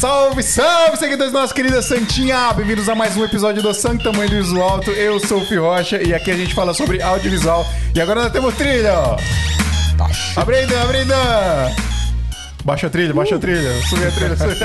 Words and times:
Salve, 0.00 0.42
salve, 0.42 0.96
seguidores 0.96 1.30
da 1.30 1.40
nossa 1.40 1.52
querida 1.52 1.82
Santinha! 1.82 2.54
Bem-vindos 2.54 2.88
a 2.88 2.94
mais 2.94 3.18
um 3.18 3.22
episódio 3.22 3.62
do 3.62 3.74
Santo 3.74 4.02
Tamanho 4.02 4.30
do 4.30 4.36
Visual 4.36 4.66
Alto. 4.66 4.90
Eu 4.92 5.20
sou 5.20 5.42
o 5.42 5.44
Fio 5.44 5.62
Rocha 5.62 6.02
e 6.02 6.14
aqui 6.14 6.30
a 6.30 6.36
gente 6.38 6.54
fala 6.54 6.72
sobre 6.72 7.02
audiovisual. 7.02 7.66
E 7.94 8.00
agora 8.00 8.22
nós 8.22 8.32
temos 8.32 8.54
trilha, 8.54 8.94
ó. 8.94 9.18
Abrindo, 10.40 10.74
abrindo! 10.78 11.12
Baixa 12.64 12.86
a 12.86 12.90
trilha, 12.90 13.12
baixa 13.12 13.36
a 13.36 13.38
trilha. 13.38 13.74
Subi 13.90 14.06
a 14.06 14.10
trilha, 14.10 14.36
subi. 14.38 14.54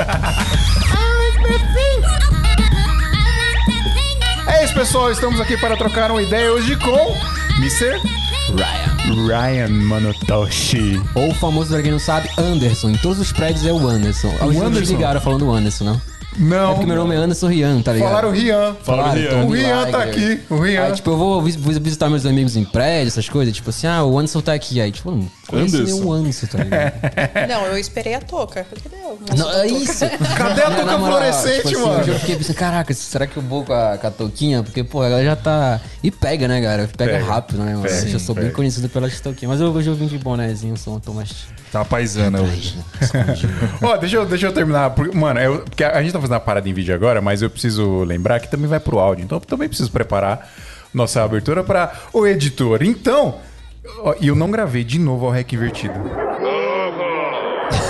É 4.47 4.63
isso, 4.63 4.73
pessoal. 4.73 5.11
Estamos 5.11 5.41
aqui 5.41 5.57
para 5.57 5.75
trocar 5.75 6.11
uma 6.11 6.21
ideia 6.21 6.49
hoje 6.53 6.77
com 6.77 7.13
Mr. 7.59 7.99
Ryan. 8.55 8.84
Ryan 9.13 9.69
Manotoshi. 9.69 11.01
Ou 11.15 11.29
o 11.29 11.33
famoso, 11.35 11.69
pra 11.73 11.81
quem 11.81 11.91
não 11.91 11.99
sabe, 11.99 12.29
Anderson. 12.37 12.89
Em 12.89 12.97
todos 12.97 13.19
os 13.19 13.31
prédios 13.31 13.65
é 13.65 13.71
o 13.71 13.87
Anderson. 13.87 14.27
O 14.29 14.43
Anderson? 14.43 14.65
Anderson? 14.65 14.93
ligaram 14.93 15.21
falando 15.21 15.51
Anderson, 15.51 15.83
não? 15.85 15.93
É 15.95 16.37
Não. 16.37 16.73
porque 16.73 16.85
meu 16.85 16.97
nome 16.97 17.15
é 17.15 17.17
Anderson 17.17 17.47
Rian, 17.47 17.81
tá 17.81 17.93
ligado? 17.93 18.09
Falaram 18.09 18.31
Rian. 18.31 18.75
Falaram 18.83 19.21
O 19.21 19.29
Tony 19.47 19.57
Rian 19.61 19.85
tá 19.89 20.03
aqui. 20.03 20.39
O 20.49 20.59
Rian. 20.59 20.83
Aí, 20.83 20.91
tipo, 20.93 21.09
eu 21.11 21.17
vou 21.17 21.41
vis- 21.41 21.55
vis- 21.55 21.77
visitar 21.77 22.09
meus 22.09 22.25
amigos 22.25 22.57
em 22.57 22.65
prédio, 22.65 23.07
essas 23.07 23.29
coisas. 23.29 23.53
Tipo 23.55 23.69
assim, 23.69 23.87
ah, 23.87 24.03
o 24.03 24.17
Anderson 24.19 24.41
tá 24.41 24.53
aqui. 24.53 24.81
Aí, 24.81 24.91
tipo, 24.91 25.11
conheço 25.47 25.75
Anderson. 25.77 25.95
nenhum 25.95 26.11
Anderson, 26.11 26.47
tá 26.47 26.63
ligado? 26.63 26.93
Não, 27.47 27.65
eu 27.67 27.77
esperei 27.77 28.15
a 28.15 28.21
touca. 28.21 28.65
Cadê 28.65 28.95
não, 29.37 29.51
é 29.51 29.67
isso. 29.67 30.05
Cadê 30.37 30.63
a 30.63 30.71
touca 30.71 30.97
fluorescente, 30.97 31.67
tipo 31.67 31.79
assim, 31.79 31.89
mano? 31.89 32.07
Eu 32.07 32.19
fiquei 32.19 32.35
pensando, 32.35 32.55
caraca, 32.55 32.93
será 32.93 33.27
que 33.27 33.37
eu 33.37 33.43
vou 33.43 33.63
com 33.63 33.73
a, 33.73 33.97
com 33.97 34.07
a 34.07 34.11
touquinha? 34.11 34.63
Porque, 34.63 34.83
pô, 34.83 35.03
ela 35.03 35.23
já 35.23 35.35
tá... 35.35 35.79
E 36.03 36.11
pega, 36.11 36.47
né, 36.47 36.61
cara? 36.61 36.89
Pega, 36.95 37.13
Pega. 37.13 37.25
rápido, 37.25 37.59
né, 37.59 37.73
mano? 37.73 37.83
Pega, 37.87 38.09
eu 38.09 38.19
sou 38.19 38.35
pega. 38.35 38.47
bem 38.47 38.55
conhecido 38.55 38.89
pelas 38.89 39.19
touquinhas. 39.19 39.51
Mas 39.51 39.61
eu, 39.61 39.71
hoje 39.71 39.89
eu 39.89 39.95
vim 39.95 40.07
de 40.07 40.17
bonézinho, 40.17 40.75
sou 40.77 40.95
um 40.95 40.99
Thomas... 40.99 41.47
Tá 41.71 41.83
paisana 41.83 42.41
hoje. 42.41 42.77
Ó, 43.83 43.97
deixa 43.97 44.15
eu, 44.15 44.25
deixa 44.25 44.47
eu 44.47 44.53
terminar. 44.53 44.91
porque, 44.91 45.15
Mano, 45.15 45.39
eu, 45.41 45.59
porque 45.59 45.83
a 45.83 46.01
gente 46.01 46.13
tá 46.13 46.21
fazendo 46.21 46.37
a 46.37 46.39
parada 46.39 46.69
em 46.69 46.73
vídeo 46.73 46.95
agora, 46.95 47.21
mas 47.21 47.41
eu 47.41 47.49
preciso 47.49 48.03
lembrar 48.03 48.39
que 48.39 48.49
também 48.49 48.67
vai 48.67 48.79
pro 48.79 48.97
áudio. 48.97 49.25
Então 49.25 49.37
eu 49.37 49.41
também 49.41 49.67
preciso 49.67 49.91
preparar 49.91 50.49
nossa 50.93 51.21
abertura 51.21 51.65
para 51.65 51.91
o 52.13 52.25
editor. 52.25 52.81
Então, 52.81 53.35
e 54.19 54.27
eu 54.27 54.35
não 54.35 54.49
gravei 54.51 54.83
de 54.83 54.99
novo 54.99 55.25
o 55.25 55.29
REC 55.29 55.53
invertido. 55.53 55.93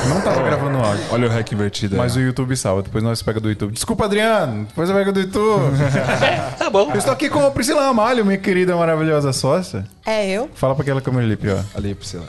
Não 0.07 0.21
tava 0.21 0.41
gravando 0.43 0.77
áudio. 0.77 1.03
Olha 1.11 1.27
o 1.27 1.31
rec 1.31 1.51
invertido. 1.51 1.97
Mas 1.97 2.15
o 2.15 2.19
YouTube 2.19 2.55
salva, 2.55 2.83
depois 2.83 3.03
nós 3.03 3.21
pega 3.21 3.39
do 3.39 3.49
YouTube. 3.49 3.73
Desculpa, 3.73 4.05
Adriano, 4.05 4.65
depois 4.65 4.89
eu 4.89 4.95
pego 4.95 5.11
do 5.11 5.19
YouTube. 5.19 5.75
Tá 6.57 6.69
bom. 6.69 6.91
Eu 6.91 6.97
estou 6.97 7.13
aqui 7.13 7.29
com 7.29 7.45
a 7.45 7.51
Priscila 7.51 7.87
Amalho, 7.87 8.25
minha 8.25 8.37
querida, 8.37 8.75
maravilhosa 8.75 9.33
sócia. 9.33 9.85
É 10.05 10.29
eu? 10.29 10.49
Fala 10.53 10.73
pra 10.73 10.83
aquela 10.83 11.01
câmera 11.01 11.25
ali, 11.25 11.35
pior. 11.35 11.63
Ali, 11.75 11.93
Priscila. 11.93 12.25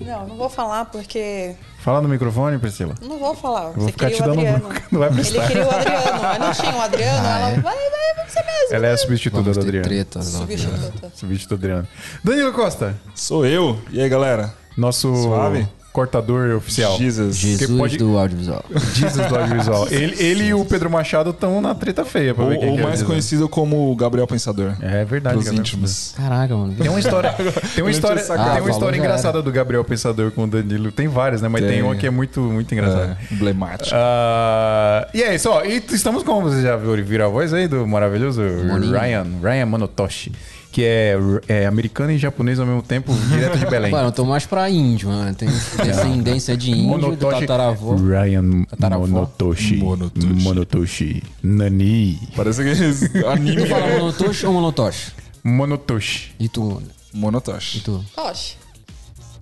Não, 0.00 0.26
não 0.26 0.36
vou 0.36 0.48
falar 0.48 0.84
porque. 0.86 1.54
Fala 1.80 2.00
no 2.02 2.08
microfone, 2.08 2.58
Priscila. 2.58 2.94
Não 3.00 3.18
vou 3.18 3.34
falar. 3.34 3.70
vou 3.70 3.84
Você 3.86 3.92
ficar 3.92 4.10
queria 4.10 4.16
te 4.16 4.22
o 4.22 4.26
dando 4.26 4.40
Adriano. 4.40 4.68
não 4.90 5.00
vai 5.00 5.10
prestar. 5.10 5.36
Ele 5.38 5.46
queria 5.46 5.66
o 5.66 5.70
Adriano. 5.74 6.22
Mas 6.22 6.38
não 6.38 6.52
tinha 6.52 6.74
o 6.76 6.80
Adriano. 6.80 7.26
Ah, 7.26 7.38
ela 7.38 7.48
é? 7.50 7.60
vai, 7.60 7.62
vai, 7.62 8.14
vai 8.16 8.26
você 8.28 8.42
mesmo. 8.42 8.74
Ela 8.74 8.86
é 8.86 8.92
a 8.92 8.96
substituta 8.98 9.42
Vamos 9.42 9.56
da 9.56 9.62
ter 9.62 9.68
Adriana. 9.68 9.88
treta. 9.88 10.22
Substituta. 10.22 11.12
Substituta 11.14 11.56
da 11.56 11.66
Adriana. 11.68 11.88
Danilo 12.22 12.52
Costa, 12.52 12.94
Sou 13.14 13.46
eu. 13.46 13.78
E 13.90 14.00
aí, 14.00 14.08
galera? 14.08 14.52
nosso 14.76 15.14
Suave? 15.22 15.66
Cortador 15.98 16.54
oficial. 16.56 16.96
Jesus. 16.96 17.36
Jesus 17.36 17.76
pode- 17.78 17.96
do 17.98 18.16
audiovisual. 18.16 18.64
Jesus 18.94 19.26
do 19.26 19.36
audiovisual. 19.36 19.88
Ele, 19.90 20.14
ele 20.22 20.44
e 20.44 20.54
o 20.54 20.64
Pedro 20.64 20.88
Machado 20.88 21.30
estão 21.30 21.60
na 21.60 21.74
treta 21.74 22.04
feia 22.04 22.32
pra 22.34 22.44
Ou, 22.44 22.50
ver 22.50 22.58
quem 22.58 22.68
ou 22.68 22.74
que 22.76 22.80
é 22.80 22.84
o 22.84 22.88
mais 22.88 23.02
conhecido 23.02 23.48
como 23.48 23.94
Gabriel 23.96 24.26
Pensador. 24.26 24.74
É 24.80 25.04
verdade, 25.04 25.34
Pros 25.34 25.46
Gabriel. 25.46 25.60
íntimos. 25.60 26.14
Caraca, 26.16 26.56
mano. 26.56 26.74
Tem 26.74 26.88
uma 26.88 27.00
história, 27.00 27.34
tem 27.74 27.82
uma 27.82 27.90
história, 27.90 28.20
essa 28.20 28.34
tem 28.34 28.42
Ah, 28.42 28.46
uma 28.46 28.54
falou, 28.56 28.70
história 28.70 28.96
engraçada 28.96 29.42
do 29.42 29.50
Gabriel 29.50 29.82
Pensador 29.84 30.30
com 30.30 30.44
o 30.44 30.46
Danilo. 30.46 30.92
Tem 30.92 31.08
várias, 31.08 31.42
né? 31.42 31.48
Mas 31.48 31.62
tem, 31.62 31.70
Tem. 31.70 31.82
uma 31.82 31.96
que 31.96 32.06
é 32.06 32.10
muito, 32.10 32.40
muito 32.40 32.72
engraçada. 32.72 33.18
É, 33.30 33.34
emblemático. 33.34 33.90
Ah, 33.94 35.08
e 35.12 35.22
é 35.22 35.34
isso, 35.34 35.50
ó. 35.50 35.64
E 35.64 35.82
estamos 35.90 36.22
com, 36.22 36.40
você 36.42 36.62
já 36.62 36.76
viu 36.76 36.94
viram 37.04 37.26
a 37.26 37.28
voz 37.28 37.52
aí 37.52 37.66
do 37.66 37.86
maravilhoso 37.86 38.40
Moninho. 38.42 38.98
Ryan, 38.98 39.26
Ryan 39.42 39.66
Manotoshi, 39.66 40.32
que 40.78 40.84
é, 40.84 41.16
é 41.48 41.66
americano 41.66 42.12
e 42.12 42.18
japonês 42.18 42.60
ao 42.60 42.64
mesmo 42.64 42.82
tempo, 42.82 43.12
direto 43.28 43.58
de 43.58 43.66
Belém. 43.66 43.90
Mano, 43.90 44.08
eu 44.08 44.12
tô 44.12 44.24
mais 44.24 44.46
pra 44.46 44.70
índio, 44.70 45.08
mano. 45.08 45.34
Tem 45.34 45.48
descendência 45.82 46.56
de 46.56 46.70
índio, 46.70 47.16
do 47.16 47.30
tataravô. 47.30 47.96
Ryan 47.96 48.62
Tataravó. 48.62 49.04
Monotoshi. 49.04 49.76
Monotoshi. 49.78 50.26
Monotoshi. 50.26 51.22
Nani. 51.42 52.20
Parece 52.36 52.60
aqueles 52.60 53.02
anime. 53.26 53.56
Tu 53.62 53.66
fala 53.66 53.86
monotoshi 53.98 54.46
ou 54.46 54.52
monotoshi? 54.52 55.12
Monotoshi. 55.42 56.34
E 56.38 56.48
tu? 56.48 56.80
E 57.12 57.18
Monotoshi. 57.18 57.80
tu? 57.80 58.04
Oxe. 58.16 58.54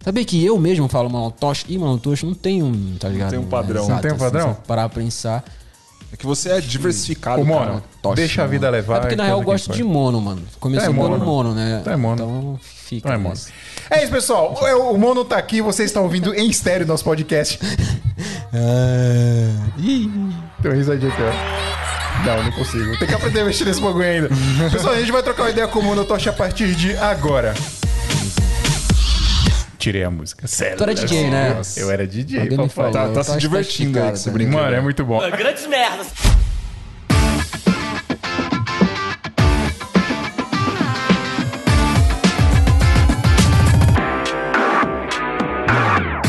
Sabia 0.02 0.24
que 0.24 0.42
eu 0.42 0.58
mesmo 0.58 0.88
falo 0.88 1.10
monotoshi 1.10 1.66
e 1.68 1.76
monotoshi 1.76 2.24
não 2.24 2.32
tem 2.32 2.62
um, 2.62 2.96
tá 2.98 3.10
ligado? 3.10 3.28
tem 3.30 3.38
um 3.38 3.44
padrão. 3.44 3.84
Exato, 3.84 3.92
Não 3.92 4.00
tem 4.00 4.10
um 4.10 4.14
assim, 4.14 4.24
padrão? 4.24 4.54
se 4.54 4.60
parar 4.66 4.88
pra 4.88 5.02
pensar. 5.02 5.44
É 6.16 6.18
que 6.18 6.24
você 6.24 6.48
é 6.48 6.60
diversificado, 6.62 7.42
Ô, 7.42 7.44
cara. 7.44 7.58
Mono, 7.58 7.82
Toshi, 8.00 8.16
deixa 8.16 8.42
a 8.42 8.46
vida 8.46 8.68
mono. 8.68 8.76
levar. 8.76 8.96
É 8.96 9.00
porque 9.00 9.16
na 9.16 9.24
real 9.24 9.40
eu 9.40 9.44
gosto 9.44 9.70
de 9.70 9.84
mono, 9.84 10.18
mano. 10.18 10.42
Começou 10.58 10.88
é 10.88 10.92
mono. 10.92 11.18
mono, 11.18 11.54
né? 11.54 11.82
Tu 11.84 11.90
é 11.90 11.96
mono. 11.96 12.14
Então 12.14 12.58
fica. 12.62 13.12
É, 13.12 13.18
mono. 13.18 13.36
É 13.90 14.02
isso, 14.02 14.10
pessoal. 14.10 14.58
O, 14.58 14.94
o 14.94 14.98
Mono 14.98 15.26
tá 15.26 15.36
aqui, 15.36 15.60
você 15.60 15.84
está 15.84 16.00
ouvindo 16.00 16.34
em 16.34 16.48
estéreo 16.48 16.86
nosso 16.86 17.04
podcast. 17.04 17.58
Tem 20.62 20.70
uma 20.70 20.74
risadinha 20.74 21.12
aqui, 21.12 21.22
ó. 21.22 22.26
Não, 22.26 22.44
não 22.44 22.52
consigo. 22.52 22.98
Tem 22.98 23.06
que 23.06 23.14
aprender 23.14 23.40
a 23.40 23.44
mexer 23.44 23.66
nesse 23.66 23.80
bagulho 23.80 24.04
ainda. 24.04 24.30
Pessoal, 24.72 24.94
a 24.94 24.98
gente 24.98 25.12
vai 25.12 25.22
trocar 25.22 25.42
uma 25.42 25.50
ideia 25.50 25.68
com 25.68 25.80
o 25.80 25.82
Mono 25.82 26.06
Toshi 26.06 26.30
a 26.30 26.32
partir 26.32 26.74
de 26.74 26.96
agora. 26.96 27.54
Tirei 29.86 30.02
a 30.02 30.10
música. 30.10 30.48
Sério. 30.48 30.78
Tu 30.78 30.82
era 30.82 30.94
DJ, 30.96 31.30
né? 31.30 31.54
Nossa, 31.54 31.78
Eu 31.78 31.92
era 31.92 32.04
DJ, 32.08 32.40
Alguém 32.40 32.56
papai. 32.56 32.68
falou. 32.70 32.90
Tá- 32.92 33.08
tá 33.10 33.22
se 33.22 33.30
que 33.34 33.38
divertindo 33.38 34.00
aí 34.00 34.08
com 34.08 34.14
esse 34.14 34.24
tá? 34.24 34.30
brinquedo. 34.32 34.54
Mano, 34.54 34.74
é 34.74 34.80
muito 34.80 35.04
bom. 35.04 35.20
Grandes 35.30 35.64
merdas. 35.68 36.08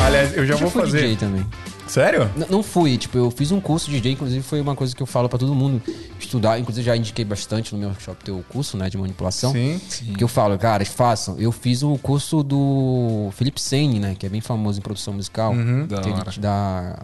Aliás, 0.06 0.36
eu 0.38 0.46
já 0.46 0.54
Eu 0.54 0.58
vou 0.60 0.70
fazer. 0.70 1.02
DJ 1.02 1.16
também. 1.18 1.46
Sério? 1.88 2.30
N- 2.36 2.46
Não 2.50 2.62
fui, 2.64 2.98
tipo, 2.98 3.18
eu 3.18 3.32
fiz 3.32 3.52
um 3.52 3.60
curso 3.62 3.90
de 3.90 3.98
DJ, 3.98 4.14
inclusive 4.14 4.42
foi 4.44 4.60
uma 4.62 4.76
coisa 4.76 4.96
que 4.96 5.02
eu 5.02 5.08
falo 5.08 5.28
pra 5.30 5.40
todo 5.40 5.54
mundo 5.56 5.82
estudar. 6.20 6.60
Inclusive 6.60 6.86
já 6.86 6.96
indiquei 6.96 7.24
bastante 7.26 7.74
no 7.74 7.80
meu 7.80 7.90
workshop 7.90 8.24
teu 8.24 8.44
curso, 8.50 8.78
né, 8.78 8.90
de 8.90 8.98
manipulação. 8.98 9.52
Sim. 9.54 9.80
Porque 10.08 10.24
eu 10.24 10.28
falo, 10.28 10.58
cara, 10.58 10.86
façam. 10.86 11.38
Eu 11.40 11.52
fiz 11.52 11.84
o 11.84 11.98
curso 11.98 12.44
do 12.44 13.30
Felipe 13.34 13.62
Sene, 13.62 14.00
né, 14.00 14.16
que 14.18 14.26
é 14.26 14.30
bem 14.30 14.42
famoso 14.42 14.80
em 14.80 14.82
produção 14.82 15.14
musical. 15.14 15.54
Da 15.88 16.02
que 16.02 16.10
ele 16.10 16.18
hora. 16.20 16.32
te 16.32 16.40
dá... 16.40 17.00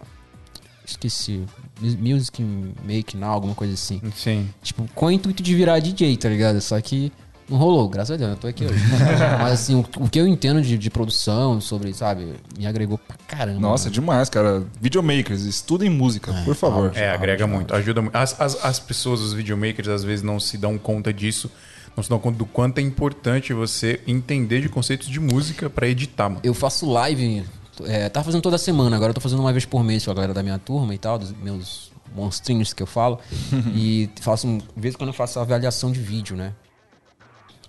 Esqueci. 0.85 1.43
Music 1.81 2.43
Make 2.85 3.15
Now, 3.15 3.29
alguma 3.31 3.55
coisa 3.55 3.73
assim. 3.73 4.01
Sim. 4.15 4.49
Tipo, 4.61 4.85
com 4.93 5.05
o 5.05 5.11
intuito 5.11 5.41
de 5.41 5.55
virar 5.55 5.79
DJ, 5.79 6.17
tá 6.17 6.27
ligado? 6.29 6.59
Só 6.61 6.79
que 6.81 7.11
não 7.49 7.57
rolou, 7.57 7.89
graças 7.89 8.11
a 8.11 8.17
Deus, 8.17 8.31
eu 8.31 8.37
tô 8.37 8.47
aqui 8.47 8.65
hoje. 8.65 8.79
Mas 9.39 9.53
assim, 9.53 9.75
o, 9.75 9.85
o 9.97 10.09
que 10.09 10.19
eu 10.19 10.27
entendo 10.27 10.61
de, 10.61 10.77
de 10.77 10.89
produção, 10.89 11.59
sobre, 11.59 11.93
sabe, 11.93 12.33
me 12.57 12.65
agregou 12.65 12.97
pra 12.97 13.17
caramba. 13.27 13.59
Nossa, 13.59 13.85
mano. 13.85 13.93
demais, 13.93 14.29
cara. 14.29 14.63
Videomakers, 14.79 15.43
estudem 15.43 15.89
música, 15.89 16.33
por 16.45 16.55
favor. 16.55 16.91
É, 16.95 17.09
agrega 17.09 17.45
muito, 17.45 17.75
ajuda 17.75 18.01
muito. 18.01 18.15
As, 18.15 18.39
as, 18.39 18.63
as 18.63 18.79
pessoas, 18.79 19.21
os 19.21 19.33
videomakers, 19.33 19.87
às 19.87 20.03
vezes 20.03 20.23
não 20.23 20.39
se 20.39 20.57
dão 20.57 20.77
conta 20.77 21.13
disso, 21.13 21.51
não 21.95 22.03
se 22.03 22.09
dão 22.09 22.19
conta 22.19 22.37
do 22.37 22.45
quanto 22.45 22.79
é 22.79 22.81
importante 22.81 23.53
você 23.53 23.99
entender 24.07 24.61
de 24.61 24.69
conceitos 24.69 25.07
de 25.07 25.19
música 25.19 25.69
pra 25.69 25.87
editar, 25.87 26.29
mano. 26.29 26.41
Eu 26.43 26.53
faço 26.53 26.89
live, 26.89 27.43
é, 27.85 28.09
tava 28.09 28.25
fazendo 28.25 28.41
toda 28.41 28.57
semana, 28.57 28.95
agora 28.95 29.11
eu 29.11 29.13
tô 29.15 29.21
fazendo 29.21 29.39
uma 29.39 29.51
vez 29.51 29.65
por 29.65 29.83
mês 29.83 30.05
com 30.05 30.11
a 30.11 30.13
galera 30.13 30.33
da 30.33 30.41
minha 30.41 30.57
turma 30.57 30.95
e 30.95 30.97
tal, 30.97 31.19
dos 31.19 31.33
meus 31.33 31.91
monstrinhos 32.15 32.73
que 32.73 32.81
eu 32.81 32.87
falo. 32.87 33.19
e 33.75 34.09
faço, 34.21 34.47
de 34.47 34.81
vez 34.81 34.95
em 34.95 34.97
quando 34.97 35.09
eu 35.09 35.13
faço 35.13 35.39
avaliação 35.39 35.91
de 35.91 35.99
vídeo, 35.99 36.35
né? 36.35 36.53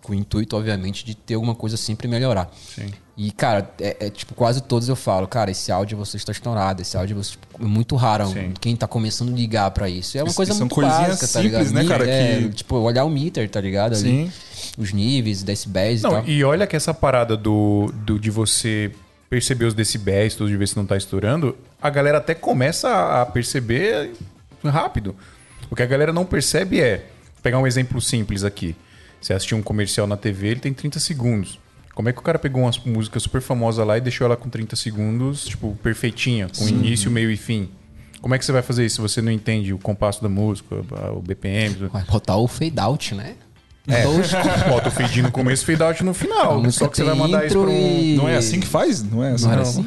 Com 0.04 0.12
o 0.12 0.15
intuito, 0.15 0.54
obviamente, 0.54 1.03
de 1.04 1.15
ter 1.15 1.32
alguma 1.34 1.54
coisa 1.54 1.76
sempre 1.78 2.06
melhorar. 2.06 2.48
Sim. 2.75 2.91
E, 3.16 3.31
cara, 3.32 3.70
é, 3.81 3.97
é, 4.06 4.10
tipo, 4.10 4.34
quase 4.34 4.60
todos 4.60 4.87
eu 4.88 4.94
falo, 4.97 5.26
cara, 5.26 5.50
esse 5.50 5.72
áudio 5.72 5.97
você 5.97 6.19
está 6.19 6.31
estourado, 6.31 6.82
esse 6.82 6.94
áudio 6.94 7.16
você, 7.16 7.31
tipo, 7.31 7.47
é 7.59 7.65
muito 7.66 7.97
raro 7.97 8.26
Sim. 8.26 8.53
quem 8.60 8.76
tá 8.76 8.87
começando 8.87 9.32
a 9.32 9.37
ligar 9.37 9.70
pra 9.70 9.88
isso. 9.88 10.19
É 10.19 10.23
uma 10.23 10.26
Isso- 10.28 10.37
coisa 10.37 10.52
muito 10.55 10.78
básica, 10.78 11.17
tá 11.17 11.26
simples, 11.26 11.70
ligado? 11.70 11.73
né, 11.73 11.84
cara, 11.87 12.06
É, 12.11 12.38
que- 12.43 12.49
Tipo, 12.50 12.76
olhar 12.76 13.05
o 13.05 13.08
meter, 13.11 13.49
tá 13.49 13.61
ligado? 13.62 13.94
Ali, 13.94 14.02
Sim. 14.02 14.32
Os 14.76 14.93
níveis, 14.93 15.43
decibéis 15.43 16.00
e 16.00 16.02
tal. 16.02 16.25
e 16.26 16.44
olha 16.44 16.67
que 16.67 16.76
essa 16.76 16.93
parada 16.93 17.34
do, 17.37 17.90
do 18.05 18.19
de 18.19 18.31
você 18.31 18.93
perceber 19.31 19.64
os 19.64 19.73
decibéis, 19.75 20.34
tudo 20.34 20.50
de 20.50 20.56
ver 20.58 20.69
se 20.69 20.76
não 20.76 20.84
tá 20.84 20.96
estourando, 20.96 21.56
a 21.81 21.88
galera 21.88 22.19
até 22.19 22.34
começa 22.34 23.23
a 23.23 23.25
perceber 23.25 24.12
rápido. 24.62 25.17
O 25.70 25.75
que 25.76 25.82
a 25.82 25.87
galera 25.87 26.12
não 26.12 26.26
percebe 26.26 26.78
é, 26.81 27.06
pegar 27.43 27.58
um 27.58 27.67
exemplo 27.67 28.00
simples 28.02 28.44
aqui. 28.44 28.76
Você 29.25 29.32
assistiu 29.32 29.56
um 29.56 29.62
comercial 29.62 30.06
na 30.06 30.19
TV, 30.19 30.49
ele 30.49 30.61
tem 30.61 30.75
30 30.75 31.00
segundos. 31.00 31.59
Como 31.94 32.11
é 32.11 32.12
que 32.12 32.19
o 32.19 32.23
cara 32.23 32.38
pegou 32.38 32.62
uma 32.62 32.71
música 32.85 33.19
super 33.19 33.41
famosa 33.41 33.82
lá 33.82 33.97
e 33.97 34.00
deixou 34.03 34.26
ela 34.26 34.37
com 34.37 34.50
30 34.50 34.76
segundos, 34.76 35.47
tipo, 35.47 35.75
perfeitinha, 35.82 36.47
com 36.59 36.69
início, 36.69 37.11
meio 37.11 37.31
e 37.31 37.37
fim? 37.37 37.71
Como 38.21 38.35
é 38.35 38.38
que 38.38 38.44
você 38.44 38.53
vai 38.53 38.61
fazer 38.61 38.85
isso 38.85 38.97
se 38.97 39.00
você 39.00 39.23
não 39.23 39.32
entende 39.32 39.73
o 39.73 39.79
compasso 39.79 40.23
da 40.23 40.29
música, 40.29 40.76
o 41.17 41.23
BPM? 41.23 41.88
Vai 41.91 42.05
botar 42.05 42.37
o 42.37 42.47
fade 42.47 42.79
out, 42.79 43.15
né? 43.15 43.35
É, 43.88 44.03
Tosco. 44.03 44.37
bota 44.69 44.88
o 44.88 44.93
fade 44.93 45.23
no 45.23 45.31
começo 45.31 45.62
e 45.62 45.67
fade 45.67 45.82
out 45.82 46.05
no 46.05 46.12
final. 46.12 46.61
Música 46.61 46.85
Só 46.85 46.91
que 46.91 46.97
você 46.99 47.05
vai 47.05 47.15
mandar 47.15 47.47
isso 47.47 47.59
pra 47.59 47.71
um... 47.71 47.73
e- 47.73 48.17
Não 48.17 48.29
é 48.29 48.37
assim 48.37 48.61
que 48.61 48.67
faz? 48.67 49.03
Não 49.03 49.25
é 49.25 49.32
assim. 49.32 49.47
Não 49.47 49.53
era 49.53 49.62
assim? 49.62 49.87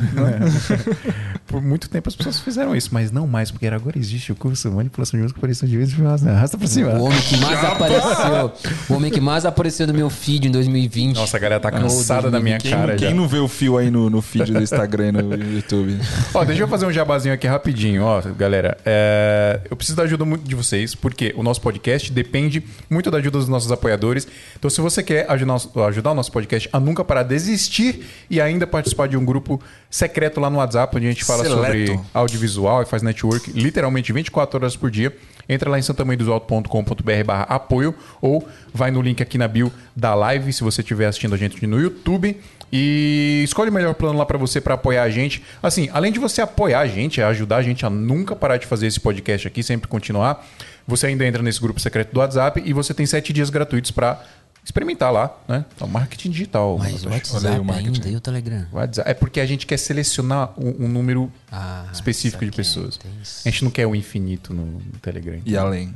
por 1.47 1.61
muito 1.61 1.89
tempo 1.89 2.09
as 2.09 2.15
pessoas 2.15 2.39
fizeram 2.39 2.75
isso, 2.75 2.89
mas 2.91 3.11
não 3.11 3.25
mais, 3.25 3.49
porque 3.51 3.67
agora 3.67 3.97
existe 3.97 4.31
o 4.31 4.35
curso 4.35 4.71
Manipulação 4.71 5.17
de 5.17 5.23
Música, 5.23 5.39
Aparição 5.39 5.67
de 5.67 5.77
Vídeos, 5.77 6.25
arrasta 6.25 6.57
pra 6.57 6.67
cima. 6.67 6.94
O 6.94 7.03
homem 7.05 7.21
que 7.21 7.38
mais 7.38 7.63
apareceu. 7.63 8.51
O 8.89 8.94
homem 8.94 9.11
que 9.11 9.21
mais 9.21 9.45
apareceu 9.45 9.88
no 9.88 9.94
meu 9.94 10.09
feed 10.09 10.47
em 10.47 10.51
2020. 10.51 11.15
Nossa, 11.15 11.38
a 11.38 11.39
galera 11.39 11.59
tá 11.59 11.71
cansada 11.71 12.29
da 12.29 12.39
minha 12.39 12.57
Quem, 12.57 12.71
cara 12.71 12.95
quem 12.95 13.09
já. 13.09 13.15
não 13.15 13.27
vê 13.27 13.38
o 13.38 13.47
fio 13.47 13.77
aí 13.77 13.89
no, 13.89 14.09
no 14.09 14.21
feed 14.21 14.51
do 14.51 14.61
Instagram 14.61 15.07
e 15.07 15.11
no 15.11 15.53
YouTube? 15.55 15.97
Ó, 16.33 16.44
deixa 16.44 16.63
eu 16.63 16.67
fazer 16.67 16.85
um 16.85 16.91
jabazinho 16.91 17.33
aqui 17.33 17.47
rapidinho, 17.47 18.03
ó, 18.03 18.21
galera. 18.38 18.77
É, 18.85 19.61
eu 19.69 19.75
preciso 19.75 19.95
da 19.95 20.03
ajuda 20.03 20.25
muito 20.25 20.47
de 20.47 20.55
vocês, 20.55 20.93
porque 20.93 21.33
o 21.38 21.43
nosso 21.43 21.61
podcast 21.61 22.11
depende 22.11 22.63
muito 22.89 23.09
da 23.09 23.17
ajuda 23.17 23.38
dos 23.39 23.47
nossos 23.47 23.71
apoiadores. 23.71 24.27
Então, 24.57 24.69
se 24.69 24.81
você 24.81 25.01
quer 25.01 25.29
ajudar, 25.31 25.57
ajudar 25.88 26.11
o 26.11 26.15
nosso 26.15 26.31
podcast 26.31 26.69
a 26.71 26.79
nunca 26.79 27.03
parar 27.03 27.23
de 27.23 27.35
existir 27.35 28.05
e 28.29 28.41
ainda 28.41 28.67
participar 28.67 29.07
de 29.07 29.15
um 29.15 29.23
grupo 29.23 29.61
secreto 29.89 30.39
lá 30.39 30.50
no 30.50 30.57
WhatsApp, 30.57 30.95
onde 30.97 31.07
a 31.07 31.09
gente 31.09 31.23
fala 31.23 31.37
Seleto. 31.44 31.88
sobre 31.88 32.00
audiovisual 32.13 32.84
e 32.84 32.86
faz 32.86 33.01
network 33.01 33.51
literalmente 33.51 34.12
24 34.13 34.57
horas 34.57 34.75
por 34.75 34.92
dia. 34.92 35.16
Entra 35.50 35.69
lá 35.69 35.80
em 35.80 35.81
santamanhodosalto.com.br 35.81 37.24
barra 37.25 37.44
apoio 37.44 37.95
ou 38.22 38.48
vai 38.74 38.92
no 38.92 39.01
link 39.01 39.22
aqui 39.22 39.38
na 39.38 39.48
bio 39.48 39.72
da 39.95 40.13
live 40.13 40.51
se 40.51 40.63
você 40.63 40.81
estiver 40.81 41.06
assistindo 41.06 41.34
a 41.34 41.38
gente 41.38 41.66
no 41.66 41.80
YouTube 41.80 42.38
e 42.72 43.42
escolhe 43.45 43.69
o 43.69 43.74
melhor 43.74 43.94
plano 43.95 44.19
lá 44.19 44.25
para 44.25 44.38
você 44.38 44.60
para 44.60 44.74
apoiar 44.74 45.04
a 45.04 45.10
gente. 45.10 45.42
Assim, 45.63 45.89
além 45.94 46.12
de 46.12 46.19
você 46.19 46.42
apoiar 46.42 46.81
a 46.81 46.88
gente, 46.88 47.22
ajudar 47.22 47.57
a 47.57 47.62
gente 47.62 47.86
a 47.86 47.89
nunca 47.89 48.36
parar 48.36 48.57
de 48.57 48.66
fazer 48.66 48.88
esse 48.88 49.00
podcast 49.00 49.48
aqui, 49.48 49.63
sempre 49.63 49.88
continuar, 49.88 50.45
você 50.86 51.07
ainda 51.07 51.25
entra 51.25 51.42
nesse 51.42 51.62
grupo 51.62 51.80
secreto 51.80 52.13
do 52.13 52.19
WhatsApp 52.19 52.62
e 52.66 52.74
você 52.74 52.94
tem 52.94 53.06
sete 53.06 53.31
dias 53.31 53.50
gratuitos 53.50 53.92
para 53.92 54.22
experimentar 54.67 55.11
lá, 55.13 55.35
né? 55.47 55.65
Então, 55.75 55.87
marketing 55.87 56.29
digital. 56.29 56.77
Mas 56.77 57.05
o. 57.05 57.09
WhatsApp 57.09 57.45
Olha 57.47 57.61
o 57.61 57.65
marketing. 57.65 57.95
ainda 57.95 58.09
e 58.09 58.15
o 58.17 58.19
Telegram. 58.21 58.65
WhatsApp. 58.71 59.09
É 59.09 59.13
porque 59.13 59.39
a 59.39 59.45
gente 59.45 59.65
quer 59.65 59.77
selecionar 59.77 60.51
um, 60.57 60.85
um 60.85 60.87
número 60.89 61.31
Ah, 61.51 61.85
específico 61.93 62.43
de 62.45 62.51
saquei, 62.51 62.63
pessoas. 62.63 62.99
isso. 63.23 63.41
A 63.47 63.49
gente 63.49 63.63
não 63.63 63.71
quer 63.71 63.87
o 63.87 63.95
infinito 63.95 64.53
no, 64.53 64.65
no 64.65 64.99
Telegram. 65.01 65.39
E 65.45 65.55
além. 65.57 65.93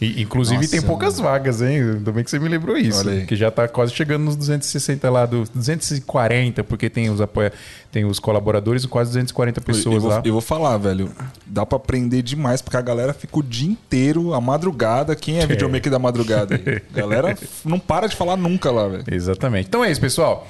E, 0.00 0.22
inclusive 0.22 0.60
Nossa, 0.60 0.70
tem 0.70 0.82
poucas 0.82 1.18
vagas, 1.18 1.60
hein? 1.60 1.80
Ainda 1.80 2.10
bem 2.10 2.24
que 2.24 2.30
você 2.30 2.38
me 2.38 2.48
lembrou 2.48 2.76
isso. 2.76 3.04
Que 3.26 3.36
já 3.36 3.50
tá 3.50 3.68
quase 3.68 3.92
chegando 3.92 4.24
nos 4.24 4.36
260 4.36 5.10
lá, 5.10 5.26
dos 5.26 5.48
240, 5.50 6.64
porque 6.64 6.88
tem 6.88 7.10
os 7.10 7.20
apoia, 7.20 7.52
tem 7.92 8.04
os 8.04 8.18
colaboradores 8.18 8.84
e 8.84 8.88
quase 8.88 9.10
240 9.10 9.60
pessoas 9.60 9.96
eu, 9.96 10.00
vou, 10.00 10.10
lá. 10.10 10.22
eu 10.24 10.32
vou 10.32 10.40
falar, 10.40 10.78
velho. 10.78 11.10
Dá 11.46 11.66
pra 11.66 11.76
aprender 11.76 12.22
demais, 12.22 12.62
porque 12.62 12.76
a 12.76 12.82
galera 12.82 13.12
fica 13.12 13.38
o 13.38 13.42
dia 13.42 13.70
inteiro, 13.70 14.32
a 14.32 14.40
madrugada. 14.40 15.14
Quem 15.14 15.38
é 15.38 15.46
videomaker 15.46 15.92
da 15.92 15.98
madrugada 15.98 16.54
aí? 16.54 16.82
Galera 16.92 17.36
não 17.64 17.78
para 17.78 18.06
de 18.06 18.16
falar 18.16 18.36
nunca 18.36 18.70
lá, 18.70 18.88
velho. 18.88 19.04
Exatamente. 19.10 19.68
Então 19.68 19.84
é 19.84 19.90
isso, 19.90 20.00
pessoal. 20.00 20.48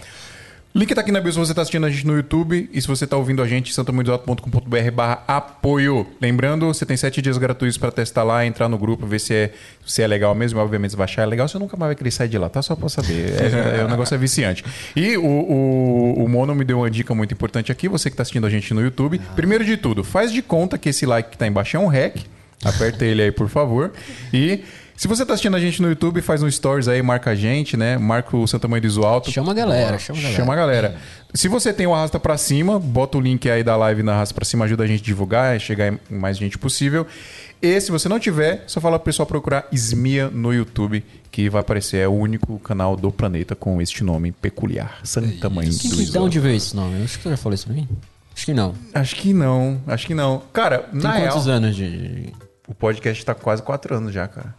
Link 0.77 0.93
tá 0.93 1.03
aqui 1.03 1.13
na 1.13 1.21
bio 1.21 1.33
se 1.33 1.39
você 1.39 1.55
tá 1.55 1.63
assistindo 1.63 1.87
a 1.87 1.91
gente 1.91 2.05
no 2.05 2.17
YouTube 2.17 2.69
e 2.73 2.83
se 2.83 2.89
você 2.89 3.07
tá 3.07 3.17
ouvindo 3.17 3.41
a 3.41 3.47
gente, 3.47 3.73
santamuidosalto.com.br 3.73 4.91
barra 4.93 5.23
apoio. 5.29 6.05
Lembrando, 6.21 6.67
você 6.67 6.85
tem 6.85 6.97
sete 6.97 7.23
dias 7.23 7.39
gratuitos 7.39 7.79
para 7.79 7.93
testar 7.93 8.25
lá, 8.25 8.45
entrar 8.45 8.69
no 8.69 8.77
grupo, 8.77 9.07
ver 9.07 9.21
se 9.21 9.33
é, 9.33 9.53
se 9.87 10.03
é 10.03 10.07
legal 10.09 10.35
mesmo. 10.35 10.59
Obviamente, 10.59 10.91
se 10.91 10.97
baixar 10.97 11.23
é 11.23 11.27
legal, 11.27 11.47
você 11.47 11.61
nunca 11.61 11.77
mais 11.77 11.91
vai 11.91 11.95
querer 11.95 12.11
sair 12.11 12.29
de 12.29 12.37
lá, 12.39 12.49
tá? 12.49 12.61
Só 12.61 12.75
pra 12.75 12.89
saber. 12.89 13.41
É, 13.41 13.83
é, 13.83 13.85
o 13.85 13.89
negócio 13.89 14.17
é 14.17 14.19
viciante. 14.19 14.65
E 14.97 15.17
o, 15.17 15.25
o, 15.25 16.25
o 16.25 16.29
Mono 16.29 16.57
me 16.57 16.65
deu 16.65 16.79
uma 16.79 16.91
dica 16.91 17.15
muito 17.15 17.33
importante 17.33 17.71
aqui, 17.71 17.89
você 17.89 18.11
que 18.11 18.17
tá 18.17 18.23
assistindo 18.23 18.45
a 18.45 18.51
gente 18.51 18.75
no 18.75 18.81
YouTube. 18.81 19.21
Primeiro 19.37 19.65
de 19.65 19.77
tudo, 19.77 20.03
faz 20.03 20.33
de 20.33 20.43
conta 20.43 20.77
que 20.77 20.89
esse 20.89 21.07
like 21.07 21.31
que 21.31 21.39
tá 21.39 21.47
embaixo 21.47 21.77
é 21.77 21.81
um 21.81 21.87
hack. 21.87 22.17
Aperta 22.65 23.05
ele 23.05 23.23
aí, 23.23 23.31
por 23.31 23.49
favor. 23.49 23.93
E 24.33 24.65
se 24.97 25.09
você 25.09 25.27
tá 25.27 25.33
assistindo 25.35 25.57
a 25.57 25.61
gente 25.61 25.83
no 25.83 25.89
YouTube, 25.89 26.21
faz 26.23 26.43
um 26.43 26.51
stories 26.51 26.87
aí, 26.89 27.03
marca 27.03 27.31
a 27.31 27.35
gente, 27.35 27.77
né? 27.77 27.99
Marca 27.99 28.37
o 28.37 28.47
Santa 28.47 28.69
Mãe 28.69 28.81
do 28.81 28.87
Iso 28.87 29.03
Alto. 29.03 29.31
Chama 29.31 29.53
a 29.53 29.55
galera, 29.55 29.99
chama 29.99 30.19
a 30.19 30.23
galera. 30.23 30.37
Chama 30.37 30.53
a 30.53 30.57
galera. 30.57 30.97
Se 31.35 31.49
você 31.49 31.73
tem 31.73 31.87
o 31.87 31.95
Arrasta 31.95 32.21
Pra 32.21 32.37
Cima, 32.39 32.79
bota 32.79 33.19
o 33.19 33.21
link 33.21 33.51
aí 33.51 33.65
da 33.65 33.77
live 33.77 34.03
na 34.03 34.13
Arrasta 34.15 34.35
Pra 34.35 34.45
Cima, 34.45 34.65
ajuda 34.65 34.85
a 34.85 34.87
gente 34.87 35.01
a 35.01 35.05
divulgar, 35.05 35.59
chegar 35.61 35.93
em 35.93 35.99
mais 36.09 36.37
gente 36.39 36.57
possível. 36.57 37.07
E 37.61 37.81
se 37.81 37.91
você 37.91 38.09
não 38.09 38.21
tiver, 38.21 38.63
só 38.67 38.81
fala 38.81 38.99
pro 38.99 39.07
pessoal 39.07 39.27
procurar 39.27 39.67
Esmia 39.73 40.29
no 40.31 40.53
YouTube, 40.53 41.03
que 41.31 41.49
vai 41.49 41.61
aparecer. 41.63 41.97
É 41.99 42.09
o 42.09 42.13
único 42.13 42.59
canal 42.61 42.95
do 42.97 43.11
planeta 43.11 43.55
com 43.55 43.81
este 43.81 44.05
nome 44.05 44.33
peculiar. 44.33 44.99
Santa 45.03 45.49
Mãe 45.51 45.69
Quem 45.71 45.91
do 45.91 45.97
que 45.97 46.03
Iso 46.03 46.19
Alto. 46.19 46.27
onde 46.27 46.39
veio 46.39 46.57
esse 46.57 46.77
nome? 46.77 46.99
Eu 46.99 47.05
acho 47.05 47.17
que 47.17 47.23
tu 47.25 47.31
já 47.31 47.37
falou 47.37 47.55
isso 47.55 47.67
pra 47.67 47.75
mim. 47.75 47.89
Acho 48.37 48.47
que 48.47 48.55
não. 48.55 48.75
Acho 48.93 49.17
que 49.17 49.33
não, 49.33 49.81
acho 49.87 50.07
que 50.07 50.15
não. 50.15 50.43
Cara, 50.53 50.79
Tem 50.81 51.01
na 51.01 51.13
real, 51.13 51.33
quantos 51.33 51.49
anos 51.49 51.75
de. 51.75 52.33
o 52.69 52.75
podcast 52.75 53.25
tá 53.25 53.35
quase 53.35 53.63
quatro 53.63 53.97
anos 53.97 54.13
já, 54.13 54.29
cara. 54.29 54.55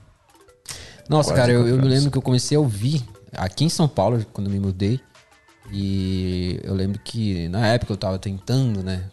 Nossa, 1.09 1.29
Quase 1.31 1.41
cara, 1.41 1.51
eu, 1.51 1.67
eu 1.67 1.77
me 1.77 1.87
lembro 1.87 2.09
que 2.11 2.17
eu 2.17 2.21
comecei 2.21 2.57
a 2.57 2.59
ouvir 2.59 3.03
aqui 3.33 3.63
em 3.65 3.69
São 3.69 3.87
Paulo, 3.87 4.25
quando 4.33 4.49
me 4.49 4.59
mudei. 4.59 4.99
E 5.71 6.59
eu 6.63 6.73
lembro 6.73 6.99
que 7.03 7.47
na 7.49 7.67
época 7.67 7.91
eu 7.93 7.97
tava 7.97 8.19
tentando, 8.19 8.83
né? 8.83 9.03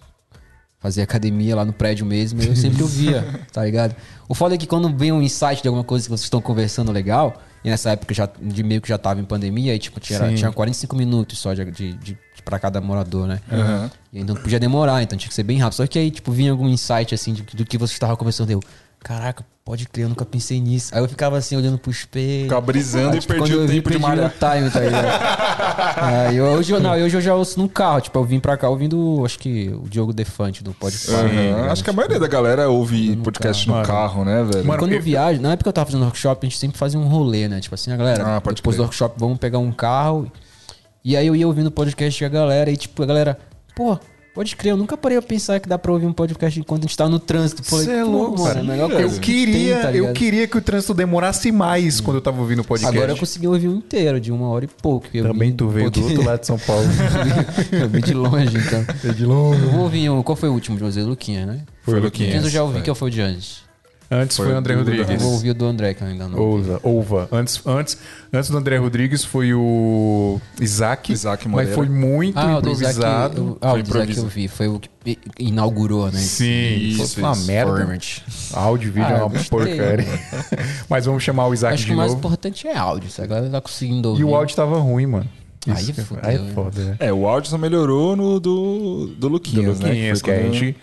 Fazer 0.79 1.03
academia 1.03 1.55
lá 1.55 1.65
no 1.65 1.73
prédio 1.73 2.05
mesmo, 2.05 2.43
eu 2.43 2.56
sempre 2.56 2.83
ouvia, 2.83 3.25
tá 3.53 3.65
ligado? 3.65 3.94
O 4.29 4.35
foda 4.35 4.56
é 4.56 4.59
que 4.59 4.67
quando 4.67 4.94
vem 4.97 5.12
um 5.12 5.23
insight 5.23 5.62
de 5.62 5.69
alguma 5.69 5.85
coisa 5.85 6.05
que 6.05 6.11
vocês 6.11 6.25
estão 6.25 6.41
conversando 6.41 6.91
legal, 6.91 7.41
e 7.65 7.71
nessa 7.71 7.91
época 7.91 8.12
já, 8.12 8.29
de 8.41 8.62
meio 8.65 8.81
que 8.81 8.89
já 8.89 8.99
tava 8.99 9.21
em 9.21 9.25
pandemia, 9.25 9.73
aí 9.73 9.79
tipo, 9.79 10.00
tinha, 10.00 10.19
tinha 10.35 10.50
45 10.50 10.97
minutos 10.97 11.39
só 11.39 11.55
de, 11.55 11.65
de, 11.71 11.93
de, 11.94 12.19
pra 12.44 12.59
cada 12.59 12.81
morador, 12.81 13.29
né? 13.29 13.41
Aham. 13.50 13.91
E 14.12 14.19
então 14.21 14.35
não 14.35 14.43
podia 14.43 14.59
demorar, 14.59 15.00
então 15.05 15.17
tinha 15.17 15.29
que 15.29 15.35
ser 15.35 15.44
bem 15.44 15.59
rápido. 15.59 15.77
Só 15.77 15.87
que 15.87 15.99
aí, 16.00 16.11
tipo, 16.11 16.33
vinha 16.33 16.50
algum 16.50 16.69
insight, 16.69 17.15
assim, 17.15 17.33
de- 17.33 17.43
do 17.43 17.65
que 17.65 17.79
você 17.79 17.93
estava 17.94 18.17
conversando. 18.17 18.50
Eu, 18.50 18.61
caraca, 18.99 19.44
pode 19.64 19.87
crer, 19.88 20.05
eu 20.05 20.09
nunca 20.09 20.25
pensei 20.25 20.61
nisso. 20.61 20.94
Aí 20.94 21.00
eu 21.03 21.09
ficava 21.09 21.37
assim, 21.38 21.56
olhando 21.56 21.79
pro 21.79 21.91
espelho. 21.91 22.44
Ficava 22.44 22.61
brisando 22.61 23.11
Aí, 23.12 23.17
e 23.17 23.20
tipo, 23.20 23.32
perdi 23.35 23.55
o 23.55 23.61
vi, 23.67 23.67
tempo 23.76 23.91
de 23.91 23.99
perdi 23.99 23.99
malhar. 24.00 24.26
o 24.26 24.31
time, 24.56 24.70
tá 24.70 24.81
ligado? 24.81 25.06
Aí 26.03 26.37
eu, 26.37 26.47
hoje, 26.47 26.73
eu, 26.73 26.81
não, 26.81 26.93
hoje 26.93 27.17
eu 27.17 27.20
já 27.20 27.35
ouço 27.35 27.59
no 27.61 27.69
carro. 27.69 28.00
Tipo, 28.00 28.19
eu 28.19 28.25
vim 28.25 28.41
pra 28.41 28.56
cá 28.56 28.69
ouvindo, 28.69 29.23
acho 29.25 29.38
que 29.38 29.69
o 29.69 29.88
Diogo 29.88 30.12
Defante 30.12 30.62
do 30.64 30.73
Podcast. 30.75 31.11
Aham. 31.12 31.70
Acho 31.70 31.85
que 31.85 31.91
a 31.91 31.93
maioria 31.93 32.19
da 32.19 32.26
galera 32.29 32.69
ouve 32.69 33.14
No 33.17 33.23
podcast 33.23 33.67
carro. 33.67 33.79
no 33.79 33.87
carro, 33.87 34.25
né, 34.25 34.43
velho? 34.44 34.64
Mano, 34.64 34.79
Quando 34.81 34.93
eu 34.93 35.00
viajo, 35.03 35.41
na 35.41 35.53
época 35.53 35.65
que 35.65 35.69
eu 35.69 35.73
tava 35.73 35.87
fazendo 35.87 36.03
workshop, 36.05 36.47
a 36.47 36.49
gente 36.50 36.58
sempre 36.58 36.76
fazia 36.79 36.99
um 36.99 37.06
rolê, 37.06 37.49
né? 37.49 37.61
Tipo 37.61 37.75
assim, 37.75 37.93
a 37.93 37.97
galera, 37.97 38.37
Ah, 38.37 38.41
pode 38.41 38.56
depois 38.56 38.76
do 38.76 38.81
crer. 38.81 38.87
workshop, 38.87 39.15
vamos 39.19 39.38
pegar 39.38 39.58
um 39.58 39.70
carro. 39.73 40.31
E 41.05 41.17
aí 41.17 41.26
eu 41.26 41.35
ia 41.37 41.47
ouvindo 41.47 41.67
o 41.67 41.70
podcast 41.70 42.23
da 42.23 42.29
galera, 42.29 42.70
e 42.70 42.76
tipo, 42.76 43.03
a 43.03 43.06
galera, 43.06 43.38
pô, 43.75 43.99
pode 44.34 44.56
crer, 44.56 44.70
eu 44.73 44.76
nunca 44.76 44.96
parei 44.96 45.19
a 45.19 45.23
pensar 45.23 45.61
que 45.61 45.69
dá 45.69 45.79
pra 45.79 45.93
ouvir 45.93 46.06
um 46.06 46.12
podcast 46.12 46.58
enquanto 46.58 46.84
a 46.84 46.87
gente 46.87 46.96
tá 46.96 47.08
no 47.08 47.19
trânsito. 47.19 47.62
Falei, 47.62 47.84
Você 47.87 47.93
é 47.93 48.02
pô, 48.05 48.11
louco, 48.11 48.32
mano, 48.40 48.46
cara. 48.46 48.61
a 48.61 48.62
melhor 48.62 48.90
Eu 48.90 48.96
coisa 48.96 49.17
Eu 49.17 49.20
que 49.20 49.32
queria, 49.32 49.75
tem, 49.75 49.82
tá 49.82 49.93
eu 49.93 50.12
queria 50.12 50.46
que 50.49 50.56
o 50.58 50.61
trânsito 50.61 50.94
demorasse 50.94 51.52
mais 51.52 52.00
quando 52.00 52.17
eu 52.17 52.20
tava 52.23 52.40
ouvindo 52.40 52.61
o 52.61 52.64
podcast. 52.64 52.96
Agora 52.96 53.12
eu 53.12 53.17
consegui 53.17 53.46
ouvir 53.46 53.69
um 53.69 53.76
inteiro, 53.76 54.20
de 54.20 54.32
uma 54.32 54.49
hora 54.49 54.64
e 54.64 54.69
pouco. 54.69 55.06
eu 55.12 55.25
Também 55.25 55.50
vi 55.50 55.56
tu 55.56 55.69
veio 55.69 55.90
do 55.90 56.02
outro 56.02 56.25
lado 56.25 56.40
de 56.40 56.46
São 56.46 56.58
Paulo. 56.58 56.84
eu 57.73 57.88
vi 57.88 58.00
de 58.02 58.14
longe, 58.14 58.56
então. 58.58 58.84
Veio 59.02 59.14
de 59.14 59.25
longe. 59.26 59.62
Eu 59.62 59.70
vou 59.70 59.81
ouvir, 59.82 60.08
um- 60.11 60.23
qual 60.23 60.37
foi 60.37 60.49
o 60.49 60.52
último 60.52 60.76
de 60.79 60.82
você? 60.84 61.02
Luquinha, 61.02 61.44
né? 61.46 61.61
Foi 61.82 61.94
o 61.94 61.96
Quem 61.96 62.05
Luquinhas. 62.05 62.44
eu 62.44 62.50
já 62.50 62.62
ouvi, 62.62 62.75
foi. 62.75 62.82
que 62.82 62.90
eu 62.90 62.94
foi 62.94 63.08
o 63.08 63.11
de 63.12 63.20
antes. 63.20 63.62
Antes 64.14 64.36
foi, 64.36 64.46
Foi 64.46 64.55
o 64.55 64.58
André 64.58 64.75
Eu 64.75 64.79
Rodrigues. 64.81 65.22
vou 65.22 65.32
ouvir 65.32 65.51
o 65.51 65.55
do 65.55 65.65
André, 65.65 65.94
que 65.94 66.03
eu 66.03 66.06
ainda 66.08 66.29
não 66.29 66.39
ouvi. 66.39 66.69
Ouva, 66.70 66.81
Ouva. 66.82 67.29
Antes, 67.32 67.63
antes, 67.67 67.96
antes 68.31 68.51
do 68.51 68.58
André 68.58 68.77
Rodrigues 68.77 69.25
foi 69.25 69.55
o 69.55 70.39
Isaac. 70.60 71.10
Isaac 71.13 71.48
mas 71.48 71.69
Moreira. 71.70 71.75
foi 71.75 71.89
muito 71.89 72.39
Ah, 72.39 72.58
o 72.58 72.60
do 72.60 72.70
Isaac, 72.70 72.91
improvisado. 72.96 73.39
eu- 73.39 73.58
ah, 73.60 73.70
Foi 73.70 73.81
o 73.81 73.82
do 73.82 73.89
Isaac 73.89 73.98
eu 74.08 74.13
improviso. 74.13 74.27
vi. 74.27 74.48
Foi 74.48 74.69
o 74.69 74.79
que 74.79 75.19
inaugurou, 75.39 76.06
né? 76.13 76.19
Sim, 76.20 76.77
Isso, 76.77 77.15
foi 77.15 77.22
uma 77.22 77.32
isso. 77.32 77.46
merda. 77.46 77.72
Format. 77.77 78.19
Áudio 78.53 78.89
e 78.89 78.91
vídeo 78.91 79.06
Ah, 79.08 79.13
é 79.13 79.20
eu 79.20 79.27
uma 79.27 79.44
porcaria. 79.44 80.06
mas 80.91 81.06
vamos 81.06 81.22
chamar 81.22 81.46
o 81.46 81.55
Isaac 81.55 81.75
Acho 81.75 81.82
de 81.84 81.89
que 81.89 81.94
o 81.94 81.96
mais 81.96 82.10
novo. 82.13 82.19
importante 82.20 82.69
é 82.69 82.77
áudio. 82.77 83.10
Se 83.10 83.22
a 83.22 83.27
galera 83.27 83.48
tá 83.48 83.60
conseguindo 83.63 84.10
ouvir. 84.10 84.20
E 84.20 84.25
o 84.25 84.36
áudio 84.36 84.55
tava 84.55 84.79
ruim, 84.79 85.06
mano. 85.06 85.29
Aí 85.69 85.75
Isso 85.75 85.93
que- 85.94 86.03
fudeu, 86.03 86.22
aí 86.29 86.36
é 86.36 86.53
foda, 86.53 86.84
né? 86.84 86.96
É, 86.98 87.13
o 87.13 87.27
áudio 87.27 87.48
só 87.51 87.56
melhorou 87.56 88.17
no 88.17 88.41
do, 88.41 89.06
do 89.17 89.29
Luquinhas, 89.29 89.79
Do 89.79 89.84
né? 89.84 89.91
Luquinhas, 89.91 90.20
que, 90.20 90.29
foi 90.31 90.39
a 90.41 90.43
gente 90.53 90.77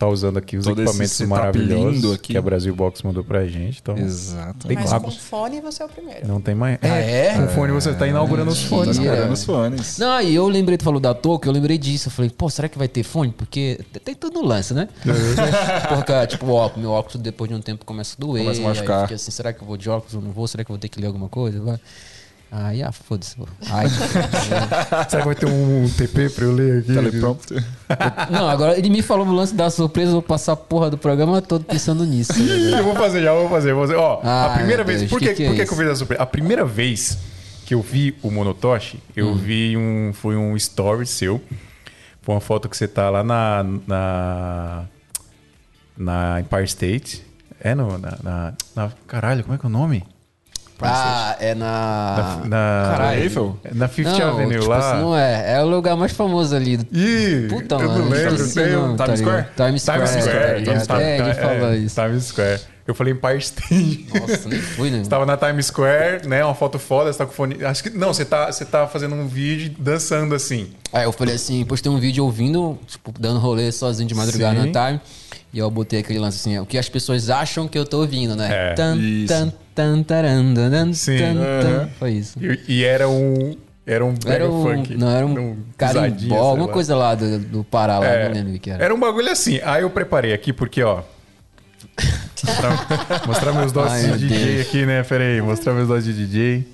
tá 0.00 0.08
usando 0.08 0.38
aqui 0.38 0.56
os 0.56 0.64
Todo 0.64 0.80
esse 0.82 0.88
equipamentos 0.90 1.20
maravilhosos 1.28 1.94
lindo 1.94 2.12
aqui. 2.14 2.32
que 2.32 2.36
a 2.38 2.40
Brasil 2.42 2.74
Box 2.74 3.02
mandou 3.02 3.22
pra 3.22 3.46
gente. 3.46 3.80
Então, 3.82 3.96
Exato. 3.98 4.66
Tem 4.66 4.74
Mas 4.74 4.90
com 4.92 5.10
fone 5.10 5.60
você 5.60 5.82
é 5.82 5.86
o 5.86 5.88
primeiro. 5.90 6.26
não 6.26 6.40
tem 6.40 6.54
mais. 6.54 6.78
Ah, 6.80 6.88
é? 6.88 7.34
Com 7.36 7.48
fone 7.48 7.70
você 7.72 7.92
tá 7.92 8.06
inaugurando 8.08 8.50
os 8.50 8.62
Tá 8.62 8.68
fones, 8.68 8.96
cara. 8.98 9.10
escolhendo 9.10 9.32
os 9.34 9.44
fones. 9.44 9.98
Não, 9.98 10.20
e 10.22 10.34
eu 10.34 10.48
lembrei, 10.48 10.78
tu 10.78 10.84
falou 10.84 10.98
da 11.00 11.12
touca, 11.12 11.46
eu 11.48 11.52
lembrei 11.52 11.76
disso. 11.76 12.08
Eu 12.08 12.12
falei, 12.12 12.30
pô, 12.30 12.48
será 12.48 12.66
que 12.68 12.78
vai 12.78 12.88
ter 12.88 13.02
fone? 13.02 13.30
Porque 13.30 13.78
tem- 14.02 14.14
tudo 14.14 14.40
no 14.40 14.46
lance, 14.48 14.72
né? 14.72 14.88
Porque, 15.88 16.26
tipo, 16.28 16.46
o 16.46 16.52
óculos, 16.52 16.80
meu 16.82 16.90
óculos 16.92 17.20
depois 17.22 17.50
de 17.50 17.54
um 17.56 17.60
tempo 17.60 17.84
começa 17.84 18.14
a 18.16 18.20
doer. 18.20 18.42
Começa 18.44 18.60
a 18.60 18.64
machucar. 18.64 19.08
Aí 19.08 19.14
assim, 19.14 19.30
será 19.30 19.52
que 19.52 19.62
eu 19.62 19.66
vou 19.66 19.76
de 19.76 19.90
óculos 19.90 20.14
ou 20.14 20.22
não 20.22 20.30
vou? 20.32 20.48
Será 20.48 20.64
que 20.64 20.70
eu 20.70 20.74
vou 20.74 20.80
ter 20.80 20.88
que 20.88 20.98
ler 21.00 21.08
alguma 21.08 21.28
coisa? 21.28 21.60
Vai. 21.60 21.78
Aí, 22.52 22.82
ah, 22.82 22.90
foda-se. 22.90 23.36
Aí, 23.70 23.88
Será 25.08 25.22
que 25.22 25.24
vai 25.24 25.34
ter 25.36 25.46
um 25.46 25.88
TP 25.96 26.28
pra 26.30 26.44
eu 26.44 26.52
ler 26.52 26.78
aqui? 26.80 26.92
Teleprompter. 26.92 27.64
não, 28.28 28.48
agora 28.48 28.76
ele 28.76 28.90
me 28.90 29.02
falou 29.02 29.24
no 29.24 29.32
lance 29.32 29.54
da 29.54 29.70
surpresa, 29.70 30.08
eu 30.08 30.14
vou 30.14 30.22
passar 30.22 30.52
a 30.52 30.56
porra 30.56 30.90
do 30.90 30.98
programa 30.98 31.40
todo 31.40 31.64
pensando 31.64 32.04
nisso. 32.04 32.32
Eu 32.76 32.82
vou 32.84 32.94
fazer, 32.96 33.22
já 33.22 33.32
vou 33.32 33.48
fazer. 33.48 33.72
Vou 33.72 33.82
fazer. 33.86 33.96
Ó, 33.96 34.20
a 34.24 34.46
Ai, 34.50 34.58
primeira 34.58 34.82
vez. 34.82 34.98
Deus, 35.00 35.10
por 35.10 35.20
que 35.20 35.28
que, 35.28 35.34
que 35.34 35.42
é 35.44 35.46
por 35.48 35.54
que, 35.56 35.64
que 35.66 35.72
eu 35.72 35.76
fiz 35.76 35.86
a 35.88 35.94
surpresa? 35.94 36.22
A 36.22 36.26
primeira 36.26 36.64
vez 36.64 37.18
que 37.66 37.72
eu 37.74 37.80
vi 37.82 38.16
o 38.22 38.30
Monotoshi, 38.32 38.98
eu 39.16 39.28
Hum. 39.28 39.34
vi 39.36 39.76
um. 39.76 40.12
Foi 40.12 40.36
um 40.36 40.56
story 40.56 41.06
seu. 41.06 41.40
Foi 42.22 42.34
uma 42.34 42.40
foto 42.40 42.68
que 42.68 42.76
você 42.76 42.88
tá 42.88 43.10
lá 43.10 43.22
na. 43.22 43.64
Na, 43.86 44.84
na 45.96 46.40
Empire 46.40 46.64
State. 46.64 47.24
É 47.60 47.74
no. 47.74 47.96
Na, 47.98 48.18
na- 48.22 48.54
na- 48.74 48.92
caralho, 49.06 49.42
como 49.44 49.54
é 49.54 49.58
que 49.58 49.64
é 49.66 49.68
o 49.68 49.72
nome? 49.72 50.02
Ah, 50.88 51.36
é 51.40 51.54
na. 51.54 52.40
Na, 52.46 52.88
Caralho. 52.90 53.22
Eiffel? 53.22 53.56
na 53.74 53.88
Fifth 53.88 54.06
não, 54.08 54.28
Avenue 54.28 54.58
tipo 54.58 54.70
lá. 54.70 54.78
assim, 54.78 55.00
não 55.02 55.16
é. 55.16 55.54
É 55.56 55.62
o 55.62 55.66
lugar 55.66 55.96
mais 55.96 56.12
famoso 56.12 56.54
ali. 56.54 56.78
Ih, 56.92 57.46
Puta, 57.48 57.74
eu 57.76 57.88
mano. 57.88 57.98
não 58.04 58.08
lembro. 58.10 58.34
esqueci 58.34 58.54
tem 58.54 58.74
o 58.76 58.86
um- 58.92 58.96
tá 58.96 59.04
Times? 59.04 59.20
Square? 59.20 59.46
Times 59.56 59.82
Square. 59.82 60.00
Times 60.00 60.24
Square. 60.24 60.64
tá? 60.64 60.72
Times- 60.72 60.90
É, 60.90 61.18
ele 61.18 61.30
é, 61.30 61.34
falou 61.34 61.74
isso. 61.74 61.94
Times 62.00 62.24
Square. 62.24 62.60
Eu 62.86 62.94
falei 62.94 63.12
Empire 63.12 63.38
State. 63.38 64.06
Nossa, 64.18 64.48
nem 64.48 64.58
fui, 64.60 64.90
né? 64.90 65.04
Você 65.04 65.10
tava 65.10 65.24
na 65.24 65.36
Times 65.36 65.66
Square, 65.66 66.26
né? 66.26 66.44
Uma 66.44 66.54
foto 66.56 66.76
foda, 66.78 67.12
você 67.12 67.18
tá 67.18 67.26
com 67.26 67.32
fone. 67.32 67.64
Acho 67.64 67.84
que. 67.84 67.90
Não, 67.90 68.12
você 68.12 68.24
tá, 68.24 68.50
você 68.50 68.64
tá 68.64 68.86
fazendo 68.88 69.14
um 69.14 69.28
vídeo 69.28 69.72
dançando 69.78 70.34
assim. 70.34 70.70
Aí 70.92 71.04
eu 71.04 71.12
falei 71.12 71.36
assim, 71.36 71.64
postei 71.64 71.90
um 71.92 72.00
vídeo 72.00 72.24
ouvindo, 72.24 72.76
tipo, 72.88 73.12
dando 73.16 73.38
rolê 73.38 73.70
sozinho 73.70 74.08
de 74.08 74.14
madrugada 74.14 74.60
Sim. 74.60 74.66
no 74.66 74.72
time. 74.72 75.00
E 75.52 75.58
eu 75.58 75.70
botei 75.70 76.00
aquele 76.00 76.18
lance 76.18 76.38
assim, 76.38 76.58
o 76.58 76.66
que 76.66 76.78
as 76.78 76.88
pessoas 76.88 77.28
acham 77.30 77.66
que 77.68 77.76
eu 77.78 77.84
tô 77.84 78.00
ouvindo, 78.00 78.34
né? 78.36 78.70
É, 78.70 78.74
tan, 78.74 78.96
isso. 78.96 79.26
tan, 79.28 79.52
tan, 79.80 80.02
taran, 80.02 80.54
dan, 80.54 80.92
Sim. 80.92 81.18
tan, 81.18 81.34
tan. 81.34 81.68
Aham. 81.78 81.88
Foi 81.98 82.10
isso. 82.12 82.38
E, 82.42 82.60
e 82.68 82.84
era 82.84 83.08
um. 83.08 83.56
Era 83.86 84.04
um 84.04 84.14
Era 84.26 84.48
um, 84.48 84.62
funk. 84.62 84.94
não, 84.94 85.10
era 85.10 85.26
um 85.26 85.56
pisadinho, 85.76 86.12
carimbó, 86.30 86.36
alguma 86.36 86.66
lá. 86.66 86.72
coisa 86.72 86.94
lá 86.94 87.14
do, 87.14 87.38
do 87.40 87.64
Pará, 87.64 87.98
lá, 87.98 88.06
É, 88.06 88.28
não 88.28 88.34
lembro 88.34 88.54
o 88.54 88.58
que 88.60 88.70
era. 88.70 88.84
Era 88.84 88.94
um 88.94 89.00
bagulho 89.00 89.30
assim. 89.30 89.58
Aí 89.64 89.82
eu 89.82 89.90
preparei 89.90 90.32
aqui 90.32 90.52
porque, 90.52 90.82
ó. 90.82 91.02
Mostrar, 92.44 93.22
mostrar 93.26 93.52
meus 93.52 93.72
dotes 93.72 93.92
Ai, 93.94 94.02
meu 94.06 94.16
de 94.16 94.28
DJ 94.28 94.54
Deus. 94.56 94.66
aqui, 94.68 94.86
né? 94.86 95.02
Pera 95.02 95.24
aí, 95.24 95.40
mostrar 95.42 95.72
meus 95.74 95.88
dotes 95.88 96.04
de 96.04 96.12
DJ. 96.26 96.66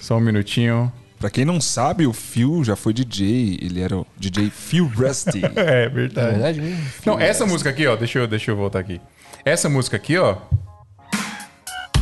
Só 0.00 0.16
um 0.16 0.20
minutinho. 0.20 0.90
Pra 1.18 1.28
quem 1.28 1.44
não 1.44 1.60
sabe, 1.60 2.06
o 2.06 2.12
Phil 2.14 2.64
já 2.64 2.74
foi 2.74 2.94
DJ. 2.94 3.58
Ele 3.60 3.80
era 3.82 3.98
o 3.98 4.06
DJ 4.18 4.50
Phil 4.50 4.86
Rusty. 4.96 5.42
É 5.56 5.84
É 5.84 5.88
verdade. 5.88 6.30
verdade 6.30 6.60
mesmo? 6.60 6.82
Não, 7.04 7.20
essa 7.20 7.44
música 7.44 7.68
aqui, 7.70 7.86
ó. 7.86 7.96
Deixa 7.96 8.18
eu, 8.20 8.26
deixa 8.26 8.50
eu 8.50 8.56
voltar 8.56 8.78
aqui. 8.78 8.98
Essa 9.44 9.68
música 9.68 9.96
aqui, 9.96 10.16
ó. 10.16 10.36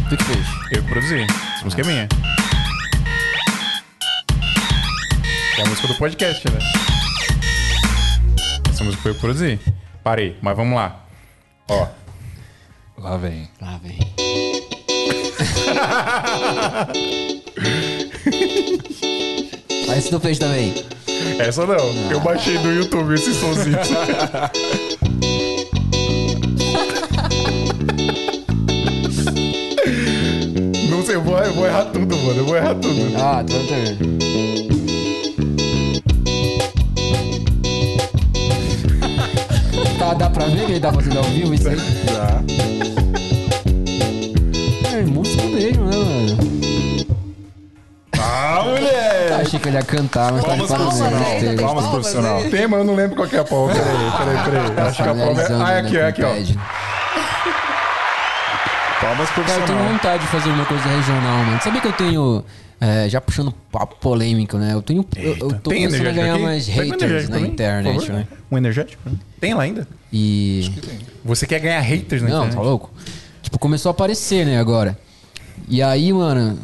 Tu 0.09 0.17
que 0.17 0.25
fez? 0.25 0.47
Eu 0.73 0.83
que 0.83 0.89
produzi. 0.89 1.27
Essa 1.55 1.65
música 1.65 1.83
é 1.83 1.85
minha. 1.85 2.09
É 5.59 5.63
a 5.63 5.67
música 5.67 5.89
do 5.89 5.95
podcast, 5.97 6.51
né? 6.51 6.59
Essa 8.71 8.85
música 8.85 9.03
foi 9.03 9.11
eu 9.11 9.15
que 9.17 9.21
produzi. 9.21 9.61
Parei, 10.03 10.39
mas 10.41 10.57
vamos 10.57 10.75
lá. 10.77 11.05
Ó. 11.69 11.89
Lá 12.97 13.19
vem. 13.19 13.51
Lá 13.61 13.79
vem. 13.83 13.99
Aí 19.91 20.01
se 20.01 20.09
tu 20.09 20.19
fez 20.21 20.39
também. 20.39 20.87
Essa 21.39 21.67
não. 21.67 22.11
Eu 22.11 22.21
baixei 22.21 22.57
do 22.57 22.73
YouTube 22.73 23.15
esse 23.15 23.35
somzinho. 23.35 23.77
eu 31.49 31.55
vou, 31.55 31.65
eu 31.65 31.71
errar 31.71 31.85
tudo, 31.87 32.17
mano. 32.17 32.39
Eu 32.39 32.45
vou 32.45 32.57
errar 32.57 32.75
tudo. 32.75 33.17
Ah, 33.17 33.45
tô 33.45 33.57
entendendo. 33.57 34.19
Tá, 39.99 40.15
dá 40.15 40.31
pra 40.31 40.45
ver 40.47 40.67
que 40.67 40.73
ele 40.73 40.81
tá 40.81 40.93
fazendo 40.93 41.19
ao 41.19 41.25
vivo 41.25 41.55
isso 41.55 41.69
aí? 41.69 41.77
Já. 41.77 42.43
É 44.97 45.03
música 45.03 45.43
mesmo, 45.45 45.85
né, 45.87 45.97
mano? 45.97 46.39
Ah, 48.19 48.63
mulher! 48.65 49.33
Achei 49.41 49.59
que 49.59 49.69
ele 49.69 49.77
ia 49.77 49.83
cantar, 49.83 50.33
mas 50.33 50.45
Palmas 50.45 50.69
tá 50.69 50.77
profissional. 50.77 51.11
Palmas, 51.11 51.33
fazendo 51.33 51.51
ainda 51.51 51.63
Palmas 51.63 51.85
tem 51.85 51.93
profissional. 51.93 52.43
Tem, 52.51 52.67
mas 52.69 52.79
eu 52.81 52.85
não 52.85 52.95
lembro 52.95 53.17
qual 53.17 53.29
que 53.29 53.37
é 53.37 53.41
a 53.41 53.45
palma. 53.45 53.73
Peraí, 53.73 54.45
peraí, 54.45 54.71
peraí. 54.71 54.89
Acho 54.89 55.03
que 55.03 55.09
a 55.09 55.15
palma 55.15 55.43
é. 55.43 55.47
Ah, 55.51 55.73
é 55.73 55.81
aqui, 55.81 55.97
é 55.97 56.07
aqui, 56.07 56.23
ó. 56.23 56.88
Palmas 59.01 59.29
Cara, 59.31 59.41
eu 59.41 59.45
tenho 59.47 59.57
profissional. 59.57 59.93
vontade 59.93 60.23
de 60.25 60.29
fazer 60.29 60.51
uma 60.51 60.65
coisa 60.65 60.85
regional, 60.89 61.45
mano. 61.45 61.61
Sabia 61.63 61.81
que 61.81 61.87
eu 61.87 61.93
tenho. 61.93 62.45
é, 62.81 63.09
já 63.09 63.21
puxando 63.21 63.53
papo 63.71 63.97
polêmico, 64.01 64.57
né? 64.59 64.73
Eu 64.73 64.83
tenho. 64.83 65.05
Eu, 65.17 65.37
eu 65.37 65.53
tô 65.61 65.71
Tem 65.71 65.85
começando 65.85 66.07
a 66.09 66.13
ganhar 66.13 66.35
aqui? 66.35 66.43
mais 66.43 66.67
haters 66.67 67.29
na 67.29 67.41
internet, 67.41 68.11
né? 68.11 68.27
Um 68.51 68.59
energético? 68.59 69.03
Tem 69.41 69.55
lá 69.55 69.63
ainda? 69.63 69.87
E. 70.13 70.73
Você 71.25 71.47
quer 71.47 71.61
ganhar 71.61 71.81
haters 71.81 72.23
na 72.23 72.29
Não, 72.29 72.37
internet? 72.39 72.57
tá 72.57 72.63
louco? 72.63 72.91
Tipo, 73.43 73.59
começou 73.59 73.91
a 73.91 73.93
aparecer, 73.93 74.45
né, 74.45 74.59
agora. 74.59 74.99
E 75.69 75.81
aí, 75.83 76.13
mano, 76.13 76.59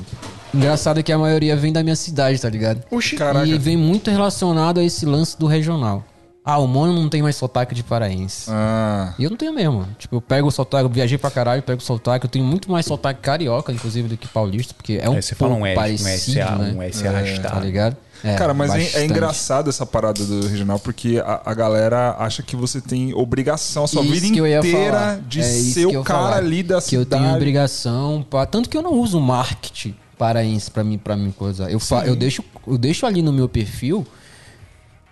engraçado 0.52 0.98
é 1.00 1.02
que 1.02 1.12
a 1.12 1.18
maioria 1.18 1.56
vem 1.56 1.72
da 1.72 1.82
minha 1.82 1.96
cidade, 1.96 2.40
tá 2.40 2.48
ligado? 2.48 2.82
Oxi, 2.90 3.16
Caraca. 3.16 3.46
E 3.46 3.56
vem 3.58 3.76
muito 3.76 4.10
relacionado 4.10 4.80
a 4.80 4.84
esse 4.84 5.06
lance 5.06 5.38
do 5.38 5.46
regional. 5.46 6.04
Ah, 6.44 6.58
o 6.58 6.66
Mono 6.66 6.92
não 6.92 7.08
tem 7.08 7.22
mais 7.22 7.36
sotaque 7.36 7.74
de 7.74 7.82
paraense. 7.82 8.50
Ah, 8.50 9.14
E 9.18 9.24
eu 9.24 9.30
não 9.30 9.36
tenho 9.36 9.52
mesmo. 9.54 9.86
Tipo, 9.98 10.16
eu 10.16 10.20
pego 10.20 10.48
o 10.48 10.50
sotaque, 10.50 10.84
eu 10.84 10.90
viajei 10.90 11.16
pra 11.16 11.30
caralho, 11.30 11.62
pego 11.62 11.80
o 11.80 11.84
sotaque. 11.84 12.26
Eu 12.26 12.30
tenho 12.30 12.44
muito 12.44 12.70
mais 12.70 12.84
sotaque 12.84 13.20
carioca, 13.20 13.72
inclusive, 13.72 14.08
do 14.08 14.16
que 14.18 14.28
paulista, 14.28 14.74
porque 14.74 14.98
é 15.02 15.08
um 15.08 15.14
Aí 15.14 15.22
você 15.22 15.34
fala 15.34 15.52
pouco 15.52 15.64
um 15.64 15.66
S, 15.66 15.74
um 15.74 16.04
parecido, 16.04 16.38
S, 16.38 16.40
A, 16.42 16.56
né? 16.58 16.72
um 16.76 16.82
S 16.82 17.02
Tá 17.02 17.08
arrastado. 17.10 17.64
ligado? 17.64 17.96
É, 18.22 18.34
cara, 18.36 18.52
mas 18.52 18.70
é- 18.72 18.74
é, 18.78 18.84
bastante. 18.84 19.04
engraçado 19.06 19.70
essa 19.70 19.86
parada 19.86 20.22
do 20.24 20.46
regional, 20.46 20.78
porque 20.78 21.22
a, 21.24 21.40
a 21.46 21.54
galera 21.54 22.14
acha 22.18 22.42
que 22.42 22.56
você 22.56 22.78
tem 22.80 23.14
obrigação 23.14 23.84
a 23.84 23.86
sua 23.86 24.02
Isso 24.02 24.12
vida 24.12 24.32
que 24.34 24.38
eu 24.40 24.46
ia 24.46 24.58
inteira 24.58 24.92
falar. 24.98 25.20
de 25.20 25.40
É 25.40 25.42
ser 25.42 25.86
que 25.88 25.94
eu 25.96 26.00
o 26.00 26.04
cara 26.04 26.18
falar. 26.24 26.36
ali 26.36 26.62
da 26.62 26.80
que 26.80 26.94
eu 26.96 27.04
cidade. 27.04 27.22
tenho 27.22 27.34
obrigação 27.36 28.24
pra... 28.28 28.44
tanto 28.46 28.68
que 28.68 28.76
eu 28.76 28.82
não 28.82 28.94
uso 28.98 29.18
marketing 29.20 29.94
paraense 30.18 30.70
pra 30.70 30.84
mim 30.84 30.96
para 30.96 31.16
mim 31.16 31.32
coisa 31.32 31.68
eu 31.68 31.80
fa... 31.80 32.06
eu 32.06 32.14
deixo 32.14 32.42
eu 32.68 32.78
deixo 32.78 33.04
ali 33.04 33.20
no 33.20 33.32
meu 33.32 33.48
perfil 33.48 34.06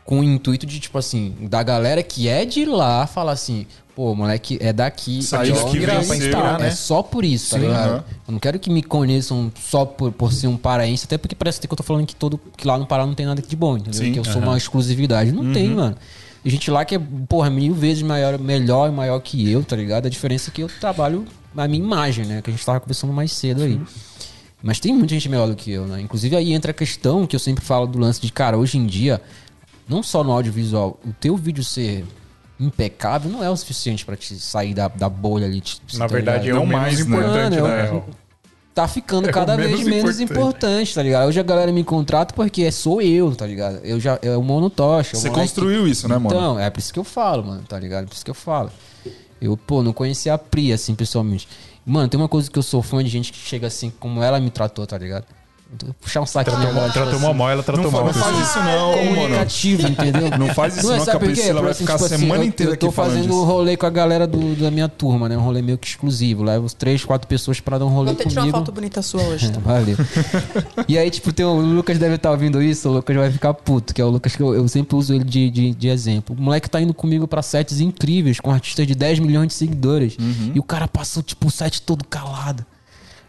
com 0.05 0.21
o 0.21 0.25
intuito 0.25 0.67
de 0.67 0.81
tipo 0.81 0.99
assim 0.99 1.35
da 1.43 1.63
galera 1.63 2.03
que 2.03 2.29
é 2.29 2.45
de 2.45 2.65
lá 2.65 3.07
falar 3.07 3.33
assim 3.33 3.67
pô 3.95 4.15
moleque 4.15 4.59
é 4.61 4.73
daqui 4.73 5.23
Saiu 5.23 5.55
joga 5.55 5.65
daqui, 5.65 5.77
e 5.77 5.87
venceu, 5.87 6.31
tal. 6.33 6.59
né? 6.59 6.69
é 6.69 6.71
só 6.71 7.03
por 7.03 7.25
isso 7.25 7.51
tá 7.51 7.57
Sim, 7.59 7.67
ligado 7.67 7.89
aham. 7.91 8.05
eu 8.29 8.33
não 8.33 8.39
quero 8.39 8.59
que 8.59 8.71
me 8.71 8.83
conheçam 8.83 9.53
só 9.61 9.85
por, 9.85 10.11
por 10.13 10.33
ser 10.33 10.47
um 10.49 10.57
paraense 10.57 11.05
até 11.05 11.17
porque 11.19 11.35
parece 11.35 11.61
que 11.61 11.73
eu 11.73 11.77
tô 11.77 11.83
falando 11.83 12.07
que 12.07 12.17
todo 12.17 12.41
que 12.57 12.67
lá 12.67 12.79
no 12.79 12.87
Pará 12.87 13.07
não 13.07 13.15
tem 13.15 13.27
nada 13.27 13.41
de 13.43 13.57
bom 13.57 13.77
entendeu 13.77 14.01
Sim, 14.01 14.13
que 14.13 14.19
eu 14.19 14.25
sou 14.25 14.41
uma 14.43 14.57
exclusividade 14.57 15.31
não 15.33 15.53
tem 15.53 15.69
mano 15.69 15.97
e 16.45 16.51
gente 16.51 16.71
lá 16.71 16.85
que 16.85 16.97
é, 16.97 17.01
porra, 17.29 17.49
mil 17.49 17.73
vezes 17.73 18.03
maior, 18.03 18.37
melhor 18.39 18.89
e 18.89 18.93
maior 18.93 19.21
que 19.21 19.49
eu, 19.49 19.63
tá 19.63 19.77
ligado? 19.77 20.07
A 20.07 20.09
diferença 20.11 20.51
é 20.51 20.53
que 20.53 20.61
eu 20.61 20.69
trabalho 20.81 21.25
na 21.55 21.69
minha 21.69 21.81
imagem, 21.83 22.25
né? 22.25 22.43
Que 22.43 22.51
a 22.51 22.53
gente 22.53 22.67
tava 22.67 22.81
conversando 22.81 23.13
mais 23.13 23.31
cedo 23.31 23.63
aí. 23.63 23.81
Mas 24.61 24.81
tem 24.81 24.93
muita 24.93 25.15
gente 25.15 25.29
melhor 25.29 25.49
do 25.49 25.55
que 25.55 25.71
eu, 25.71 25.87
né? 25.87 26.01
Inclusive 26.01 26.35
aí 26.35 26.53
entra 26.53 26.73
a 26.73 26.75
questão 26.75 27.29
que 27.29 27.37
eu 27.37 27.41
sempre 27.41 27.65
falo 27.65 27.87
do 27.87 27.97
lance 27.97 28.21
de, 28.21 28.33
cara, 28.33 28.59
hoje 28.59 28.77
em 28.77 28.85
dia, 28.87 29.21
não 29.89 30.03
só 30.03 30.23
no 30.25 30.33
audiovisual, 30.33 30.99
o 31.07 31.13
teu 31.13 31.37
vídeo 31.37 31.65
ser 31.65 32.05
impecável 32.61 33.31
não 33.31 33.43
é 33.43 33.51
o 33.51 33.57
suficiente 33.57 34.05
pra 34.05 34.17
te 34.17 34.35
sair 34.39 34.75
da, 34.75 34.89
da 34.89 35.09
bolha 35.09 35.47
ali. 35.47 35.61
te- 35.61 35.81
Na 35.95 36.07
tá 36.07 36.15
verdade, 36.15 36.45
é 36.49 36.53
ligado? 36.53 36.63
o 36.63 36.67
Não 36.67 36.73
mais, 36.73 36.99
né? 36.99 37.05
importante, 37.05 37.61
Mano, 37.61 37.69
né? 37.69 37.89
eu- 37.91 38.05
tá 38.75 38.87
ficando 38.89 39.29
É 39.29 39.33
cada 39.33 39.57
menos 39.57 39.81
vez 39.81 39.87
menos 39.89 40.21
importante. 40.21 40.39
importante. 40.55 40.95
tá 40.95 41.03
ligado? 41.03 41.29
Hoje 41.29 41.41
a 41.41 41.43
galera 41.43 41.73
me 41.73 41.83
contrata 41.85 42.33
porque 42.35 42.71
sou 42.71 43.03
eu, 43.03 43.35
tá 43.35 43.47
ligado? 43.47 43.81
Eu 43.85 43.99
já 44.01 44.19
é 44.23 44.37
o 44.37 44.43
monotocha. 44.43 45.17
Você 45.17 45.29
construiu 45.31 45.87
isso, 45.89 46.09
né, 46.09 46.17
mano? 46.17 46.29
Então, 46.29 46.59
é 46.59 46.71
por 46.71 46.79
isso 46.79 46.93
que 46.93 46.99
eu 46.99 47.05
falo, 47.05 47.45
mano, 47.45 47.63
tá 47.69 47.79
ligado? 47.79 48.05
É 48.05 48.07
por 48.07 48.15
isso 48.15 48.25
que 48.25 48.31
eu 48.31 48.35
falo. 48.35 48.71
Eu, 49.41 49.57
pô, 49.57 49.83
não 49.83 49.93
conhecia 49.93 50.33
a 50.35 50.39
Pri, 50.39 50.73
assim, 50.73 50.95
pessoalmente. 50.95 51.49
Mano, 51.85 52.09
tem 52.09 52.19
uma 52.21 52.29
coisa 52.29 52.49
que 52.49 52.57
eu 52.57 52.63
sou 52.63 52.81
fã 52.81 53.03
de 53.03 53.11
gente 53.11 53.33
que 53.33 53.39
chega 53.39 53.67
assim, 53.67 53.93
como 53.99 54.23
ela 54.23 54.39
me 54.39 54.51
tratou, 54.51 54.87
tá 54.87 54.97
ligado? 54.97 55.25
Vou 55.85 55.95
puxar 56.01 56.21
um 56.21 56.27
saquinho 56.27 56.57
Tratou, 56.59 56.75
mal, 56.75 56.83
tipo 56.85 56.93
tratou 56.95 57.29
assim, 57.29 57.39
mal, 57.39 57.51
ela 57.51 57.63
tratou 57.63 57.85
Não, 57.85 57.91
mal. 57.91 58.05
não 58.05 58.13
faz 58.13 58.39
isso 58.49 58.59
não, 58.59 58.91
mano. 58.97 59.09
comunicativo, 59.15 59.89
entendeu? 59.89 60.39
Não 60.39 60.49
faz 60.55 60.77
isso 60.77 60.87
não, 60.87 61.05
que 61.05 61.11
a? 61.11 61.19
Priscila 61.19 61.63
vai 61.63 61.71
assim, 61.71 61.85
ficar 61.85 61.95
tipo 61.95 62.05
a 62.05 62.09
semana 62.19 62.43
eu- 62.45 62.49
inteira 62.49 62.73
Eu 62.73 62.77
tô 62.77 62.87
aqui 62.87 62.95
falando 62.95 63.15
fazendo 63.17 63.35
um 63.41 63.45
rolê 63.45 63.77
com 63.77 63.87
a 63.87 63.91
galera 63.91 64.27
do- 64.27 64.55
da 64.57 64.71
minha 64.71 64.89
turma, 64.89 65.29
né? 65.29 65.37
Um 65.39 65.41
rolê 65.41 65.63
meio 65.63 65.79
que 65.79 65.87
exclusivo. 65.87 66.43
Levo 66.43 66.67
uns 66.67 66.75
três, 66.75 67.05
quatro 67.05 67.27
pessoas 67.27 67.59
pra 67.61 67.79
dar 67.79 67.87
um 67.87 67.89
rolê 67.89 68.13
Vou 68.13 68.21
até 68.21 68.29
tirar 68.29 68.43
uma 68.43 68.51
comigo. 68.53 68.59
foto 68.67 68.73
bonita 68.75 69.01
sua 69.03 69.23
hoje. 69.23 69.51
Tá? 69.51 69.61
Valeu. 69.65 69.97
e 70.87 70.99
aí, 70.99 71.11
tipo, 71.11 71.33
tem 71.33 71.47
o, 71.47 71.51
o 71.51 71.61
Lucas 71.61 71.99
deve 71.99 72.17
estar 72.17 72.31
ouvindo 72.31 72.63
isso, 72.63 72.89
o 72.89 72.93
Lucas 72.93 73.17
vai 73.17 73.31
ficar 73.31 73.55
puto, 73.55 73.95
que 73.95 74.01
é 74.01 74.05
o 74.05 74.11
Lucas 74.11 74.37
que 74.37 74.43
eu, 74.43 74.55
eu 74.55 74.69
sempre 74.69 74.95
uso 74.97 75.15
ele 75.15 75.25
de, 75.25 75.51
de, 75.51 75.75
de 75.75 75.89
exemplo. 75.89 76.37
O 76.39 76.43
moleque 76.43 76.69
tá 76.69 76.81
indo 76.81 76.93
comigo 76.93 77.27
pra 77.27 77.41
sets 77.43 77.81
incríveis, 77.81 78.41
com 78.41 78.51
artistas 78.51 78.87
de 78.87 78.95
10 78.95 79.19
milhões 79.21 79.49
de 79.49 79.55
seguidores. 79.55 80.17
Uhum. 80.21 80.53
E 80.55 80.59
o 80.59 80.63
cara 80.63 80.87
passou, 80.87 81.23
tipo, 81.23 81.49
o 81.49 81.51
set 81.51 81.81
todo 81.83 82.05
calado. 82.05 82.65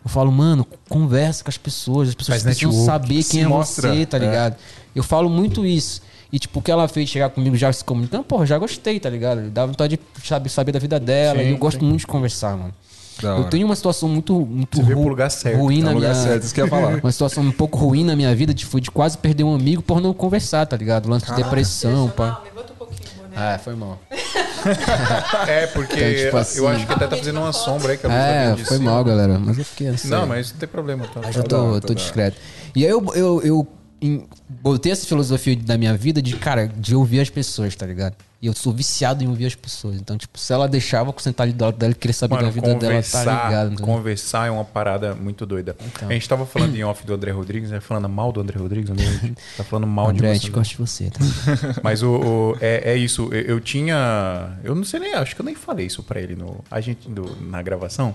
Eu 0.03 0.10
falo, 0.10 0.31
mano, 0.31 0.67
conversa 0.89 1.43
com 1.43 1.50
as 1.50 1.57
pessoas, 1.57 2.10
as 2.10 2.15
pessoas 2.15 2.41
Faz 2.41 2.43
precisam 2.43 2.72
network, 2.72 2.86
saber 3.07 3.24
quem 3.24 3.41
é 3.43 3.48
mostra, 3.48 3.93
você, 3.93 4.05
tá 4.05 4.17
é. 4.17 4.19
ligado? 4.19 4.55
Eu 4.93 5.03
falo 5.03 5.29
muito 5.29 5.65
isso. 5.65 6.01
E, 6.31 6.39
tipo, 6.39 6.60
o 6.60 6.62
que 6.62 6.72
ela 6.72 6.88
fez 6.88 7.10
chegar 7.10 7.29
comigo 7.29 7.55
já 7.55 7.72
se 7.72 7.83
comunicando, 7.86 8.24
porra, 8.24 8.45
já 8.45 8.57
gostei, 8.57 9.00
tá 9.00 9.10
ligado? 9.10 9.50
Dá 9.50 9.65
vontade 9.65 9.98
de 9.98 10.27
saber, 10.27 10.50
saber 10.50 10.72
da 10.72 10.79
vida 10.79 11.00
dela. 11.00 11.39
Sim, 11.39 11.45
e 11.50 11.51
eu 11.51 11.57
gosto 11.57 11.83
muito 11.86 12.00
de 12.01 12.07
conversar, 12.07 12.57
mano. 12.57 12.74
Eu 13.22 13.43
tenho 13.45 13.65
uma 13.67 13.75
situação 13.75 14.10
muito, 14.10 14.33
muito 14.33 14.81
ru- 14.81 14.88
pro 14.88 15.07
lugar 15.07 15.29
certo, 15.29 15.60
ruim 15.60 15.81
tá 15.83 15.93
na 15.93 15.95
minha... 15.95 16.15
certo, 16.15 16.43
isso 16.43 16.53
que 16.53 16.60
eu 16.60 16.65
ia 16.65 16.69
falar. 16.69 16.95
Uma 17.03 17.12
situação 17.12 17.43
um 17.43 17.51
pouco 17.51 17.77
ruim 17.77 18.03
na 18.03 18.15
minha 18.15 18.36
vida, 18.36 18.53
de, 18.53 18.65
de 18.65 18.91
quase 18.91 19.17
perder 19.19 19.43
um 19.43 19.53
amigo 19.53 19.83
por 19.83 20.01
não 20.01 20.13
conversar, 20.13 20.65
tá 20.65 20.75
ligado? 20.75 21.07
Lance 21.07 21.27
de 21.27 21.36
depressão, 21.36 22.10
pá. 22.10 22.41
Levanta 22.43 22.74
um 22.74 22.75
pouquinho, 22.75 23.10
boné. 23.15 23.36
Ah, 23.36 23.60
foi 23.63 23.75
mal. 23.75 24.00
É, 25.48 25.67
porque 25.67 25.96
Então, 26.00 26.25
tipo 26.25 26.38
assim- 26.38 26.60
eu 26.60 26.67
acho 26.67 26.86
que 26.88 26.93
até 26.93 27.08
tá 27.08 27.17
fazendo 27.17 27.39
uma 27.39 27.53
sombra 27.53 27.91
aí 27.91 27.98
que 27.98 28.05
a 28.05 28.10
luz 28.10 28.20
tá 28.20 28.25
É, 28.25 28.65
foi 28.65 28.77
cima. 28.77 28.91
mal, 28.91 29.03
galera. 29.03 29.38
Mas 29.39 29.58
eu 29.58 29.65
fiquei 29.65 29.88
assim. 29.89 30.08
Não, 30.08 30.25
mas 30.25 30.51
não 30.51 30.60
tem 30.60 30.70
problema. 30.70 31.05
Tá? 31.08 31.22
Mas 31.24 31.36
eu 31.36 31.43
tô, 31.43 31.79
tô 31.82 31.93
discreto. 31.93 32.38
E 32.75 32.86
aí 32.86 32.91
eu, 32.91 33.03
eu, 33.15 33.41
eu 33.43 33.67
botei 34.50 34.91
essa 34.91 35.05
filosofia 35.05 35.55
da 35.55 35.77
minha 35.77 35.96
vida 35.96 36.22
de, 36.22 36.36
cara, 36.36 36.67
de 36.67 36.96
ouvir 36.96 37.20
as 37.20 37.29
pessoas, 37.29 37.75
tá 37.75 37.86
ligado? 37.86 38.15
E 38.43 38.47
eu 38.47 38.53
sou 38.53 38.73
viciado 38.73 39.23
em 39.23 39.27
ouvir 39.29 39.45
as 39.45 39.55
pessoas. 39.55 39.95
Então, 39.95 40.17
tipo, 40.17 40.38
se 40.38 40.51
ela 40.51 40.67
deixava 40.67 41.09
eu 41.09 41.15
sentar 41.17 41.45
ali 41.45 41.53
do 41.53 41.63
lado 41.63 41.77
dela 41.77 41.93
e 41.93 41.95
querer 41.95 42.12
saber 42.12 42.35
Mano, 42.35 42.47
da 42.47 42.51
vida 42.51 42.67
dela, 42.67 42.77
tá 42.79 42.88
conversar, 42.88 43.45
ligado? 43.45 43.67
entendeu? 43.73 43.85
conversar 43.85 44.47
é 44.47 44.51
uma 44.51 44.65
parada 44.65 45.15
muito 45.15 45.45
doida. 45.45 45.77
Então. 45.79 46.09
A 46.09 46.12
gente 46.13 46.27
tava 46.27 46.45
falando 46.45 46.75
em 46.75 46.83
off 46.83 47.05
do 47.05 47.13
André 47.13 47.31
Rodrigues, 47.31 47.69
né? 47.71 47.79
Falando 47.79 48.09
mal 48.09 48.33
do 48.33 48.41
André 48.41 48.59
Rodrigues, 48.59 48.89
André 48.89 49.05
Rodrigues 49.05 49.38
tá 49.55 49.63
falando 49.63 49.88
mal 49.88 50.09
André, 50.09 50.33
de 50.33 50.39
você. 50.41 50.50
gosta 50.50 50.71
de 50.73 50.77
você, 50.77 51.09
tá? 51.09 51.19
Mas 51.81 52.03
o, 52.03 52.12
o- 52.51 52.57
é, 52.59 52.91
é 52.91 52.97
isso. 52.97 53.29
Eu, 53.31 53.41
eu 53.55 53.59
tinha. 53.62 54.57
Eu 54.62 54.75
não 54.75 54.83
sei 54.83 55.00
nem, 55.00 55.13
acho 55.13 55.33
que 55.35 55.39
eu 55.41 55.45
nem 55.45 55.55
falei 55.55 55.85
isso 55.85 56.03
pra 56.03 56.19
ele 56.19 56.35
no, 56.35 56.62
a 56.69 56.81
gente, 56.81 57.07
do- 57.09 57.38
na 57.41 57.62
gravação. 57.62 58.13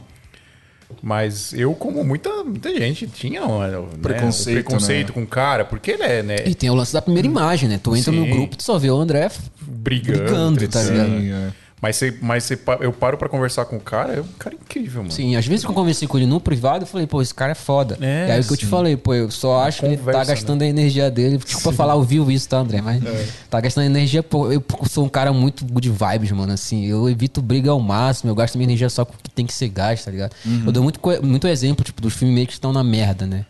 Mas 1.03 1.53
eu, 1.53 1.75
como 1.75 2.03
muita, 2.03 2.43
muita 2.43 2.75
gente, 2.75 3.07
tinha 3.07 3.45
um, 3.47 3.61
né, 3.61 3.79
um 3.79 3.87
Preconceito, 4.01 4.65
preconceito 4.65 5.09
né? 5.09 5.15
com 5.15 5.23
o 5.23 5.27
cara, 5.27 5.65
porque 5.65 5.93
ele 5.93 6.03
é, 6.03 6.23
né? 6.23 6.37
E 6.47 6.55
tem 6.55 6.71
o 6.71 6.75
lance 6.75 6.93
da 6.93 7.03
primeira 7.03 7.27
imagem, 7.27 7.69
né? 7.69 7.79
Tu 7.83 7.95
entra 7.95 8.13
Sim. 8.13 8.19
no 8.19 8.27
grupo, 8.27 8.57
tu 8.57 8.63
só 8.63 8.79
vê 8.79 8.91
o 8.91 8.97
André 8.97 9.31
brigando. 9.61 10.19
brigando, 10.25 10.69
tá 10.69 10.83
ligado? 10.83 11.07
Sim, 11.09 11.33
é. 11.33 11.53
Mas, 11.81 11.97
você, 11.97 12.19
mas 12.21 12.43
você, 12.45 12.59
eu 12.81 12.93
paro 12.93 13.17
pra 13.17 13.29
conversar 13.29 13.65
com 13.65 13.77
o 13.77 13.81
cara, 13.81 14.15
é 14.15 14.21
um 14.21 14.33
cara 14.39 14.55
incrível, 14.55 15.03
mano. 15.03 15.13
Sim, 15.13 15.37
às 15.37 15.47
vezes 15.47 15.65
que 15.65 15.71
eu 15.71 15.75
conversei 15.75 16.09
com 16.09 16.17
ele 16.17 16.27
no 16.27 16.41
privado, 16.41 16.83
eu 16.83 16.87
falei, 16.89 17.07
pô, 17.07 17.23
esse 17.23 17.33
cara 17.33 17.53
é 17.53 17.55
foda. 17.55 17.97
É, 18.01 18.27
e 18.29 18.31
aí 18.33 18.41
o 18.41 18.45
que 18.45 18.53
eu 18.53 18.57
te 18.57 18.65
sim. 18.65 18.71
falei, 18.71 18.97
pô, 18.97 19.15
eu 19.15 19.31
só 19.31 19.61
acho 19.63 19.81
que 19.81 19.87
ele 19.87 19.97
Conversa, 19.97 20.19
né? 20.19 20.25
tá 20.25 20.33
gastando 20.33 20.63
a 20.63 20.67
energia 20.67 21.09
dele. 21.11 21.39
Desculpa 21.39 21.73
falar 21.73 21.93
ao 21.93 22.03
vivo 22.03 22.33
isso, 22.33 22.49
tá, 22.49 22.59
André? 22.59 22.81
Mas 22.81 23.05
É. 23.05 23.29
tá 23.49 23.61
gastando 23.61 23.85
energia, 23.85 24.23
pô. 24.25 24.51
Eu 24.51 24.63
sou 24.91 25.05
um 25.05 25.09
cara 25.09 25.33
muito 25.33 25.65
good 25.65 25.89
vibes, 25.89 26.33
mano. 26.33 26.53
Assim, 26.53 26.85
eu 26.87 27.09
evito 27.09 27.41
briga 27.41 27.71
ao 27.71 27.79
máximo, 27.79 28.31
eu 28.31 28.35
gasto 28.35 28.57
minha 28.57 28.67
energia 28.67 28.89
só 28.89 29.05
com 29.05 29.15
o 29.15 29.19
que 29.23 29.31
tem 29.31 29.47
que 29.47 29.53
ser 29.55 29.69
gasto, 29.69 30.07
tá 30.07 30.11
ligado? 30.11 30.33
Uhum. 30.45 30.65
Eu 30.67 30.73
dou 30.73 30.83
muito, 30.83 31.01
muito 31.23 31.47
exemplo, 31.47 31.85
tipo, 31.85 32.03
dos 32.03 32.15
filmmakers 32.15 32.49
que 32.49 32.53
estão 32.55 32.73
na 32.73 32.83
merda, 32.83 33.25
né? 33.25 33.47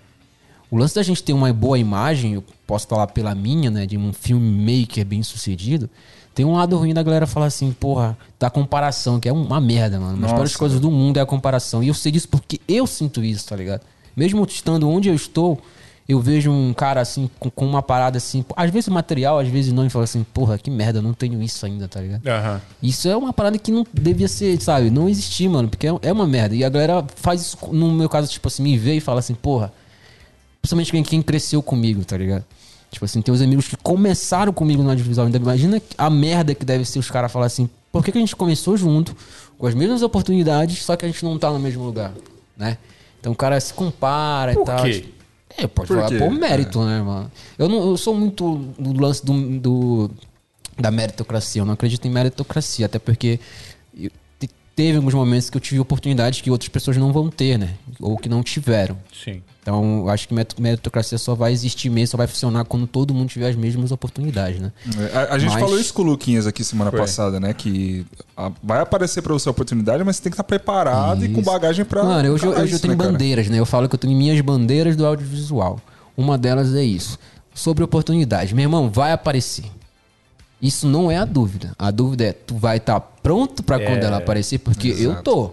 O 0.70 0.76
lance 0.76 0.94
da 0.94 1.02
gente 1.02 1.22
ter 1.22 1.32
uma 1.32 1.50
boa 1.50 1.78
imagem, 1.78 2.34
eu 2.34 2.44
posso 2.66 2.86
falar 2.86 3.06
pela 3.06 3.34
minha, 3.34 3.70
né, 3.70 3.86
de 3.86 3.96
um 3.96 4.12
filmmaker 4.12 5.02
bem 5.06 5.22
sucedido, 5.22 5.88
tem 6.38 6.46
um 6.46 6.52
lado 6.52 6.76
ruim 6.78 6.94
da 6.94 7.02
galera 7.02 7.26
falar 7.26 7.46
assim, 7.46 7.72
porra, 7.72 8.16
da 8.38 8.48
comparação, 8.48 9.18
que 9.18 9.28
é 9.28 9.32
uma 9.32 9.60
merda, 9.60 9.98
mano. 9.98 10.12
Mas 10.12 10.20
Nossa. 10.20 10.34
piores 10.36 10.56
coisas 10.56 10.78
do 10.78 10.88
mundo 10.88 11.16
é 11.16 11.20
a 11.20 11.26
comparação. 11.26 11.82
E 11.82 11.88
eu 11.88 11.94
sei 11.94 12.12
disso 12.12 12.28
porque 12.28 12.60
eu 12.68 12.86
sinto 12.86 13.24
isso, 13.24 13.44
tá 13.48 13.56
ligado? 13.56 13.80
Mesmo 14.16 14.44
estando 14.48 14.88
onde 14.88 15.08
eu 15.08 15.16
estou, 15.16 15.60
eu 16.08 16.20
vejo 16.20 16.48
um 16.52 16.72
cara 16.72 17.00
assim, 17.00 17.28
com, 17.40 17.50
com 17.50 17.66
uma 17.66 17.82
parada 17.82 18.18
assim, 18.18 18.44
às 18.56 18.70
vezes 18.70 18.88
material, 18.88 19.40
às 19.40 19.48
vezes 19.48 19.72
não, 19.72 19.84
e 19.84 19.90
falo 19.90 20.04
assim, 20.04 20.22
porra, 20.32 20.56
que 20.58 20.70
merda, 20.70 21.00
eu 21.00 21.02
não 21.02 21.12
tenho 21.12 21.42
isso 21.42 21.66
ainda, 21.66 21.88
tá 21.88 22.00
ligado? 22.00 22.24
Aham. 22.24 22.60
Isso 22.80 23.08
é 23.08 23.16
uma 23.16 23.32
parada 23.32 23.58
que 23.58 23.72
não 23.72 23.84
devia 23.92 24.28
ser, 24.28 24.62
sabe? 24.62 24.90
Não 24.90 25.08
existir, 25.08 25.48
mano. 25.48 25.68
Porque 25.68 25.88
é- 25.88 25.98
é 26.02 26.12
uma 26.12 26.24
merda. 26.28 26.54
E 26.54 26.62
a 26.62 26.68
galera 26.68 27.04
faz 27.16 27.40
isso, 27.40 27.58
no 27.72 27.90
meu 27.90 28.08
caso, 28.08 28.30
tipo 28.30 28.46
assim, 28.46 28.62
me 28.62 28.78
vê 28.78 28.94
e 28.94 29.00
fala 29.00 29.18
assim, 29.18 29.34
porra. 29.34 29.72
Principalmente 30.62 30.92
quem, 30.92 31.02
quem 31.02 31.20
cresceu 31.20 31.60
comigo, 31.60 32.04
tá 32.04 32.16
ligado? 32.16 32.44
Tipo 32.90 33.04
assim, 33.04 33.20
tem 33.20 33.32
os 33.34 33.42
amigos 33.42 33.68
que 33.68 33.76
começaram 33.76 34.52
comigo 34.52 34.82
no 34.82 34.90
audiovisual. 34.90 35.26
Ainda 35.26 35.38
imagina 35.38 35.80
a 35.96 36.08
merda 36.08 36.54
que 36.54 36.64
deve 36.64 36.84
ser 36.84 36.98
os 36.98 37.10
caras 37.10 37.30
falar 37.30 37.46
assim, 37.46 37.68
por 37.92 38.04
que, 38.04 38.10
que 38.12 38.18
a 38.18 38.20
gente 38.20 38.34
começou 38.34 38.76
junto, 38.76 39.14
com 39.58 39.66
as 39.66 39.74
mesmas 39.74 40.02
oportunidades, 40.02 40.82
só 40.84 40.96
que 40.96 41.04
a 41.04 41.08
gente 41.08 41.22
não 41.24 41.38
tá 41.38 41.50
no 41.50 41.58
mesmo 41.58 41.84
lugar, 41.84 42.12
né? 42.56 42.78
Então 43.20 43.32
o 43.32 43.36
cara 43.36 43.58
se 43.60 43.74
compara 43.74 44.54
Por 44.54 44.62
e 44.62 44.64
tal. 44.64 44.82
quê? 44.84 45.04
É, 45.56 45.66
pode 45.66 45.88
Por 45.88 45.96
falar 45.96 46.08
quê? 46.08 46.18
por 46.18 46.30
mérito, 46.30 46.80
né, 46.84 47.02
mano? 47.02 47.30
Eu, 47.58 47.68
não, 47.68 47.90
eu 47.90 47.96
sou 47.96 48.14
muito 48.14 48.56
do 48.78 49.00
lance 49.00 49.24
do, 49.24 49.58
do- 49.58 50.10
da 50.78 50.90
meritocracia. 50.90 51.60
Eu 51.62 51.66
não 51.66 51.74
acredito 51.74 52.06
em 52.06 52.10
meritocracia, 52.10 52.86
até 52.86 52.98
porque 52.98 53.40
teve 54.78 54.96
alguns 54.96 55.12
momentos 55.12 55.50
que 55.50 55.56
eu 55.56 55.60
tive 55.60 55.80
oportunidades 55.80 56.40
que 56.40 56.48
outras 56.52 56.68
pessoas 56.68 56.96
não 56.96 57.12
vão 57.12 57.28
ter, 57.28 57.58
né? 57.58 57.70
Ou 58.00 58.16
que 58.16 58.28
não 58.28 58.44
tiveram. 58.44 58.96
Sim. 59.12 59.42
Então, 59.60 59.98
eu 60.02 60.08
acho 60.08 60.28
que 60.28 60.32
merit- 60.34 60.54
meritocracia 60.60 61.18
só 61.18 61.34
vai 61.34 61.52
existir 61.52 61.90
mesmo, 61.90 62.12
só 62.12 62.16
vai 62.16 62.28
funcionar 62.28 62.64
quando 62.64 62.86
todo 62.86 63.12
mundo 63.12 63.28
tiver 63.28 63.48
as 63.48 63.56
mesmas 63.56 63.90
oportunidades, 63.90 64.60
né? 64.60 64.70
É, 65.12 65.16
A, 65.18 65.34
a 65.34 65.38
gente 65.38 65.50
Mas- 65.50 65.60
falou 65.60 65.80
isso 65.80 65.92
com 65.92 66.02
o 66.02 66.04
Luquinhas 66.04 66.46
aqui 66.46 66.62
semana 66.62 66.92
Foi. 66.92 67.00
passada, 67.00 67.40
né? 67.40 67.52
Que 67.52 68.06
a- 68.36 68.52
vai 68.62 68.80
aparecer 68.80 69.20
pra 69.20 69.32
você 69.32 69.48
a 69.48 69.50
oportunidade, 69.50 70.04
mas 70.04 70.14
você 70.16 70.22
tem 70.22 70.30
que 70.30 70.34
estar 70.34 70.44
preparado 70.44 71.24
e 71.24 71.28
com 71.28 71.40
Isso. 71.40 71.50
bagagem 71.50 71.84
pra. 71.84 72.04
Mano, 72.04 72.30
hoje, 72.32 72.44
eu- 72.44 72.50
encarar 72.50 72.62
hoje 72.62 72.72
eu 72.72 72.76
isso, 72.76 72.82
tenho 72.82 72.92
né, 72.94 72.98
cara? 72.98 73.10
bandeiras, 73.12 73.48
né? 73.48 73.58
Eu 73.58 73.66
falo 73.66 73.88
que 73.88 73.94
eu 73.96 73.98
tenho 73.98 74.16
minhas 74.16 74.40
bandeiras 74.40 74.94
do 74.94 75.04
audiovisual. 75.04 75.80
Uma 76.16 76.38
delas 76.38 76.72
é 76.76 76.84
isso. 76.84 77.18
Sobre 77.52 77.82
oportunidade. 77.82 78.54
Meu 78.54 78.62
irmão, 78.62 78.88
vai 78.88 79.10
aparecer. 79.12 79.64
Isso 80.60 80.86
não 80.88 81.10
é 81.10 81.16
a 81.16 81.24
dúvida. 81.24 81.72
A 81.78 81.90
dúvida 81.90 82.24
é, 82.24 82.32
tu 82.32 82.56
vai 82.56 82.78
estar 82.78 82.98
pronto 83.00 83.62
pra 83.62 83.78
quando 83.78 84.02
É, 84.02 84.06
ela 84.06 84.16
aparecer? 84.18 84.58
Porque 84.58 84.88
eu 84.88 85.12
exato. 85.12 85.22
tô. 85.22 85.50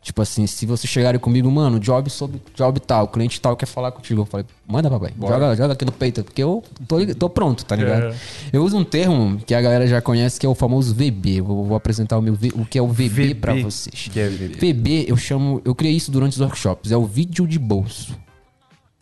Tipo 0.00 0.22
assim, 0.22 0.46
se 0.46 0.64
você 0.64 0.86
chegarem 0.86 1.20
comigo, 1.20 1.50
mano, 1.50 1.78
job 1.78 2.08
sobre 2.08 2.40
job 2.54 2.80
tal, 2.80 3.08
cliente 3.08 3.40
tal 3.40 3.56
quer 3.56 3.66
falar 3.66 3.90
contigo. 3.92 4.22
Eu 4.22 4.26
falei, 4.26 4.46
manda 4.66 4.88
papai, 4.88 5.12
joga, 5.20 5.54
joga 5.54 5.72
aqui 5.74 5.84
no 5.84 5.92
peito, 5.92 6.24
porque 6.24 6.42
eu 6.42 6.62
tô, 6.86 7.04
tô 7.14 7.28
pronto, 7.28 7.64
tá 7.64 7.76
ligado? 7.76 8.04
É. 8.04 8.14
Eu 8.52 8.64
uso 8.64 8.78
um 8.78 8.84
termo 8.84 9.38
que 9.44 9.54
a 9.54 9.60
galera 9.60 9.86
já 9.86 10.00
conhece, 10.00 10.40
que 10.40 10.46
é 10.46 10.48
o 10.48 10.54
famoso 10.54 10.94
VB. 10.94 11.42
Vou, 11.42 11.64
vou 11.64 11.76
apresentar 11.76 12.16
o 12.16 12.22
meu 12.22 12.34
o 12.54 12.64
que 12.64 12.78
é 12.78 12.82
o 12.82 12.86
VB, 12.88 13.08
VB. 13.08 13.34
pra 13.34 13.54
vocês. 13.54 14.08
Que 14.10 14.20
é 14.20 14.28
VB. 14.28 14.72
VB, 14.72 15.04
eu 15.08 15.16
chamo, 15.16 15.60
eu 15.64 15.74
criei 15.74 15.94
isso 15.94 16.10
durante 16.10 16.32
os 16.34 16.40
workshops, 16.40 16.90
é 16.90 16.96
o 16.96 17.04
vídeo 17.04 17.46
de 17.46 17.58
bolso. 17.58 18.16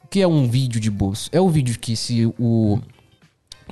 O 0.03 0.09
que 0.09 0.21
é 0.23 0.27
um 0.27 0.49
vídeo 0.49 0.81
de 0.81 0.91
bolso? 0.91 1.29
É 1.31 1.41
o 1.41 1.49
vídeo 1.49 1.79
que 1.79 1.95
se 1.95 2.27
o 2.39 2.79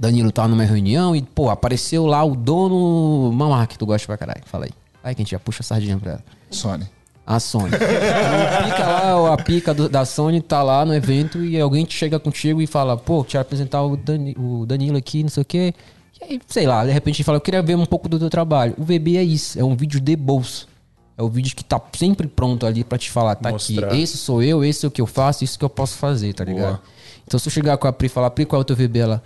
Danilo 0.00 0.32
tá 0.32 0.46
numa 0.48 0.64
reunião 0.64 1.14
e, 1.14 1.22
pô, 1.22 1.50
apareceu 1.50 2.06
lá 2.06 2.22
o 2.24 2.34
dono, 2.34 3.30
uma 3.30 3.48
marca 3.48 3.68
que 3.74 3.78
tu 3.78 3.86
gosta 3.86 4.06
pra 4.06 4.16
caralho, 4.16 4.42
fala 4.46 4.64
aí. 4.66 4.70
Aí 5.02 5.14
que 5.14 5.22
a 5.22 5.24
gente 5.24 5.30
já 5.32 5.38
puxa 5.38 5.60
a 5.62 5.64
sardinha 5.64 5.96
pra 5.98 6.12
ela. 6.12 6.24
Sony. 6.50 6.86
A 7.26 7.38
Sony. 7.40 7.70
Então, 7.74 8.70
pica 8.70 8.86
lá, 8.86 9.32
a 9.32 9.36
pica 9.36 9.74
do- 9.74 9.88
da 9.88 10.04
Sony 10.04 10.40
tá 10.40 10.62
lá 10.62 10.84
no 10.84 10.94
evento 10.94 11.42
e 11.44 11.58
alguém 11.60 11.84
te 11.84 11.94
chega 11.96 12.18
contigo 12.18 12.60
e 12.60 12.66
fala, 12.66 12.96
pô, 12.96 13.24
quero 13.24 13.40
apresentar 13.42 13.82
o, 13.82 13.96
Dani- 13.96 14.36
o 14.38 14.66
Danilo 14.66 14.96
aqui, 14.96 15.22
não 15.22 15.30
sei 15.30 15.42
o 15.42 15.44
quê. 15.46 15.72
E 16.20 16.24
aí, 16.24 16.40
sei 16.46 16.66
lá, 16.66 16.84
de 16.84 16.90
repente 16.92 17.22
fala, 17.24 17.36
eu 17.36 17.40
queria 17.40 17.62
ver 17.62 17.76
um 17.76 17.86
pouco 17.86 18.08
do 18.08 18.18
teu 18.18 18.28
trabalho. 18.30 18.74
O 18.78 18.84
VB 18.84 19.16
é 19.16 19.22
isso, 19.22 19.58
é 19.58 19.64
um 19.64 19.74
vídeo 19.76 20.00
de 20.00 20.16
bolso. 20.16 20.68
É 21.16 21.22
o 21.22 21.28
vídeo 21.28 21.54
que 21.54 21.64
tá 21.64 21.80
sempre 21.96 22.26
pronto 22.26 22.66
ali 22.66 22.82
pra 22.82 22.98
te 22.98 23.10
falar, 23.10 23.36
tá 23.36 23.50
Mostrar. 23.52 23.86
aqui, 23.86 24.00
esse 24.02 24.16
sou 24.18 24.42
eu, 24.42 24.64
esse 24.64 24.84
é 24.84 24.88
o 24.88 24.90
que 24.90 25.00
eu 25.00 25.06
faço, 25.06 25.44
isso 25.44 25.56
que 25.58 25.64
eu 25.64 25.70
posso 25.70 25.96
fazer, 25.96 26.32
tá 26.34 26.44
ligado? 26.44 26.80
Então 27.26 27.38
se 27.38 27.46
eu 27.48 27.52
chegar 27.52 27.76
com 27.78 27.86
a 27.86 27.92
Pri 27.92 28.06
e 28.06 28.08
falar, 28.10 28.30
Pri, 28.30 28.44
qual 28.44 28.60
é 28.60 28.62
o 28.62 28.64
teu 28.64 28.74
VB? 28.76 28.98
Ela, 28.98 29.22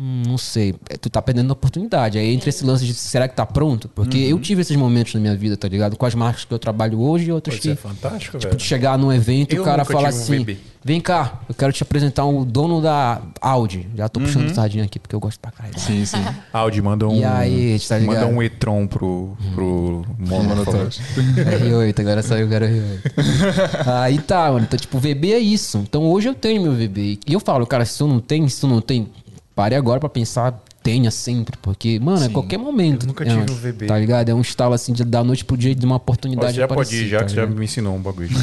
Hum, 0.00 0.22
não 0.26 0.38
sei, 0.38 0.74
É, 0.90 0.96
tu 0.96 1.08
tá 1.10 1.20
perdendo 1.22 1.50
a 1.50 1.52
oportunidade. 1.54 2.18
Aí 2.18 2.32
entre 2.32 2.50
esse 2.50 2.64
lance 2.64 2.84
de 2.84 2.94
será 2.94 3.26
que 3.28 3.34
tá 3.34 3.44
pronto? 3.46 3.88
Porque 3.88 4.18
Uhum. 4.24 4.30
eu 4.30 4.38
tive 4.38 4.60
esses 4.62 4.76
momentos 4.76 5.14
na 5.14 5.20
minha 5.20 5.34
vida, 5.36 5.56
tá 5.56 5.66
ligado? 5.68 5.96
Com 5.96 6.06
as 6.06 6.14
marcas 6.14 6.44
que 6.44 6.52
eu 6.54 6.58
trabalho 6.58 7.00
hoje 7.00 7.26
e 7.26 7.32
outras 7.32 7.54
Isso 7.56 7.62
que. 7.62 7.70
é 7.70 7.74
fantástico, 7.76 8.38
Tipo, 8.38 8.48
velho. 8.50 8.56
de 8.56 8.62
chegar 8.62 8.96
num 8.98 9.12
evento 9.12 9.54
e 9.54 9.58
o 9.58 9.64
cara 9.64 9.84
fala 9.84 10.04
um 10.04 10.06
assim: 10.06 10.56
vem 10.84 11.00
cá, 11.00 11.40
eu 11.48 11.54
quero 11.54 11.72
te 11.72 11.82
apresentar 11.82 12.24
o 12.26 12.44
dono 12.44 12.80
da 12.80 13.20
Audi. 13.40 13.88
Já 13.96 14.08
tô 14.08 14.20
Uhum. 14.20 14.26
puxando 14.26 14.54
sardinha 14.54 14.84
aqui 14.84 14.98
porque 15.00 15.16
eu 15.16 15.20
gosto 15.20 15.40
pra 15.40 15.50
caralho. 15.50 15.78
Sim, 15.80 16.04
sim. 16.04 16.24
Audi, 16.52 16.80
manda 16.80 17.08
um. 17.08 17.16
E 17.16 17.24
aí, 17.24 17.78
tá 17.80 17.98
ligado? 17.98 18.14
Manda 18.20 18.26
um 18.28 18.40
e-tron 18.42 18.86
pro, 18.86 19.36
pro 19.54 20.04
Mono, 20.18 20.64
por 20.64 20.64
favor. 20.64 20.88
R8, 20.88 22.00
agora 22.00 22.22
saiu 22.22 22.46
o 22.46 22.50
cara 22.50 22.68
R8. 22.68 23.88
Aí 24.02 24.18
tá, 24.18 24.50
mano. 24.52 24.64
Então, 24.64 24.78
tipo, 24.78 24.98
VB 24.98 25.32
é 25.32 25.38
isso. 25.38 25.78
Então 25.78 26.04
hoje 26.04 26.28
eu 26.28 26.34
tenho 26.34 26.62
meu 26.62 26.72
VB. 26.72 27.18
E 27.26 27.32
eu 27.32 27.40
falo, 27.40 27.66
cara, 27.66 27.84
se 27.84 27.98
tu 27.98 28.06
não 28.06 28.20
tem, 28.20 28.48
se 28.48 28.60
tu 28.60 28.68
não 28.68 28.80
tem, 28.80 29.08
pare 29.58 29.74
agora 29.74 29.98
pra 29.98 30.08
pensar, 30.08 30.62
tenha 30.84 31.10
sempre. 31.10 31.56
Porque, 31.60 31.98
mano, 31.98 32.24
é 32.24 32.28
qualquer 32.28 32.58
momento. 32.58 33.02
Eu 33.02 33.06
nunca 33.08 33.24
é, 33.24 33.26
tive 33.26 33.40
um 33.40 33.56
VB. 33.56 33.86
Tá 33.86 33.98
ligado? 33.98 34.28
É 34.28 34.32
um 34.32 34.40
estalo 34.40 34.72
assim 34.72 34.92
de 34.92 35.02
da 35.04 35.24
noite 35.24 35.44
pro 35.44 35.56
dia 35.56 35.74
de 35.74 35.84
uma 35.84 35.96
oportunidade 35.96 36.52
Você 36.52 36.60
já 36.60 36.68
pode 36.68 36.80
aparecer, 36.82 37.06
ir, 37.06 37.08
já 37.08 37.18
tá 37.18 37.24
que 37.24 37.30
você 37.32 37.36
já 37.38 37.46
me 37.46 37.64
ensinou 37.64 37.96
um 37.96 38.00
bagulho. 38.00 38.28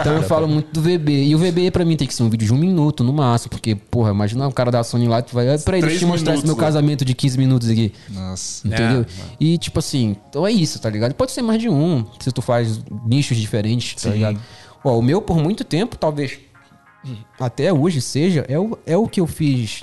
Então 0.00 0.14
eu 0.14 0.22
falo 0.22 0.46
muito 0.46 0.72
do 0.72 0.80
VB. 0.80 1.24
E 1.24 1.34
o 1.34 1.38
VB 1.38 1.72
pra 1.72 1.84
mim 1.84 1.96
tem 1.96 2.06
que 2.06 2.14
ser 2.14 2.22
um 2.22 2.30
vídeo 2.30 2.46
de 2.46 2.54
um 2.54 2.56
minuto 2.56 3.02
no 3.02 3.12
máximo. 3.12 3.50
Porque, 3.50 3.74
porra, 3.74 4.12
imagina 4.12 4.46
o 4.46 4.52
cara 4.52 4.70
da 4.70 4.84
Sony 4.84 5.08
lá, 5.08 5.20
tu 5.22 5.34
vai. 5.34 5.52
"Ah, 5.52 5.58
Peraí, 5.58 5.80
deixa 5.80 5.86
Três 5.86 5.92
eu 5.94 5.98
te 5.98 6.04
mostrar 6.06 6.34
esse 6.34 6.46
meu 6.46 6.54
né? 6.54 6.60
casamento 6.60 7.04
de 7.04 7.14
15 7.14 7.36
minutos 7.36 7.68
aqui. 7.68 7.92
Nossa. 8.08 8.68
Entendeu? 8.68 9.00
É, 9.00 9.06
e 9.40 9.58
tipo 9.58 9.80
assim, 9.80 10.16
então 10.28 10.46
é 10.46 10.52
isso, 10.52 10.78
tá 10.78 10.88
ligado? 10.88 11.14
Pode 11.14 11.32
ser 11.32 11.42
mais 11.42 11.60
de 11.60 11.68
um, 11.68 12.06
se 12.20 12.30
tu 12.30 12.40
faz 12.40 12.80
nichos 13.04 13.36
diferentes, 13.36 14.00
tá 14.00 14.10
ligado? 14.10 14.38
Ó, 14.84 14.96
o 14.96 15.02
meu, 15.02 15.20
por 15.20 15.36
muito 15.36 15.64
tempo, 15.64 15.96
talvez 15.96 16.38
até 17.40 17.72
hoje 17.72 18.00
seja, 18.00 18.44
é 18.48 18.58
o, 18.58 18.78
é 18.86 18.96
o 18.96 19.08
que 19.08 19.20
eu 19.20 19.26
fiz 19.26 19.82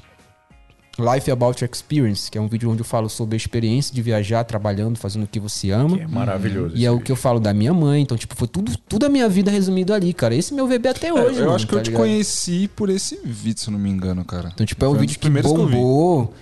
Life 0.99 1.29
About 1.29 1.63
Experience, 1.63 2.29
que 2.31 2.37
é 2.37 2.41
um 2.41 2.47
vídeo 2.47 2.69
onde 2.71 2.81
eu 2.81 2.85
falo 2.85 3.07
sobre 3.09 3.35
a 3.35 3.37
experiência 3.37 3.93
de 3.93 4.01
viajar, 4.01 4.43
trabalhando, 4.43 4.97
fazendo 4.97 5.23
o 5.23 5.27
que 5.27 5.39
você 5.39 5.69
ama. 5.71 5.95
Que 5.97 6.03
é 6.03 6.07
maravilhoso. 6.07 6.75
E 6.75 6.85
é 6.85 6.91
o 6.91 6.99
que 6.99 7.11
eu 7.11 7.15
falo 7.15 7.39
da 7.39 7.53
minha 7.53 7.73
mãe, 7.73 8.01
então, 8.01 8.17
tipo, 8.17 8.35
foi 8.35 8.47
tudo, 8.47 8.75
tudo 8.89 9.05
a 9.05 9.09
minha 9.09 9.29
vida 9.29 9.51
resumido 9.51 9.93
ali, 9.93 10.11
cara. 10.13 10.33
Esse 10.33 10.53
meu 10.53 10.67
VB 10.67 10.89
até 10.89 11.13
hoje, 11.13 11.37
É, 11.37 11.41
eu 11.41 11.45
mano, 11.45 11.55
acho 11.55 11.67
que 11.67 11.73
tá 11.73 11.79
eu 11.79 11.83
te 11.83 11.89
ligado? 11.91 12.01
conheci 12.01 12.67
por 12.75 12.89
esse 12.89 13.19
vídeo, 13.23 13.59
se 13.61 13.67
eu 13.67 13.73
não 13.73 13.79
me 13.79 13.89
engano, 13.89 14.25
cara. 14.25 14.49
Então, 14.53 14.65
tipo, 14.65 14.83
é 14.83 14.87
um 14.89 14.95
vídeo 14.95 15.19
que 15.19 15.29
bombou. 15.29 16.33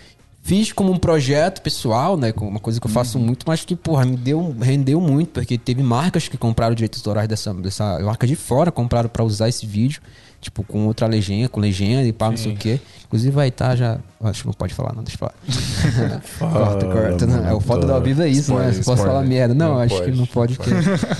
Fiz 0.41 0.71
como 0.71 0.91
um 0.91 0.97
projeto 0.97 1.59
pessoal, 1.61 2.15
né? 2.15 2.31
Uma 2.37 2.59
coisa 2.59 2.79
que 2.79 2.85
eu 2.85 2.91
faço 2.91 3.17
Uhum. 3.17 3.25
muito, 3.25 3.43
mas 3.47 3.65
que, 3.65 3.75
porra, 3.75 4.05
me 4.05 4.15
deu, 4.15 4.55
rendeu 4.61 5.01
muito, 5.01 5.29
porque 5.31 5.57
teve 5.57 5.81
marcas 5.81 6.27
que 6.27 6.37
compraram 6.37 6.75
direitos 6.75 6.99
autorais 6.99 7.27
dessa, 7.27 7.51
dessa 7.55 7.99
marca 8.01 8.27
de 8.27 8.35
fora, 8.35 8.71
compraram 8.71 9.09
pra 9.09 9.23
usar 9.23 9.49
esse 9.49 9.65
vídeo, 9.65 9.99
tipo, 10.45 10.63
com 10.63 10.85
outra 10.85 11.07
legenda, 11.07 11.49
com 11.49 11.59
legenda 11.59 12.03
e 12.07 12.13
pá, 12.13 12.29
não 12.29 12.37
sei 12.37 12.53
o 12.53 12.55
quê. 12.55 12.79
Inclusive 13.07 13.31
vai 13.33 13.47
estar 13.47 13.75
já. 13.75 13.97
Acho 14.23 14.41
que 14.41 14.47
não 14.47 14.53
pode 14.53 14.73
falar, 14.73 14.93
não, 14.93 15.03
deixa 15.03 15.17
eu 15.17 15.19
falar. 15.19 16.21
corta, 16.39 16.85
corta. 16.85 17.25
Não, 17.25 17.47
é 17.47 17.53
o 17.53 17.59
foto 17.59 17.85
da 17.87 17.99
vida 17.99 18.27
é 18.27 18.29
isso, 18.29 18.53
né? 18.53 18.69
Spoiler, 18.69 18.73
Se 18.75 18.83
posso 18.83 19.03
falar 19.03 19.23
merda. 19.23 19.53
Não, 19.53 19.73
Não 19.75 19.79
acho 19.79 19.95
pode, 19.95 20.11
que 20.11 20.17
não 20.17 20.25
pode. 20.25 20.57
que- 20.59 20.69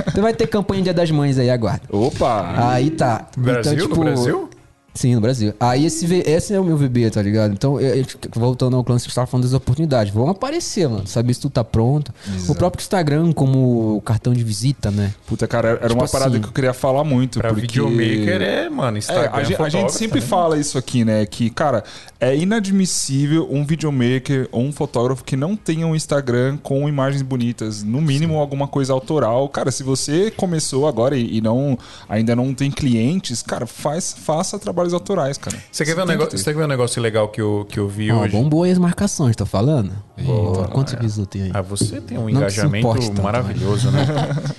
Então 0.10 0.22
vai 0.24 0.34
ter 0.34 0.48
campanha 0.48 0.84
Dia 0.84 0.94
das 0.94 1.10
Mães 1.12 1.38
aí, 1.40 1.50
aguarda. 1.50 1.82
Opa! 1.90 2.54
Aí 2.72 2.92
tá. 2.92 3.28
Brasil? 3.38 3.74
então, 3.74 3.88
tipo, 3.88 3.96
no 3.98 4.04
Brasil? 4.04 4.50
Sim, 4.95 5.13
no 5.15 5.21
Brasil. 5.21 5.53
Aí 5.60 5.86
esse, 5.86 6.05
esse 6.25 6.53
é 6.53 6.60
o 6.60 6.63
meu 6.63 6.77
VB, 6.77 7.10
tá 7.12 7.21
ligado? 7.21 7.51
Então, 7.53 7.79
eu- 7.81 7.95
eu- 7.97 8.05
voltando 8.34 8.77
ao 8.77 8.84
que 8.84 8.91
você 8.93 9.10
tava 9.13 9.27
falando 9.27 9.43
das 9.43 9.53
oportunidades, 9.53 10.13
vão 10.13 10.29
aparecer, 10.29 10.88
mano. 10.88 11.05
Saber 11.05 11.34
se 11.34 11.41
tu 11.41 11.49
tá 11.49 11.63
pronto. 11.65 12.13
O 12.47 12.55
próprio 12.55 12.81
Instagram 12.81 13.34
como 13.34 14.01
cartão 14.05 14.34
de 14.34 14.41
visita, 14.43 14.89
né? 14.89 15.13
Puta, 15.27 15.47
cara, 15.47 15.67
era 15.71 15.89
Tipo 15.89 15.95
uma 16.01 16.08
parada 16.08 16.31
assim, 16.31 16.41
que 16.41 16.47
eu 16.47 16.53
queria 16.53 16.73
falar 16.73 17.03
muito. 17.03 17.39
Pra 17.39 17.49
porque... 17.49 17.62
videomaker 17.62 18.41
é, 18.41 18.69
mano, 18.69 18.95
É, 18.95 18.99
Instagram. 18.99 19.29
a, 19.34 19.43
gente, 19.43 19.62
a 19.62 19.69
gente 19.69 19.91
sempre 19.93 20.21
também. 20.21 20.29
fala 20.29 20.58
isso 20.58 20.77
aqui, 20.77 21.03
né? 21.03 21.25
Que, 21.25 21.49
cara, 21.49 21.84
é 22.19 22.34
inadmissível 22.36 23.47
um 23.51 23.65
videomaker 23.65 24.47
ou 24.51 24.62
um 24.63 24.71
fotógrafo 24.71 25.23
que 25.23 25.36
não 25.36 25.55
tenha 25.55 25.86
um 25.86 25.95
Instagram 25.95 26.58
com 26.63 26.88
imagens 26.88 27.21
bonitas. 27.21 27.84
No 27.84 28.01
mínimo, 28.01 28.38
alguma 28.39 28.67
coisa 28.67 28.93
autoral. 28.93 29.47
Cara, 29.49 29.71
se 29.71 29.84
você 29.84 30.31
começou 30.31 30.88
agora 30.88 31.17
e, 31.17 31.38
e 31.38 31.41
não 31.41 31.77
ainda 32.08 32.36
não 32.36 32.53
tem 32.53 32.71
clientes, 32.71 33.41
cara, 33.41 33.65
faz, 33.65 34.13
faça 34.17 34.58
trabalhos 34.86 34.93
autorais, 34.93 35.38
cara. 35.38 35.58
Você 35.71 35.84
quer, 35.86 35.95
ver 35.95 36.02
um 36.02 36.06
que 36.06 36.12
negócio, 36.12 36.32
ter. 36.32 36.38
você 36.38 36.43
quer 36.54 36.58
ver 36.60 36.63
um 36.65 36.67
negócio 36.67 37.02
legal 37.02 37.30
que 37.30 37.41
eu, 37.41 37.65
que 37.69 37.80
eu 37.80 37.88
vi 37.88 38.12
Ó, 38.12 38.21
hoje? 38.21 38.32
bombou 38.32 38.63
aí 38.63 38.71
as 38.71 38.78
marcações, 38.78 39.36
tá 39.36 39.45
falando? 39.45 39.91
Boa. 40.21 40.67
Quantos 40.67 40.93
visuals 40.93 41.28
tem 41.30 41.43
aí? 41.43 41.52
Ah, 41.54 41.62
você 41.62 42.00
tem 42.02 42.17
um 42.17 42.21
Não 42.21 42.28
que 42.28 42.36
engajamento 42.38 43.21
maravilhoso, 43.21 43.91
né? 43.91 44.06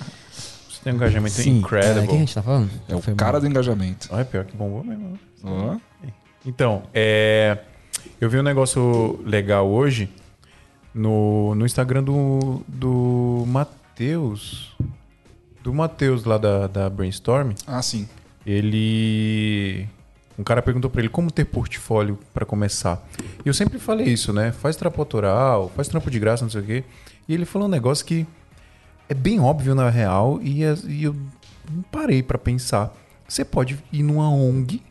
Você 0.69 0.83
tem 0.83 0.93
um 0.93 0.95
engajamento 0.95 1.33
Sim, 1.35 1.61
é, 1.71 2.05
quem 2.07 2.15
a 2.15 2.19
gente 2.19 2.33
tá 2.33 2.41
falando? 2.41 2.69
É 2.87 2.95
o 2.95 3.01
Foi 3.01 3.13
cara 3.15 3.33
mal. 3.33 3.41
do 3.41 3.47
engajamento. 3.47 4.07
Ah, 4.11 4.21
é 4.21 4.23
pior 4.23 4.45
que 4.45 4.55
bombou 4.55 4.83
mesmo. 4.83 5.09
né? 5.09 5.17
Ó. 5.43 5.75
Então, 6.45 6.83
é, 6.93 7.57
eu 8.21 8.29
vi 8.29 8.39
um 8.39 8.43
negócio 8.43 9.19
legal 9.25 9.67
hoje 9.67 10.09
no, 10.93 11.55
no 11.55 11.65
Instagram 11.65 12.03
do, 12.03 12.61
do 12.67 13.43
Matheus. 13.47 14.77
Do 15.61 15.73
Matheus 15.73 16.23
lá 16.23 16.37
da, 16.37 16.67
da 16.67 16.89
Brainstorm. 16.89 17.51
Ah, 17.65 17.81
sim. 17.81 18.07
Ele. 18.45 19.89
Um 20.37 20.43
cara 20.43 20.61
perguntou 20.61 20.89
pra 20.89 21.01
ele 21.01 21.09
como 21.09 21.31
ter 21.31 21.45
portfólio 21.45 22.19
pra 22.33 22.45
começar. 22.45 23.03
E 23.43 23.47
eu 23.49 23.53
sempre 23.53 23.79
falei 23.79 24.07
isso, 24.07 24.31
né? 24.31 24.51
Faz 24.51 24.75
trampo 24.75 25.01
autoral, 25.01 25.71
faz 25.75 25.87
trampo 25.87 26.11
de 26.11 26.19
graça, 26.19 26.43
não 26.43 26.49
sei 26.51 26.61
o 26.61 26.63
quê. 26.63 26.83
E 27.27 27.33
ele 27.33 27.43
falou 27.45 27.67
um 27.67 27.71
negócio 27.71 28.05
que 28.05 28.25
é 29.09 29.13
bem 29.15 29.39
óbvio 29.39 29.73
na 29.73 29.89
real 29.89 30.39
e, 30.43 30.63
as- 30.63 30.83
e 30.83 31.03
eu 31.03 31.15
não 31.71 31.81
parei 31.91 32.21
pra 32.21 32.37
pensar. 32.37 32.93
Você 33.27 33.43
pode 33.43 33.77
ir 33.91 34.03
numa 34.03 34.29
ONG. 34.29 34.81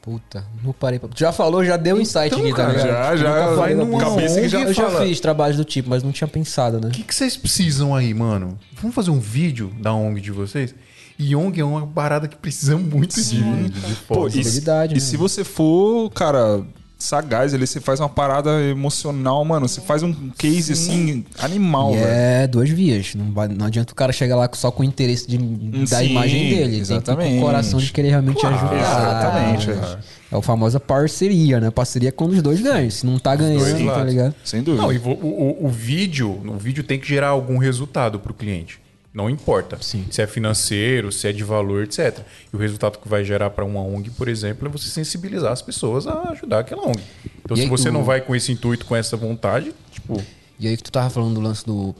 Puta, 0.00 0.46
não 0.64 0.72
parei 0.72 0.98
pra... 0.98 1.08
Já 1.14 1.32
falou, 1.32 1.62
já 1.64 1.76
deu 1.76 1.96
um 1.96 2.00
insight 2.00 2.28
Então, 2.28 2.38
aqui, 2.40 2.54
tá 2.54 2.68
ligado? 2.68 2.86
já- 2.86 3.16
já- 3.16 3.40
Nunca 3.40 3.56
vai 3.56 3.74
numa 3.74 3.98
cabeça 4.00 4.40
que 4.40 4.48
já 4.48 4.60
Eu 4.60 4.72
já 4.72 4.88
fala- 4.88 5.04
fiz 5.04 5.20
trabalhos 5.20 5.56
do 5.56 5.64
tipo, 5.64 5.90
mas 5.90 6.02
não 6.02 6.12
tinha 6.12 6.28
pensado, 6.28 6.80
né? 6.80 6.88
O 6.88 6.90
que, 6.92 7.02
que 7.02 7.14
vocês 7.14 7.36
precisam 7.36 7.94
aí, 7.94 8.14
mano? 8.14 8.56
Vamos 8.80 8.94
fazer 8.94 9.10
um 9.10 9.18
vídeo 9.20 9.70
da 9.80 9.92
ONG 9.92 10.20
de 10.20 10.30
vocês? 10.30 10.74
E 11.18 11.34
ONG 11.34 11.60
é 11.60 11.64
uma 11.64 11.86
parada 11.86 12.28
que 12.28 12.36
precisa 12.36 12.76
muito 12.76 13.20
de, 13.20 13.68
de 13.70 13.94
Pô, 14.06 14.14
foto. 14.14 14.28
e, 14.34 14.38
Possibilidade, 14.38 14.92
e 14.92 14.94
né? 14.94 15.00
se 15.00 15.16
você 15.16 15.42
for, 15.42 16.08
cara, 16.10 16.62
sagaz 16.96 17.52
ali, 17.54 17.66
você 17.66 17.80
faz 17.80 17.98
uma 17.98 18.08
parada 18.08 18.60
emocional, 18.62 19.44
mano. 19.44 19.66
Você 19.68 19.80
faz 19.80 20.02
um 20.04 20.12
case 20.36 20.72
assim, 20.72 21.24
animal, 21.40 21.92
E 21.92 21.96
velho. 21.96 22.06
é 22.08 22.46
duas 22.46 22.68
vias. 22.70 23.14
Não, 23.16 23.32
vai- 23.32 23.48
não 23.48 23.66
adianta 23.66 23.92
o 23.92 23.96
cara 23.96 24.12
chegar 24.12 24.36
lá 24.36 24.48
só 24.52 24.70
com 24.70 24.82
o 24.82 24.84
interesse 24.84 25.26
de, 25.28 25.38
da 25.38 25.98
Sim, 25.98 26.10
imagem 26.10 26.40
dele. 26.50 26.56
Tem 26.60 26.70
que 26.70 26.76
ir 26.76 26.80
exatamente. 26.80 27.30
com 27.30 27.38
o 27.38 27.42
coração 27.42 27.80
de 27.80 27.92
querer 27.92 28.10
realmente 28.10 28.40
Claro, 28.40 28.54
ajudar. 28.56 28.76
exatamente, 28.78 29.70
É, 29.70 29.98
é 30.34 30.38
a 30.38 30.42
famosa 30.42 30.78
parceria, 30.80 31.58
né? 31.60 31.70
Parceria 31.70 32.12
quando 32.12 32.32
os 32.32 32.42
dois 32.42 32.60
ganham. 32.60 32.90
Se 32.90 33.04
não 33.06 33.18
tá 33.18 33.34
ganhando, 33.34 33.58
dois 33.58 33.86
tá 33.86 34.04
ligado? 34.04 34.34
Sem 34.44 34.62
dúvida. 34.62 34.82
Não, 34.82 34.92
e 34.92 34.98
o, 34.98 35.08
o, 35.10 35.66
o 35.66 35.68
vídeo, 35.68 36.30
o 36.46 36.56
vídeo 36.58 36.82
tem 36.84 36.98
que 36.98 37.08
gerar 37.08 37.28
algum 37.28 37.58
resultado 37.58 38.18
pro 38.20 38.32
cliente. 38.34 38.80
Não 39.18 39.28
importa 39.28 39.76
Sim. 39.80 40.04
se 40.12 40.22
é 40.22 40.26
financeiro, 40.28 41.10
se 41.10 41.26
é 41.26 41.32
de 41.32 41.42
valor, 41.42 41.82
etc. 41.82 42.20
E 42.52 42.56
o 42.56 42.58
resultado 42.58 42.98
que 43.00 43.08
vai 43.08 43.24
gerar 43.24 43.50
para 43.50 43.64
uma 43.64 43.80
ONG, 43.80 44.10
por 44.10 44.28
exemplo, 44.28 44.68
é 44.68 44.70
você 44.70 44.88
sensibilizar 44.88 45.50
as 45.50 45.60
pessoas 45.60 46.06
a 46.06 46.30
ajudar 46.30 46.60
aquela 46.60 46.86
ONG. 46.86 47.00
Então, 47.44 47.56
E 47.56 47.60
se 47.60 47.62
aí, 47.64 47.68
você 47.68 47.88
o- 47.88 47.92
não 47.92 48.04
vai 48.04 48.20
com 48.20 48.36
esse 48.36 48.52
intuito, 48.52 48.86
com 48.86 48.94
essa 48.94 49.16
vontade, 49.16 49.74
tipo, 49.90 50.22
E 50.60 50.68
aí 50.68 50.76
que 50.76 50.82
tu 50.84 50.92
tava 50.92 51.10
falando 51.10 51.34
do 51.34 51.40
lance 51.40 51.66
do. 51.66 51.94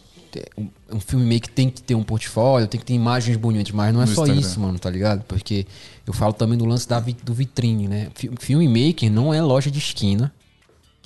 Um, 0.57 0.69
um 0.93 1.01
filme 1.01 1.25
meio 1.25 1.41
que 1.41 1.49
tem 1.51 1.69
que 1.71 1.81
ter 1.83 1.95
um 1.97 2.03
portfólio, 2.03 2.69
tem 2.69 2.79
que 2.79 2.85
ter 2.87 2.93
imagens 2.95 3.37
bonitas, 3.37 3.73
mas 3.73 3.93
não 3.95 4.01
é 4.03 4.07
No 4.07 4.15
só 4.15 4.23
Instagram. 4.23 4.41
isso, 4.41 4.61
mano, 4.61 4.79
tá 4.79 4.91
ligado? 4.91 5.25
Porque 5.25 5.67
eu 6.07 6.13
falo 6.13 6.33
também 6.35 6.57
do 6.59 6.65
lance 6.67 6.87
da, 6.89 7.01
do 7.01 7.33
vitrine, 7.35 7.89
né? 7.89 8.09
Fi- 8.15 8.31
Filmmaker 8.39 9.11
não 9.11 9.33
é 9.35 9.41
loja 9.43 9.71
de 9.71 9.79
esquina 9.79 10.33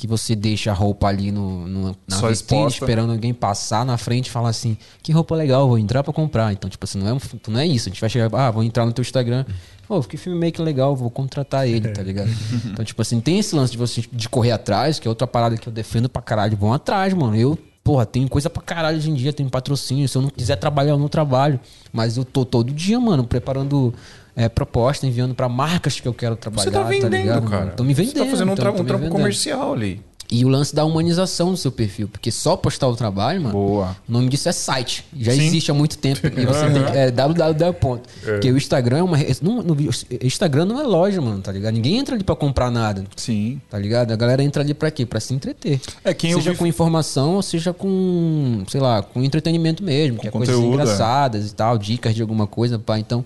que 0.02 0.08
você 0.08 0.34
deixa 0.34 0.72
a 0.72 0.74
roupa 0.74 1.06
ali 1.06 1.30
no, 1.30 1.64
no- 1.68 1.96
na 2.08 2.16
Só 2.16 2.26
vitrine 2.28 2.32
exposta. 2.62 2.84
esperando 2.84 3.12
alguém 3.12 3.32
passar 3.32 3.86
na 3.86 3.96
frente 3.96 4.26
e 4.26 4.30
falar 4.32 4.48
assim: 4.48 4.76
que 5.00 5.12
roupa 5.12 5.36
legal, 5.36 5.68
vou 5.68 5.78
entrar 5.78 6.02
pra 6.02 6.12
comprar. 6.12 6.52
Então, 6.52 6.68
tipo 6.68 6.84
assim, 6.84 6.98
não 6.98 7.06
é, 7.08 7.12
um, 7.14 7.18
não 7.46 7.60
é 7.60 7.64
isso. 7.68 7.88
A 7.88 7.92
gente 7.92 8.00
vai 8.00 8.10
chegar, 8.10 8.28
ah, 8.34 8.50
vou 8.50 8.64
entrar 8.64 8.84
no 8.84 8.92
teu 8.92 9.00
Instagram. 9.02 9.44
Pô, 9.86 10.02
que 10.02 10.16
filmmaker 10.16 10.60
legal, 10.64 10.96
vou 10.96 11.08
contratar 11.08 11.68
ele, 11.68 11.88
tá 11.90 12.02
ligado? 12.02 12.28
Então, 12.66 12.84
tipo 12.84 13.00
assim, 13.00 13.20
tem 13.20 13.38
esse 13.38 13.54
lance 13.54 13.70
de 13.70 13.78
você 13.78 14.02
de 14.12 14.28
correr 14.28 14.50
atrás, 14.50 14.98
que 14.98 15.06
é 15.06 15.08
outra 15.08 15.24
parada 15.28 15.56
que 15.56 15.68
eu 15.68 15.72
defendo 15.72 16.08
pra 16.08 16.20
caralho. 16.20 16.56
Vão 16.56 16.72
atrás, 16.72 17.14
mano. 17.14 17.36
Eu, 17.36 17.56
porra, 17.84 18.04
tenho 18.04 18.28
coisa 18.28 18.50
pra 18.50 18.60
caralho 18.60 18.96
hoje 18.98 19.08
em 19.08 19.14
dia, 19.14 19.32
tenho 19.32 19.48
patrocínio. 19.48 20.08
Se 20.08 20.18
eu 20.18 20.22
não 20.22 20.30
quiser 20.30 20.56
trabalhar, 20.56 20.90
eu 20.90 20.98
não 20.98 21.08
trabalho. 21.08 21.60
Mas 21.92 22.16
eu 22.16 22.24
tô 22.24 22.44
todo 22.44 22.72
dia, 22.72 22.98
mano, 22.98 23.22
preparando 23.22 23.94
é, 24.36 24.48
proposta, 24.48 25.06
enviando 25.06 25.34
pra 25.34 25.48
marcas 25.48 26.00
que 26.00 26.08
eu 26.08 26.14
quero 26.14 26.36
trabalhar. 26.36 26.64
você 26.64 26.70
tá 26.70 26.82
vendendo, 26.82 27.14
ligado, 27.16 27.48
cara. 27.50 27.70
Tô 27.72 27.84
me 27.84 27.94
vendendo. 27.94 28.12
Você 28.14 28.24
tá 28.24 28.30
fazendo 28.30 28.52
um, 28.52 28.54
tra- 28.54 28.72
um 28.72 28.84
trampo 28.84 29.08
comercial 29.08 29.72
ali. 29.74 30.00
E 30.34 30.46
o 30.46 30.48
lance 30.48 30.74
da 30.74 30.82
humanização 30.82 31.50
do 31.50 31.58
seu 31.58 31.70
perfil. 31.70 32.08
Porque 32.08 32.30
só 32.30 32.56
postar 32.56 32.88
o 32.88 32.96
trabalho, 32.96 33.42
mano. 33.42 33.52
Boa. 33.52 33.94
O 34.08 34.12
nome 34.12 34.30
disso 34.30 34.48
é 34.48 34.52
site. 34.52 35.04
Já 35.14 35.30
Sim. 35.32 35.42
existe 35.46 35.70
há 35.70 35.74
muito 35.74 35.98
tempo. 35.98 36.20
E 36.26 36.46
você 36.46 36.70
tem 36.70 36.84
que, 36.86 36.96
é 36.96 37.10
www. 37.10 37.72
ponto. 37.74 38.08
Porque 38.24 38.50
o 38.50 38.56
Instagram 38.56 38.96
é 38.98 39.02
uma. 39.02 39.18
Não, 39.42 39.62
no, 39.62 39.76
Instagram 40.22 40.64
não 40.64 40.80
é 40.80 40.84
loja, 40.84 41.20
mano, 41.20 41.42
tá 41.42 41.52
ligado? 41.52 41.74
Ninguém 41.74 41.98
entra 41.98 42.14
ali 42.14 42.24
pra 42.24 42.34
comprar 42.34 42.70
nada. 42.70 43.04
Sim. 43.14 43.60
Tá 43.68 43.78
ligado? 43.78 44.10
A 44.12 44.16
galera 44.16 44.42
entra 44.42 44.62
ali 44.62 44.72
pra 44.72 44.90
quê? 44.90 45.04
Pra 45.04 45.20
se 45.20 45.34
entreter. 45.34 45.78
É, 46.02 46.14
quem 46.14 46.32
seja 46.32 46.52
vi- 46.52 46.56
com 46.56 46.66
informação 46.66 47.34
ou 47.34 47.42
seja 47.42 47.74
com, 47.74 48.64
sei 48.68 48.80
lá, 48.80 49.02
com 49.02 49.22
entretenimento 49.22 49.82
mesmo, 49.82 50.18
que 50.18 50.28
é 50.28 50.30
coisas 50.30 50.54
conteúdo, 50.54 50.78
é. 50.78 50.82
engraçadas 50.82 51.50
e 51.50 51.54
tal, 51.54 51.76
dicas 51.76 52.14
de 52.14 52.22
alguma 52.22 52.46
coisa, 52.46 52.78
pá. 52.78 52.98
Então, 52.98 53.22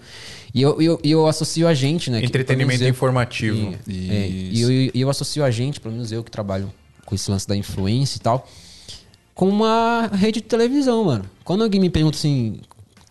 e 0.56 0.62
eu, 0.62 0.80
eu, 0.80 0.98
eu 1.04 1.26
associo 1.26 1.68
a 1.68 1.74
gente, 1.74 2.10
né? 2.10 2.18
que, 2.20 2.26
Entretenimento 2.26 2.82
eu- 2.82 2.88
informativo. 2.88 3.74
e, 3.86 4.10
é, 4.10 4.26
e 4.28 4.60
eu, 4.62 4.90
eu 4.94 5.10
associo 5.10 5.44
a 5.44 5.50
gente, 5.50 5.78
pelo 5.78 5.92
menos 5.92 6.10
eu 6.10 6.24
que 6.24 6.30
trabalho 6.30 6.72
com 7.04 7.14
esse 7.14 7.30
lance 7.30 7.46
da 7.46 7.54
influência 7.54 8.16
e 8.16 8.20
tal, 8.20 8.48
com 9.34 9.50
uma 9.50 10.06
rede 10.14 10.40
de 10.40 10.46
televisão, 10.46 11.04
mano. 11.04 11.26
Quando 11.44 11.62
alguém 11.62 11.78
me 11.78 11.90
pergunta 11.90 12.16
assim, 12.16 12.58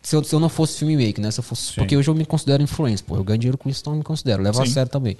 se 0.01 0.15
eu, 0.15 0.23
se 0.23 0.33
eu 0.33 0.39
não 0.39 0.49
fosse 0.49 0.79
filmmaker, 0.79 1.21
né? 1.21 1.29
Se 1.29 1.39
eu 1.39 1.43
fosse, 1.43 1.73
porque 1.73 1.95
hoje 1.95 2.09
eu 2.09 2.15
me 2.15 2.25
considero 2.25 2.63
influencer, 2.63 3.05
pô. 3.05 3.15
Eu 3.15 3.23
ganho 3.23 3.37
dinheiro 3.37 3.57
com 3.59 3.69
isso, 3.69 3.81
então 3.81 3.93
eu 3.93 3.97
me 3.97 4.03
considero. 4.03 4.41
Levo 4.41 4.59
a 4.61 4.65
sério 4.65 4.89
também. 4.91 5.15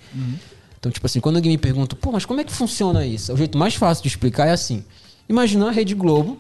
Então, 0.80 0.92
tipo 0.92 1.06
assim, 1.06 1.20
quando 1.20 1.36
alguém 1.36 1.52
me 1.52 1.58
pergunta, 1.60 1.96
pô, 1.96 2.12
mas 2.12 2.26
como 2.26 2.42
é 2.42 2.44
que 2.44 2.52
funciona 2.52 3.06
isso? 3.06 3.32
O 3.32 3.38
jeito 3.38 3.56
mais 3.56 3.76
fácil 3.76 4.02
de 4.02 4.08
explicar 4.10 4.48
é 4.48 4.52
assim. 4.52 4.84
Imagina 5.30 5.68
a 5.68 5.72
Rede 5.72 5.94
Globo, 5.94 6.40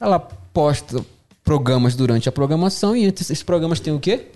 ela 0.00 0.18
posta 0.18 1.04
programas 1.44 1.94
durante 1.94 2.26
a 2.26 2.32
programação 2.32 2.96
e 2.96 3.04
esses 3.04 3.42
programas 3.42 3.80
tem 3.80 3.92
o 3.94 4.00
quê? 4.00 4.26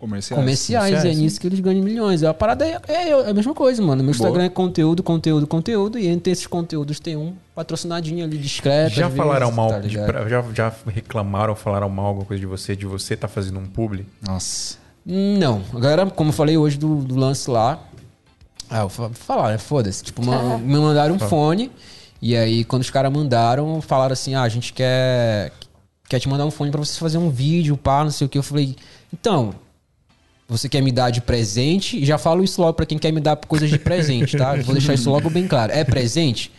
Comerciais. 0.00 0.40
comerciais, 0.40 0.86
e 0.86 0.94
é 0.94 0.96
comerciais, 0.96 1.18
nisso 1.18 1.38
que 1.38 1.46
eles 1.46 1.60
ganham 1.60 1.84
milhões. 1.84 2.22
A 2.22 2.32
parada 2.32 2.66
é, 2.66 2.80
é, 2.88 3.10
é 3.10 3.30
a 3.30 3.34
mesma 3.34 3.52
coisa, 3.52 3.82
mano. 3.82 4.02
Meu 4.02 4.12
Instagram 4.12 4.38
Boa. 4.38 4.46
é 4.46 4.48
conteúdo, 4.48 5.02
conteúdo, 5.02 5.46
conteúdo, 5.46 5.98
e 5.98 6.08
entre 6.08 6.32
esses 6.32 6.46
conteúdos 6.46 6.98
tem 6.98 7.16
um 7.16 7.34
patrocinadinho 7.54 8.24
ali 8.24 8.38
discreto. 8.38 8.94
Já 8.94 9.10
falaram 9.10 9.48
vezes, 9.48 9.56
mal, 9.56 9.68
tá 9.68 9.78
de- 9.80 9.90
já, 9.90 10.42
já 10.54 10.72
reclamaram, 10.86 11.54
falaram 11.54 11.90
mal 11.90 12.06
alguma 12.06 12.24
coisa 12.24 12.40
de 12.40 12.46
você, 12.46 12.74
de 12.74 12.86
você 12.86 13.14
tá 13.14 13.28
fazendo 13.28 13.58
um 13.58 13.66
publi? 13.66 14.06
Nossa. 14.26 14.78
Não, 15.04 15.62
a 15.74 15.78
galera, 15.78 16.06
como 16.06 16.30
eu 16.30 16.34
falei 16.34 16.56
hoje 16.56 16.78
do, 16.78 16.96
do 16.96 17.16
lance 17.16 17.50
lá, 17.50 17.78
ah, 18.70 18.80
eu 18.80 18.88
falar, 18.88 19.50
né? 19.50 19.58
Foda-se. 19.58 20.02
Tipo, 20.02 20.22
me 20.58 20.78
mandaram 20.78 21.16
um 21.16 21.18
fone, 21.18 21.70
e 22.22 22.34
aí 22.34 22.64
quando 22.64 22.82
os 22.82 22.90
caras 22.90 23.12
mandaram, 23.12 23.82
falaram 23.82 24.14
assim: 24.14 24.34
ah, 24.34 24.42
a 24.42 24.48
gente 24.48 24.72
quer, 24.72 25.52
quer 26.08 26.18
te 26.20 26.26
mandar 26.26 26.46
um 26.46 26.50
fone 26.50 26.70
pra 26.70 26.80
você 26.80 26.98
fazer 26.98 27.18
um 27.18 27.28
vídeo, 27.28 27.76
pá, 27.76 28.02
não 28.02 28.10
sei 28.10 28.26
o 28.26 28.30
que. 28.30 28.38
Eu 28.38 28.42
falei, 28.42 28.76
então. 29.12 29.54
Você 30.50 30.68
quer 30.68 30.82
me 30.82 30.90
dar 30.92 31.10
de 31.10 31.20
presente? 31.20 31.96
E 31.96 32.04
já 32.04 32.18
falo 32.18 32.42
isso 32.42 32.60
logo 32.60 32.74
pra 32.74 32.84
quem 32.84 32.98
quer 32.98 33.12
me 33.12 33.20
dar 33.20 33.36
coisas 33.36 33.70
de 33.70 33.78
presente, 33.78 34.36
tá? 34.36 34.56
Vou 34.56 34.74
deixar 34.74 34.94
isso 34.94 35.08
logo 35.08 35.30
bem 35.30 35.46
claro. 35.46 35.72
É 35.72 35.84
presente? 35.84 36.50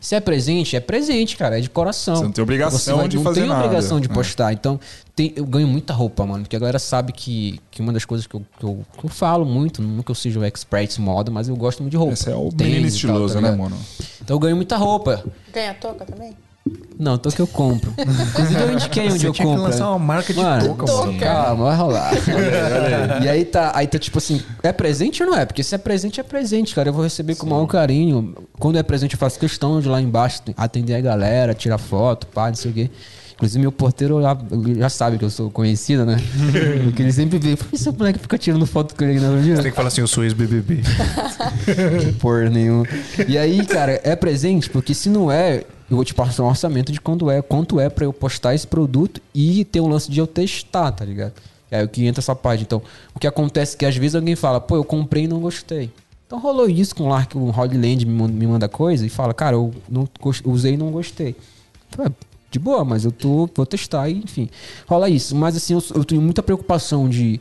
Se 0.00 0.14
é 0.14 0.20
presente, 0.20 0.76
é 0.76 0.80
presente, 0.80 1.36
cara. 1.36 1.58
É 1.58 1.60
de 1.60 1.68
coração. 1.68 2.16
Você 2.16 2.22
não 2.22 2.32
tem 2.32 2.42
obrigação 2.42 3.06
de 3.06 3.16
não 3.16 3.22
fazer 3.24 3.40
tem 3.40 3.48
nada. 3.50 3.64
obrigação 3.66 4.00
de 4.00 4.06
É. 4.08 4.14
postar. 4.14 4.50
Então, 4.52 4.80
tem- 5.14 5.34
eu 5.36 5.44
ganho 5.44 5.68
muita 5.68 5.92
roupa, 5.92 6.24
mano. 6.24 6.42
Porque 6.44 6.56
a 6.56 6.58
galera 6.58 6.78
sabe 6.78 7.12
que, 7.12 7.60
que 7.70 7.82
uma 7.82 7.92
das 7.92 8.06
coisas 8.06 8.26
que 8.26 8.34
eu, 8.34 8.42
que, 8.58 8.64
eu, 8.64 8.82
que 8.96 9.04
eu 9.04 9.10
falo 9.10 9.44
muito, 9.44 9.82
não 9.82 10.02
que 10.02 10.10
eu 10.10 10.14
seja 10.14 10.40
o 10.40 10.44
expert 10.44 10.96
em 10.98 11.02
moda, 11.02 11.30
mas 11.30 11.48
eu 11.48 11.56
gosto 11.56 11.80
muito 11.82 11.90
de 11.90 11.98
roupa. 11.98 12.14
Esse 12.14 12.30
é 12.30 12.34
o 12.34 12.48
Tênis 12.50 12.60
menino 12.72 12.78
e 12.78 12.82
tal, 12.82 12.88
estiloso, 12.96 13.34
tá 13.34 13.40
né, 13.42 13.50
mano? 13.50 13.76
Então 14.22 14.36
eu 14.36 14.40
ganho 14.40 14.56
muita 14.56 14.76
roupa. 14.78 15.22
Ganha 15.52 15.74
toca 15.74 16.06
também? 16.06 16.34
Não, 16.98 17.16
tô 17.16 17.30
que 17.30 17.40
eu 17.40 17.46
compro. 17.46 17.92
Inclusive 17.98 18.60
eu 18.60 18.72
indiquei 18.72 19.04
onde 19.08 19.18
Você 19.20 19.26
eu 19.28 19.32
tinha 19.32 19.44
que 19.46 19.50
compro. 19.50 19.70
lançar 19.70 19.88
uma 19.90 19.98
marca 19.98 20.32
de 20.34 20.38
Mano, 20.40 20.64
touca, 20.76 20.92
mano. 20.92 21.18
Calma, 21.18 21.64
vai 21.64 21.76
rolar. 21.76 22.12
e 23.22 23.28
aí 23.28 23.44
tá, 23.44 23.72
aí 23.74 23.86
tá 23.86 23.98
tipo 23.98 24.18
assim, 24.18 24.42
é 24.62 24.70
presente 24.72 25.22
ou 25.22 25.30
não 25.30 25.36
é? 25.38 25.46
Porque 25.46 25.62
se 25.62 25.74
é 25.74 25.78
presente, 25.78 26.20
é 26.20 26.22
presente, 26.22 26.74
cara. 26.74 26.90
Eu 26.90 26.92
vou 26.92 27.02
receber 27.02 27.34
com 27.36 27.46
o 27.46 27.50
maior 27.50 27.66
carinho. 27.66 28.34
Quando 28.58 28.76
é 28.78 28.82
presente, 28.82 29.14
eu 29.14 29.18
faço 29.18 29.38
questão 29.38 29.80
de 29.80 29.88
lá 29.88 30.00
embaixo 30.00 30.42
atender 30.56 30.94
a 30.94 31.00
galera, 31.00 31.54
tirar 31.54 31.78
foto, 31.78 32.26
pá, 32.26 32.48
não 32.48 32.54
sei 32.54 32.70
o 32.70 32.74
quê. 32.74 32.90
Inclusive, 33.34 33.58
meu 33.62 33.72
porteiro 33.72 34.20
já, 34.20 34.36
já 34.76 34.88
sabe 34.90 35.16
que 35.16 35.24
eu 35.24 35.30
sou 35.30 35.50
conhecido, 35.50 36.04
né? 36.04 36.18
Porque 36.84 37.00
ele 37.02 37.10
sempre 37.12 37.38
vê. 37.38 37.56
Por 37.56 37.68
que 37.68 37.76
esse 37.76 37.90
moleque 37.90 38.18
fica 38.18 38.36
tirando 38.36 38.66
foto 38.66 38.94
com 38.94 39.02
ele 39.02 39.14
na 39.18 39.28
Você 39.28 39.34
avenida? 39.38 39.62
tem 39.62 39.70
que 39.70 39.76
falar 39.76 39.88
assim, 39.88 40.02
eu 40.02 40.06
sou 40.06 40.22
ex-BBB. 40.24 40.82
Por 42.20 42.50
nenhum. 42.50 42.84
E 43.26 43.38
aí, 43.38 43.64
cara, 43.64 43.98
é 44.04 44.14
presente, 44.14 44.68
porque 44.68 44.92
se 44.92 45.08
não 45.08 45.32
é, 45.32 45.64
eu 45.90 45.96
vou 45.96 46.04
te 46.04 46.14
passar 46.14 46.44
um 46.44 46.46
orçamento 46.48 46.92
de 46.92 47.00
quanto 47.00 47.28
é, 47.30 47.42
quanto 47.42 47.80
é 47.80 47.88
pra 47.90 48.04
eu 48.04 48.12
postar 48.12 48.54
esse 48.54 48.66
produto 48.66 49.20
e 49.34 49.64
ter 49.64 49.80
um 49.80 49.88
lance 49.88 50.10
de 50.10 50.20
eu 50.20 50.26
testar, 50.26 50.92
tá 50.92 51.04
ligado? 51.04 51.32
É 51.70 51.82
o 51.82 51.88
que 51.88 52.06
entra 52.06 52.20
essa 52.20 52.34
parte. 52.34 52.62
Então, 52.62 52.80
o 53.14 53.18
que 53.18 53.26
acontece 53.26 53.74
é 53.74 53.78
que 53.78 53.86
às 53.86 53.96
vezes 53.96 54.14
alguém 54.14 54.36
fala, 54.36 54.60
pô, 54.60 54.76
eu 54.76 54.84
comprei 54.84 55.24
e 55.24 55.28
não 55.28 55.40
gostei. 55.40 55.90
Então 56.26 56.38
rolou 56.38 56.68
isso 56.68 56.94
com 56.94 57.04
o 57.04 57.08
Lark, 57.08 57.34
o 57.36 57.50
Holy 57.50 57.76
Land 57.76 58.06
me 58.06 58.46
manda, 58.46 58.68
coisa 58.68 59.04
e 59.04 59.08
fala, 59.08 59.34
cara, 59.34 59.56
eu 59.56 59.74
não 59.88 60.08
usei 60.44 60.74
e 60.74 60.76
não 60.76 60.92
gostei. 60.92 61.34
Falei, 61.90 62.12
"Ah, 62.12 62.26
de 62.50 62.58
boa, 62.58 62.84
mas 62.84 63.04
eu 63.04 63.12
tô, 63.12 63.48
vou 63.54 63.66
testar 63.66 64.08
e 64.08 64.18
enfim. 64.18 64.48
Rola 64.86 65.08
isso. 65.08 65.34
Mas 65.36 65.56
assim, 65.56 65.74
eu, 65.74 65.82
eu 65.94 66.04
tenho 66.04 66.20
muita 66.20 66.42
preocupação 66.42 67.08
de. 67.08 67.40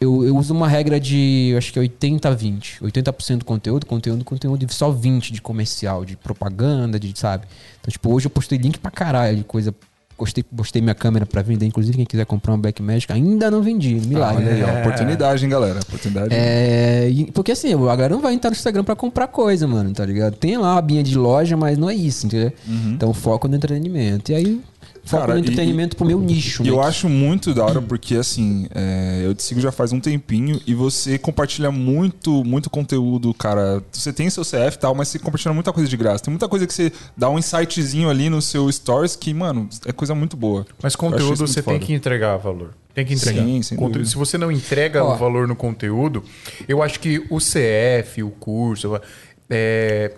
Eu, 0.00 0.24
eu 0.24 0.36
uso 0.36 0.54
uma 0.54 0.68
regra 0.68 1.00
de, 1.00 1.48
eu 1.52 1.58
acho 1.58 1.72
que 1.72 1.78
é 1.78 1.82
80-20. 1.82 2.80
80% 2.82 3.42
conteúdo, 3.44 3.84
conteúdo, 3.86 4.24
conteúdo, 4.24 4.64
e 4.64 4.72
só 4.72 4.92
20% 4.92 5.32
de 5.32 5.42
comercial, 5.42 6.04
de 6.04 6.16
propaganda, 6.16 6.98
de, 7.00 7.12
sabe? 7.18 7.46
Então, 7.80 7.90
tipo, 7.90 8.12
hoje 8.12 8.26
eu 8.26 8.30
postei 8.30 8.58
link 8.58 8.78
pra 8.78 8.90
caralho 8.90 9.36
de 9.38 9.44
coisa. 9.44 9.74
Postei, 10.16 10.44
postei 10.44 10.80
minha 10.80 10.94
câmera 10.94 11.26
pra 11.26 11.42
vender, 11.42 11.66
inclusive 11.66 11.96
quem 11.96 12.06
quiser 12.06 12.24
comprar 12.26 12.54
um 12.54 12.58
Backmagic, 12.58 13.12
ainda 13.12 13.50
não 13.50 13.60
vendi, 13.60 13.94
milagre. 13.94 14.46
Aí, 14.46 14.62
ó, 14.62 14.80
oportunidade, 14.80 15.42
hein, 15.44 15.50
galera? 15.50 15.80
Oportunidade. 15.80 16.32
É, 16.32 17.08
e- 17.10 17.32
porque 17.32 17.50
assim, 17.50 17.72
a 17.74 17.76
galera 17.96 18.14
não 18.14 18.20
vai 18.22 18.32
entrar 18.34 18.50
no 18.50 18.54
Instagram 18.54 18.84
pra 18.84 18.94
comprar 18.94 19.26
coisa, 19.26 19.66
mano, 19.66 19.90
tá 19.92 20.04
ligado? 20.04 20.36
Tem 20.36 20.56
lá 20.56 20.74
a 20.74 20.78
abinha 20.78 21.02
de 21.02 21.18
loja, 21.18 21.56
mas 21.56 21.76
não 21.76 21.90
é 21.90 21.94
isso, 21.94 22.26
entendeu? 22.26 22.52
Então 22.94 23.12
foco 23.12 23.48
no 23.48 23.56
entretenimento. 23.56 24.30
E 24.30 24.34
aí, 24.36 24.60
foco 25.04 25.20
Cara, 25.22 25.34
no 25.34 25.38
e- 25.38 25.42
entretenimento 25.42 25.96
pro 25.96 26.06
meu 26.06 26.20
nicho, 26.20 26.62
eu 26.64 26.80
acho 26.80 27.08
muito 27.08 27.52
da 27.52 27.64
hora 27.64 27.82
porque, 27.82 28.14
assim, 28.16 28.66
é, 28.74 29.22
eu 29.24 29.34
te 29.34 29.42
sigo 29.42 29.60
já 29.60 29.72
faz 29.72 29.92
um 29.92 29.98
tempinho 30.00 30.60
e 30.66 30.74
você 30.74 31.18
compartilha 31.18 31.70
muito, 31.70 32.44
muito 32.44 32.70
conteúdo, 32.70 33.34
cara. 33.34 33.82
Você 33.90 34.12
tem 34.12 34.30
seu 34.30 34.44
CF 34.44 34.76
e 34.76 34.78
tal, 34.78 34.94
mas 34.94 35.08
você 35.08 35.18
compartilha 35.18 35.52
muita 35.52 35.72
coisa 35.72 35.88
de 35.88 35.96
graça. 35.96 36.24
Tem 36.24 36.32
muita 36.32 36.48
coisa 36.48 36.66
que 36.66 36.72
você 36.72 36.92
dá 37.16 37.28
um 37.28 37.38
insightzinho 37.38 38.08
ali 38.08 38.30
no 38.30 38.40
seu 38.40 38.70
stories 38.70 39.16
que, 39.16 39.34
mano, 39.34 39.68
é 39.86 39.92
coisa 39.92 40.14
muito 40.14 40.36
boa. 40.36 40.64
Mas 40.82 40.94
conteúdo 40.96 41.36
você 41.36 41.62
tem 41.62 41.74
foda. 41.74 41.78
que 41.84 41.92
entregar 41.92 42.36
valor. 42.36 42.70
Tem 42.94 43.04
que 43.06 43.14
entregar. 43.14 43.42
Sim, 43.42 43.62
sem 43.62 43.76
Conteúdo- 43.76 43.92
dúvida. 44.00 44.10
Se 44.10 44.16
você 44.16 44.36
não 44.36 44.52
entrega 44.52 45.02
Ó. 45.02 45.14
o 45.14 45.16
valor 45.16 45.48
no 45.48 45.56
conteúdo, 45.56 46.22
eu 46.68 46.82
acho 46.82 47.00
que 47.00 47.24
o 47.30 47.38
CF, 47.38 48.22
o 48.22 48.30
curso, 48.30 49.00
é, 49.48 50.12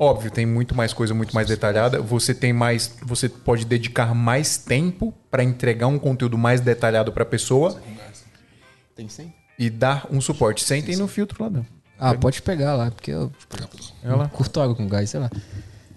óbvio, 0.00 0.30
tem 0.30 0.46
muito 0.46 0.74
mais 0.74 0.92
coisa, 0.94 1.12
muito 1.12 1.34
mais 1.34 1.46
detalhada. 1.46 2.00
Você 2.00 2.34
tem 2.34 2.52
mais, 2.52 2.96
você 3.02 3.28
pode 3.28 3.66
dedicar 3.66 4.14
mais 4.14 4.56
tempo 4.56 5.12
para 5.30 5.44
entregar 5.44 5.86
um 5.86 5.98
conteúdo 5.98 6.38
mais 6.38 6.60
detalhado 6.62 7.12
para 7.12 7.22
a 7.22 7.26
pessoa 7.26 7.78
Tem 8.96 9.08
sim? 9.08 9.30
e 9.58 9.68
dar 9.68 10.06
um 10.10 10.20
suporte. 10.20 10.64
Sentem 10.64 10.96
no 10.96 11.06
filtro 11.06 11.44
lá, 11.44 11.50
não. 11.50 11.66
Ah, 11.98 12.14
pode 12.14 12.40
pegar 12.40 12.74
lá, 12.76 12.90
porque 12.90 13.10
eu 13.10 13.30
lá. 14.02 14.26
curto 14.28 14.58
água 14.58 14.74
com 14.74 14.88
gás, 14.88 15.10
sei 15.10 15.20
lá. 15.20 15.30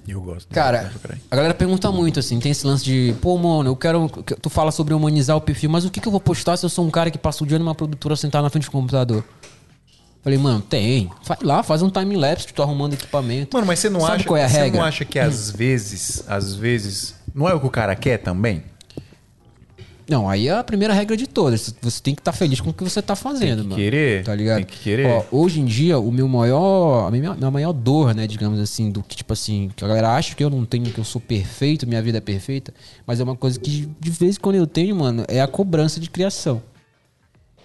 Eu 0.06 0.22
gosto. 0.22 0.54
Cara, 0.54 0.92
a 1.32 1.36
galera 1.38 1.54
pergunta 1.54 1.90
muito, 1.90 2.20
assim, 2.20 2.38
tem 2.38 2.52
esse 2.52 2.68
lance 2.68 2.84
de, 2.84 3.16
pô, 3.22 3.38
mano, 3.38 3.70
eu 3.70 3.76
quero. 3.78 4.10
que- 4.10 4.36
Tu 4.36 4.50
fala 4.50 4.70
sobre 4.70 4.94
humanizar 4.94 5.38
o 5.38 5.40
perfil, 5.40 5.70
mas 5.70 5.86
o 5.86 5.90
que, 5.90 6.02
que 6.02 6.08
eu 6.10 6.12
vou 6.12 6.20
postar 6.20 6.58
se 6.58 6.66
eu 6.66 6.70
sou 6.70 6.86
um 6.86 6.92
cara 6.92 7.10
que 7.10 7.18
passa 7.18 7.42
o 7.42 7.48
dia 7.48 7.58
numa 7.58 7.74
produtora 7.74 8.18
sentado 8.18 8.44
na 8.44 8.50
frente 8.50 8.66
do 8.66 8.72
computador? 8.72 9.24
Falei, 10.24 10.40
mano, 10.40 10.62
tem. 10.62 11.10
Vai 11.26 11.38
lá, 11.44 11.62
faz 11.64 11.82
um 11.82 11.90
time-lapse, 11.90 12.54
tu 12.54 12.64
arrumando 12.64 12.94
equipamento. 12.94 13.56
Mano, 13.58 13.68
mas 13.68 13.80
você 13.80 13.90
não 13.90 14.00
Sabe 14.00 14.16
acha, 14.16 14.24
qual 14.26 14.38
é 14.38 14.46
a 14.46 14.50
você 14.50 14.58
regra? 14.58 14.80
não 14.80 14.88
acha 14.88 15.04
que 15.04 15.20
às 15.20 15.52
vezes, 15.52 16.24
às 16.28 16.56
vezes, 16.56 17.16
não 17.36 17.48
é 17.50 17.54
o 17.54 17.60
que 17.60 17.68
o 17.68 17.70
cara 17.70 17.94
quer 17.96 18.18
também? 18.20 18.64
Não, 20.08 20.30
aí 20.30 20.50
é 20.50 20.52
a 20.52 20.64
primeira 20.64 20.94
regra 20.94 21.16
de 21.16 21.26
todas. 21.28 21.74
Você 21.82 22.02
tem 22.02 22.14
que 22.14 22.20
estar 22.20 22.34
feliz 22.34 22.60
com 22.60 22.70
o 22.70 22.74
que 22.74 22.84
você 22.84 23.02
tá 23.02 23.16
fazendo, 23.16 23.56
Tem 23.60 23.64
que 23.64 23.70
mano. 23.70 23.76
querer, 23.76 24.24
Tá 24.24 24.36
ligado? 24.36 24.58
tem 24.58 24.66
que 24.66 24.80
querer. 24.80 25.08
Ó, 25.08 25.24
hoje 25.32 25.62
em 25.62 25.66
dia, 25.66 25.98
o 25.98 26.12
meu 26.12 26.28
maior. 26.28 27.08
A 27.08 27.12
minha, 27.12 27.34
minha 27.34 27.50
maior 27.52 27.72
dor, 27.72 28.14
né, 28.14 28.28
digamos 28.28 28.60
assim, 28.60 28.92
do 28.92 29.02
que, 29.02 29.16
tipo 29.16 29.32
assim, 29.32 29.72
que 29.76 29.84
a 29.84 29.88
galera 29.88 30.12
acha 30.14 30.36
que 30.36 30.44
eu 30.44 30.50
não 30.50 30.66
tenho, 30.66 30.86
que 30.92 30.98
eu 31.00 31.06
sou 31.06 31.22
perfeito, 31.22 31.88
minha 31.88 32.02
vida 32.02 32.18
é 32.18 32.22
perfeita. 32.22 32.74
Mas 33.08 33.22
é 33.22 33.24
uma 33.24 33.36
coisa 33.36 33.58
que 33.60 33.90
de 34.00 34.10
vez 34.12 34.36
em 34.36 34.40
quando 34.40 34.56
eu 34.58 34.68
tenho, 34.68 34.94
mano, 34.96 35.24
é 35.30 35.42
a 35.42 35.48
cobrança 35.48 36.00
de 36.02 36.10
criação. 36.10 36.62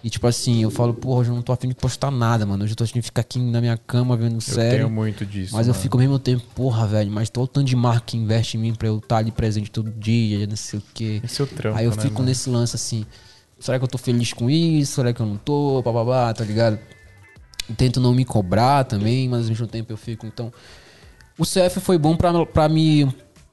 E 0.02 0.08
tipo 0.08 0.26
assim, 0.28 0.62
eu 0.62 0.70
falo, 0.70 0.94
porra, 0.94 1.20
hoje 1.20 1.30
eu 1.30 1.34
não 1.34 1.42
tô 1.42 1.52
afim 1.52 1.68
de 1.68 1.74
postar 1.74 2.11
nada, 2.11 2.46
mano. 2.46 2.62
Hoje 2.62 2.72
eu 2.72 2.76
tô 2.76 2.84
afim 2.84 3.00
de 3.00 3.02
ficar 3.02 3.22
aqui 3.22 3.38
na 3.38 3.61
minha 3.61 3.76
cama 3.76 4.16
vendo 4.16 4.37
Eu 4.37 4.40
série. 4.40 4.76
tenho 4.76 4.88
muito 4.90 5.26
disso. 5.26 5.54
Mas 5.56 5.66
eu 5.66 5.72
mano. 5.72 5.82
fico 5.82 5.96
ao 5.96 6.00
mesmo 6.00 6.18
tempo, 6.20 6.44
porra, 6.54 6.87
velho, 6.87 7.11
mas 7.11 7.28
todo 7.28 7.44
o 7.44 7.48
tanto 7.48 7.66
de 7.66 7.74
marca 7.74 8.02
que 8.06 8.16
investe 8.16 8.56
em 8.56 8.61
mim 8.61 8.74
pra 8.74 8.87
eu 8.88 8.98
estar 8.98 9.16
ali 9.18 9.32
presente 9.32 9.70
todo 9.70 9.90
dia, 9.90 10.46
não 10.46 10.56
sei 10.56 10.78
o 10.78 10.82
quê. 10.94 11.20
Esse 11.24 11.40
é 11.40 11.44
o 11.44 11.46
trampo, 11.48 11.76
Aí 11.78 11.84
eu 11.84 11.90
né, 11.90 11.96
fico 12.00 12.14
mano? 12.14 12.26
nesse 12.26 12.48
lance 12.48 12.76
assim, 12.76 13.04
será 13.58 13.76
que 13.78 13.84
eu 13.84 13.88
tô 13.88 13.98
feliz 13.98 14.32
com 14.32 14.48
isso? 14.48 14.94
Será 14.94 15.12
que 15.12 15.20
eu 15.20 15.26
não 15.26 15.37
tô? 15.37 15.82
Bababá, 15.82 16.32
tá 16.32 16.44
ligado? 16.44 16.78
Tento 17.76 18.00
não 18.00 18.14
me 18.14 18.24
cobrar 18.24 18.84
também, 18.84 19.28
mas 19.28 19.42
ao 19.42 19.48
mesmo 19.48 19.66
tempo 19.66 19.92
eu 19.92 19.96
fico, 19.96 20.26
então... 20.26 20.52
O 21.37 21.44
CF 21.44 21.78
foi 21.80 21.96
bom 21.96 22.16
pra, 22.16 22.44
pra 22.46 22.68
me, 22.68 23.06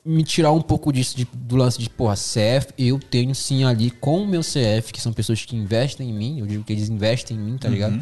me 0.06 0.24
tirar 0.24 0.52
um 0.52 0.62
pouco 0.62 0.94
disso, 0.94 1.18
de- 1.18 1.28
do 1.34 1.56
lance 1.56 1.80
de, 1.80 1.90
porra, 1.90 2.14
CF, 2.16 2.68
eu 2.78 3.00
tenho 3.00 3.34
sim 3.34 3.64
ali 3.64 3.90
com 3.90 4.22
o 4.22 4.28
meu 4.28 4.42
CF, 4.42 4.94
que 4.94 5.02
são 5.02 5.12
pessoas 5.12 5.44
que 5.44 5.56
investem 5.56 6.10
em 6.10 6.14
mim, 6.14 6.40
eu 6.40 6.46
digo 6.46 6.64
que 6.64 6.72
eles 6.74 6.90
investem 6.90 7.36
em 7.36 7.40
mim, 7.40 7.58
tá 7.58 7.68
ligado? 7.68 7.96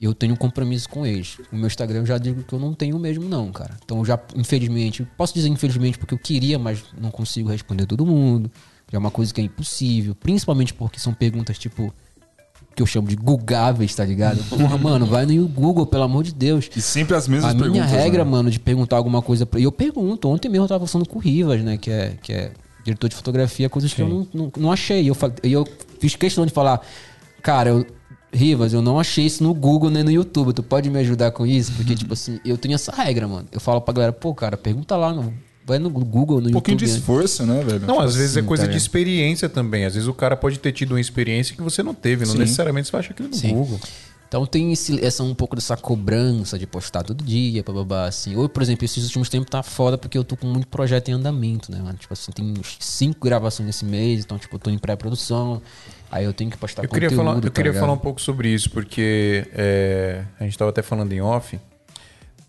Eu 0.00 0.12
tenho 0.14 0.32
um 0.34 0.36
compromisso 0.36 0.88
com 0.88 1.06
eles. 1.06 1.38
O 1.52 1.56
meu 1.56 1.66
Instagram 1.66 2.00
eu 2.00 2.06
já 2.06 2.18
digo 2.18 2.42
que 2.42 2.52
eu 2.52 2.58
não 2.58 2.74
tenho 2.74 2.98
mesmo, 2.98 3.28
não, 3.28 3.50
cara. 3.52 3.76
Então 3.84 3.98
eu 3.98 4.04
já, 4.04 4.18
infelizmente, 4.34 5.06
posso 5.16 5.32
dizer 5.34 5.48
infelizmente 5.48 5.98
porque 5.98 6.14
eu 6.14 6.18
queria, 6.18 6.58
mas 6.58 6.82
não 7.00 7.10
consigo 7.10 7.48
responder 7.48 7.86
todo 7.86 8.04
mundo. 8.04 8.50
Já 8.90 8.96
é 8.96 8.98
uma 8.98 9.10
coisa 9.10 9.32
que 9.32 9.40
é 9.40 9.44
impossível. 9.44 10.14
Principalmente 10.14 10.74
porque 10.74 10.98
são 10.98 11.14
perguntas 11.14 11.58
tipo. 11.58 11.94
Que 12.74 12.82
eu 12.82 12.86
chamo 12.86 13.06
de 13.06 13.14
gugáveis, 13.14 13.94
tá 13.94 14.04
ligado? 14.04 14.42
Porra, 14.48 14.76
mano, 14.76 15.06
vai 15.06 15.24
no 15.26 15.48
Google, 15.48 15.86
pelo 15.86 16.02
amor 16.02 16.24
de 16.24 16.34
Deus. 16.34 16.68
E 16.74 16.80
sempre 16.80 17.16
as 17.16 17.28
mesmas 17.28 17.52
A 17.52 17.54
minha 17.54 17.70
perguntas. 17.70 17.90
regra, 17.92 18.24
né? 18.24 18.30
mano, 18.30 18.50
de 18.50 18.58
perguntar 18.58 18.96
alguma 18.96 19.22
coisa. 19.22 19.46
Pra... 19.46 19.60
E 19.60 19.62
eu 19.62 19.70
pergunto. 19.72 20.28
Ontem 20.28 20.48
mesmo 20.48 20.64
eu 20.64 20.68
tava 20.68 20.80
conversando 20.80 21.08
com 21.08 21.18
o 21.18 21.22
Rivas, 21.22 21.62
né? 21.62 21.76
Que 21.76 21.90
é, 21.90 22.16
que 22.20 22.32
é 22.32 22.50
diretor 22.84 23.08
de 23.08 23.14
fotografia, 23.16 23.68
coisas 23.68 23.94
que 23.94 24.02
eu 24.02 24.08
não, 24.08 24.26
não, 24.34 24.52
não 24.56 24.72
achei. 24.72 25.08
Eu, 25.08 25.16
e 25.42 25.52
eu 25.52 25.66
fiz 26.00 26.16
questão 26.16 26.44
de 26.44 26.52
falar, 26.52 26.80
cara, 27.42 27.70
eu, 27.70 27.86
Rivas, 28.32 28.72
eu 28.72 28.82
não 28.82 28.98
achei 28.98 29.24
isso 29.24 29.42
no 29.44 29.54
Google 29.54 29.88
nem 29.90 30.02
no 30.02 30.10
YouTube. 30.10 30.52
Tu 30.52 30.62
pode 30.62 30.90
me 30.90 30.98
ajudar 30.98 31.30
com 31.30 31.46
isso? 31.46 31.72
Porque, 31.72 31.94
tipo 31.94 32.12
assim, 32.12 32.40
eu 32.44 32.58
tenho 32.58 32.74
essa 32.74 32.90
regra, 32.92 33.28
mano. 33.28 33.46
Eu 33.52 33.60
falo 33.60 33.80
pra 33.80 33.94
galera, 33.94 34.12
pô, 34.12 34.34
cara, 34.34 34.56
pergunta 34.56 34.96
lá, 34.96 35.12
no, 35.12 35.32
vai 35.66 35.78
no 35.78 35.90
Google, 35.90 36.40
no 36.40 36.48
Um 36.48 36.52
pouquinho 36.52 36.76
de 36.76 36.84
YouTube. 36.84 36.96
né? 36.96 37.00
esforço, 37.00 37.46
né, 37.46 37.62
velho? 37.64 37.86
Não, 37.86 38.00
às 38.00 38.14
vezes 38.16 38.36
é 38.36 38.40
assim, 38.40 38.48
coisa 38.48 38.66
tá 38.66 38.70
de 38.70 38.76
experiência 38.76 39.48
também. 39.48 39.84
Às 39.84 39.94
vezes 39.94 40.08
o 40.08 40.14
cara 40.14 40.36
pode 40.36 40.58
ter 40.58 40.72
tido 40.72 40.92
uma 40.92 41.00
experiência 41.00 41.56
que 41.56 41.62
você 41.62 41.82
não 41.82 41.94
teve. 41.94 42.24
Não 42.26 42.32
Sim. 42.32 42.38
necessariamente 42.38 42.86
você 42.88 42.92
vai 42.92 43.00
achar 43.00 43.12
aquilo 43.12 43.28
no 43.28 43.34
Sim. 43.34 43.54
Google. 43.54 43.80
Então 44.26 44.44
tem 44.46 44.72
esse, 44.72 45.04
essa 45.04 45.22
um 45.22 45.32
pouco 45.34 45.54
dessa 45.54 45.76
cobrança 45.76 46.58
de 46.58 46.66
postar 46.66 47.04
todo 47.04 47.22
dia, 47.22 47.62
bababá, 47.62 48.06
assim. 48.06 48.34
Ou, 48.34 48.48
por 48.48 48.62
exemplo, 48.64 48.84
esses 48.84 49.04
últimos 49.04 49.28
tempos 49.28 49.48
tá 49.48 49.62
foda 49.62 49.96
porque 49.96 50.18
eu 50.18 50.24
tô 50.24 50.36
com 50.36 50.46
muito 50.48 50.66
projeto 50.66 51.08
em 51.08 51.12
andamento, 51.12 51.70
né, 51.70 51.78
mano? 51.80 51.96
Tipo 51.96 52.12
assim, 52.12 52.32
tem 52.32 52.52
uns 52.58 52.76
cinco 52.80 53.24
gravações 53.24 53.66
nesse 53.66 53.84
mês, 53.84 54.24
então, 54.24 54.36
tipo, 54.36 54.56
eu 54.56 54.58
tô 54.58 54.70
em 54.70 54.78
pré-produção. 54.78 55.62
Aí 56.10 56.24
eu 56.24 56.32
tenho 56.32 56.50
que 56.50 56.56
postar 56.56 56.82
Eu 56.82 56.88
queria, 56.88 57.08
conteúdo, 57.10 57.24
falar, 57.26 57.36
eu 57.38 57.42
tá 57.42 57.50
queria 57.50 57.70
ligado? 57.70 57.80
falar 57.80 57.92
um 57.92 57.98
pouco 57.98 58.20
sobre 58.20 58.48
isso, 58.48 58.70
porque 58.70 59.46
é, 59.52 60.24
a 60.40 60.44
gente 60.44 60.58
tava 60.58 60.70
até 60.70 60.82
falando 60.82 61.12
em 61.12 61.20
off 61.20 61.58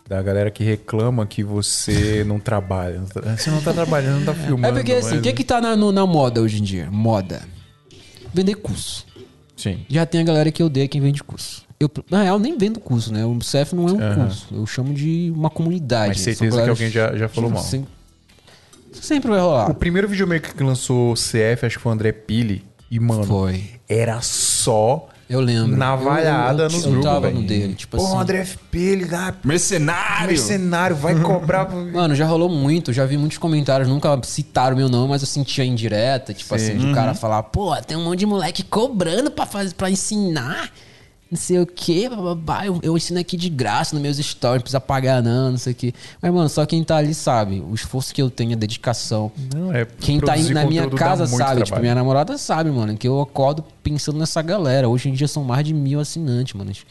da 0.07 0.21
galera 0.21 0.51
que 0.51 0.63
reclama 0.63 1.25
que 1.25 1.43
você 1.43 2.23
não 2.23 2.39
trabalha. 2.39 3.01
Você 3.37 3.49
não 3.49 3.61
tá 3.61 3.73
trabalhando, 3.73 4.19
não 4.19 4.25
tá 4.25 4.33
filmando. 4.35 4.67
É 4.67 4.79
porque, 4.79 4.91
assim, 4.93 5.11
o 5.13 5.15
mas- 5.15 5.21
que 5.21 5.33
que 5.33 5.43
tá 5.43 5.59
na, 5.59 5.75
no- 5.75 5.91
na 5.91 6.05
moda 6.05 6.41
hoje 6.41 6.59
em 6.59 6.63
dia? 6.63 6.89
Moda. 6.91 7.41
Vender 8.33 8.55
curso. 8.55 9.05
Sim. 9.57 9.85
Já 9.89 10.05
tem 10.05 10.21
a 10.21 10.23
galera 10.23 10.51
que 10.51 10.61
odeia 10.61 10.87
quem 10.87 11.01
vende 11.01 11.23
curso. 11.23 11.63
Eu, 11.79 11.89
na 12.09 12.23
real, 12.23 12.37
nem 12.39 12.57
vendo 12.57 12.79
curso, 12.79 13.11
né? 13.11 13.25
O 13.25 13.41
CEF 13.41 13.73
não 13.75 13.87
é 13.87 13.91
um 13.93 13.99
Aham. 14.01 14.15
curso. 14.25 14.47
Eu 14.53 14.65
chamo 14.65 14.93
de 14.93 15.31
uma 15.35 15.49
comunidade. 15.49 16.09
Mas 16.09 16.19
certeza 16.21 16.61
que 16.63 16.69
alguém 16.69 16.89
já, 16.89 17.15
já 17.15 17.27
falou 17.27 17.49
mal. 17.49 17.63
Sem- 17.63 17.85
Sempre 18.93 19.29
vai 19.29 19.39
rolar. 19.39 19.69
O 19.71 19.75
primeiro 19.75 20.07
videomaker 20.07 20.55
que 20.55 20.63
lançou 20.63 21.15
CF, 21.15 21.65
acho 21.65 21.77
que 21.77 21.81
foi 21.83 21.91
o 21.91 21.93
André 21.95 22.11
Pili. 22.13 22.63
E, 22.89 22.99
mano, 22.99 23.25
Foi. 23.25 23.71
era 23.89 24.21
só 24.21 25.09
Eu 25.27 25.39
lembro. 25.39 25.75
navalhada 25.75 26.63
eu, 26.63 26.67
eu, 26.67 26.71
nos 26.71 26.83
eu 26.83 26.91
grupos, 26.91 27.09
tava 27.09 27.21
velho. 27.21 27.41
no 27.41 27.47
dele, 27.47 27.73
tipo 27.73 27.97
Pô, 27.97 28.05
assim. 28.05 28.17
André 28.17 28.47
Pili, 28.69 29.07
ah, 29.13 29.33
Mercenário! 29.43 30.27
mercenário, 30.27 30.95
vai 30.95 31.19
cobrar. 31.19 31.67
Mano, 31.71 32.13
já 32.13 32.27
rolou 32.27 32.47
muito, 32.47 32.93
já 32.93 33.05
vi 33.05 33.17
muitos 33.17 33.37
comentários, 33.39 33.89
nunca 33.89 34.19
citaram 34.23 34.77
meu 34.77 34.87
nome, 34.87 35.09
mas 35.09 35.21
eu 35.23 35.27
sentia 35.27 35.65
indireta, 35.65 36.33
tipo 36.33 36.53
assim, 36.53 36.77
de 36.77 36.85
o 36.91 36.93
cara 36.93 37.15
falar, 37.15 37.41
pô, 37.43 37.75
tem 37.77 37.97
um 37.97 38.03
monte 38.03 38.19
de 38.19 38.25
moleque 38.27 38.61
cobrando 38.63 39.31
pra, 39.31 39.45
fazer, 39.47 39.73
pra 39.73 39.89
ensinar, 39.89 40.69
não 41.29 41.37
sei 41.37 41.59
o 41.59 41.65
quê, 41.65 42.07
bababá, 42.07 42.65
eu, 42.65 42.79
eu 42.83 42.95
ensino 42.95 43.19
aqui 43.19 43.35
de 43.35 43.49
graça 43.49 43.95
nos 43.95 44.01
meus 44.01 44.17
stories, 44.17 44.57
não 44.57 44.61
precisa 44.61 44.79
pagar 44.79 45.23
não, 45.23 45.51
não 45.51 45.57
sei 45.57 45.73
o 45.73 45.75
quê. 45.75 45.93
Mas, 46.21 46.31
mano, 46.31 46.47
só 46.47 46.65
quem 46.65 46.83
tá 46.83 46.97
ali 46.97 47.13
sabe, 47.13 47.61
o 47.61 47.73
esforço 47.73 48.13
que 48.13 48.21
eu 48.21 48.29
tenho, 48.29 48.53
a 48.53 48.55
dedicação. 48.55 49.31
Não, 49.53 49.73
é 49.73 49.85
Quem 49.99 50.19
tá 50.19 50.33
produzir 50.33 50.53
na 50.53 50.65
minha 50.65 50.87
casa 50.89 51.25
sabe, 51.25 51.63
tipo, 51.63 51.79
minha 51.79 51.95
namorada 51.95 52.37
sabe, 52.37 52.69
mano, 52.69 52.95
que 52.95 53.07
eu 53.07 53.19
acordo 53.19 53.63
pensando 53.81 54.19
nessa 54.19 54.41
galera. 54.41 54.87
Hoje 54.87 55.09
em 55.09 55.13
dia 55.13 55.27
são 55.27 55.43
mais 55.43 55.65
de 55.65 55.73
mil 55.73 55.99
assinantes, 55.99 56.53
mano. 56.53 56.71
Tipo 56.71 56.87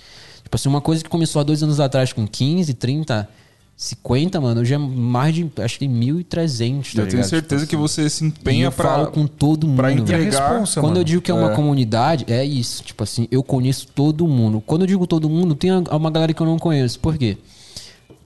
assim, 0.53 0.69
uma 0.69 0.81
coisa 0.81 1.03
que 1.03 1.09
começou 1.09 1.41
há 1.41 1.43
dois 1.43 1.63
anos 1.63 1.79
atrás 1.79 2.13
com 2.13 2.27
15, 2.27 2.75
30, 2.75 3.29
50, 3.77 4.41
mano, 4.41 4.61
hoje 4.61 4.73
é 4.73 4.79
mais 4.79 5.35
de. 5.35 5.51
Acho 5.59 5.79
que 5.81 5.87
1.300, 5.87 6.25
tá 6.31 6.33
eu 6.33 6.93
tenho 6.93 7.07
ligado? 7.09 7.25
certeza 7.29 7.67
que 7.67 7.75
você 7.77 8.09
se 8.09 8.25
empenha 8.25 8.67
eu 8.67 8.73
pra. 8.73 8.89
falo 8.89 9.07
com 9.09 9.27
todo 9.27 9.67
mundo. 9.67 9.77
pra 9.77 9.93
entregar. 9.93 10.49
responsa, 10.51 10.81
Quando 10.81 10.91
mano. 10.93 11.01
eu 11.01 11.05
digo 11.05 11.21
que 11.23 11.31
é 11.31 11.35
uma 11.35 11.51
É. 11.53 11.55
comunidade, 11.57 12.25
é 12.29 12.45
isso. 12.45 12.85
Tipo 12.85 13.03
assim, 13.03 13.27
eu 13.33 13.43
conheço 13.43 13.89
todo 13.93 14.27
mundo. 14.29 14.63
Quando 14.65 14.83
eu 14.83 14.87
digo 14.87 15.07
todo 15.09 15.29
mundo, 15.29 15.55
tem 15.57 15.71
uma 15.73 16.11
galera 16.11 16.33
que 16.33 16.41
eu 16.41 16.47
não 16.47 16.57
conheço. 16.59 17.01
Por 17.01 17.19
quê? 17.19 17.37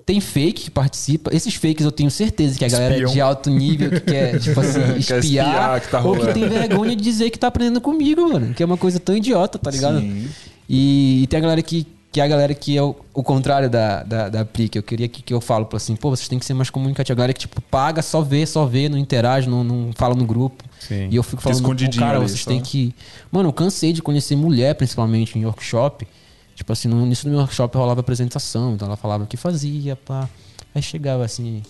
Tem 0.04 0.20
fake 0.20 0.64
que 0.64 0.70
participa. 0.70 1.34
Esses 1.34 1.54
fakes 1.54 1.84
eu 1.84 1.92
tenho 1.92 2.10
certeza 2.10 2.58
que 2.58 2.64
a 2.64 2.68
galera 2.68 2.94
Espião. 2.94 3.12
de 3.12 3.20
alto 3.20 3.50
nível 3.50 3.90
que 3.90 4.00
quer, 4.00 4.38
tipo 4.40 4.60
assim, 4.60 4.80
Quer 4.80 4.98
espiar. 4.98 5.18
espiar 5.20 5.80
que 5.80 5.88
tá 5.90 6.00
ou 6.02 6.16
que 6.16 6.32
tem 6.32 6.46
vergonha 6.48 6.94
de 6.94 7.02
dizer 7.02 7.30
que 7.30 7.38
tá 7.38 7.46
aprendendo 7.48 7.80
comigo, 7.80 8.28
mano. 8.28 8.52
Que 8.54 8.62
é 8.62 8.66
uma 8.66 8.76
coisa 8.78 8.98
tão 9.00 9.16
idiota, 9.16 9.58
tá 9.58 9.70
ligado? 9.70 10.00
Sim. 10.00 10.26
E, 10.68 11.22
e 11.22 11.26
tem 11.26 11.38
a 11.38 11.40
galera 11.40 11.62
que, 11.62 11.86
que 12.18 12.20
é 12.20 12.24
a 12.24 12.28
galera 12.28 12.52
que 12.52 12.76
é 12.76 12.82
o, 12.82 12.96
o 13.14 13.22
contrário 13.22 13.70
da, 13.70 14.02
da, 14.02 14.28
da 14.28 14.44
Pri, 14.44 14.68
que 14.68 14.76
eu 14.76 14.82
queria 14.82 15.06
que, 15.06 15.22
que 15.22 15.32
eu 15.32 15.40
falo 15.40 15.68
assim, 15.72 15.94
pô, 15.94 16.10
vocês 16.10 16.26
têm 16.26 16.36
que 16.36 16.44
ser 16.44 16.52
mais 16.52 16.68
comunicativos. 16.68 17.12
A 17.12 17.14
galera 17.14 17.32
que, 17.32 17.38
tipo, 17.38 17.62
paga, 17.62 18.02
só 18.02 18.22
vê, 18.22 18.44
só 18.44 18.66
vê, 18.66 18.88
não 18.88 18.98
interage, 18.98 19.48
não, 19.48 19.62
não 19.62 19.92
fala 19.94 20.16
no 20.16 20.26
grupo. 20.26 20.64
Sim. 20.80 21.08
E 21.10 21.14
eu 21.14 21.22
fico 21.22 21.40
falando, 21.40 21.62
pô, 21.62 21.98
cara, 21.98 22.18
vocês 22.18 22.44
têm 22.44 22.60
que. 22.60 22.92
Mano, 23.30 23.50
eu 23.50 23.52
cansei 23.52 23.92
de 23.92 24.02
conhecer 24.02 24.34
mulher, 24.34 24.74
principalmente 24.74 25.38
em 25.38 25.44
workshop. 25.44 26.08
Tipo 26.56 26.72
assim, 26.72 26.88
no 26.88 27.06
início 27.06 27.24
do 27.24 27.30
meu 27.30 27.38
workshop 27.38 27.76
rolava 27.76 28.00
apresentação, 28.00 28.74
então 28.74 28.88
ela 28.88 28.96
falava 28.96 29.22
o 29.22 29.26
que 29.28 29.36
fazia, 29.36 29.94
pá. 29.94 30.28
Aí 30.74 30.82
chegava 30.82 31.24
assim, 31.24 31.62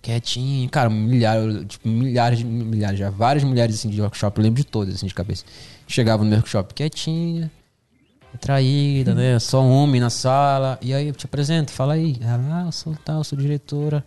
quietinho, 0.00 0.66
cara, 0.70 0.88
milhares, 0.88 1.66
tipo, 1.68 1.86
milhares 1.86 2.38
de 2.38 2.44
milhares, 2.46 2.98
já 2.98 3.10
várias 3.10 3.44
mulheres 3.44 3.74
assim 3.74 3.90
de 3.90 4.00
workshop, 4.00 4.38
eu 4.38 4.44
lembro 4.44 4.62
de 4.62 4.66
todas 4.66 4.94
assim 4.94 5.06
de 5.06 5.12
cabeça. 5.12 5.44
Chegava 5.86 6.24
no 6.24 6.30
meu 6.30 6.38
workshop 6.38 6.72
quietinha, 6.72 7.50
traída, 8.40 9.14
né? 9.14 9.38
Só 9.38 9.62
homem 9.64 10.00
na 10.00 10.10
sala. 10.10 10.78
E 10.82 10.92
aí 10.92 11.08
eu 11.08 11.14
te 11.14 11.26
apresento, 11.26 11.72
fala 11.72 11.94
aí. 11.94 12.16
Ela, 12.20 12.62
ah, 12.62 12.66
eu 12.66 12.72
sou 12.72 12.94
tal, 13.04 13.24
sou 13.24 13.38
diretora. 13.38 14.04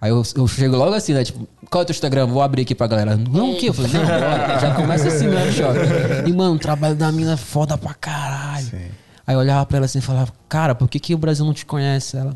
Aí 0.00 0.10
eu, 0.10 0.22
eu 0.36 0.46
chego 0.46 0.76
logo 0.76 0.94
assim, 0.94 1.12
né? 1.12 1.24
Tipo, 1.24 1.48
qual 1.68 1.82
é 1.82 1.84
o 1.84 1.86
teu 1.86 1.92
Instagram? 1.92 2.26
Vou 2.26 2.40
abrir 2.40 2.62
aqui 2.62 2.74
pra 2.74 2.86
galera. 2.86 3.16
Não, 3.16 3.52
o 3.52 3.56
quê? 3.56 3.68
Eu 3.68 3.74
falei, 3.74 3.92
não, 3.92 4.04
bora. 4.04 4.58
Já 4.60 4.74
começa 4.74 5.08
assim 5.08 5.28
workshop. 5.28 5.78
E, 6.26 6.32
mano, 6.32 6.54
o 6.54 6.58
trabalho 6.58 6.94
da 6.94 7.10
mina 7.10 7.32
é 7.32 7.36
foda 7.36 7.76
pra 7.76 7.94
caralho. 7.94 8.68
Aí 9.26 9.34
eu 9.34 9.40
olhava 9.40 9.66
pra 9.66 9.78
ela 9.78 9.86
assim 9.86 9.98
e 9.98 10.02
falava, 10.02 10.32
cara, 10.48 10.74
por 10.74 10.88
que, 10.88 11.00
que 11.00 11.14
o 11.14 11.18
Brasil 11.18 11.44
não 11.44 11.52
te 11.52 11.66
conhece? 11.66 12.16
Ela. 12.16 12.34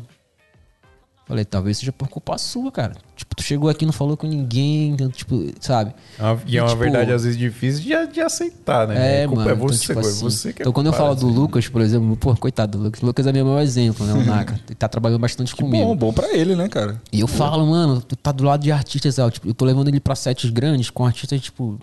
Falei, 1.25 1.45
talvez 1.45 1.77
seja 1.77 1.93
por 1.93 2.09
culpa 2.09 2.37
sua, 2.37 2.69
cara. 2.69 2.95
Tipo, 3.15 3.33
tu 3.33 3.43
chegou 3.43 3.69
aqui 3.69 3.85
e 3.85 3.87
não 3.87 3.93
falou 3.93 4.17
com 4.17 4.27
ninguém, 4.27 4.89
então, 4.89 5.09
tipo, 5.09 5.41
sabe? 5.61 5.93
É 6.19 6.21
uma- 6.21 6.41
E 6.45 6.57
é 6.57 6.61
uma 6.61 6.67
tipo, 6.67 6.81
verdade, 6.81 7.13
às 7.13 7.23
vezes, 7.23 7.37
difícil 7.39 7.81
de, 7.81 8.13
de 8.13 8.19
aceitar, 8.19 8.85
né? 8.89 9.21
É, 9.21 9.23
A 9.23 9.27
culpa 9.29 9.43
mano. 9.45 9.51
é 9.51 9.53
então, 9.55 9.67
você, 9.69 9.79
tipo 9.79 9.99
é 9.99 10.01
assim, 10.01 10.21
você 10.21 10.51
que 10.51 10.61
é 10.61 10.63
Então, 10.63 10.73
quando 10.73 10.87
eu 10.87 10.93
falo 10.93 11.15
do 11.15 11.25
assim. 11.27 11.35
Lucas, 11.35 11.67
por 11.69 11.79
exemplo, 11.81 12.17
pô, 12.17 12.35
coitado 12.35 12.77
do 12.77 12.83
Lucas. 12.83 13.01
O 13.01 13.05
Lucas 13.05 13.25
é 13.25 13.31
meu 13.31 13.45
maior 13.45 13.61
exemplo, 13.61 14.05
né? 14.05 14.11
O 14.13 14.25
Naka. 14.25 14.59
Ele 14.67 14.75
tá 14.75 14.89
trabalhando 14.89 15.21
bastante 15.21 15.55
comigo. 15.55 15.85
Bom, 15.85 15.95
bom 15.95 16.11
pra 16.13 16.33
ele, 16.33 16.57
né, 16.57 16.67
cara? 16.67 17.01
E 17.09 17.21
eu 17.21 17.27
falo, 17.27 17.65
mano, 17.67 18.01
tu 18.01 18.17
tá 18.17 18.33
do 18.33 18.43
lado 18.43 18.61
de 18.61 18.71
artistas, 18.73 19.17
ó, 19.17 19.29
tipo, 19.29 19.47
eu 19.47 19.53
tô 19.53 19.63
levando 19.63 19.87
ele 19.87 20.01
pra 20.01 20.15
sets 20.15 20.49
grandes 20.49 20.89
com 20.89 21.05
artistas, 21.05 21.39
tipo, 21.39 21.79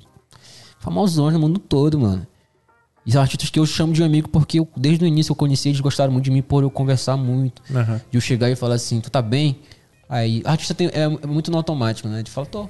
famosões 0.79 1.33
no 1.33 1.41
mundo 1.41 1.59
todo, 1.59 1.99
mano. 1.99 2.27
E 3.05 3.13
são 3.13 3.23
artistas 3.23 3.49
que 3.49 3.59
eu 3.59 3.67
chamo 3.67 3.93
de 3.93 4.03
amigo 4.03 4.29
porque 4.29 4.59
eu, 4.61 4.69
desde 4.77 5.05
o 5.05 5.09
início 5.09 5.33
eu 5.33 5.37
conheci, 5.37 5.69
eles 5.69 5.81
gostaram 5.81 6.13
muito 6.13 6.25
de 6.25 6.31
mim 6.31 6.43
por 6.43 6.63
eu 6.63 6.71
conversar 6.71 7.17
muito. 7.17 7.63
Aham. 7.75 8.01
De 8.11 8.19
eu 8.19 8.21
chegar 8.21 8.51
e 8.51 8.57
falar 8.57 8.75
assim, 8.75 9.01
tu 9.01 9.11
tá 9.11 9.23
bem? 9.23 9.61
Aí, 10.09 10.43
artista 10.45 10.75
tem, 10.75 10.89
é, 10.89 11.03
é 11.03 11.27
muito 11.27 11.51
no 11.51 11.57
automático, 11.57 12.09
né? 12.09 12.23
De 12.23 12.31
fala, 12.31 12.47
tô. 12.47 12.69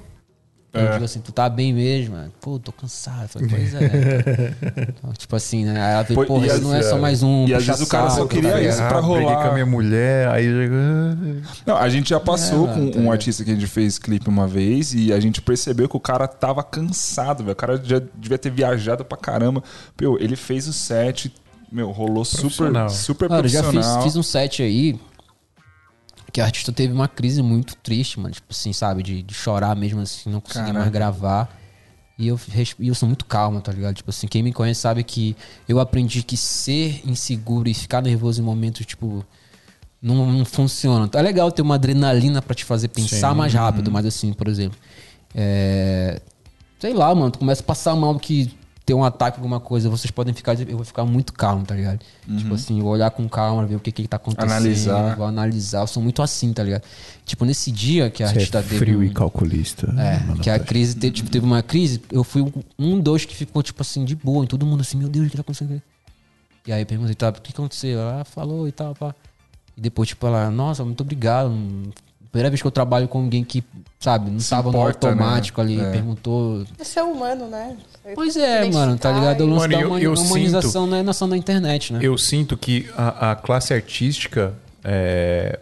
Eu 0.73 0.79
É. 0.87 0.91
digo 0.93 1.03
assim, 1.03 1.19
tu 1.19 1.33
tá 1.33 1.49
bem 1.49 1.73
mesmo? 1.73 2.15
mano? 2.15 2.31
Pô, 2.39 2.57
tô 2.57 2.71
cansado. 2.71 3.23
Eu 3.23 3.27
falei, 3.27 3.47
pois 3.49 3.73
é. 3.73 4.53
Então, 4.97 5.11
tipo 5.13 5.35
assim, 5.35 5.65
né? 5.65 5.81
Aí 5.81 5.93
ela 5.95 6.03
veio, 6.03 6.19
Pô, 6.21 6.25
porra, 6.25 6.47
isso 6.47 6.61
não 6.61 6.73
é 6.73 6.81
só 6.81 6.97
mais 6.97 7.21
um. 7.21 7.45
e 7.45 7.53
às 7.53 7.65
vezes 7.65 7.81
o 7.81 7.87
cara 7.87 8.09
só 8.09 8.25
puxa-saco, 8.25 8.29
queria 8.35 8.51
tá 8.53 8.61
isso 8.61 8.77
pra 8.77 8.97
Ah, 8.99 9.01
briguei 9.01 9.23
rolar. 9.25 9.43
com 9.43 9.49
a 9.49 9.53
minha 9.53 9.65
mulher, 9.65 10.29
aí... 10.29 10.45
eu- 10.45 11.41
Não, 11.65 11.75
a 11.75 11.89
gente 11.89 12.09
já 12.11 12.19
passou 12.21 12.69
É, 12.69 12.73
com 12.73 12.79
mano, 12.79 12.91
tá 12.91 12.99
um 12.99 13.11
artista 13.11 13.43
que 13.43 13.51
a 13.51 13.53
gente 13.53 13.67
fez 13.67 13.99
clipe 13.99 14.29
uma 14.29 14.47
vez 14.47 14.93
e 14.93 15.11
a 15.11 15.19
gente 15.19 15.41
percebeu 15.41 15.89
que 15.89 15.97
o 15.97 15.99
cara 15.99 16.25
tava 16.27 16.63
cansado, 16.63 17.43
velho. 17.43 17.51
O 17.53 17.55
cara 17.55 17.81
já 17.83 18.01
devia 18.15 18.37
ter 18.37 18.49
viajado 18.51 19.03
pra 19.03 19.17
caramba. 19.17 19.61
Meu, 19.99 20.17
ele 20.21 20.35
fez 20.37 20.67
o 20.69 20.73
set, 20.73 21.33
meu, 21.71 21.91
rolou 21.91 22.23
super, 22.23 22.41
Profissional. 22.41 22.89
super 22.89 23.27
Cara, 23.29 23.45
eu 23.45 23.49
já 23.49 23.61
profissional. 23.61 23.95
fiz, 23.97 24.03
fiz 24.05 24.15
um 24.15 24.23
set 24.23 24.63
aí 24.63 24.97
que 26.31 26.39
a 26.41 26.45
artista 26.45 26.71
teve 26.71 26.93
uma 26.93 27.07
crise 27.07 27.41
muito 27.41 27.75
triste, 27.75 28.19
mano. 28.19 28.33
Tipo 28.33 28.47
assim, 28.49 28.73
sabe? 28.73 29.03
De, 29.03 29.21
de 29.21 29.33
chorar 29.33 29.75
mesmo 29.75 30.01
assim, 30.01 30.29
não 30.29 30.39
conseguia 30.39 30.67
Caraca. 30.67 30.79
mais 30.79 30.91
gravar. 30.91 31.57
E 32.17 32.27
eu, 32.27 32.39
e 32.79 32.87
eu 32.87 32.93
sou 32.93 33.07
muito 33.07 33.25
calmo, 33.25 33.61
tá 33.61 33.71
ligado? 33.71 33.95
Tipo 33.95 34.11
assim, 34.11 34.27
quem 34.27 34.43
me 34.43 34.53
conhece 34.53 34.81
sabe 34.81 35.03
que 35.03 35.35
eu 35.67 35.79
aprendi 35.79 36.21
que 36.21 36.37
ser 36.37 37.01
inseguro 37.03 37.67
e 37.67 37.73
ficar 37.73 38.01
nervoso 38.01 38.41
em 38.41 38.45
momentos, 38.45 38.85
tipo, 38.85 39.25
não, 40.01 40.31
não 40.31 40.45
funciona. 40.45 41.09
É 41.13 41.21
legal 41.21 41.51
ter 41.51 41.61
uma 41.61 41.75
adrenalina 41.75 42.41
pra 42.41 42.53
te 42.53 42.63
fazer 42.63 42.89
pensar 42.89 43.31
Sim. 43.31 43.37
mais 43.37 43.53
rápido, 43.53 43.91
mas 43.91 44.05
assim, 44.05 44.33
por 44.33 44.47
exemplo, 44.47 44.77
é, 45.33 46.21
sei 46.79 46.93
lá, 46.93 47.13
mano, 47.15 47.31
tu 47.31 47.39
começa 47.39 47.61
a 47.61 47.65
passar 47.65 47.95
mal 47.95 48.17
que 48.19 48.55
tem 48.85 48.95
um 48.95 49.03
ataque, 49.03 49.37
alguma 49.37 49.59
coisa, 49.59 49.89
vocês 49.89 50.09
podem 50.11 50.33
ficar, 50.33 50.59
eu 50.59 50.75
vou 50.75 50.85
ficar 50.85 51.05
muito 51.05 51.31
calmo, 51.33 51.65
tá 51.65 51.75
ligado? 51.75 51.99
Tipo 52.37 52.55
assim, 52.55 52.77
eu 52.79 52.83
vou 52.83 52.93
olhar 52.93 53.11
com 53.11 53.29
calma, 53.29 53.65
ver 53.65 53.75
o 53.75 53.79
que 53.79 53.91
que 53.91 54.07
tá 54.07 54.17
acontecendo, 54.17 54.51
Analisar. 54.51 55.15
vou 55.15 55.25
analisar, 55.27 55.81
eu 55.81 55.87
sou 55.87 56.01
muito 56.01 56.21
assim, 56.21 56.51
tá 56.51 56.63
ligado? 56.63 56.83
Tipo, 57.25 57.45
nesse 57.45 57.71
dia 57.71 58.09
que 58.09 58.23
a 58.23 58.27
Você 58.27 58.33
artista 58.33 58.57
é 58.59 58.61
teve 58.63 58.77
frio 58.79 58.99
um- 58.99 59.03
e 59.03 59.09
calculista. 59.11 59.87
é, 59.97 60.19
mano, 60.25 60.41
que 60.41 60.49
a 60.49 60.57
tá- 60.57 60.65
crise 60.65 60.95
teve, 60.95 61.13
tipo, 61.13 61.29
teve 61.29 61.45
uma 61.45 61.61
crise, 61.61 62.01
eu 62.11 62.23
fui 62.23 62.41
um- 62.41 62.51
um 62.77 62.99
dos 62.99 63.23
que 63.23 63.35
ficou, 63.35 63.61
tipo 63.61 63.81
assim, 63.81 64.03
de 64.03 64.15
boa, 64.15 64.43
e 64.43 64.47
todo 64.47 64.65
mundo 64.65 64.81
assim, 64.81 64.97
meu 64.97 65.07
Deus, 65.07 65.27
o 65.27 65.29
que 65.29 65.37
tá 65.37 65.41
acontecendo? 65.41 65.81
E 66.65 66.71
aí 66.73 66.81
eu 66.81 66.85
perguntei, 66.85 67.13
tá, 67.15 67.29
o 67.29 67.33
que 67.33 67.51
aconteceu? 67.53 67.99
Ela 67.99 68.25
falou 68.25 68.67
e 68.67 68.71
tal, 68.71 68.93
pá. 68.95 69.13
E 69.77 69.81
depois, 69.81 70.09
tipo, 70.09 70.25
ela, 70.27 70.49
nossa, 70.51 70.83
muito 70.83 71.01
obrigado. 71.01 71.51
Primeira 72.31 72.49
vez 72.49 72.61
que 72.61 72.67
eu 72.67 72.71
trabalho 72.71 73.07
com 73.09 73.19
alguém 73.23 73.43
que, 73.43 73.61
sabe, 73.99 74.31
não 74.31 74.39
Se 74.39 74.49
tava 74.49 74.69
importa, 74.69 75.07
no 75.07 75.13
automático 75.21 75.61
né? 75.61 75.73
ali, 75.73 75.81
É. 75.81 75.91
perguntou. 75.91 76.63
Esse 76.79 76.97
é 76.97 77.03
humano, 77.03 77.47
né? 77.47 77.75
Pois 78.15 78.37
é, 78.37 78.69
mano, 78.71 78.97
tá 78.97 79.11
ligado? 79.11 79.41
O 79.43 79.47
lance 79.47 79.59
Mano, 79.67 79.73
da 79.73 79.81
eu- 79.81 79.87
humani- 79.87 80.03
eu 80.05 80.13
humanização 80.13 80.87
não 80.87 80.97
é 80.97 81.03
noção 81.03 81.27
da 81.27 81.35
internet, 81.35 81.91
né? 81.91 81.99
Eu 82.01 82.17
sinto 82.17 82.55
que 82.55 82.89
a, 82.97 83.31
a 83.31 83.35
classe 83.35 83.73
artística 83.73 84.53
é 84.83 85.59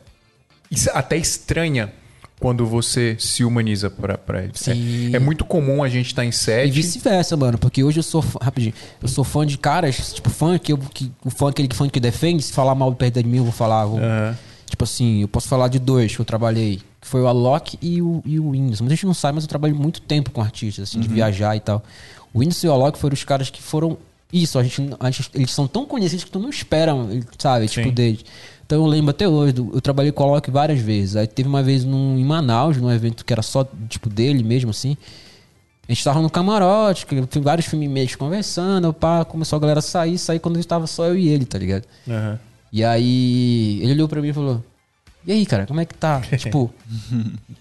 isso 0.70 0.90
até 0.94 1.18
estranha 1.18 1.92
quando 2.40 2.66
você 2.66 3.18
se 3.20 3.44
humaniza 3.44 3.90
pra, 3.90 4.18
pra 4.18 4.44
eles. 4.44 4.66
É, 4.68 4.72
é 5.16 5.20
muito 5.20 5.44
comum 5.44 5.84
a 5.84 5.90
gente 5.90 6.06
estar 6.06 6.24
em 6.24 6.30
E 6.30 6.34
set. 6.34 6.72
vice-versa, 6.72 7.36
mano, 7.36 7.58
porque 7.58 7.84
hoje 7.84 8.00
eu 8.00 8.04
sou 8.04 8.22
fã, 8.22 8.40
rapidinho, 8.42 8.74
eu 9.02 9.08
sou 9.10 9.24
fã 9.26 9.46
de 9.46 9.58
caras, 9.58 10.14
tipo, 10.14 10.30
fã 10.30 10.58
que, 10.58 10.72
eu, 10.72 10.78
que 10.78 11.12
o 11.26 11.30
fã, 11.32 11.50
aquele 11.50 11.68
fã 11.74 11.90
que 11.90 12.00
defende, 12.00 12.44
se 12.44 12.54
falar 12.54 12.76
mal 12.76 12.94
perto 12.96 13.22
de 13.22 13.28
mim, 13.28 13.38
eu 13.40 13.44
vou 13.44 13.52
falar, 13.52 13.86
vou, 13.86 13.98
Aham. 14.00 14.38
Tipo 14.70 14.84
assim, 14.84 15.22
eu 15.22 15.28
posso 15.28 15.48
falar 15.48 15.68
de 15.68 15.80
dois 15.80 16.16
que 16.16 16.22
eu 16.22 16.26
trabalhei, 16.26 16.78
que 17.02 17.08
foi 17.08 17.22
o 17.22 17.28
Alok 17.28 17.78
e 17.82 18.02
o, 18.02 18.22
e 18.26 18.40
o 18.40 18.50
Whindersson. 18.50 18.84
Muita 18.84 18.96
gente 18.96 19.06
não 19.06 19.14
sabe, 19.14 19.36
mas 19.36 19.44
eu 19.44 19.48
trabalhei 19.50 19.76
muito 19.76 20.00
tempo 20.02 20.30
com 20.32 20.42
artistas, 20.42 20.90
assim, 20.90 21.00
de 21.00 21.08
viajar 21.08 21.56
e 21.56 21.60
tal. 21.60 21.84
O 22.34 22.40
Whindersson 22.40 22.68
e 22.68 22.70
o 22.70 22.74
Alok 22.74 22.98
foram 23.00 23.14
os 23.14 23.24
caras 23.24 23.50
que 23.50 23.62
foram. 23.62 23.98
Isso, 24.32 24.60
a 24.60 24.64
gente, 24.64 24.82
a 25.00 25.10
gente- 25.10 25.32
eles 25.34 25.52
são 25.52 25.68
tão 25.68 25.86
conhecidos 25.86 26.24
que 26.24 26.30
tu 26.30 26.38
não 26.40 26.50
espera, 26.50 26.94
sabe? 27.40 27.68
Tipo, 27.68 27.88
Sim. 27.90 27.94
deles. 27.94 28.24
Então 28.64 28.78
eu 28.78 28.86
lembro 28.86 29.10
até 29.10 29.28
hoje, 29.28 29.56
eu 29.58 29.82
trabalhei 29.82 30.12
com 30.12 30.24
o 30.24 30.28
Alok 30.28 30.52
várias 30.52 30.80
vezes. 30.80 31.16
Aí 31.16 31.26
teve 31.26 31.50
uma 31.50 31.64
vez 31.64 31.84
num, 31.84 32.20
em 32.20 32.24
Manaus, 32.24 32.78
num 32.78 32.92
evento 32.92 33.26
que 33.26 33.34
era 33.34 33.42
só, 33.42 33.68
tipo, 33.88 34.08
dele 34.08 34.44
mesmo, 34.44 34.70
assim. 34.70 34.96
A 35.88 35.92
gente 35.92 36.04
tava 36.04 36.22
no 36.22 36.30
camarote, 36.30 37.08
vários 37.42 37.66
filmes 37.66 38.16
conversando, 38.16 38.94
pá, 38.94 39.26
começou 39.26 39.58
a 39.58 39.60
galera 39.60 39.80
a 39.80 39.82
sair, 39.82 40.20
sair 40.20 40.38
quando 40.38 40.60
estava 40.60 40.86
só 40.86 41.08
eu 41.08 41.18
e 41.18 41.28
ele, 41.28 41.46
tá 41.46 41.58
ligado? 41.58 41.86
Aham. 42.08 42.40
E 42.72 42.84
aí 42.84 43.80
ele 43.82 43.94
olhou 43.94 44.08
pra 44.08 44.22
mim 44.22 44.30
e 44.30 44.34
falou: 44.34 44.64
E 45.30 45.32
aí, 45.32 45.46
cara, 45.46 45.68
como 45.68 45.80
é 45.80 45.86
que 45.86 45.94
tá? 45.94 46.22
tipo, 46.40 46.72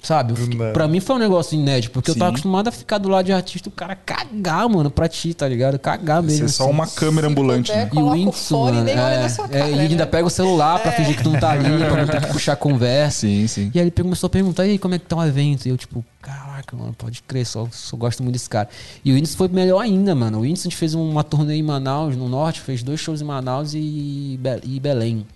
sabe? 0.03 0.33
Nada. 0.57 0.73
pra 0.73 0.89
mim 0.89 1.01
foi 1.01 1.17
um 1.17 1.19
negócio 1.19 1.55
inédito, 1.55 1.93
porque 1.93 2.11
eu 2.11 2.15
tava 2.15 2.31
Sim. 2.31 2.33
acostumado 2.37 2.69
a 2.69 2.73
ficar 2.73 2.97
do 2.97 3.11
lado 3.11 3.27
de 3.27 3.33
artista, 3.35 3.69
o 3.69 3.73
cara 3.73 3.95
cagar, 3.95 4.67
mano, 4.71 4.91
pra 4.91 5.07
ti, 5.07 5.35
tá 5.35 5.47
ligado? 5.47 5.79
Cagar 5.79 6.23
mesmo. 6.23 6.39
Você 6.39 6.45
é 6.45 6.49
só 6.49 6.65
assim. 6.65 6.73
uma 6.73 6.87
câmera 6.87 7.27
Se 7.27 7.33
ambulante, 7.33 7.71
puder, 7.71 7.85
né? 7.85 7.91
E 7.93 7.99
o 7.99 8.11
Whindersson, 8.11 8.65
mano, 8.65 8.85
nem 8.85 8.95
olha 8.99 9.13
é, 9.13 9.23
na 9.23 9.29
sua 9.29 9.45
é, 9.45 9.49
cara, 9.49 9.69
e 9.69 9.73
ele 9.73 9.81
ainda 9.83 9.97
né? 10.07 10.11
pega 10.11 10.27
o 10.27 10.31
celular 10.31 10.81
pra 10.81 10.93
fingir 10.93 11.15
que 11.15 11.23
tu 11.23 11.29
não 11.31 11.39
tá 11.39 11.51
ali, 11.51 11.65
pra 11.85 11.97
não 11.97 12.07
ter 12.07 12.21
que 12.23 12.27
puxar 12.33 12.57
conversa. 12.57 13.21
Sim, 13.27 13.47
sim. 13.47 13.71
E 13.75 13.79
aí 13.79 13.85
ele 13.85 13.91
começou 13.91 14.29
a 14.29 14.31
perguntar, 14.31 14.67
e 14.67 14.71
aí, 14.71 14.79
como 14.79 14.95
é 14.95 14.99
que 14.99 15.05
tá 15.05 15.17
o 15.17 15.27
evento? 15.27 15.67
E 15.67 15.69
eu, 15.69 15.77
tipo, 15.77 16.03
caraca, 16.23 16.75
mano, 16.75 16.95
pode 16.97 17.23
crer, 17.25 17.45
só, 17.45 17.69
só 17.71 17.99
gosto 17.99 18.23
muito 18.23 18.33
desse 18.33 18.49
cara. 18.49 18.71
E 19.05 19.13
o 19.13 19.15
Whindersson 19.15 19.37
foi 19.37 19.49
melhor 19.49 19.81
ainda, 19.81 20.15
mano. 20.15 20.39
O 20.39 20.41
Whindersson 20.41 20.69
a 20.69 20.71
gente 20.71 20.77
fez 20.79 20.95
uma 20.95 21.23
turnê 21.23 21.57
em 21.57 21.63
Manaus, 21.63 22.17
no 22.17 22.31
norte, 22.31 22.63
fez 22.63 22.83
dois 22.83 22.99
shows 22.99 23.21
em 23.21 23.25
Manaus 23.25 23.75
e, 23.75 24.39
Be- 24.41 24.61
e 24.65 24.81
Belém. 24.81 25.27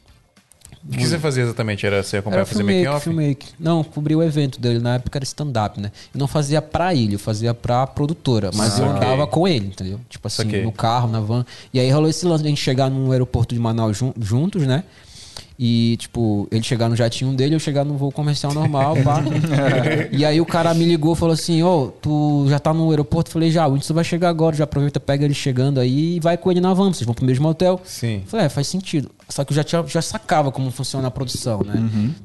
O 0.85 0.97
que 0.97 1.07
você 1.07 1.17
fazia 1.19 1.45
exatamente? 1.45 1.87
Era 1.87 2.03
você 2.03 2.17
acompanhar 2.17 2.45
fazer 2.45 2.65
make-off? 2.65 3.05
filmmaker. 3.05 3.49
Não, 3.59 3.85
cobri 3.85 4.17
o 4.17 4.23
evento 4.23 4.61
dele. 4.61 4.81
Na 4.81 4.97
época 4.97 5.17
era 5.19 5.25
stand-up, 5.25 5.81
né? 5.81 5.93
Eu 6.13 6.19
não 6.19 6.27
fazia 6.27 6.61
pra 6.61 6.93
ele, 6.93 7.15
eu 7.15 7.19
fazia 7.21 7.55
pra 7.55 7.87
produtora. 7.87 8.51
Mas 8.55 8.79
eu 8.81 8.87
Saquei. 8.87 8.97
andava 9.07 9.27
com 9.29 9.47
ele, 9.47 9.67
entendeu? 9.67 10.01
Tipo 10.09 10.27
assim, 10.27 10.43
Saquei. 10.43 10.65
no 10.65 10.73
carro, 10.73 11.09
na 11.09 11.21
van. 11.21 11.47
E 11.73 11.79
aí 11.79 11.89
rolou 11.91 12.09
esse 12.11 12.27
lance 12.27 12.43
de 12.43 12.49
a 12.49 12.51
gente 12.51 12.61
chegar 12.61 12.91
no 12.91 13.13
aeroporto 13.13 13.55
de 13.55 13.61
Manaus 13.61 13.97
jun- 13.97 14.13
juntos, 14.21 14.67
né? 14.67 14.83
E, 15.65 15.97
tipo, 15.97 16.49
ele 16.51 16.65
chegar 16.65 16.89
no 16.89 16.97
jatinho 16.97 17.33
dele, 17.35 17.55
eu 17.55 17.61
chegar 17.61 17.85
no 17.85 17.97
voo 17.97 18.11
comercial 18.11 18.53
normal, 18.53 18.97
pá. 19.05 19.23
e 20.11 20.25
aí 20.25 20.41
o 20.41 20.45
cara 20.45 20.75
me 20.75 20.85
ligou 20.85 21.15
falou 21.15 21.35
assim, 21.35 21.63
ô, 21.63 21.87
tu 22.03 22.47
já 22.49 22.59
tá 22.59 22.75
no 22.75 22.91
aeroporto? 22.91 23.29
Eu 23.29 23.33
falei, 23.35 23.49
já, 23.49 23.69
o 23.69 23.71
Whindersson 23.71 23.95
vai 23.95 24.03
chegar 24.03 24.29
agora, 24.29 24.57
já 24.57 24.65
aproveita, 24.65 24.99
pega 24.99 25.25
ele 25.25 25.35
chegando 25.35 25.79
aí 25.79 26.17
e 26.17 26.21
vai 26.21 26.37
com 26.37 26.51
ele 26.51 26.61
na 26.61 26.75
van, 26.75 26.93
vocês 26.93 27.07
vão 27.07 27.15
pro 27.15 27.25
mesmo 27.25 27.49
hotel. 27.49 27.81
Sim. 27.85 28.23
Eu 28.25 28.27
falei, 28.27 28.47
é, 28.47 28.49
faz 28.49 28.67
sentido. 28.67 29.09
Só 29.29 29.45
que 29.45 29.53
eu 29.53 29.57
já, 29.57 29.63
tinha, 29.63 29.87
já 29.87 30.03
sacava 30.03 30.51
como 30.51 30.69
funciona 30.73 31.07
a 31.07 31.11
produção, 31.13 31.61
né? 31.61 31.75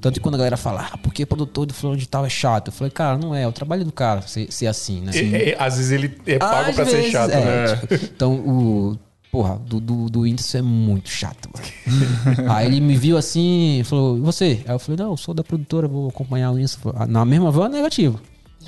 Tanto 0.02 0.16
que 0.16 0.20
quando 0.20 0.34
a 0.34 0.40
galera 0.40 0.58
fala, 0.58 0.90
ah, 0.92 0.98
porque 0.98 1.24
produtor 1.24 1.68
do 1.68 1.76
fulano 1.76 1.96
de 2.00 2.08
tal 2.10 2.26
é 2.26 2.30
chato? 2.30 2.70
Eu 2.70 2.74
falei, 2.74 2.90
cara, 2.90 3.20
não 3.20 3.36
é, 3.36 3.44
é 3.44 3.48
o 3.48 3.52
trabalho 3.52 3.86
do 3.86 3.92
cara 3.92 4.24
ser, 4.24 4.52
ser 4.52 4.66
assim, 4.66 5.02
né? 5.02 5.12
E- 5.14 5.56
às 5.60 5.78
vezes 5.78 5.92
ele 5.92 6.18
é 6.26 6.40
pago 6.40 6.74
pra 6.74 6.86
ser 6.86 6.96
vezes, 6.98 7.12
chato, 7.12 7.30
é, 7.30 7.68
né? 7.68 7.76
tipo, 7.76 7.94
então, 8.16 8.34
o. 8.34 8.98
Porra, 9.32 9.56
do, 9.66 9.80
do, 9.80 10.10
do 10.10 10.22
Whindersson 10.22 10.58
é 10.60 10.62
muito 10.62 11.10
chato, 11.10 11.50
mano. 11.54 12.50
Aí 12.54 12.66
ele 12.68 12.80
me 12.80 12.96
viu 12.96 13.18
assim 13.18 13.82
falou, 13.86 14.18
e 14.18 14.22
você? 14.22 14.64
Aí 14.66 14.74
eu 14.74 14.80
falei, 14.80 14.98
não, 15.04 15.12
eu 15.12 15.18
sou 15.18 15.34
da 15.34 15.44
produtora, 15.44 15.88
vou 15.88 16.08
acompanhar 16.10 16.50
o 16.52 16.54
Whindersson. 16.54 16.94
"Ah, 16.96 17.06
Na 17.06 17.26
mesma 17.26 17.52
van, 17.52 17.68
negativo. 17.70 18.20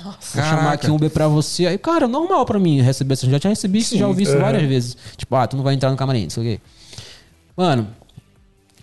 Nossa. 0.02 0.40
Vou 0.40 0.50
chamar 0.50 0.72
aqui 0.74 0.90
um 0.90 0.94
Uber 0.96 1.10
pra 1.10 1.28
você. 1.28 1.66
Aí, 1.66 1.76
cara, 1.78 2.06
normal 2.08 2.44
pra 2.46 2.58
mim 2.58 2.80
receber 2.80 3.14
isso. 3.14 3.28
Já 3.28 3.38
tinha 3.40 3.50
recebido 3.50 3.82
isso, 3.82 3.96
já 3.98 4.06
ouvi 4.06 4.22
isso 4.22 4.32
aham. 4.32 4.40
várias 4.40 4.62
vezes. 4.68 4.96
Tipo, 5.16 5.34
ah, 5.36 5.46
tu 5.46 5.56
não 5.56 5.64
vai 5.64 5.74
entrar 5.74 5.90
no 5.90 5.96
camarim, 5.96 6.22
não 6.24 6.30
sei 6.30 6.42
o 6.42 6.46
quê. 6.46 6.60
Mano, 7.56 7.86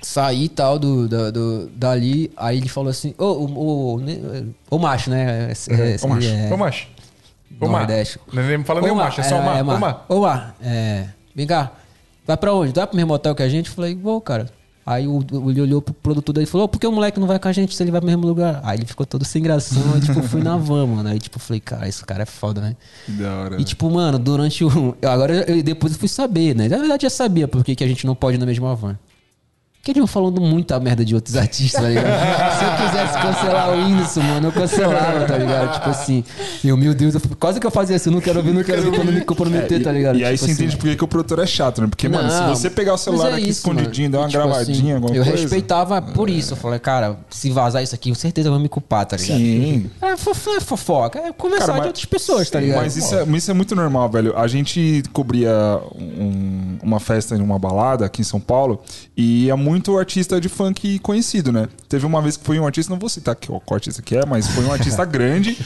saí 0.01 0.43
e 0.45 0.49
tal 0.49 0.77
do, 0.77 1.07
do, 1.07 1.31
do- 1.31 1.67
dali, 1.75 2.31
aí 2.37 2.57
ele 2.57 2.69
falou 2.69 2.89
assim, 2.91 3.15
ô, 3.17 3.23
o, 3.25 3.95
o, 3.97 4.53
o 4.69 4.77
macho, 4.79 5.09
né? 5.09 5.51
Esse- 5.51 5.71
esse- 5.73 6.05
Ô, 6.05 6.09
macho. 6.09 6.27
é- 6.27 6.53
Ô, 6.53 6.57
macho. 6.57 6.87
Ô, 7.59 7.67
macho. 7.67 7.77
Nordeste. 7.79 8.19
Não 8.31 8.63
fala 8.63 8.81
nem 8.81 8.91
o 8.91 8.95
macho, 8.95 9.21
é 9.21 9.23
só 9.23 9.35
o 9.35 9.41
é, 9.41 9.63
macho. 9.63 10.03
Ô, 10.09 10.19
Mar. 10.19 10.37
macho. 10.37 10.53
É, 10.61 11.07
vem 11.37 11.47
cá. 11.47 11.71
Vai 12.25 12.35
pra 12.35 12.53
onde? 12.53 12.73
Vai 12.73 12.85
pro 12.85 12.97
mesmo 12.97 13.13
hotel 13.13 13.33
que 13.33 13.41
a 13.43 13.47
gente? 13.47 13.69
Eu 13.69 13.75
falei, 13.75 13.95
vou, 13.95 14.19
cara. 14.19 14.47
Aí 14.85 15.05
o, 15.05 15.19
ele 15.49 15.59
olhou 15.61 15.81
pro 15.81 15.93
produtor 15.93 16.33
dele 16.33 16.45
e 16.45 16.49
falou, 16.49 16.63
"Ô, 16.63 16.67
por 16.69 16.79
que 16.79 16.87
o 16.87 16.91
moleque 16.93 17.19
não 17.19 17.27
vai 17.27 17.37
com 17.37 17.47
a 17.49 17.51
gente 17.51 17.75
se 17.75 17.83
ele 17.83 17.91
vai 17.91 17.99
pro 17.99 18.09
mesmo 18.09 18.25
lugar? 18.25 18.61
Aí 18.63 18.77
ele 18.77 18.85
ficou 18.85 19.05
todo 19.05 19.25
sem 19.25 19.43
gração, 19.43 19.81
aí, 19.93 19.99
tipo, 19.99 20.23
fui 20.23 20.41
na 20.41 20.55
van, 20.55 20.85
mano. 20.87 21.09
Aí, 21.09 21.19
tipo, 21.19 21.39
falei, 21.39 21.59
cara, 21.59 21.89
esse 21.89 22.05
cara 22.05 22.23
é 22.23 22.25
foda, 22.25 22.61
né? 22.61 22.75
Da 23.05 23.35
hora. 23.35 23.61
E, 23.61 23.65
tipo, 23.65 23.89
mano, 23.91 24.17
durante 24.17 24.63
o. 24.63 24.95
eu- 25.01 25.09
Agora, 25.09 25.33
eu, 25.51 25.61
depois 25.61 25.91
eu 25.91 25.99
fui 25.99 26.07
saber, 26.07 26.55
né? 26.55 26.69
Na 26.69 26.77
verdade, 26.77 27.05
eu 27.05 27.09
já 27.09 27.15
sabia 27.15 27.49
por 27.49 27.65
que, 27.65 27.75
que 27.75 27.83
a 27.83 27.87
gente 27.87 28.05
não 28.07 28.15
pode 28.15 28.37
ir 28.37 28.39
na 28.39 28.45
mesma 28.45 28.73
van. 28.75 28.97
Porque 29.87 29.91
eles 29.99 29.99
vão 30.01 30.07
falando 30.21 30.41
muita 30.41 30.77
merda 30.81 31.05
de 31.05 31.15
outros 31.15 31.37
artistas, 31.37 31.81
tá 31.81 31.87
ligado? 31.87 32.07
Se 32.59 32.65
eu 32.65 32.87
quisesse 32.87 33.19
cancelar 33.21 33.69
o 33.69 33.77
Whindersson, 33.77 34.21
mano, 34.21 34.47
eu 34.47 34.51
cancelava, 34.51 35.25
tá 35.25 35.37
ligado? 35.37 35.73
Tipo 35.75 35.89
assim, 35.89 36.23
eu, 36.61 36.75
meu 36.75 36.93
Deus, 36.93 37.15
eu, 37.15 37.21
quase 37.39 37.57
que 37.57 37.65
eu 37.65 37.71
fazia 37.71 37.95
assim, 37.95 38.09
eu 38.09 38.13
não 38.15 38.19
quero 38.19 38.39
ouvir, 38.39 38.51
não 38.53 38.63
quero 38.65 38.79
ouvir 38.79 38.91
pra 38.93 39.03
não 39.05 39.13
me 39.13 39.21
comprometer, 39.21 39.81
tá 39.81 39.89
ligado? 39.93 40.17
E 40.17 40.25
aí 40.25 40.33
Tipo 40.33 40.45
você 40.45 40.51
assim. 40.51 40.63
entende 40.63 40.75
por 40.77 40.89
que 40.89 40.95
que 40.97 41.03
o 41.05 41.07
produtor 41.07 41.39
é 41.39 41.45
chato, 41.45 41.81
né? 41.81 41.87
Porque, 41.87 42.09
mano, 42.09 42.29
se 42.29 42.35
Não, 42.41 42.49
você 42.53 42.69
pegar 42.69 42.95
o 42.95 42.97
celular 42.97 43.29
é 43.29 43.33
aqui 43.35 43.43
isso, 43.43 43.59
escondidinho, 43.61 44.11
mano. 44.11 44.11
dar 44.11 44.19
uma 44.19 44.27
tipo 44.27 44.43
gravadinha, 44.43 44.77
assim, 44.77 44.91
alguma 44.93 45.15
eu 45.15 45.23
coisa. 45.23 45.39
respeitava 45.41 46.01
por 46.01 46.29
isso. 46.29 46.51
Eu 46.51 46.57
falei, 46.57 46.79
cara, 46.79 47.15
se 47.29 47.49
vazar 47.49 47.81
isso 47.81 47.95
aqui, 47.95 48.09
com 48.09 48.15
certeza 48.15 48.49
vão 48.49 48.59
me 48.59 48.67
culpar, 48.67 49.05
tá 49.05 49.15
ligado? 49.15 49.37
Sim. 49.37 49.89
É, 50.01 50.17
fofo- 50.17 50.49
é 50.49 50.59
fofoca, 50.59 51.19
é 51.19 51.31
conversar 51.31 51.67
Cara, 51.67 51.73
de 51.75 51.79
mas- 51.79 51.87
outras 51.87 52.05
pessoas, 52.05 52.49
tá 52.49 52.59
ligado? 52.59 52.81
Mas 52.81 52.97
isso 52.97 53.15
é, 53.15 53.23
isso 53.23 53.51
é 53.51 53.53
muito 53.53 53.73
normal, 53.73 54.09
velho. 54.09 54.37
A 54.37 54.47
gente 54.49 55.01
cobria 55.13 55.79
um- 55.95 56.77
uma 56.83 56.99
festa 56.99 57.35
em 57.37 57.41
uma 57.41 57.57
balada 57.57 58.05
aqui 58.05 58.19
em 58.19 58.25
São 58.25 58.39
Paulo 58.41 58.81
e 59.15 59.49
é 59.49 59.55
muito 59.55 59.76
artista 59.97 60.39
de 60.39 60.49
funk 60.49 60.99
conhecido, 60.99 61.51
né? 61.51 61.67
Teve 61.87 62.05
uma 62.05 62.21
vez 62.21 62.37
que 62.37 62.43
foi 62.43 62.59
um 62.59 62.65
artista, 62.65 62.91
não 62.91 62.99
vou 62.99 63.09
citar 63.09 63.33
aqui, 63.33 63.51
ó, 63.51 63.59
qual 63.59 63.75
artista 63.75 64.01
que 64.01 64.15
é, 64.15 64.25
mas 64.25 64.47
foi 64.47 64.63
um 64.65 64.71
artista 64.71 65.03
grande. 65.05 65.57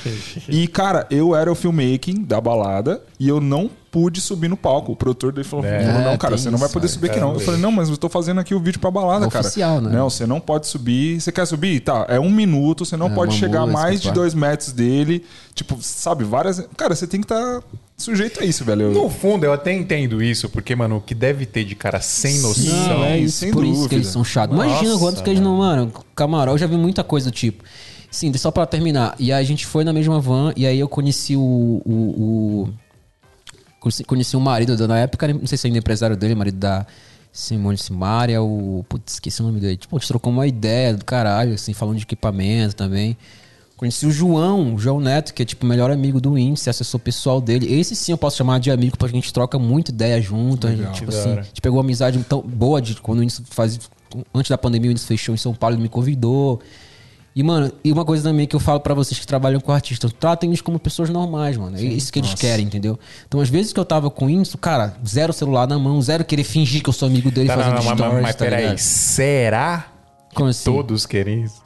E, 0.47 0.67
cara, 0.67 1.07
eu 1.09 1.35
era 1.35 1.51
o 1.51 1.55
filmmaking 1.55 2.23
da 2.23 2.39
balada 2.41 3.01
e 3.19 3.27
eu 3.27 3.39
não 3.39 3.69
pude 3.91 4.21
subir 4.21 4.47
no 4.47 4.55
palco. 4.55 4.93
O 4.93 4.95
produtor 4.95 5.31
dele 5.33 5.45
falou: 5.47 5.65
É, 5.65 5.85
falou, 5.85 6.01
não, 6.11 6.17
cara, 6.17 6.37
você 6.37 6.49
não 6.49 6.57
vai 6.57 6.69
poder 6.69 6.85
é, 6.85 6.89
subir 6.89 7.07
aqui, 7.11 7.19
cara, 7.19 7.27
não. 7.29 7.33
Eu 7.37 7.41
falei, 7.41 7.59
não, 7.59 7.71
mas 7.71 7.89
eu 7.89 7.97
tô 7.97 8.07
fazendo 8.07 8.39
aqui 8.39 8.55
o 8.55 8.59
vídeo 8.59 8.79
pra 8.79 8.89
balada, 8.89 9.25
É 9.25 9.29
cara. 9.29 9.45
oficial, 9.45 9.81
né? 9.81 9.91
Não, 9.91 10.09
você 10.09 10.25
não 10.25 10.39
pode 10.39 10.65
subir. 10.67 11.19
Você 11.19 11.31
quer 11.31 11.45
subir? 11.45 11.81
Tá, 11.81 12.05
é 12.07 12.19
um 12.19 12.31
minuto, 12.31 12.85
você 12.85 12.95
não 12.95 13.07
É, 13.07 13.09
pode 13.13 13.35
chegar 13.35 13.61
música, 13.61 13.79
mais 13.81 14.01
de 14.01 14.11
dois 14.11 14.33
metros 14.33 14.71
dele. 14.71 15.23
Tipo, 15.53 15.77
sabe, 15.81 16.23
várias. 16.23 16.65
Cara, 16.77 16.95
você 16.95 17.05
tem 17.05 17.19
que 17.19 17.25
estar 17.25 17.61
sujeito 17.97 18.41
a 18.41 18.45
isso, 18.45 18.63
velho. 18.63 18.91
No 18.91 19.09
fundo, 19.09 19.45
eu 19.45 19.51
até 19.53 19.73
entendo 19.73 20.23
isso, 20.23 20.49
porque, 20.49 20.75
mano, 20.75 20.95
o 20.97 21.01
que 21.01 21.13
deve 21.13 21.45
ter 21.45 21.63
de 21.65 21.75
cara 21.75 21.99
sem 21.99 22.39
noção. 22.39 22.87
Não, 22.87 23.03
é 23.03 23.19
isso, 23.19 23.39
sem 23.39 23.51
por 23.51 23.63
isso 23.63 23.73
que 23.73 23.77
dúvida. 23.79 23.95
eles 23.95 24.07
são 24.07 24.23
chatos. 24.23 24.55
Imagina 24.55 24.89
Nossa, 24.89 24.99
quantos 24.99 25.21
que 25.21 25.29
eles 25.29 25.41
não, 25.41 25.57
mano. 25.57 25.91
Camarão, 26.15 26.53
eu 26.53 26.57
já 26.57 26.65
vi 26.65 26.77
muita 26.77 27.03
coisa 27.03 27.29
do 27.29 27.33
tipo. 27.35 27.63
Sim, 28.09 28.33
só 28.37 28.51
pra 28.51 28.65
terminar. 28.65 29.15
E 29.19 29.31
aí 29.31 29.41
a 29.41 29.47
gente 29.47 29.65
foi 29.65 29.83
na 29.83 29.93
mesma 29.93 30.19
van, 30.19 30.51
e 30.55 30.65
aí 30.65 30.79
eu 30.79 30.87
conheci 30.89 31.35
o. 31.35 31.39
o, 31.85 31.93
o- 31.93 32.69
conheci, 34.05 34.37
o 34.37 34.39
marido, 34.39 34.87
na 34.87 34.99
época, 34.99 35.27
não 35.27 35.47
sei 35.47 35.57
se 35.57 35.67
ainda 35.67 35.79
é 35.79 35.79
empresário 35.79 36.15
dele, 36.15 36.35
marido 36.35 36.57
da 36.57 36.85
Simone 37.33 37.77
Simaria, 37.77 38.41
o. 38.41 38.85
Putz, 38.87 39.13
esqueci 39.13 39.41
o 39.41 39.45
nome 39.45 39.59
dele. 39.59 39.77
Tipo, 39.77 39.95
a 39.95 39.99
gente 39.99 40.07
trocou 40.07 40.31
uma 40.31 40.45
ideia 40.45 40.93
do 40.95 41.03
caralho, 41.03 41.53
assim, 41.53 41.73
falando 41.73 41.97
de 41.97 42.03
equipamento 42.03 42.75
também. 42.75 43.17
Conheci 43.75 44.05
o 44.05 44.11
João, 44.11 44.75
o 44.75 44.77
João 44.77 44.99
Neto, 44.99 45.33
que 45.33 45.41
é 45.41 45.45
tipo 45.45 45.65
o 45.65 45.67
melhor 45.67 45.89
amigo 45.89 46.21
do 46.21 46.37
índice, 46.37 46.69
assessor 46.69 46.99
pessoal 46.99 47.41
dele. 47.41 47.73
Esse 47.73 47.95
sim 47.95 48.11
eu 48.11 48.17
posso 48.17 48.37
chamar 48.37 48.59
de 48.59 48.69
amigo, 48.69 48.95
porque 48.95 49.15
a 49.15 49.19
gente 49.19 49.33
troca 49.33 49.57
muito 49.57 49.89
ideia 49.89 50.21
junto. 50.21 50.67
A 50.67 50.75
gente, 50.75 50.91
tipo 50.91 51.09
assim, 51.09 51.31
a 51.31 51.41
gente 51.41 51.59
pegou 51.59 51.79
uma 51.79 51.83
amizade 51.83 52.23
tão 52.29 52.41
boa 52.41 52.79
de 52.79 52.93
quando 53.01 53.19
o 53.19 53.23
índice 53.23 53.41
faz. 53.49 53.79
Antes 54.35 54.51
da 54.51 54.57
pandemia, 54.57 54.89
o 54.89 54.91
índice 54.91 55.07
fechou 55.07 55.33
em 55.33 55.37
São 55.37 55.55
Paulo, 55.55 55.75
ele 55.75 55.81
me 55.81 55.89
convidou. 55.89 56.61
E, 57.33 57.41
mano, 57.43 57.71
e 57.83 57.91
uma 57.91 58.03
coisa 58.03 58.23
também 58.29 58.45
que 58.45 58.55
eu 58.55 58.59
falo 58.59 58.81
pra 58.81 58.93
vocês 58.93 59.17
que 59.17 59.25
trabalham 59.25 59.61
com 59.61 59.71
artistas, 59.71 60.11
tratem 60.11 60.49
eles 60.49 60.59
como 60.59 60.77
pessoas 60.77 61.09
normais, 61.09 61.55
mano. 61.55 61.77
É 61.77 61.81
isso 61.81 62.11
que 62.11 62.19
eles 62.19 62.33
querem, 62.33 62.65
entendeu? 62.65 62.99
Então, 63.25 63.39
às 63.39 63.47
vezes 63.49 63.71
que 63.71 63.79
eu 63.79 63.85
tava 63.85 64.09
com 64.11 64.25
o 64.25 64.29
índice, 64.29 64.57
cara, 64.57 64.95
zero 65.07 65.31
celular 65.31 65.65
na 65.65 65.79
mão, 65.79 66.01
zero 66.01 66.25
querer 66.25 66.43
fingir 66.43 66.83
que 66.83 66.89
eu 66.89 66.93
sou 66.93 67.07
amigo 67.07 67.31
dele 67.31 67.47
Tá, 67.47 67.55
não, 67.55 67.63
fazendo 67.63 67.77
não, 67.77 67.83
mas, 67.85 67.97
stories, 67.97 68.21
mas 68.21 68.35
tá 68.35 68.45
peraí, 68.45 68.77
será 68.77 69.87
que 70.29 70.35
Como 70.35 70.49
assim? 70.49 70.71
todos 70.71 71.05
querem 71.05 71.43
isso? 71.43 71.61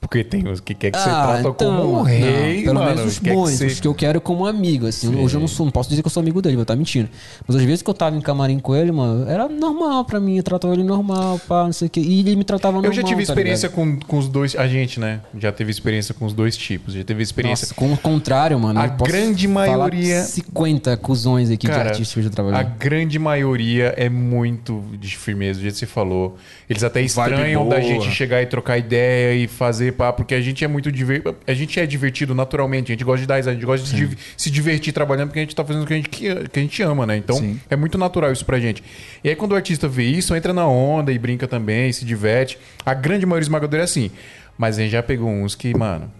Porque 0.00 0.24
tem 0.24 0.48
os 0.48 0.60
que 0.60 0.74
quer 0.74 0.90
que 0.90 0.98
você 0.98 1.10
Ah, 1.10 1.22
trata 1.34 1.40
então, 1.40 1.52
como 1.54 1.90
um 1.92 1.96
não, 1.96 2.02
rei, 2.02 2.62
pelo 2.62 2.74
mano. 2.80 2.86
menos 2.96 3.04
os 3.12 3.18
que 3.18 3.30
bons, 3.30 3.50
você- 3.50 3.66
os 3.66 3.80
que 3.80 3.86
eu 3.86 3.94
quero 3.94 4.18
como 4.18 4.46
amigo, 4.46 4.86
assim. 4.86 5.14
Hoje 5.14 5.36
eu 5.36 5.40
não 5.40 5.46
sou, 5.46 5.66
não 5.66 5.70
posso 5.70 5.90
dizer 5.90 6.00
que 6.00 6.06
eu 6.06 6.10
sou 6.10 6.22
amigo 6.22 6.40
dele, 6.40 6.56
vou 6.56 6.62
estar 6.62 6.74
mentindo. 6.74 7.08
Mas 7.46 7.54
às 7.56 7.62
vezes 7.62 7.82
que 7.82 7.90
eu 7.90 7.92
tava 7.94 8.16
em 8.16 8.20
camarim 8.20 8.58
com 8.58 8.74
ele, 8.74 8.90
mano, 8.90 9.28
era 9.28 9.46
normal 9.46 10.04
pra 10.06 10.18
mim, 10.18 10.38
eu 10.38 10.42
tratava 10.42 10.72
ele 10.72 10.82
normal, 10.84 11.38
pá, 11.46 11.64
não 11.64 11.72
sei 11.74 11.86
o 11.86 11.90
quê. 11.90 12.00
E 12.00 12.20
ele 12.20 12.34
me 12.34 12.44
tratava 12.44 12.72
normal. 12.72 12.90
Eu 12.90 12.96
já 12.96 13.02
tive 13.02 13.16
tá 13.26 13.32
experiência 13.32 13.68
com, 13.68 13.98
com 14.00 14.16
os 14.18 14.26
dois. 14.26 14.56
A 14.56 14.66
gente, 14.66 14.98
né? 14.98 15.20
Já 15.38 15.52
teve 15.52 15.70
experiência 15.70 16.14
com 16.14 16.24
os 16.24 16.32
dois 16.32 16.56
tipos. 16.56 16.94
Já 16.94 17.04
teve 17.04 17.22
experiência. 17.22 17.66
Nossa, 17.66 17.74
com 17.74 17.92
o 17.92 17.96
contrário, 17.98 18.58
mano. 18.58 18.80
A 18.80 18.86
grande 18.86 19.46
maioria- 19.46 20.22
50 20.22 20.96
cuzões 20.96 21.50
aqui 21.50 21.66
de 21.66 21.72
Cara, 21.72 21.90
artistas 21.90 22.14
que 22.14 22.20
eu 22.20 22.24
já 22.24 22.30
a 22.30 22.32
trabalhei. 22.32 22.66
grande 22.78 23.18
maioria 23.18 23.92
é 23.98 24.08
muito 24.08 24.82
de 24.98 25.14
firmeza, 25.16 25.58
do 25.58 25.62
jeito 25.62 25.74
que 25.74 25.80
você 25.80 25.86
falou. 25.86 26.38
Eles 26.70 26.82
até 26.82 27.02
estranham 27.02 27.68
da 27.68 27.80
gente 27.82 28.10
chegar 28.10 28.40
e 28.40 28.46
trocar 28.46 28.78
ideia 28.78 29.34
e 29.34 29.46
fazer 29.46 29.89
pá, 29.92 30.12
porque 30.12 30.34
a 30.34 30.40
gente 30.40 30.64
é 30.64 30.68
muito 30.68 30.90
diver... 30.92 31.22
a 31.46 31.52
gente 31.54 31.78
é 31.80 31.86
divertido 31.86 32.34
naturalmente, 32.34 32.92
a 32.92 32.94
gente 32.94 33.04
gosta 33.04 33.20
de 33.20 33.26
dar 33.26 33.36
risada, 33.36 33.52
a 33.52 33.54
gente 33.54 33.66
gosta 33.66 33.86
de 33.86 33.94
div- 33.96 34.18
se 34.36 34.50
divertir 34.50 34.92
trabalhando 34.92 35.28
porque 35.28 35.38
a 35.40 35.42
gente 35.42 35.54
tá 35.54 35.64
fazendo 35.64 35.82
o 35.82 35.86
que 35.86 35.92
a 35.94 35.96
gente, 35.96 36.08
que 36.08 36.28
a 36.28 36.60
gente 36.62 36.82
ama, 36.82 37.06
né? 37.06 37.16
Então 37.16 37.36
Sim. 37.36 37.60
é 37.68 37.76
muito 37.76 37.96
natural 37.98 38.32
isso 38.32 38.44
pra 38.44 38.58
gente. 38.60 38.82
E 39.22 39.28
aí 39.28 39.36
quando 39.36 39.52
o 39.52 39.54
artista 39.56 39.86
vê 39.88 40.04
isso, 40.04 40.34
entra 40.34 40.52
na 40.52 40.66
onda 40.66 41.12
e 41.12 41.18
brinca 41.18 41.46
também, 41.48 41.92
se 41.92 42.04
diverte. 42.04 42.58
A 42.84 42.94
grande 42.94 43.24
maioria 43.26 43.44
esmagadora 43.44 43.82
é 43.82 43.84
assim. 43.84 44.10
Mas 44.58 44.78
a 44.78 44.82
gente 44.82 44.90
já 44.92 45.02
pegou 45.02 45.28
uns 45.30 45.54
que, 45.54 45.76
mano. 45.76 46.10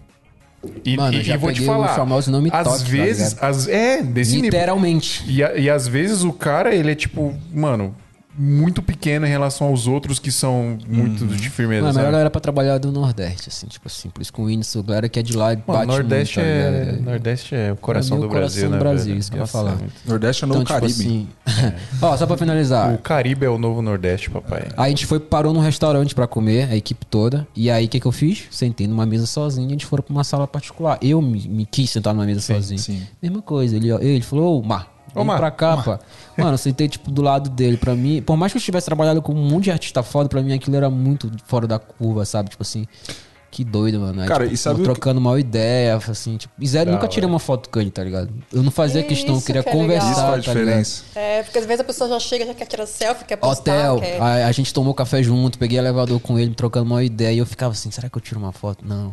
E, 0.85 0.95
Mano, 0.97 1.17
e- 1.17 1.23
já 1.23 1.35
e 1.35 1.39
vou 1.39 1.51
te 1.53 1.63
o 1.63 1.65
falar. 1.65 1.89
famoso 1.97 2.31
não 2.31 2.43
me 2.43 2.51
às 2.53 2.83
tá 2.83 2.85
vezes, 2.91 3.33
ligado? 3.33 3.45
às, 3.51 3.67
é, 3.69 4.03
desse. 4.03 4.39
Literalmente. 4.41 5.25
E, 5.27 5.39
e 5.63 5.71
às 5.71 5.89
vezes 5.89 6.23
o 6.23 6.33
cara, 6.35 6.75
ele 6.75 6.91
é 6.91 6.95
tipo, 6.95 7.35
mano, 7.53 7.95
muito 8.43 8.81
pequeno 8.81 9.27
em 9.27 9.29
relação 9.29 9.67
aos 9.67 9.87
outros 9.87 10.19
que 10.19 10.33
são 10.33 10.79
muito 10.89 11.27
de 11.27 11.51
firmeza. 11.51 11.83
Mano, 11.83 11.91
a 11.91 12.01
melhor 12.01 12.13
galera 12.13 12.31
pra 12.31 12.41
trabalhar 12.41 12.75
é 12.75 12.79
do 12.79 12.91
Nordeste, 12.91 13.51
assim, 13.51 13.67
tipo 13.67 13.87
assim. 13.87 14.09
Por 14.09 14.23
isso 14.23 14.33
com 14.33 14.43
o 14.43 14.45
Whindersson, 14.47 14.79
a 14.81 14.83
galera 14.83 15.09
que 15.11 15.19
é 15.19 15.23
de 15.23 15.37
lá 15.37 15.49
Mano, 15.49 15.63
bate 15.67 15.87
Nordeste, 15.87 16.39
muito, 16.41 16.49
tá 16.51 16.55
é, 16.57 16.81
ligado? 16.85 17.03
Nordeste 17.03 17.55
é 17.55 17.73
o 17.73 17.77
coração 17.77 18.17
É 18.17 18.21
do 18.21 18.27
o 18.27 18.29
coração 18.31 18.41
Brasil, 18.41 18.69
do 18.69 18.73
né? 18.73 18.79
Brasil, 18.79 19.17
isso 19.17 19.31
que 19.31 19.37
eu 19.37 19.41
ia 19.43 19.47
falar. 19.47 19.73
é 19.73 20.09
Nordeste 20.09 20.45
é 20.45 20.47
o 20.47 20.49
Então, 20.49 20.59
novo 20.61 20.67
tipo 20.67 20.81
Caribe. 20.81 21.29
assim. 21.55 21.75
Ó, 22.01 22.17
só 22.17 22.27
pra 22.27 22.37
finalizar. 22.39 22.95
O 22.95 22.99
Caribe 22.99 23.45
é 23.45 23.51
o 23.51 23.59
novo 23.59 23.83
Nordeste, 23.83 24.31
papai. 24.31 24.69
Aí 24.77 24.87
a 24.87 24.89
gente 24.89 25.05
foi, 25.05 25.21
parou 25.21 25.53
num 25.53 25.61
restaurante 25.61 26.15
pra 26.15 26.27
comer, 26.27 26.71
a 26.71 26.77
equipe 26.77 27.05
toda. 27.05 27.47
E 27.55 27.71
aí 27.71 27.85
o 27.85 27.89
que, 27.89 28.01
que 28.01 28.07
eu 28.07 28.13
fiz? 28.13 28.45
Sentei 28.51 28.87
numa 28.87 29.05
mesa 29.05 29.27
sozinho 29.27 29.67
e 29.67 29.69
a 29.69 29.71
gente 29.73 29.85
foi 29.87 30.01
pra 30.01 30.13
uma 30.15 30.25
sala 30.25 30.47
particular. 30.49 30.99
Eu 31.03 31.21
me, 31.21 31.47
me 31.47 31.67
quis 31.67 31.91
sentar 31.91 32.15
numa 32.15 32.25
mesa 32.25 32.41
sozinho. 32.41 32.79
sim. 32.81 33.03
Mesma 33.23 33.43
coisa. 33.43 33.77
Ele, 33.77 33.91
ele 33.91 34.23
falou, 34.23 34.59
ô, 34.61 34.63
Mar, 34.63 34.89
vem 35.15 35.25
Mar, 35.25 35.39
pra 35.39 35.51
cá, 35.51 35.77
pá. 35.79 36.01
Mano, 36.37 36.53
eu 36.53 36.59
sentei, 36.59 36.89
tipo, 36.89 37.11
do 37.11 37.23
lado 37.23 37.51
dele. 37.51 37.77
Pra 37.77 37.95
mim, 37.95 38.23
por 38.23 38.37
mais 38.37 38.53
que 38.53 38.59
eu 38.59 38.63
tivesse 38.63 38.87
trabalhado 38.87 39.21
com 39.21 39.33
um 39.33 39.49
monte 39.49 39.65
de 39.65 39.71
artista 39.73 40.03
foda, 40.03 40.29
pra 40.29 40.43
mim 40.43 40.53
aquilo 40.53 40.77
era 40.77 40.91
muito 40.91 41.31
fora 41.47 41.67
da 41.67 41.79
curva, 41.79 42.25
sabe? 42.25 42.51
Tipo 42.51 42.63
assim. 42.63 42.87
Que 43.51 43.65
doido, 43.65 43.99
mano. 43.99 44.23
Aí, 44.23 44.29
Cara, 44.29 44.45
tipo, 44.45 44.55
e 44.55 44.57
sabe 44.57 44.83
trocando 44.85 45.21
mal 45.21 45.37
ideia, 45.37 45.97
assim, 45.97 46.37
tipo. 46.37 46.55
E 46.57 46.69
Zé 46.69 46.85
nunca 46.85 47.09
tirei 47.09 47.29
uma 47.29 47.41
foto 47.41 47.69
com 47.69 47.81
ele, 47.81 47.91
tá 47.91 48.05
ligado? 48.05 48.33
Eu 48.53 48.63
não 48.63 48.71
fazia 48.71 49.03
questão, 49.03 49.35
eu 49.35 49.43
queria 49.43 49.63
que 49.63 49.69
é 49.69 49.73
conversar. 49.73 50.13
Isso 50.13 50.21
faz 50.21 50.45
tá 50.45 50.53
ligado? 50.53 50.67
diferença. 50.67 51.03
É, 51.17 51.43
porque 51.43 51.59
às 51.59 51.67
vezes 51.67 51.81
a 51.81 51.85
pessoa 51.85 52.09
já 52.09 52.21
chega, 52.21 52.47
já 52.47 52.55
quer 52.55 52.67
tirar 52.67 52.87
selfie, 52.87 53.25
quer 53.25 53.37
postar, 53.37 53.93
Hotel, 53.93 54.01
quer... 54.01 54.23
a, 54.23 54.47
a 54.47 54.53
gente 54.53 54.73
tomou 54.73 54.95
café 54.95 55.21
junto, 55.21 55.59
peguei 55.59 55.79
elevador 55.79 56.21
com 56.21 56.39
ele, 56.39 56.55
trocando 56.55 56.87
uma 56.87 57.03
ideia. 57.03 57.35
E 57.35 57.39
eu 57.39 57.47
ficava 57.47 57.73
assim, 57.73 57.91
será 57.91 58.09
que 58.09 58.17
eu 58.17 58.23
tiro 58.23 58.39
uma 58.39 58.53
foto? 58.53 58.85
Não. 58.87 59.13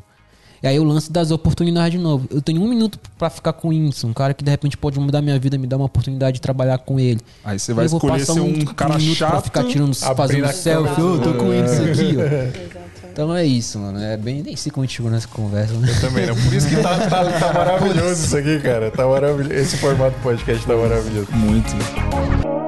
E 0.62 0.68
aí 0.68 0.80
o 0.80 0.84
lance 0.84 1.12
das 1.12 1.32
oportunidades 1.32 1.92
de 1.92 1.98
novo. 1.98 2.28
Eu 2.32 2.42
tenho 2.42 2.62
um 2.62 2.68
minuto 2.68 3.00
pra 3.18 3.30
ficar 3.30 3.54
com 3.54 3.70
o 3.70 3.72
um 3.74 4.14
cara 4.14 4.34
que 4.34 4.44
de 4.44 4.50
repente 4.50 4.78
pode 4.78 5.00
mudar 5.00 5.22
minha 5.22 5.38
vida, 5.40 5.58
me 5.58 5.68
dar 5.68 5.78
uma 5.78 5.86
oportunidade 5.86 6.36
de 6.36 6.42
trabalhar 6.42 6.78
com 6.80 7.00
ele. 7.00 7.22
Aí 7.44 7.60
você 7.60 7.74
vai 7.74 7.86
Eu 7.86 7.90
vou 7.90 7.98
escolher 7.98 8.20
passar 8.20 8.34
ser 8.34 8.40
um 8.42 8.66
cara 8.66 8.98
minuto 8.98 9.18
pra 9.18 9.30
chato. 9.30 9.44
ficar 9.44 9.64
tirando, 9.66 9.96
fazendo 9.96 10.52
selfie. 10.52 11.02
Eu 11.02 11.22
tô 11.22 11.34
com 11.36 11.50
o 11.50 11.52
aqui, 11.52 12.18
ó. 12.18 12.22
Exatamente. 12.24 12.88
Então 13.18 13.36
é 13.36 13.44
isso, 13.44 13.80
mano. 13.80 14.00
É 14.00 14.16
bem. 14.16 14.44
Nem 14.44 14.56
sei 14.56 14.72
como 14.72 14.84
a 14.84 14.86
gente 14.86 14.96
chegou 14.96 15.10
nessa 15.10 15.28
conversa, 15.28 15.74
né? 15.74 15.88
Também 16.00 16.28
não. 16.28 16.36
Por 16.36 16.54
isso 16.54 16.68
que 16.70 16.76
tá, 16.76 17.00
tá- 17.10 17.26
tá 17.40 17.54
maravilhoso 17.54 18.26
isso 18.26 18.38
aqui, 18.38 18.60
cara. 18.60 18.92
Tá 18.92 19.08
maravilhoso. 19.08 19.54
Esse 19.54 19.78
formato 19.78 20.16
do 20.18 20.22
podcast 20.22 20.66
tá 20.68 20.76
maravilhoso. 20.76 21.28
Muito. 21.32 22.67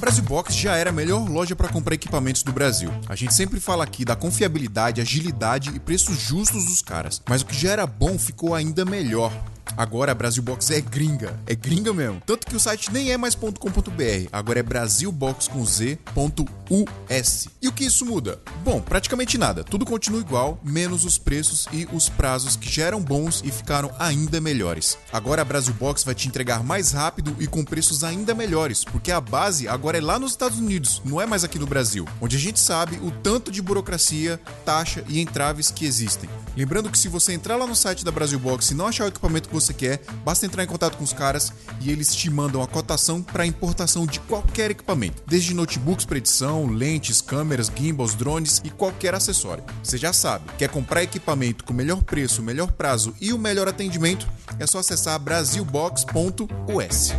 A 0.00 0.08
Brasil 0.08 0.24
Box 0.24 0.54
já 0.54 0.76
era 0.76 0.88
a 0.88 0.92
melhor 0.94 1.28
loja 1.28 1.54
para 1.54 1.68
comprar 1.68 1.94
equipamentos 1.94 2.42
do 2.42 2.50
Brasil. 2.50 2.90
A 3.06 3.14
gente 3.14 3.34
sempre 3.34 3.60
fala 3.60 3.84
aqui 3.84 4.02
da 4.02 4.16
confiabilidade, 4.16 4.98
agilidade 4.98 5.68
e 5.76 5.78
preços 5.78 6.18
justos 6.18 6.64
dos 6.64 6.80
caras. 6.80 7.20
Mas 7.28 7.42
o 7.42 7.44
que 7.44 7.54
já 7.54 7.72
era 7.72 7.86
bom 7.86 8.18
ficou 8.18 8.54
ainda 8.54 8.82
melhor. 8.82 9.30
Agora 9.76 10.12
a 10.12 10.14
Brasil 10.14 10.42
Box 10.42 10.70
é 10.70 10.80
gringa, 10.80 11.38
é 11.46 11.54
gringa 11.54 11.92
mesmo. 11.92 12.20
Tanto 12.26 12.46
que 12.46 12.56
o 12.56 12.60
site 12.60 12.92
nem 12.92 13.10
é 13.10 13.16
mais 13.16 13.34
.com.br, 13.34 14.28
agora 14.32 14.60
é 14.60 14.62
brasilbox 14.62 15.48
com 15.48 15.64
z.us. 15.64 17.48
E 17.62 17.68
o 17.68 17.72
que 17.72 17.84
isso 17.84 18.04
muda? 18.04 18.40
Bom, 18.64 18.80
praticamente 18.80 19.38
nada. 19.38 19.64
Tudo 19.64 19.86
continua 19.86 20.20
igual, 20.20 20.60
menos 20.62 21.04
os 21.04 21.18
preços 21.18 21.66
e 21.72 21.88
os 21.92 22.08
prazos 22.08 22.56
que 22.56 22.70
já 22.70 22.84
eram 22.84 23.00
bons 23.00 23.42
e 23.44 23.50
ficaram 23.50 23.90
ainda 23.98 24.40
melhores. 24.40 24.98
Agora 25.12 25.42
a 25.42 25.44
Brasil 25.44 25.74
Box 25.74 26.04
vai 26.04 26.14
te 26.14 26.28
entregar 26.28 26.62
mais 26.62 26.92
rápido 26.92 27.34
e 27.38 27.46
com 27.46 27.64
preços 27.64 28.04
ainda 28.04 28.34
melhores, 28.34 28.84
porque 28.84 29.10
a 29.10 29.20
base 29.20 29.68
agora 29.68 29.98
é 29.98 30.00
lá 30.00 30.18
nos 30.18 30.32
Estados 30.32 30.58
Unidos, 30.58 31.02
não 31.04 31.20
é 31.20 31.26
mais 31.26 31.44
aqui 31.44 31.58
no 31.58 31.66
Brasil, 31.66 32.06
onde 32.20 32.36
a 32.36 32.40
gente 32.40 32.60
sabe 32.60 32.96
o 33.02 33.10
tanto 33.10 33.50
de 33.50 33.62
burocracia, 33.62 34.40
taxa 34.64 35.04
e 35.08 35.20
entraves 35.20 35.70
que 35.70 35.84
existem. 35.84 36.28
Lembrando 36.56 36.90
que 36.90 36.98
se 36.98 37.08
você 37.08 37.32
entrar 37.32 37.56
lá 37.56 37.66
no 37.66 37.76
site 37.76 38.04
da 38.04 38.10
Brasil 38.10 38.38
Box 38.38 38.70
e 38.70 38.74
não 38.74 38.86
achar 38.86 39.04
o 39.04 39.08
equipamento 39.08 39.48
que 39.48 39.54
você 39.60 39.72
quer, 39.72 40.00
basta 40.24 40.46
entrar 40.46 40.64
em 40.64 40.66
contato 40.66 40.96
com 40.96 41.04
os 41.04 41.12
caras 41.12 41.52
e 41.80 41.90
eles 41.90 42.14
te 42.14 42.30
mandam 42.30 42.62
a 42.62 42.66
cotação 42.66 43.22
para 43.22 43.46
importação 43.46 44.06
de 44.06 44.20
qualquer 44.20 44.70
equipamento, 44.70 45.22
desde 45.26 45.54
notebooks 45.54 46.04
para 46.04 46.18
edição, 46.18 46.66
lentes, 46.66 47.20
câmeras, 47.20 47.70
gimbals, 47.74 48.14
drones 48.14 48.60
e 48.64 48.70
qualquer 48.70 49.14
acessório. 49.14 49.64
Você 49.82 49.98
já 49.98 50.12
sabe, 50.12 50.44
quer 50.58 50.68
comprar 50.68 51.02
equipamento 51.02 51.64
com 51.64 51.72
melhor 51.72 52.02
preço, 52.02 52.42
melhor 52.42 52.72
prazo 52.72 53.14
e 53.20 53.32
o 53.32 53.38
melhor 53.38 53.68
atendimento? 53.68 54.28
É 54.58 54.66
só 54.66 54.78
acessar 54.78 55.18
brasilbox.us. 55.18 57.10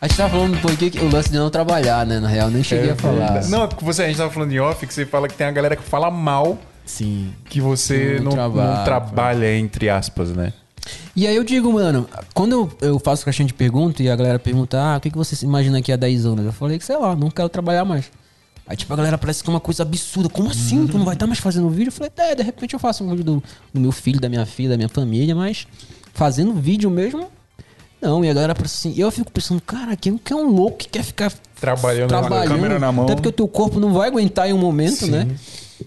A 0.00 0.06
gente 0.06 0.16
tava 0.16 0.30
falando 0.30 0.60
por 0.60 0.76
que 0.76 0.96
o 1.00 1.10
lance 1.10 1.28
de 1.28 1.36
não 1.36 1.50
trabalhar, 1.50 2.06
né? 2.06 2.20
Na 2.20 2.28
real, 2.28 2.50
nem 2.50 2.62
cheguei 2.62 2.90
a 2.90 2.96
falar. 2.96 3.44
Não, 3.48 3.64
é 3.64 3.66
porque 3.66 3.84
você, 3.84 4.04
a 4.04 4.06
gente 4.06 4.16
tava 4.16 4.30
falando 4.30 4.52
em 4.52 4.60
off 4.60 4.86
que 4.86 4.94
você 4.94 5.04
fala 5.04 5.26
que 5.26 5.34
tem 5.34 5.46
a 5.46 5.50
galera 5.50 5.74
que 5.74 5.82
fala 5.82 6.08
mal 6.08 6.56
Sim. 6.84 7.32
que 7.46 7.60
você 7.60 8.16
não, 8.16 8.16
não 8.16 8.22
não 8.24 8.30
trabalha. 8.30 8.84
trabalha, 8.84 9.56
entre 9.56 9.90
aspas, 9.90 10.30
né? 10.30 10.52
E 11.16 11.26
aí 11.26 11.34
eu 11.34 11.42
digo, 11.42 11.72
mano, 11.72 12.08
quando 12.32 12.52
eu, 12.52 12.88
eu 12.88 12.98
faço 13.00 13.24
caixinha 13.24 13.46
de 13.46 13.52
pergunta 13.54 14.00
e 14.00 14.08
a 14.08 14.14
galera 14.14 14.38
pergunta, 14.38 14.80
ah, 14.80 14.96
o 14.96 15.00
que, 15.00 15.10
que 15.10 15.16
você 15.16 15.44
imagina 15.44 15.78
aqui 15.78 15.90
há 15.90 15.96
10 15.96 16.26
anos? 16.26 16.46
Eu 16.46 16.52
falei 16.52 16.78
que, 16.78 16.84
sei 16.84 16.96
lá, 16.96 17.16
não 17.16 17.28
quero 17.28 17.48
trabalhar 17.48 17.84
mais. 17.84 18.10
Aí, 18.68 18.76
tipo, 18.76 18.92
a 18.92 18.96
galera 18.96 19.18
parece 19.18 19.42
que 19.42 19.50
é 19.50 19.52
uma 19.52 19.60
coisa 19.60 19.82
absurda. 19.82 20.28
Como 20.28 20.48
assim? 20.48 20.86
Tu 20.86 20.96
não 20.96 21.04
vai 21.04 21.14
estar 21.14 21.26
mais 21.26 21.40
fazendo 21.40 21.68
vídeo? 21.70 21.88
Eu 21.88 21.92
falei, 21.92 22.12
é, 22.18 22.34
de 22.36 22.42
repente 22.42 22.74
eu 22.74 22.78
faço 22.78 23.02
um 23.02 23.10
vídeo 23.10 23.24
do, 23.24 23.42
do 23.72 23.80
meu 23.80 23.90
filho, 23.90 24.20
da 24.20 24.28
minha 24.28 24.46
filha, 24.46 24.68
da 24.70 24.76
minha 24.76 24.88
família, 24.88 25.34
mas 25.34 25.66
fazendo 26.14 26.52
vídeo 26.54 26.90
mesmo, 26.90 27.28
não. 28.00 28.24
E 28.24 28.30
a 28.30 28.34
galera 28.34 28.54
parece 28.54 28.88
assim, 28.88 28.98
eu 29.00 29.10
fico 29.10 29.30
pensando, 29.30 29.60
cara, 29.60 29.96
quem 29.96 30.16
que 30.16 30.32
é 30.32 30.36
um 30.36 30.48
louco 30.50 30.78
que 30.78 30.88
quer 30.88 31.02
ficar 31.02 31.32
Trabalhando, 31.60 32.08
trabalhando, 32.08 32.48
câmera 32.54 32.78
na 32.78 32.92
mão. 32.92 33.04
até 33.04 33.14
porque 33.14 33.28
o 33.28 33.32
teu 33.32 33.48
corpo 33.48 33.80
não 33.80 33.92
vai 33.92 34.08
aguentar 34.08 34.48
em 34.48 34.52
um 34.52 34.58
momento, 34.58 35.06
Sim. 35.06 35.10
né? 35.10 35.26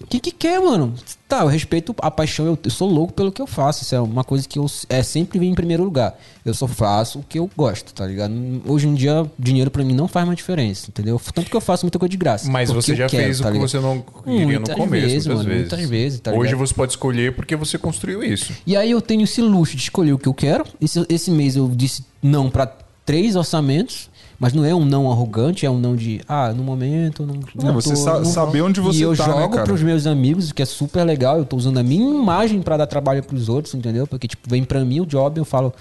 Quem 0.08 0.20
que 0.20 0.30
quer, 0.30 0.60
mano? 0.60 0.94
Tá, 1.28 1.40
eu 1.40 1.46
respeito 1.46 1.94
a 2.00 2.10
paixão, 2.10 2.46
eu, 2.46 2.58
eu 2.62 2.70
sou 2.70 2.88
louco 2.88 3.12
pelo 3.12 3.32
que 3.32 3.40
eu 3.40 3.46
faço. 3.46 3.82
Isso 3.82 3.94
é 3.94 4.00
uma 4.00 4.24
coisa 4.24 4.46
que 4.46 4.58
eu 4.58 4.66
é, 4.88 5.02
sempre 5.02 5.38
vem 5.38 5.50
em 5.50 5.54
primeiro 5.54 5.82
lugar. 5.84 6.18
Eu 6.44 6.52
só 6.54 6.66
faço 6.66 7.20
o 7.20 7.22
que 7.22 7.38
eu 7.38 7.50
gosto, 7.56 7.92
tá 7.94 8.06
ligado? 8.06 8.34
Hoje 8.66 8.88
em 8.88 8.94
dia, 8.94 9.30
dinheiro 9.38 9.70
pra 9.70 9.84
mim 9.84 9.94
não 9.94 10.08
faz 10.08 10.26
mais 10.26 10.36
diferença, 10.36 10.86
entendeu? 10.88 11.20
Tanto 11.32 11.50
que 11.50 11.56
eu 11.56 11.60
faço 11.60 11.84
muita 11.84 11.98
coisa 11.98 12.10
de 12.10 12.16
graça. 12.16 12.50
Mas 12.50 12.70
você 12.70 12.94
já 12.94 13.06
quero, 13.08 13.24
fez 13.24 13.40
o 13.40 13.42
tá 13.42 13.48
que 13.48 13.52
ligado? 13.54 13.68
você 13.68 13.80
não 13.80 14.04
queria 14.24 14.46
Muitas 14.46 14.76
no 14.76 14.82
começo, 14.82 15.06
vezes, 15.06 15.26
muitas 15.26 15.44
mano, 15.44 15.48
vezes. 15.48 15.70
muitas 15.72 15.90
vezes, 15.90 16.20
tá 16.20 16.32
Hoje 16.32 16.54
você 16.54 16.74
pode 16.74 16.92
escolher 16.92 17.34
porque 17.34 17.56
você 17.56 17.78
construiu 17.78 18.22
isso. 18.22 18.52
E 18.66 18.76
aí 18.76 18.90
eu 18.90 19.00
tenho 19.00 19.22
esse 19.22 19.40
luxo 19.40 19.76
de 19.76 19.82
escolher 19.82 20.12
o 20.12 20.18
que 20.18 20.28
eu 20.28 20.34
quero. 20.34 20.64
Esse, 20.80 21.04
esse 21.08 21.30
mês 21.30 21.56
eu 21.56 21.68
disse 21.68 22.04
não 22.22 22.50
pra 22.50 22.66
três 23.04 23.36
orçamentos. 23.36 24.10
Mas 24.42 24.52
não 24.52 24.64
é 24.64 24.74
um 24.74 24.84
não 24.84 25.08
arrogante, 25.08 25.64
é 25.64 25.70
um 25.70 25.78
não 25.78 25.94
de, 25.94 26.20
ah, 26.26 26.52
no 26.52 26.64
momento, 26.64 27.24
não. 27.24 27.36
não 27.54 27.70
É, 27.70 27.72
você 27.72 27.94
sa- 27.94 28.24
saber 28.24 28.60
onde 28.60 28.80
você 28.80 28.98
E 28.98 29.02
eu 29.02 29.16
tá, 29.16 29.28
né, 29.28 29.34
jogo 29.34 29.54
cara? 29.54 29.64
pros 29.64 29.80
meus 29.84 30.04
amigos, 30.04 30.50
o 30.50 30.54
que 30.54 30.60
é 30.60 30.64
super 30.64 31.04
legal. 31.04 31.38
Eu 31.38 31.44
tô 31.44 31.56
usando 31.56 31.78
a 31.78 31.82
minha 31.84 32.10
imagem 32.12 32.60
pra 32.60 32.76
dar 32.76 32.88
trabalho 32.88 33.22
pros 33.22 33.48
outros, 33.48 33.72
entendeu? 33.72 34.04
Porque, 34.04 34.26
tipo, 34.26 34.50
vem 34.50 34.64
pra 34.64 34.84
mim 34.84 34.98
o 34.98 35.06
job, 35.06 35.38
eu 35.38 35.44
falo, 35.44 35.72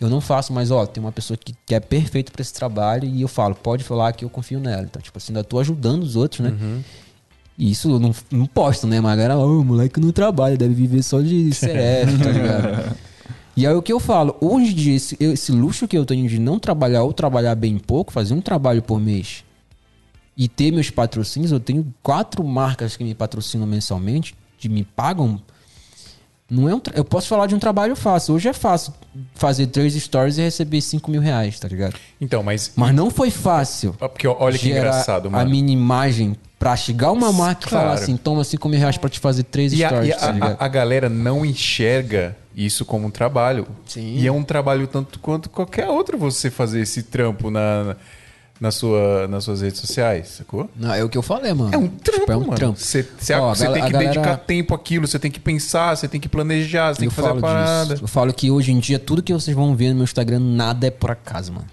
eu 0.00 0.08
não 0.08 0.22
faço, 0.22 0.50
mas, 0.50 0.70
ó, 0.70 0.86
tem 0.86 1.04
uma 1.04 1.12
pessoa 1.12 1.36
que, 1.36 1.54
que 1.66 1.74
é 1.74 1.78
perfeita 1.80 2.32
pra 2.32 2.40
esse 2.40 2.54
trabalho 2.54 3.06
e 3.06 3.20
eu 3.20 3.28
falo, 3.28 3.54
pode 3.54 3.84
falar 3.84 4.10
que 4.14 4.24
eu 4.24 4.30
confio 4.30 4.58
nela. 4.60 4.84
Então, 4.84 5.02
tipo 5.02 5.18
assim, 5.18 5.32
ainda 5.32 5.44
tô 5.44 5.58
ajudando 5.58 6.02
os 6.02 6.16
outros, 6.16 6.40
né? 6.40 6.54
Uhum. 6.58 6.80
E 7.58 7.70
isso 7.70 7.90
eu 7.90 7.98
não, 8.00 8.14
não 8.30 8.46
posto, 8.46 8.86
né? 8.86 8.98
Mas 8.98 9.12
a 9.12 9.16
galera, 9.16 9.36
o 9.38 9.62
moleque 9.62 10.00
não 10.00 10.10
trabalha, 10.10 10.56
deve 10.56 10.72
viver 10.72 11.02
só 11.02 11.20
de 11.20 11.50
CF, 11.52 12.18
tá 12.24 12.30
ligado? 12.30 12.96
E 13.56 13.66
aí 13.66 13.74
o 13.74 13.80
que 13.80 13.92
eu 13.92 13.98
falo, 13.98 14.36
hoje 14.40 14.72
em 14.72 14.74
dia, 14.74 14.94
esse, 14.96 15.16
esse 15.18 15.50
luxo 15.50 15.88
que 15.88 15.96
eu 15.96 16.04
tenho 16.04 16.28
de 16.28 16.38
não 16.38 16.58
trabalhar 16.58 17.02
ou 17.04 17.12
trabalhar 17.12 17.54
bem 17.54 17.78
pouco, 17.78 18.12
fazer 18.12 18.34
um 18.34 18.40
trabalho 18.40 18.82
por 18.82 19.00
mês 19.00 19.42
e 20.36 20.46
ter 20.46 20.70
meus 20.70 20.90
patrocínios, 20.90 21.50
eu 21.52 21.58
tenho 21.60 21.86
quatro 22.02 22.44
marcas 22.44 22.96
que 22.96 23.02
me 23.02 23.14
patrocinam 23.14 23.66
mensalmente, 23.66 24.34
que 24.58 24.68
me 24.68 24.84
pagam. 24.84 25.40
Não 26.50 26.68
é 26.68 26.74
um 26.74 26.80
eu 26.94 27.04
posso 27.04 27.26
falar 27.28 27.46
de 27.46 27.54
um 27.54 27.58
trabalho 27.58 27.96
fácil. 27.96 28.34
Hoje 28.34 28.46
é 28.48 28.52
fácil 28.52 28.92
fazer 29.34 29.66
três 29.68 29.94
stories 29.94 30.36
e 30.38 30.42
receber 30.42 30.80
5 30.82 31.10
mil 31.10 31.20
reais, 31.22 31.58
tá 31.58 31.66
ligado? 31.66 31.96
Então, 32.20 32.42
mas. 32.42 32.70
Mas 32.76 32.94
não 32.94 33.10
foi 33.10 33.30
fácil. 33.30 33.96
Ó, 34.00 34.06
Porque 34.06 34.28
olha 34.28 34.56
que 34.56 34.68
engraçado, 34.70 35.26
A 35.28 35.30
mano. 35.30 35.50
minha 35.50 35.72
imagem 35.72 36.36
pra 36.58 36.76
chegar 36.76 37.10
uma 37.10 37.32
marca 37.32 37.66
e 37.66 37.70
falar 37.70 37.82
Claro. 37.84 38.00
assim: 38.02 38.16
toma 38.16 38.44
5 38.44 38.68
mil 38.68 38.78
reais 38.78 38.96
pra 38.98 39.08
te 39.10 39.18
fazer 39.18 39.42
três 39.44 39.72
E 39.72 39.82
a, 39.82 39.88
stories, 39.88 40.08
e 40.10 40.12
a- 40.12 40.18
tá 40.18 40.30
ligado? 40.32 40.56
a- 40.60 40.64
a 40.64 40.68
galera 40.68 41.08
não 41.08 41.44
enxerga 41.44 42.36
isso 42.56 42.84
como 42.84 43.06
um 43.06 43.10
trabalho. 43.10 43.66
Sim. 43.86 44.16
E 44.16 44.26
é 44.26 44.32
um 44.32 44.42
trabalho 44.42 44.86
tanto 44.86 45.18
quanto 45.18 45.50
qualquer 45.50 45.88
outro 45.88 46.16
você 46.16 46.50
fazer 46.50 46.80
esse 46.80 47.02
trampo 47.02 47.50
na, 47.50 47.94
na 48.58 48.70
sua, 48.70 49.28
nas 49.28 49.44
suas 49.44 49.60
redes 49.60 49.78
sociais, 49.78 50.28
sacou? 50.28 50.70
Não, 50.74 50.94
é 50.94 51.04
o 51.04 51.08
que 51.10 51.18
eu 51.18 51.22
falei, 51.22 51.52
mano. 51.52 51.74
É 51.74 51.76
um 51.76 51.86
trampo, 51.88 52.20
Tipo, 52.20 52.32
é 52.32 52.36
um 52.36 52.40
mano. 52.40 52.54
trampo. 52.54 52.78
Você, 52.80 53.02
você- 53.18 53.34
Ó, 53.34 53.54
você 53.54 53.68
tem 53.70 53.84
que 53.84 53.90
galera- 53.90 54.10
dedicar 54.12 54.36
tempo 54.38 54.74
àquilo, 54.74 55.06
você 55.06 55.18
tem 55.18 55.30
que 55.30 55.38
pensar, 55.38 55.94
você 55.94 56.08
tem 56.08 56.18
que 56.20 56.28
planejar, 56.30 56.94
você 56.94 57.00
tem 57.00 57.06
eu 57.06 57.10
que 57.10 57.16
fazer 57.16 57.28
a 57.28 57.34
parada. 57.40 57.92
disso. 57.94 58.04
Eu 58.04 58.08
falo 58.08 58.32
que 58.32 58.50
hoje 58.50 58.72
em 58.72 58.78
dia 58.78 58.98
tudo 58.98 59.22
que 59.22 59.32
vocês 59.34 59.54
vão 59.54 59.76
ver 59.76 59.90
no 59.90 59.96
meu 59.96 60.04
Instagram, 60.04 60.40
nada 60.40 60.86
é 60.86 60.90
por 60.90 61.10
acaso, 61.10 61.52
mano. 61.52 61.66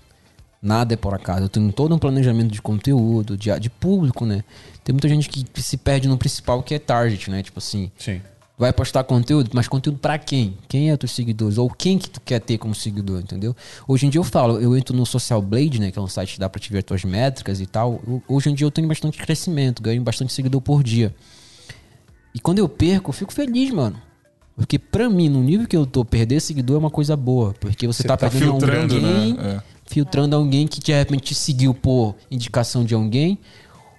Nada 0.62 0.94
é 0.94 0.98
por 0.98 1.14
acaso. 1.14 1.44
Eu 1.44 1.50
tenho 1.50 1.72
todo 1.74 1.94
um 1.94 1.98
planejamento 2.00 2.50
de 2.52 2.62
conteúdo, 2.62 3.36
de, 3.38 3.58
de 3.60 3.70
público, 3.70 4.26
né? 4.26 4.44
Tem 4.84 4.94
muita 4.94 5.08
gente 5.10 5.28
que 5.30 5.46
se 5.62 5.76
perde 5.78 6.08
no 6.08 6.18
principal, 6.18 6.62
que 6.64 6.74
é 6.74 6.80
target, 6.80 7.30
né? 7.30 7.44
Tipo 7.44 7.60
assim, 7.60 7.92
Sim. 7.98 8.22
Vai 8.58 8.72
postar 8.72 9.04
conteúdo, 9.04 9.49
mas 9.54 9.68
conteúdo 9.68 9.97
pra 9.97 10.18
quem? 10.18 10.58
Quem 10.68 10.91
é 10.91 10.97
teus 10.97 11.12
seguidores? 11.12 11.58
Ou 11.58 11.70
quem 11.70 11.97
que 11.97 12.10
tu 12.10 12.22
quer 12.22 12.39
ter 12.39 12.58
como 12.58 12.74
seguidor, 12.76 13.20
entendeu? 13.20 13.56
Hoje 13.88 14.06
em 14.06 14.10
dia 14.10 14.20
eu 14.20 14.24
falo, 14.24 14.60
eu 14.60 14.78
entro 14.78 14.95
no 14.95 15.06
Social 15.06 15.41
Blade, 15.41 15.80
né? 15.80 15.91
Que 15.91 15.99
é 15.99 16.01
um 16.01 16.08
site 16.08 16.36
que 16.36 16.39
dá 16.39 16.47
pra 16.47 16.60
te 16.60 16.72
ver 16.72 16.84
tuas 16.84 17.04
métricas 17.04 17.60
e 17.60 17.66
tal. 17.66 18.01
Hoje 18.28 18.49
em 18.49 18.54
dia 18.54 18.66
eu 18.66 18.72
tenho 18.72 18.88
bastante 18.88 19.18
crescimento, 19.18 19.82
ganho 19.82 20.01
bastante 20.01 20.32
seguidor 20.32 20.62
por 20.62 20.84
dia. 20.84 21.14
E 22.34 22.39
quando 22.39 22.60
eu 22.60 22.70
perco, 22.70 23.10
eu 23.10 23.14
fico 23.14 23.34
feliz, 23.34 23.72
mano. 23.72 23.99
Porque 24.56 24.78
pra 24.78 25.10
mim, 25.10 25.30
no 25.30 25.41
nível 25.41 25.68
que 25.68 25.76
eu 25.76 25.86
tô, 25.86 26.06
perder 26.06 26.39
seguidor 26.39 26.76
é 26.76 26.80
uma 26.80 26.91
coisa 26.91 27.16
boa. 27.16 27.56
Porque 27.60 27.88
você, 27.88 28.04
Você 28.04 28.08
tá, 28.08 28.16
tá 28.16 28.30
perdendo 28.30 28.51
filtrando, 28.51 28.95
alguém, 28.95 29.34
né? 29.34 29.56
É. 29.56 29.62
filtrando 29.86 30.36
alguém 30.36 30.68
que 30.68 30.80
de 30.80 30.93
repente 30.93 31.24
te 31.24 31.36
seguiu 31.36 31.74
por 31.74 32.16
indicação 32.30 32.86
de 32.86 32.93
alguém. 32.93 33.39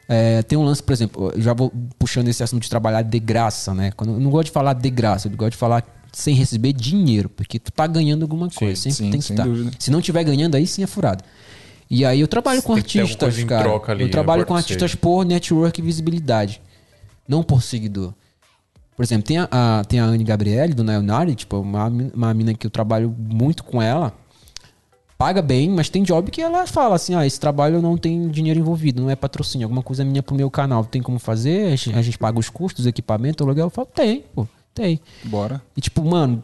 É, 0.09 0.43
tem 0.43 0.59
um 0.59 0.65
lance, 0.65 0.83
por 0.83 0.93
exemplo, 0.93 1.33
já 1.37 1.55
vou 1.55 1.73
puxando 1.99 2.29
esse 2.29 2.43
assunto 2.43 2.63
de 2.63 2.69
trabalhar 2.71 3.03
de 3.03 3.19
graça, 3.19 3.73
né? 3.73 3.91
Quando, 3.97 4.13
eu 4.15 4.21
não 4.21 4.31
gosto 4.31 4.47
de 4.47 4.51
falar 4.53 4.75
de 4.75 4.91
graça, 4.91 5.29
eu 5.29 5.33
gosto 5.37 5.53
de 5.53 5.57
falar 5.57 5.83
sem 6.13 6.35
receber 6.35 6.73
dinheiro, 6.73 7.29
porque 7.29 7.59
tu 7.59 7.73
tá 7.73 7.87
ganhando 7.87 8.23
alguma 8.23 8.49
coisa, 8.51 8.81
sempre 8.81 8.97
sim, 8.99 9.11
tem 9.11 9.21
que 9.21 9.33
estar. 9.33 9.45
dúvida. 9.45 9.71
Se 9.79 9.91
não 9.91 10.01
tiver 10.01 10.23
ganhando, 10.25 10.55
aí 10.57 10.67
sim 10.67 10.83
é 10.83 10.87
furado. 10.87 11.25
E 11.91 12.05
aí 12.05 12.21
eu 12.21 12.29
trabalho 12.29 12.63
com 12.63 12.75
ter 12.75 13.01
alguma 13.01 13.03
artistas, 13.03 13.45
cara. 13.45 13.71
ali, 13.93 14.03
eu 14.05 14.11
trabalho 14.11 14.47
com 14.47 14.55
artistas 14.55 14.91
seja. 14.93 15.01
por 15.01 15.25
network 15.25 15.81
e 15.81 15.85
visibilidade, 15.85 16.61
não 17.27 17.43
por 17.43 17.63
seguidor. 17.63 18.13
Por 18.97 19.03
exemplo, 19.03 19.27
tem 19.27 19.39
a, 19.39 19.49
a- 19.51 19.85
tem 19.85 19.99
a 20.01 20.05
Anne 20.05 20.23
Gabriele, 20.23 20.73
do 20.73 20.85
Naionari, 20.85 21.35
tipo, 21.35 21.59
uma, 21.59 21.89
uma 21.89 22.33
mina 22.33 22.55
que 22.55 22.67
eu 22.67 22.71
trabalho 22.71 23.15
muito 23.19 23.65
com 23.65 23.83
ela. 23.83 24.13
Paga 25.25 25.41
bem, 25.41 25.71
mas 25.71 25.89
tem 25.89 26.03
job 26.03 26.31
que 26.31 26.43
ela 26.43 26.67
fala 26.67 26.97
assim: 26.97 27.15
ah, 27.15 27.27
esse 27.27 27.41
trabalho 27.41 27.81
não 27.81 27.97
tem 27.97 28.29
dinheiro 28.29 28.61
envolvido, 28.61 29.01
não 29.01 29.09
é 29.09 29.17
patrocínio, 29.17 29.65
alguma 29.65 29.83
coisa 29.83 30.05
minha 30.05 30.23
pro 30.23 30.35
meu 30.35 30.51
canal. 30.51 30.85
Tem 30.85 31.01
como 31.01 31.19
fazer? 31.19 31.67
A 31.69 31.71
gente, 31.71 31.95
a 31.99 32.03
gente 32.03 32.19
paga 32.19 32.39
os 32.39 32.51
custos, 32.51 32.85
equipamento, 32.87 33.43
aluguel. 33.43 33.65
Eu 33.67 33.71
falo: 33.71 33.89
tem, 33.95 34.23
pô, 34.35 34.47
tem. 34.75 35.01
Bora. 35.25 35.63
E 35.75 35.81
tipo, 35.81 36.05
mano, 36.05 36.43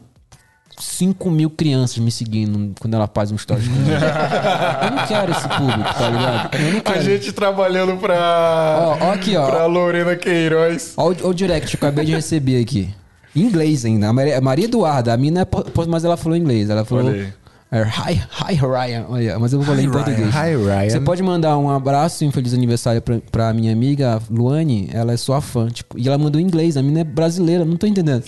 5 0.79 1.29
mil 1.29 1.51
crianças 1.51 1.99
me 1.99 2.09
seguindo 2.11 2.73
quando 2.79 2.95
ela 2.95 3.07
faz 3.13 3.31
um 3.31 3.37
stories 3.37 3.67
comigo. 3.67 3.89
eu 3.91 4.91
não 4.95 5.05
quero 5.07 5.31
esse 5.31 5.47
público, 5.47 5.93
tá 5.93 6.09
ligado? 6.09 6.55
Eu 6.55 6.71
não 6.71 6.79
A 6.79 6.81
quero. 6.81 7.01
gente 7.03 7.31
trabalhando 7.33 7.97
pra. 7.97 8.79
Ó, 8.99 9.05
ó 9.05 9.11
aqui, 9.13 9.35
ó. 9.37 9.45
Pra 9.47 9.65
Lorena 9.67 10.15
Queiroz. 10.15 10.93
Ó, 10.97 11.11
o- 11.11 11.27
o 11.29 11.33
direct 11.35 11.77
que 11.77 11.83
eu 11.83 11.87
acabei 11.87 12.05
de 12.05 12.13
receber 12.13 12.59
aqui. 12.59 12.89
Em 13.35 13.41
inglês 13.41 13.85
ainda. 13.85 14.09
A 14.09 14.13
Maria, 14.13 14.41
Maria 14.41 14.65
Eduarda, 14.65 15.13
a 15.13 15.17
mina 15.17 15.41
é. 15.43 15.47
Mas 15.87 16.03
ela 16.03 16.17
falou 16.17 16.35
inglês. 16.35 16.69
Ela 16.69 16.83
falou. 16.83 17.05
Olha 17.05 17.21
aí. 17.25 17.33
É, 17.73 17.81
Hi, 17.83 18.21
hi 18.49 18.55
Ryan. 18.55 19.05
Olha, 19.07 19.39
mas 19.39 19.53
eu 19.53 19.61
vou 19.61 19.73
ler 19.73 19.83
em 19.85 19.89
português. 19.89 20.27
Hi, 20.35 20.55
Ryan. 20.57 20.89
Você 20.89 20.99
pode 20.99 21.23
mandar 21.23 21.57
um 21.57 21.69
abraço 21.69 22.23
e 22.23 22.27
um 22.27 22.31
feliz 22.31 22.53
aniversário 22.53 23.01
pra, 23.01 23.19
pra 23.31 23.53
minha 23.53 23.71
amiga 23.71 24.21
Luane. 24.29 24.89
Ela 24.91 25.13
é 25.13 25.17
sua 25.17 25.39
fã. 25.39 25.69
Tipo, 25.69 25.97
e 25.97 26.05
ela 26.05 26.17
mandou 26.17 26.41
em 26.41 26.43
inglês. 26.43 26.75
A 26.75 26.83
mina 26.83 26.99
é 26.99 27.03
brasileira. 27.05 27.63
Não 27.63 27.77
tô 27.77 27.87
entendendo. 27.87 28.23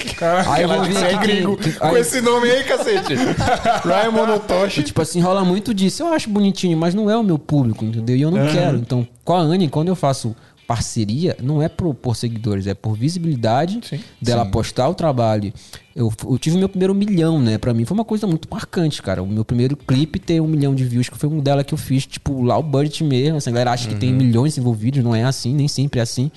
aí 0.50 0.64
eu 0.64 0.70
vou 0.70 0.86
Você 0.86 1.06
é 1.06 1.18
gringo. 1.18 1.58
Com 1.58 1.86
aí- 1.88 2.00
esse 2.00 2.22
nome 2.22 2.50
aí, 2.50 2.64
cacete. 2.64 3.16
Ryan 3.84 4.12
Monotoshi. 4.12 4.84
Tipo 4.84 5.02
assim, 5.02 5.20
rola 5.20 5.44
muito 5.44 5.74
disso. 5.74 6.04
Eu 6.04 6.14
acho 6.14 6.30
bonitinho, 6.30 6.78
mas 6.78 6.96
não 6.96 7.10
é 7.10 7.18
o 7.18 7.24
meu 7.24 7.38
público, 7.38 7.84
entendeu? 7.84 8.16
E 8.16 8.22
eu 8.22 8.32
não 8.32 8.48
quero. 8.48 8.78
Então, 8.78 9.06
com 9.26 9.34
a 9.34 9.40
Anne, 9.40 9.68
quando 9.68 9.90
eu 9.90 9.96
faço 9.96 10.34
parceria, 10.68 11.36
não 11.42 11.62
é 11.62 11.70
por, 11.70 11.94
por 11.94 12.16
seguidores, 12.16 12.68
é 12.68 12.74
por 12.74 12.96
visibilidade 12.96 13.82
dela 14.22 14.46
postar 14.46 14.90
o 14.90 14.96
trabalho. 14.96 15.54
Eu, 15.96 16.12
eu 16.26 16.40
tive 16.40 16.58
meu 16.58 16.68
primeiro 16.68 16.96
milhão, 16.96 17.40
né? 17.40 17.58
Pra 17.58 17.74
mim 17.74 17.86
foi 17.86 17.96
uma 17.96 18.06
coisa 18.06 18.26
muito 18.26 18.48
marcante, 18.50 19.02
cara. 19.02 19.22
O 19.22 19.28
meu 19.28 19.46
primeiro 19.46 19.78
clipe 19.78 20.18
tem 20.20 20.40
um 20.40 20.48
milhão 20.48 20.74
de 20.74 20.84
views, 20.84 21.10
que 21.10 21.18
foi 21.18 21.30
um 21.30 21.40
dela 21.40 21.64
que 21.64 21.74
eu 21.74 21.78
fiz, 21.78 22.06
tipo, 22.06 22.42
lá 22.42 22.58
o 22.58 22.64
budget 22.64 23.04
mesmo. 23.04 23.38
Assim, 23.38 23.50
a 23.50 23.54
galera 23.54 23.72
acha 23.72 23.88
que 23.88 23.96
tem 23.96 24.12
milhões 24.12 24.58
envolvidos, 24.58 25.04
não 25.04 25.14
é 25.14 25.24
assim, 25.24 25.54
nem 25.54 25.68
sempre 25.68 26.00
é 26.00 26.04
assim. 26.04 26.32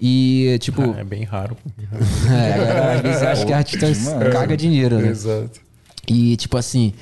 E, 0.00 0.58
tipo, 0.60 0.82
É 0.98 1.04
bem 1.04 1.22
raro. 1.22 1.56
é, 2.28 2.54
a 2.54 2.58
galera 2.58 2.92
às 2.94 3.00
vezes 3.00 3.22
acha 3.22 3.46
que 3.46 3.52
a 3.52 3.58
artista 3.58 4.30
caga 4.30 4.56
dinheiro, 4.56 4.98
né? 4.98 5.08
Exato. 5.08 5.60
E, 6.08 6.36
tipo 6.36 6.56
assim, 6.56 6.92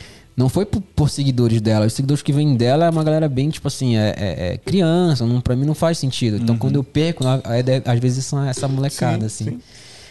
não 0.40 0.48
foi 0.48 0.64
por, 0.66 0.80
por 0.80 1.08
seguidores 1.10 1.60
dela. 1.60 1.86
Os 1.86 1.92
seguidores 1.92 2.22
que 2.22 2.32
vêm 2.32 2.56
dela 2.56 2.86
é 2.86 2.90
uma 2.90 3.04
galera 3.04 3.28
bem, 3.28 3.48
tipo 3.50 3.68
assim, 3.68 3.96
é, 3.96 4.14
é- 4.16 4.52
é 4.54 4.58
criança. 4.58 5.24
Não, 5.26 5.40
pra 5.40 5.54
mim 5.54 5.64
não 5.66 5.74
faz 5.74 5.98
sentido. 5.98 6.36
Então, 6.38 6.56
quando 6.56 6.76
eu 6.76 6.82
perco, 6.82 7.24
às 7.84 7.98
vezes 8.00 8.24
são 8.24 8.44
essa 8.44 8.66
molecada, 8.66 9.26
assim. 9.26 9.60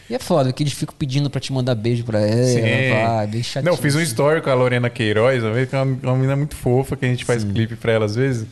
E 0.09 0.15
é 0.15 0.19
foda, 0.19 0.51
que 0.51 0.63
eles 0.63 0.73
ficam 0.73 0.95
pedindo 0.97 1.29
pra 1.29 1.39
te 1.39 1.51
mandar 1.53 1.75
beijo 1.75 2.03
pra 2.03 2.19
ela. 2.19 2.43
Sim. 2.45 2.61
Vai, 3.05 3.27
bem 3.27 3.43
chatinho. 3.43 3.65
Não, 3.71 3.73
eu 3.77 3.81
fiz 3.81 3.95
um 3.95 4.01
story 4.01 4.41
com 4.41 4.49
a 4.49 4.53
Lorena 4.55 4.89
Queiroz, 4.89 5.43
uma 5.43 5.51
vez 5.53 5.69
que 5.69 5.75
é 5.75 5.81
uma, 5.81 5.97
uma 6.03 6.15
menina 6.15 6.35
muito 6.35 6.55
fofa, 6.55 6.95
que 6.95 7.05
a 7.05 7.09
gente 7.09 7.25
faz 7.25 7.43
clipe 7.43 7.75
pra 7.75 7.91
ela 7.91 8.05
às 8.05 8.15
vezes. 8.15 8.47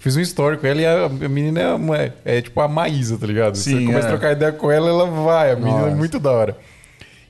Fiz 0.00 0.16
um 0.16 0.20
story 0.20 0.56
com 0.58 0.66
ela 0.66 0.80
e 0.80 0.86
a, 0.86 1.04
a 1.06 1.08
menina 1.08 1.60
é, 1.60 1.72
uma- 1.74 2.12
é 2.24 2.40
tipo 2.42 2.60
a 2.60 2.66
Maísa, 2.68 3.16
tá 3.18 3.26
ligado? 3.26 3.54
Você 3.56 3.70
Sim, 3.70 3.86
começa 3.86 4.06
é. 4.06 4.10
a 4.10 4.12
trocar 4.12 4.32
ideia 4.32 4.50
com 4.52 4.70
ela, 4.70 4.88
ela 4.88 5.06
vai. 5.06 5.52
A 5.52 5.56
menina 5.56 5.78
é 5.78 5.82
Nossa. 5.82 5.96
muito 5.96 6.18
da 6.18 6.30
hora. 6.32 6.56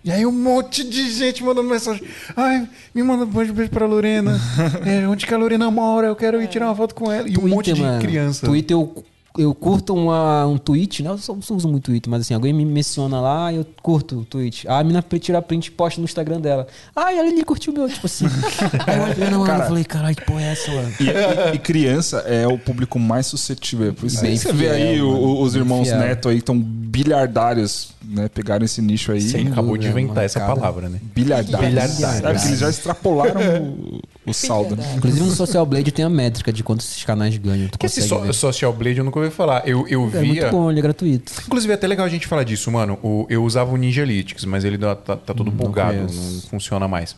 E 0.07 0.13
aí 0.13 0.25
um 0.25 0.31
monte 0.31 0.85
de 0.85 1.11
gente 1.11 1.43
mandando 1.43 1.69
mensagem. 1.69 2.01
Ai, 2.37 2.69
me 2.95 3.03
manda 3.03 3.25
um 3.25 3.27
beijo, 3.27 3.53
pra 3.69 3.87
Lorena. 3.87 4.41
É, 4.87 5.09
onde 5.09 5.27
que 5.27 5.35
a 5.35 5.37
Lorena 5.37 5.69
mora? 5.69 6.07
Eu 6.07 6.15
quero 6.15 6.41
ir 6.41 6.47
tirar 6.47 6.67
uma 6.67 6.77
foto 6.77 6.95
com 6.95 7.11
ela. 7.11 7.29
E 7.29 7.37
um 7.37 7.49
monte 7.49 7.73
de 7.73 7.83
mano. 7.83 8.01
criança. 8.01 8.47
Twitter 8.47 8.77
eu, 8.77 9.05
eu 9.39 9.55
curto 9.55 9.95
uma, 9.95 10.47
um 10.47 10.59
tweet, 10.59 11.03
né? 11.03 11.11
Eu 11.11 11.19
só, 11.19 11.37
só 11.41 11.55
uso 11.55 11.69
muito 11.69 11.85
Twitter, 11.85 12.11
mas 12.11 12.23
assim, 12.23 12.35
alguém 12.35 12.53
me 12.53 12.65
menciona 12.65 13.21
lá 13.21 13.53
e 13.53 13.57
eu 13.57 13.67
curto 13.83 14.21
o 14.21 14.25
tweet. 14.25 14.67
Ah, 14.69 14.79
a 14.79 14.85
mina 14.85 15.05
tira 15.21 15.41
print 15.43 15.67
e 15.67 15.71
posta 15.71 16.01
no 16.01 16.05
Instagram 16.05 16.41
dela. 16.41 16.67
Ai, 16.95 17.19
ela 17.19 17.29
ali 17.29 17.45
curtiu 17.45 17.73
o 17.73 17.77
meu, 17.77 17.89
tipo 17.89 18.07
assim. 18.07 18.27
Aí 18.87 18.97
eu 18.99 19.03
olhei 19.05 19.31
na 19.31 19.39
mano, 19.39 19.53
eu 19.63 19.67
falei, 19.67 19.85
caralho, 19.85 20.17
que 20.17 20.25
porra 20.25 20.43
é 20.43 20.53
essa, 20.53 20.71
mano? 20.73 20.93
E, 21.01 21.05
e- 21.05 21.55
e 21.55 21.59
criança 21.59 22.19
é 22.27 22.47
o 22.47 22.59
público 22.59 22.99
mais 22.99 23.27
suscetível. 23.27 23.93
Por 23.95 24.07
isso 24.07 24.21
Bem 24.21 24.37
você 24.37 24.53
vê 24.53 24.71
aí 24.71 24.95
fiel, 24.95 25.09
o- 25.09 25.13
mano. 25.13 25.41
os 25.43 25.55
irmãos 25.55 25.89
fiel. 25.89 25.99
Neto 25.99 26.29
aí 26.29 26.39
estão 26.39 26.59
bilhardários, 26.59 27.91
né? 28.05 28.29
Pegaram 28.29 28.65
esse 28.65 28.81
nicho 28.83 29.13
aí. 29.13 29.21
Você 29.21 29.39
acabou 29.39 29.77
de 29.77 29.87
inventar 29.89 30.25
essa 30.25 30.39
molecada. 30.41 30.61
palavra, 30.61 30.89
né? 30.89 30.99
Bilhardários. 31.15 31.69
Bilhardários. 31.71 32.25
É, 32.25 32.33
porque 32.33 32.49
eles 32.49 32.59
já 32.61 32.69
extrapolaram 32.71 33.41
o, 33.63 34.01
o 34.27 34.35
saldo. 34.35 34.77
né? 34.77 34.95
Inclusive 34.97 35.25
no 35.25 35.31
Social 35.33 35.65
Blade 35.65 35.91
tem 35.93 36.05
a 36.05 36.09
métrica 36.11 36.53
de 36.53 36.63
quantos 36.65 36.87
esses 36.91 37.05
canais 37.05 37.37
ganham. 37.37 37.69
Tu 37.69 37.79
Que 37.79 37.87
esse 37.87 38.03
so- 38.03 38.21
ver. 38.21 38.35
Social 38.35 38.73
Blade 38.73 38.99
eu 38.99 39.05
nunca 39.05 39.19
ouvi 39.21 39.31
falar. 39.31 39.63
Eu, 39.67 39.87
eu 39.89 40.07
É 40.07 40.21
via. 40.21 40.27
muito 40.27 40.51
bom, 40.51 40.71
ele 40.71 40.81
é 40.81 40.83
gratuito. 40.83 41.33
Inclusive, 41.47 41.73
é 41.73 41.75
até 41.75 41.87
legal 41.87 42.05
a 42.05 42.09
gente 42.09 42.27
falar 42.27 42.43
disso, 42.45 42.71
mano. 42.71 42.99
O- 43.03 43.27
eu 43.31 43.45
usava 43.45 43.73
o 43.73 43.77
Ninja 43.77 44.05
Lytics, 44.05 44.45
mas 44.45 44.65
ele 44.65 44.77
tá, 44.79 44.95
tá- 44.97 45.17
tá 45.17 45.33
todo 45.35 45.51
bugado, 45.51 45.97
não, 45.99 46.07
conheço. 46.07 46.49
funciona 46.49 46.87
mais. 46.89 47.17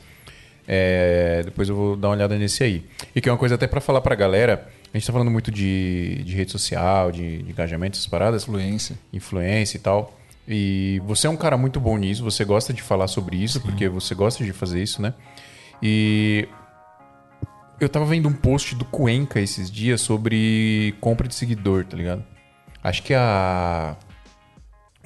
É, 0.67 1.43
depois 1.45 1.69
eu 1.69 1.75
vou 1.75 1.97
dar 1.97 2.09
uma 2.09 2.15
olhada 2.15 2.37
nesse 2.37 2.63
aí. 2.63 2.85
E 3.15 3.21
que 3.21 3.29
é 3.29 3.33
uma 3.33 3.39
coisa 3.39 3.55
até 3.55 3.67
pra 3.67 3.81
falar 3.81 4.01
pra 4.01 4.15
galera. 4.15 4.69
A 4.93 4.97
gente 4.99 5.07
tá 5.07 5.13
falando 5.13 5.31
muito 5.31 5.51
de, 5.51 6.23
de 6.25 6.35
rede 6.35 6.51
social, 6.53 7.11
de, 7.13 7.43
de 7.43 7.51
engajamento, 7.51 7.97
essas 7.97 8.07
paradas, 8.07 8.43
Influência. 8.43 8.99
influência 9.13 9.77
e 9.77 9.81
tal. 9.81 10.15
E 10.47 11.01
você 11.07 11.27
é 11.27 11.31
um 11.31 11.37
cara 11.37 11.59
muito 11.59 11.79
bom 11.79 11.97
nisso, 11.99 12.23
você 12.25 12.43
gosta 12.45 12.73
de 12.73 12.81
falar 12.81 13.07
sobre 13.07 13.37
isso, 13.37 13.61
porque 13.61 13.87
você 13.89 14.15
gosta 14.15 14.43
de 14.43 14.51
fazer 14.53 14.83
isso, 14.83 15.01
né? 15.03 15.13
E 15.83 16.49
eu 17.81 17.89
tava 17.89 18.05
vendo 18.05 18.29
um 18.29 18.33
post 18.33 18.75
do 18.75 18.85
Cuenca 18.85 19.41
esses 19.41 19.71
dias 19.71 20.01
sobre 20.01 20.95
compra 21.01 21.29
de 21.29 21.35
seguidor, 21.35 21.85
tá 21.85 21.97
ligado? 21.97 22.25
Acho 22.83 23.03
que 23.03 23.15
a. 23.15 23.97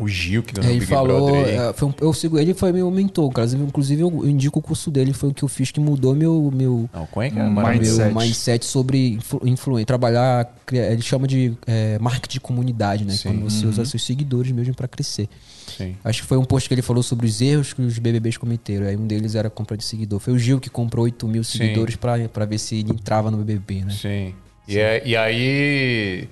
O 0.02 0.08
Gil 0.08 0.42
que 0.42 0.52
ganhou 0.54 0.68
o 0.70 0.72
Ele 0.72 0.80
Big 0.80 0.90
falou, 0.90 1.36
é, 1.46 1.72
foi 1.72 1.88
um- 1.88 1.94
eu 2.00 2.12
sigo 2.12 2.38
ele, 2.38 2.54
foi 2.54 2.72
meu 2.72 2.90
mentor, 2.90 3.30
cara. 3.30 3.48
Inclusive, 3.54 4.02
eu 4.02 4.28
indico 4.28 4.58
o 4.58 4.62
curso 4.62 4.90
dele, 4.90 5.12
foi 5.12 5.30
o 5.30 5.34
que 5.34 5.42
eu 5.42 5.48
fiz 5.48 5.70
que 5.70 5.78
mudou 5.78 6.14
meu, 6.14 6.50
meu, 6.52 6.88
Não, 6.92 7.02
o 7.04 7.06
Cuenca 7.06 7.40
é 7.40 7.48
Mindset. 7.48 8.12
meu 8.12 8.20
mindset 8.22 8.64
sobre 8.64 9.10
influ, 9.14 9.40
influência, 9.44 9.86
trabalhar, 9.86 10.52
ele 10.72 11.02
chama 11.02 11.26
de 11.26 11.52
é, 11.66 11.98
marketing 12.00 12.32
de 12.34 12.40
comunidade, 12.40 13.04
né? 13.04 13.12
Sim. 13.12 13.28
Quando 13.30 13.50
você 13.50 13.66
usa 13.66 13.84
seus 13.84 14.04
seguidores 14.04 14.50
mesmo 14.52 14.74
pra 14.74 14.88
crescer. 14.88 15.28
Sim. 15.76 15.96
Acho 16.04 16.22
que 16.22 16.28
foi 16.28 16.36
um 16.38 16.44
post 16.44 16.68
que 16.68 16.74
ele 16.74 16.82
falou 16.82 17.02
sobre 17.02 17.26
os 17.26 17.40
erros 17.40 17.72
que 17.72 17.80
os 17.80 17.98
BBBs 17.98 18.36
cometeram. 18.36 18.86
Aí 18.86 18.96
um 18.96 19.06
deles 19.06 19.34
era 19.34 19.48
a 19.48 19.50
compra 19.50 19.76
de 19.76 19.84
seguidor. 19.84 20.18
Foi 20.20 20.32
o 20.34 20.38
Gil 20.38 20.58
que 20.60 20.68
comprou 20.68 21.04
8 21.04 21.26
mil 21.28 21.44
Sim. 21.44 21.58
seguidores 21.58 21.96
pra 21.96 22.44
ver 22.44 22.58
se 22.58 22.76
ele 22.76 22.90
entrava 22.90 23.30
no 23.30 23.38
BBB, 23.38 23.84
né? 23.84 23.92
Sim. 23.92 24.34
E, 24.66 24.78
é- 24.78 25.02
e 25.06 25.16
aí. 25.16 26.28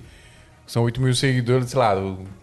São 0.67 0.83
8 0.83 1.01
mil 1.01 1.13
seguidores, 1.13 1.69
sei 1.69 1.79
lá, 1.79 1.95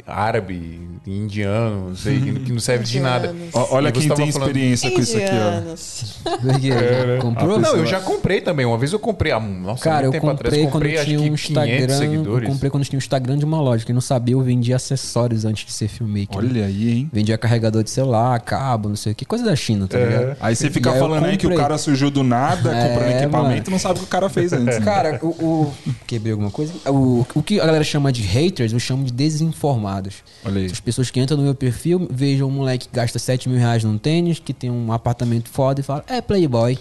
árabe, 0.09 0.81
indiano, 1.07 1.91
não 1.91 1.97
sei, 1.97 2.21
que, 2.21 2.33
que 2.41 2.53
não 2.53 2.61
serve 2.61 2.85
de 2.85 3.01
nada. 3.01 3.35
Olha 3.71 3.91
quem 3.93 4.03
tem 4.09 4.11
falando- 4.11 4.29
experiência 4.29 4.91
com 4.91 5.01
isso 5.01 5.17
aqui, 5.17 5.27
ó. 5.27 5.59
Indianos. 5.59 6.21
Porque 6.41 7.19
comprou? 7.21 7.59
Não, 7.59 7.77
eu 7.77 7.87
já 7.87 8.01
comprei 8.01 8.41
também. 8.41 8.67
Uma 8.67 8.77
vez 8.79 8.93
eu 8.93 8.99
comprei. 8.99 9.33
há- 9.33 9.41
Nossa, 9.41 9.83
Cara, 9.83 10.07
eu 10.07 10.11
tempo 10.13 10.27
comprei 10.27 10.49
atrás, 10.65 10.73
quando 10.73 10.87
eu 10.87 10.95
acho 10.97 11.05
tinha 11.07 11.19
que 11.19 11.25
um 11.25 11.35
500 11.35 11.51
Instagram. 11.51 12.13
Eu 12.43 12.43
comprei 12.43 12.71
quando 12.71 12.85
tinha 12.85 12.97
um 12.97 12.99
Instagram 12.99 13.39
de 13.39 13.45
uma 13.45 13.61
loja. 13.61 13.85
Quem 13.85 13.95
não 13.95 14.01
sabia, 14.01 14.35
eu 14.35 14.41
vendia 14.43 14.77
acessórios 14.77 15.45
antes 15.45 15.65
de 15.67 15.73
ser 15.73 15.89
filmmaker. 15.89 16.37
Olha 16.39 16.67
aí, 16.67 16.91
hein? 16.91 17.11
Vendia 17.13 17.39
carregador 17.39 17.83
de 17.83 17.91
celular, 17.91 18.39
cabo, 18.41 18.89
não 18.89 18.97
sei 18.97 19.13
o 19.13 19.15
que. 19.15 19.25
Coisa 19.25 19.45
da 19.45 19.57
China, 19.57 19.87
tá 19.87 19.99
ligado? 19.99 20.37
Aí 20.41 20.55
você 20.55 20.71
fica 20.71 20.93
aí 20.93 20.99
falando 20.99 21.25
aí 21.25 21.37
que 21.37 21.47
o 21.47 21.51
comprei. 21.51 21.59
cara 21.63 21.79
surgiu 21.79 22.11
do 22.11 22.23
nada, 22.23 22.75
É, 22.75 22.89
comprando 22.89 23.11
equipamento 23.11 23.49
mano. 23.49 23.65
e 23.67 23.71
não 23.71 23.79
sabe 23.79 23.95
o 23.95 23.99
que 24.01 24.05
o 24.05 24.09
cara 24.09 24.29
fez 24.29 24.53
antes. 24.53 24.79
né? 24.79 24.85
Cara, 24.85 25.19
o, 25.23 25.29
o- 25.29 25.75
Quebrei 26.07 26.33
alguma 26.33 26.51
coisa? 26.51 26.73
O, 26.87 27.25
o 27.35 27.43
que 27.43 27.61
a 27.61 27.67
galera 27.67 27.85
chama 27.85 28.13
de 28.13 28.23
haters, 28.23 28.73
eu 28.73 28.79
chamo 28.79 29.05
de 29.05 29.13
desinformados. 29.13 29.97
Aí. 30.07 30.66
As 30.72 30.80
pessoas 30.80 31.11
que 31.11 31.20
entram 31.20 31.36
no 31.36 31.42
meu 31.44 31.55
perfil 31.55 32.07
vejam 32.11 32.49
um 32.49 32.53
moleque 32.53 32.88
que 32.88 32.94
gasta 32.94 33.18
7 33.18 33.49
mil 33.49 33.59
reais 33.59 33.82
num 33.84 33.99
tênis, 33.99 34.38
que 34.38 34.53
tem 34.55 34.70
um 34.70 34.92
apartamento 34.92 35.49
foda 35.49 35.80
e 35.80 35.82
fala, 35.82 36.05
é 36.09 36.20
playboy. 36.20 36.78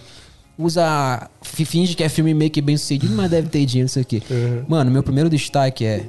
Usa. 0.58 1.30
fi- 1.42 1.66
Finge 1.66 1.96
que 1.96 2.04
é 2.04 2.10
filmmaker 2.10 2.64
bem 2.64 2.78
sucedido, 2.78 3.14
mas 3.16 3.30
deve 3.30 3.48
ter 3.50 3.66
dinheiro, 3.66 3.86
não 3.88 3.94
sei 3.94 4.02
o 4.02 4.06
quê. 4.06 4.22
Mano, 4.68 4.90
meu 4.90 5.04
primeiro 5.04 5.30
destaque 5.30 5.86
é 5.86 6.06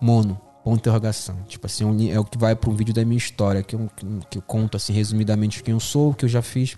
mono. 0.00 0.38
Ponto 0.62 0.74
de 0.74 0.80
interrogação. 0.80 1.36
Tipo 1.48 1.66
assim, 1.66 1.90
li- 1.96 2.10
é 2.10 2.20
o 2.20 2.24
que 2.24 2.36
vai 2.36 2.54
para 2.54 2.68
um 2.68 2.74
vídeo 2.74 2.92
da 2.92 3.02
minha 3.04 3.16
história, 3.16 3.62
que 3.62 3.74
eu, 3.74 3.90
que 4.28 4.36
eu 4.36 4.42
conto 4.42 4.76
assim, 4.76 4.92
resumidamente 4.92 5.62
quem 5.62 5.72
eu 5.72 5.80
sou, 5.80 6.10
o 6.10 6.14
que 6.14 6.26
eu 6.26 6.28
já 6.28 6.42
fiz. 6.42 6.76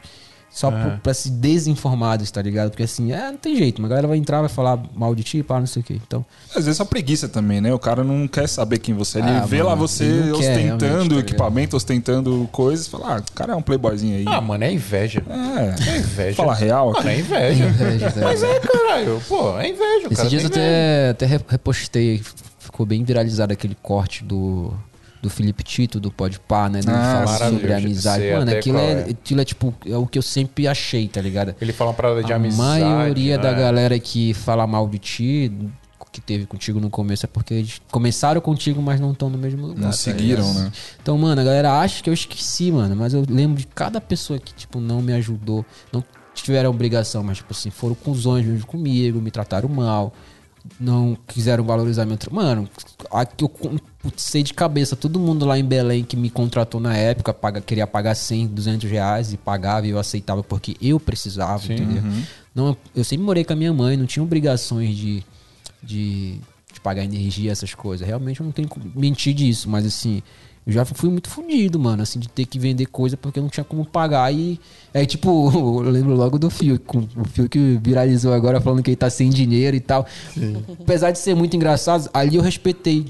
Só 0.54 0.70
pro- 0.70 0.98
pra 1.02 1.14
se 1.14 1.30
desinformados, 1.30 2.30
tá 2.30 2.42
ligado? 2.42 2.70
Porque 2.70 2.82
assim, 2.82 3.10
é, 3.10 3.30
não 3.30 3.38
tem 3.38 3.56
jeito, 3.56 3.80
mas 3.80 3.90
a 3.90 3.94
galera 3.94 4.06
vai 4.08 4.18
entrar, 4.18 4.40
vai 4.40 4.50
falar 4.50 4.78
mal 4.94 5.14
de 5.14 5.22
ti, 5.24 5.42
pá, 5.42 5.58
não 5.58 5.66
sei 5.66 5.80
o 5.80 5.84
quê. 5.84 5.94
Então, 6.06 6.24
Às 6.50 6.56
vezes 6.66 6.68
é 6.68 6.74
só 6.74 6.84
preguiça 6.84 7.26
também, 7.26 7.58
né? 7.60 7.72
O 7.72 7.78
cara 7.78 8.04
não 8.04 8.28
quer 8.28 8.46
saber 8.46 8.78
quem 8.78 8.94
você 8.94 9.18
é. 9.18 9.22
Ele 9.22 9.30
Ah, 9.30 9.46
vê 9.46 9.56
mano, 9.58 9.68
lá 9.70 9.74
você 9.74 10.04
não 10.04 10.38
quer, 10.38 10.50
ostentando 10.58 11.14
tá 11.14 11.20
equipamento, 11.20 11.74
ostentando 11.76 12.48
coisas. 12.52 12.86
Fala, 12.86 13.16
ah, 13.16 13.20
o 13.26 13.32
cara 13.32 13.54
é 13.54 13.56
um 13.56 13.62
playboyzinho 13.62 14.16
aí. 14.18 14.24
Ah, 14.26 14.42
mano, 14.42 14.62
é 14.64 14.70
inveja. 14.72 15.22
é. 15.26 15.90
É 15.90 15.98
inveja. 15.98 16.36
Fala 16.36 16.54
real 16.54 16.92
Mano, 16.92 17.08
é 17.08 17.18
inveja. 17.18 17.64
Inveja, 17.72 18.10
tá 18.12 18.20
Mas 18.20 18.42
é, 18.42 18.60
caralho. 18.60 19.22
Pô, 19.26 19.58
é 19.58 19.68
inveja. 19.70 20.08
Esses 20.10 20.28
dias 20.30 20.42
eu 20.42 20.48
até, 20.50 21.08
até 21.10 21.24
re- 21.26 21.40
repostei, 21.48 22.22
ficou 22.58 22.84
bem 22.84 23.02
viralizado 23.04 23.54
aquele 23.54 23.76
corte 23.82 24.22
do, 24.22 24.74
do 25.22 25.30
Felipe 25.30 25.62
Tito, 25.62 26.00
do 26.00 26.10
Podpah, 26.10 26.68
né? 26.68 26.80
Dele 26.80 26.92
Ah, 26.96 27.22
falar 27.24 27.50
sobre 27.50 27.72
amizade. 27.72 28.30
Mano, 28.32 28.50
aquilo 28.50 28.78
é, 28.78 28.92
é. 28.92 29.10
aquilo 29.10 29.40
é 29.40 29.44
tipo, 29.44 29.72
é 29.86 29.96
o 29.96 30.06
que 30.06 30.18
eu 30.18 30.22
sempre 30.22 30.66
achei, 30.66 31.06
tá 31.06 31.20
ligado? 31.22 31.54
Ele 31.60 31.72
fala 31.72 31.90
uma 31.90 31.96
parada 31.96 32.22
de 32.24 32.32
a 32.32 32.36
amizade. 32.36 32.84
maioria 32.84 33.38
da 33.38 33.52
né? 33.52 33.58
galera 33.60 33.98
que 34.00 34.34
fala 34.34 34.66
mal 34.66 34.88
de 34.88 34.98
ti, 34.98 35.52
que 36.10 36.20
teve 36.20 36.44
contigo 36.44 36.78
no 36.78 36.90
começo, 36.90 37.24
é 37.24 37.28
porque 37.28 37.54
eles 37.54 37.80
começaram 37.90 38.38
contigo, 38.40 38.82
mas 38.82 39.00
não 39.00 39.12
estão 39.12 39.30
no 39.30 39.38
mesmo 39.38 39.62
lugar. 39.68 39.80
Não 39.80 39.90
tá 39.90 39.96
seguiram, 39.96 40.46
ligado? 40.46 40.64
né? 40.64 40.72
Então, 41.00 41.16
mano, 41.16 41.40
a 41.40 41.44
galera 41.44 41.72
acha 41.80 42.02
que 42.02 42.10
eu 42.10 42.14
esqueci, 42.14 42.70
mano. 42.70 42.94
Mas 42.94 43.14
eu 43.14 43.24
lembro 43.26 43.56
de 43.58 43.66
cada 43.68 43.98
pessoa 44.00 44.38
que, 44.38 44.52
tipo, 44.52 44.78
não 44.78 45.00
me 45.00 45.14
ajudou. 45.14 45.64
Não 45.90 46.04
tiveram 46.34 46.68
obrigação, 46.68 47.22
mas, 47.22 47.38
tipo 47.38 47.52
assim, 47.52 47.70
foram 47.70 47.94
cuzões 47.94 48.44
mesmo 48.44 48.66
comigo, 48.66 49.22
me 49.22 49.30
trataram 49.30 49.68
mal. 49.70 50.12
Não 50.78 51.16
quiseram 51.26 51.64
valorizar 51.64 52.06
meu 52.06 52.16
trabalho. 52.16 52.46
Mano, 52.46 52.68
aqui 53.10 53.44
eu, 53.44 53.50
sei 54.16 54.42
de 54.42 54.54
cabeça, 54.54 54.94
todo 54.94 55.18
mundo 55.18 55.44
lá 55.44 55.58
em 55.58 55.64
Belém 55.64 56.04
que 56.04 56.16
me 56.16 56.30
contratou 56.30 56.80
na 56.80 56.96
época 56.96 57.34
paga, 57.34 57.60
queria 57.60 57.86
pagar 57.86 58.14
100, 58.14 58.48
200 58.48 58.90
reais 58.90 59.32
e 59.32 59.36
pagava 59.36 59.86
e 59.86 59.90
eu 59.90 59.98
aceitava 59.98 60.42
porque 60.42 60.76
eu 60.80 61.00
precisava, 61.00 61.64
entendeu? 61.64 62.02
Não, 62.54 62.76
eu 62.94 63.02
sempre 63.02 63.24
morei 63.24 63.44
com 63.44 63.52
a 63.52 63.56
minha 63.56 63.72
mãe, 63.72 63.96
não 63.96 64.06
tinha 64.06 64.22
obrigações 64.22 64.96
de, 64.96 65.24
de, 65.82 66.38
de 66.72 66.80
pagar 66.80 67.04
energia, 67.04 67.50
essas 67.50 67.74
coisas. 67.74 68.06
Realmente 68.06 68.40
eu 68.40 68.44
não 68.44 68.52
tenho 68.52 68.68
mentir 68.94 69.34
disso, 69.34 69.68
mas 69.68 69.84
assim, 69.86 70.22
eu 70.66 70.72
já 70.72 70.84
fui 70.84 71.10
muito 71.10 71.28
fudido, 71.28 71.78
mano, 71.78 72.02
assim, 72.02 72.18
de 72.20 72.28
ter 72.28 72.44
que 72.46 72.58
vender 72.58 72.86
coisa 72.86 73.16
porque 73.16 73.38
eu 73.38 73.42
não 73.42 73.50
tinha 73.50 73.64
como 73.64 73.84
pagar. 73.84 74.32
E 74.32 74.60
é 74.94 75.04
tipo, 75.04 75.50
eu 75.84 75.90
lembro 75.90 76.14
logo 76.14 76.38
do 76.38 76.48
fio, 76.50 76.78
com 76.80 76.98
o 77.16 77.24
fio 77.32 77.48
que 77.48 77.78
viralizou 77.82 78.32
agora 78.32 78.60
falando 78.60 78.82
que 78.82 78.90
ele 78.90 78.96
tá 78.96 79.10
sem 79.10 79.28
dinheiro 79.28 79.76
e 79.76 79.80
tal. 79.80 80.06
Apesar 80.80 81.10
de 81.10 81.18
ser 81.18 81.34
muito 81.34 81.56
engraçado, 81.56 82.08
ali 82.14 82.36
eu 82.36 82.42
respeitei. 82.42 83.06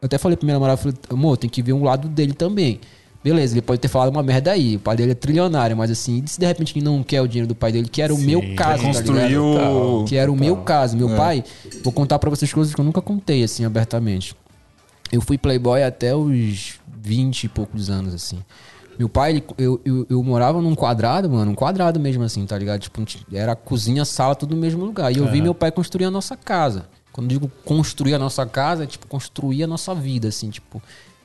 Eu 0.00 0.06
até 0.06 0.18
falei 0.18 0.36
pra 0.36 0.44
minha 0.44 0.54
namorada, 0.54 0.76
falei, 0.76 0.96
amor, 1.10 1.36
tem 1.36 1.48
que 1.50 1.62
ver 1.62 1.72
um 1.72 1.82
lado 1.84 2.08
dele 2.08 2.32
também. 2.32 2.80
Beleza, 3.22 3.52
ele 3.54 3.62
pode 3.62 3.80
ter 3.80 3.88
falado 3.88 4.10
uma 4.10 4.22
merda 4.22 4.52
aí. 4.52 4.76
O 4.76 4.78
pai 4.80 4.96
dele 4.96 5.10
é 5.10 5.14
trilionário, 5.14 5.76
mas 5.76 5.90
assim, 5.90 6.22
se 6.24 6.38
de 6.38 6.46
repente 6.46 6.76
ele 6.78 6.84
não 6.84 7.02
quer 7.02 7.20
o 7.20 7.26
dinheiro 7.26 7.48
do 7.48 7.54
pai 7.54 7.72
dele, 7.72 7.88
que 7.88 8.00
era 8.00 8.14
o 8.14 8.18
meu 8.18 8.40
caso, 8.54 8.82
tá 8.82 8.88
Construiu. 8.88 9.52
ligado? 9.54 10.04
Que 10.08 10.16
era 10.16 10.30
o 10.30 10.36
meu 10.36 10.56
caso. 10.58 10.96
Meu 10.96 11.12
É. 11.12 11.16
pai, 11.16 11.44
vou 11.82 11.92
contar 11.92 12.18
pra 12.20 12.30
vocês 12.30 12.52
coisas 12.52 12.72
que 12.74 12.80
eu 12.80 12.84
nunca 12.84 13.02
contei, 13.02 13.42
assim, 13.42 13.64
abertamente. 13.64 14.36
Eu 15.10 15.20
fui 15.20 15.36
playboy 15.36 15.82
até 15.82 16.14
os 16.14 16.74
20 17.08 17.44
e 17.44 17.48
poucos 17.48 17.88
anos, 17.88 18.12
assim. 18.14 18.38
Meu 18.98 19.08
pai, 19.08 19.30
ele- 19.30 19.44
eu, 19.56 19.80
eu, 19.84 20.06
eu 20.10 20.22
morava 20.22 20.60
num 20.60 20.74
quadrado, 20.74 21.30
mano, 21.30 21.52
um 21.52 21.54
quadrado 21.54 21.98
mesmo, 21.98 22.22
assim, 22.24 22.44
tá 22.44 22.58
ligado? 22.58 22.80
Tipo, 22.80 23.02
era 23.32 23.54
cozinha, 23.56 24.04
sala, 24.04 24.34
tudo 24.34 24.54
no 24.54 24.60
mesmo 24.60 24.84
lugar. 24.84 25.10
E 25.12 25.18
eu 25.18 25.26
vi 25.30 25.40
meu 25.40 25.54
pai 25.54 25.70
construir 25.70 26.04
a 26.04 26.10
nossa 26.10 26.36
casa. 26.36 26.86
Quando 27.12 27.26
eu 27.32 27.38
digo 27.38 27.50
construir 27.64 28.14
a 28.14 28.18
nossa 28.18 28.44
casa, 28.44 28.84
é 28.84 28.86
tipo, 28.86 29.06
construir 29.06 29.62
a 29.62 29.66
nossa 29.66 29.94
vida, 29.94 30.28
assim, 30.28 30.50
tipo. 30.50 30.82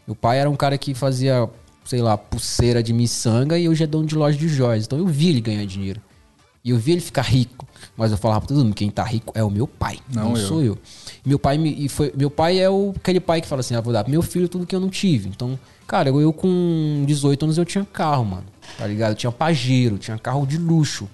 Meu 0.08 0.16
pai 0.16 0.40
era 0.40 0.50
um 0.50 0.56
cara 0.56 0.78
que 0.78 0.94
fazia, 0.94 1.50
sei 1.84 2.02
lá, 2.02 2.18
pulseira 2.18 2.82
de 2.84 2.94
miçanga 2.94 3.58
e 3.58 3.68
hoje 3.68 3.84
é 3.84 3.88
dono 3.88 4.06
de 4.06 4.16
loja 4.16 4.38
de 4.38 4.48
joias. 4.48 4.86
Então 4.86 4.98
eu 5.00 5.08
vi 5.08 5.30
ele 5.30 5.42
ganhar 5.42 5.66
dinheiro. 5.66 6.00
E 6.64 6.70
eu 6.70 6.78
vi 6.78 6.92
ele 6.94 7.02
ficar 7.02 7.24
rico. 7.24 7.68
Mas 7.98 8.12
eu 8.12 8.18
falava 8.18 8.42
pra 8.42 8.48
todo 8.50 8.64
mundo, 8.64 8.74
quem 8.76 8.90
tá 8.90 9.04
rico 9.04 9.34
é 9.36 9.44
o 9.44 9.50
meu 9.50 9.68
pai, 9.68 9.98
não, 10.14 10.30
Não 10.30 10.38
eu. 10.38 10.48
sou 10.48 10.62
eu. 10.64 10.78
Meu 11.26 11.38
pai 11.40 11.58
me, 11.58 11.86
e 11.86 11.90
foi, 11.90 12.14
meu 12.16 12.30
pai 12.30 12.60
é 12.60 12.70
o, 12.70 12.94
aquele 12.96 13.20
pai 13.20 13.42
que 13.42 13.48
fala 13.48 13.60
assim, 13.62 13.76
ah, 13.76 13.82
vou 13.82 13.92
dar 13.92 14.04
pro 14.04 14.12
meu 14.12 14.22
filho 14.22 14.48
tudo 14.48 14.66
que 14.66 14.76
eu 14.76 14.80
não 14.80 14.90
tive. 14.90 15.28
Então, 15.30 15.60
cara, 15.88 16.10
eu, 16.10 16.22
eu 16.22 16.34
com 16.34 17.04
18 17.06 17.46
anos 17.46 17.58
eu 17.58 17.66
tinha 17.66 17.86
carro, 17.86 18.26
mano. 18.26 18.44
Tá 18.78 18.88
ligado? 18.88 19.12
Eu 19.12 19.16
tinha 19.16 19.32
pajeiro, 19.32 19.98
tinha 19.98 20.18
carro 20.18 20.46
de 20.46 20.58
luxo. 20.58 21.08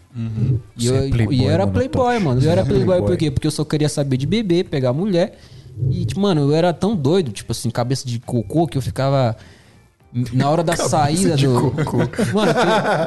E, 0.77 0.85
Você 0.85 0.89
eu, 0.89 0.95
é 0.95 1.09
playboy, 1.09 1.35
e 1.35 1.43
eu 1.43 1.49
era 1.49 1.65
mano, 1.65 1.73
playboy, 1.73 2.19
mano. 2.19 2.41
Eu 2.41 2.49
era 2.51 2.61
Você 2.63 2.67
é 2.67 2.69
playboy, 2.69 2.85
playboy. 2.87 3.07
por 3.07 3.17
quê? 3.17 3.31
Porque 3.31 3.47
eu 3.47 3.51
só 3.51 3.65
queria 3.65 3.89
saber 3.89 4.17
de 4.17 4.25
beber, 4.25 4.65
pegar 4.65 4.93
mulher. 4.93 5.37
E, 5.89 6.05
tipo, 6.05 6.19
mano, 6.19 6.41
eu 6.41 6.53
era 6.53 6.73
tão 6.73 6.95
doido, 6.95 7.31
tipo 7.31 7.51
assim, 7.51 7.69
cabeça 7.69 8.07
de 8.07 8.19
cocô, 8.19 8.67
que 8.67 8.77
eu 8.77 8.81
ficava. 8.81 9.35
Na 10.33 10.49
hora 10.49 10.63
da 10.63 10.75
saída 10.75 11.37
do. 11.37 11.71
Mano, 12.33 12.51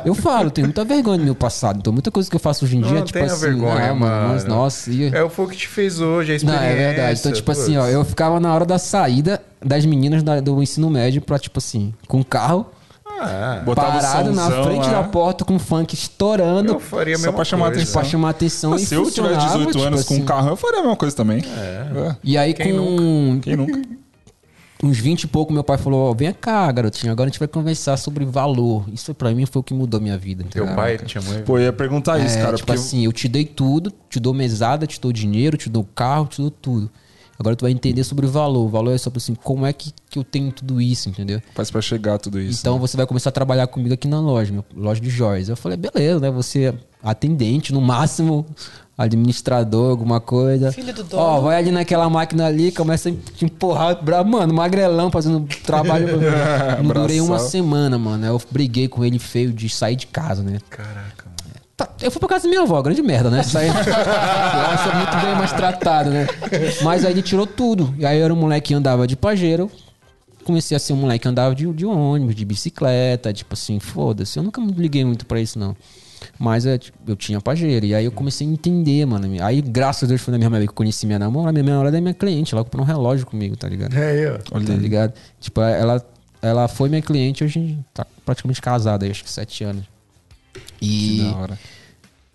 eu, 0.04 0.14
falo, 0.14 0.50
tenho 0.52 0.68
muita 0.68 0.84
vergonha 0.84 1.18
do 1.18 1.24
meu 1.24 1.34
passado. 1.34 1.78
Então, 1.78 1.92
muita 1.92 2.12
coisa 2.12 2.30
que 2.30 2.36
eu 2.36 2.40
faço 2.40 2.64
hoje 2.64 2.76
em 2.76 2.80
dia, 2.80 2.92
Não 2.94 3.04
tipo 3.04 3.18
tenha 3.18 3.26
assim. 3.32 3.40
vergonha, 3.46 3.88
não, 3.88 3.96
mano. 3.96 4.28
Mas, 4.28 4.44
nossa, 4.44 4.88
e... 4.90 5.12
É 5.12 5.22
o 5.22 5.28
fogo 5.28 5.50
que 5.50 5.56
te 5.56 5.66
fez 5.68 6.00
hoje, 6.00 6.30
a 6.30 6.34
Não, 6.34 6.54
experiência. 6.54 6.66
é 6.66 6.92
verdade. 6.94 7.18
Então, 7.18 7.32
tipo 7.32 7.50
assim, 7.50 7.76
ó, 7.76 7.80
putz. 7.82 7.92
eu 7.94 8.04
ficava 8.04 8.38
na 8.38 8.54
hora 8.54 8.64
da 8.64 8.78
saída 8.78 9.42
das 9.60 9.84
meninas 9.84 10.22
da- 10.22 10.38
do 10.40 10.62
ensino 10.62 10.88
médio 10.88 11.20
pra, 11.22 11.38
tipo 11.40 11.58
assim, 11.58 11.92
com 12.06 12.20
o 12.20 12.24
carro 12.24 12.66
Ah, 13.20 13.62
o 13.66 13.74
parado 13.74 14.32
na 14.32 14.50
frente 14.62 14.86
lá. 14.86 15.02
da 15.02 15.02
porta 15.04 15.44
com 15.44 15.58
funk 15.58 15.94
estourando 15.94 16.72
eu 16.74 16.80
faria 16.80 17.14
a 17.14 17.18
Só 17.18 17.22
mesma 17.26 17.32
pra 17.34 17.44
chamar 17.44 17.66
coisa. 17.66 17.80
atenção. 17.82 18.00
pra 18.00 18.10
chamar 18.10 18.28
atenção. 18.30 18.74
e 18.76 18.78
Se 18.86 18.94
eu 18.94 19.04
tiver 19.10 19.28
funcionava, 19.28 19.46
18 19.58 19.70
tipo 19.72 19.84
anos 19.84 20.04
com 20.04 20.14
assim. 20.14 20.22
um 20.22 20.24
carro, 20.26 20.48
eu 20.50 20.56
faria 20.56 20.78
a 20.78 20.82
mesma 20.82 20.96
coisa 20.96 21.14
também. 21.16 21.42
É. 21.44 22.16
E 22.24 22.38
aí, 22.38 22.54
Quem 22.54 22.76
com 22.76 23.40
Quem 23.42 23.56
nunca? 23.56 23.80
Uns 24.82 24.98
20 24.98 25.22
e 25.22 25.26
pouco, 25.26 25.52
meu 25.52 25.62
pai 25.62 25.78
falou: 25.78 26.10
ó, 26.10 26.14
Vem 26.14 26.32
cá, 26.32 26.70
garotinho, 26.72 27.12
agora 27.12 27.28
a 27.28 27.30
gente 27.30 27.38
vai 27.38 27.48
conversar 27.48 27.96
sobre 27.96 28.24
valor. 28.24 28.84
Isso 28.92 29.14
pra 29.14 29.30
mim 29.32 29.46
foi 29.46 29.60
o 29.60 29.62
que 29.62 29.72
mudou 29.72 30.00
minha 30.00 30.18
vida. 30.18 30.44
Teu 30.50 30.64
entendeu? 30.64 30.76
pai 30.76 30.98
te 30.98 31.12
chamou. 31.12 31.42
Pô, 31.42 31.58
eu 31.58 31.64
ia 31.64 31.72
perguntar 31.72 32.18
isso, 32.18 32.36
É, 32.36 32.42
cara. 32.42 32.56
tipo 32.56 32.66
porque 32.66 32.80
assim, 32.80 33.04
eu 33.04 33.12
te 33.12 33.28
dei 33.28 33.44
tudo, 33.44 33.92
te 34.10 34.18
dou 34.18 34.34
mesada, 34.34 34.86
te 34.86 35.00
dou 35.00 35.12
dinheiro, 35.12 35.56
te 35.56 35.68
dou 35.68 35.84
carro, 35.94 36.26
te 36.26 36.40
dou 36.40 36.50
tudo. 36.50 36.90
Agora 37.38 37.56
tu 37.56 37.62
vai 37.62 37.72
entender 37.72 38.04
sobre 38.04 38.24
o 38.24 38.28
valor. 38.30 38.66
O 38.66 38.68
valor 38.68 38.92
é 38.94 38.98
sobre 38.98 39.16
assim, 39.18 39.34
como 39.34 39.66
é 39.66 39.72
que, 39.72 39.92
que 40.08 40.16
eu 40.18 40.22
tenho 40.22 40.52
tudo 40.52 40.80
isso, 40.80 41.08
entendeu? 41.08 41.40
faz 41.54 41.70
pra 41.70 41.80
chegar 41.80 42.18
tudo 42.18 42.40
isso. 42.40 42.60
Então 42.60 42.74
né? 42.74 42.80
você 42.80 42.96
vai 42.96 43.04
começar 43.06 43.30
a 43.30 43.32
trabalhar 43.32 43.66
comigo 43.66 43.92
aqui 43.92 44.06
na 44.06 44.20
loja, 44.20 44.52
meu, 44.52 44.64
loja 44.76 45.00
de 45.00 45.10
joias. 45.10 45.48
Eu 45.48 45.56
falei, 45.56 45.76
beleza, 45.76 46.20
né? 46.20 46.30
Você 46.30 46.66
é 46.66 46.74
atendente, 47.02 47.72
no 47.72 47.80
máximo, 47.80 48.46
administrador, 48.96 49.90
alguma 49.90 50.20
coisa. 50.20 50.70
Filho 50.70 50.92
do 50.92 51.02
dono. 51.04 51.22
Ó, 51.22 51.40
vai 51.40 51.56
ali 51.56 51.70
naquela 51.70 52.08
máquina 52.08 52.46
ali, 52.46 52.70
começa 52.70 53.08
a 53.08 53.12
te 53.12 53.44
empurrar. 53.44 53.98
Mano, 54.26 54.52
magrelão 54.52 55.10
fazendo 55.10 55.46
trabalho. 55.64 56.08
Não 56.82 56.92
durei 56.92 57.20
uma 57.20 57.38
semana, 57.38 57.98
mano. 57.98 58.24
Eu 58.26 58.40
briguei 58.50 58.88
com 58.88 59.04
ele 59.04 59.18
feio 59.18 59.52
de 59.52 59.68
sair 59.68 59.96
de 59.96 60.06
casa, 60.06 60.42
né? 60.42 60.58
Caraca, 60.68 61.24
mano. 61.24 61.32
Tá, 61.76 61.88
Eu 62.02 62.10
fui 62.10 62.20
pra 62.20 62.28
casa 62.28 62.44
da 62.44 62.50
minha 62.50 62.62
avó, 62.62 62.80
grande 62.82 63.02
merda, 63.02 63.30
né? 63.30 63.42
Saí, 63.42 63.66
eu 63.68 63.72
acho 63.72 64.96
muito 64.96 65.24
bem 65.24 65.34
mais 65.36 65.52
tratado, 65.52 66.10
né? 66.10 66.26
Mas 66.82 67.04
aí 67.04 67.12
ele 67.12 67.22
tirou 67.22 67.46
tudo. 67.46 67.94
E 67.98 68.04
aí 68.04 68.18
eu 68.18 68.24
era 68.24 68.34
um 68.34 68.36
moleque 68.36 68.68
que 68.68 68.74
andava 68.74 69.06
de 69.06 69.16
pajeiro. 69.16 69.70
Comecei 70.44 70.76
a 70.76 70.80
ser 70.80 70.92
um 70.92 70.96
moleque 70.96 71.22
que 71.22 71.28
andava 71.28 71.54
de, 71.54 71.72
de 71.72 71.86
ônibus, 71.86 72.34
de 72.34 72.44
bicicleta, 72.44 73.32
tipo 73.32 73.54
assim, 73.54 73.78
foda-se. 73.78 74.38
Eu 74.38 74.42
nunca 74.42 74.60
me 74.60 74.72
liguei 74.72 75.04
muito 75.04 75.24
pra 75.24 75.40
isso, 75.40 75.56
não. 75.58 75.74
Mas 76.38 76.66
é, 76.66 76.78
tipo, 76.78 76.98
eu 77.06 77.16
tinha 77.16 77.40
pajeiro. 77.40 77.86
E 77.86 77.94
aí 77.94 78.04
eu 78.04 78.12
comecei 78.12 78.46
a 78.46 78.50
entender, 78.50 79.04
mano. 79.06 79.28
Aí, 79.42 79.60
graças 79.60 80.04
a 80.04 80.06
Deus, 80.06 80.20
foi 80.20 80.32
na 80.32 80.38
minha 80.38 80.50
mãe 80.50 80.60
que 80.62 80.68
eu 80.68 80.74
conheci 80.74 81.06
minha 81.06 81.18
namorada. 81.18 81.52
Minha 81.62 81.74
namorada 81.74 81.98
é 81.98 82.00
minha 82.00 82.14
cliente. 82.14 82.54
Ela 82.54 82.64
comprou 82.64 82.84
um 82.84 82.86
relógio 82.86 83.26
comigo, 83.26 83.56
tá 83.56 83.68
ligado? 83.68 83.96
É 83.96 84.10
aí, 84.10 84.26
ó. 84.26 84.38
Tá 84.38 84.74
ligado? 84.74 85.14
Tipo, 85.40 85.60
ela, 85.60 86.04
ela 86.40 86.68
foi 86.68 86.88
minha 86.88 87.02
cliente, 87.02 87.44
hoje 87.44 87.58
a 87.58 87.62
gente 87.62 87.84
tá 87.94 88.06
praticamente 88.24 88.60
casada, 88.60 89.04
aí, 89.04 89.10
acho 89.10 89.24
que 89.24 89.30
sete 89.30 89.64
anos. 89.64 89.84
E, 90.80 91.18
Que 91.18 91.22
da 91.22 91.36
hora. 91.36 91.58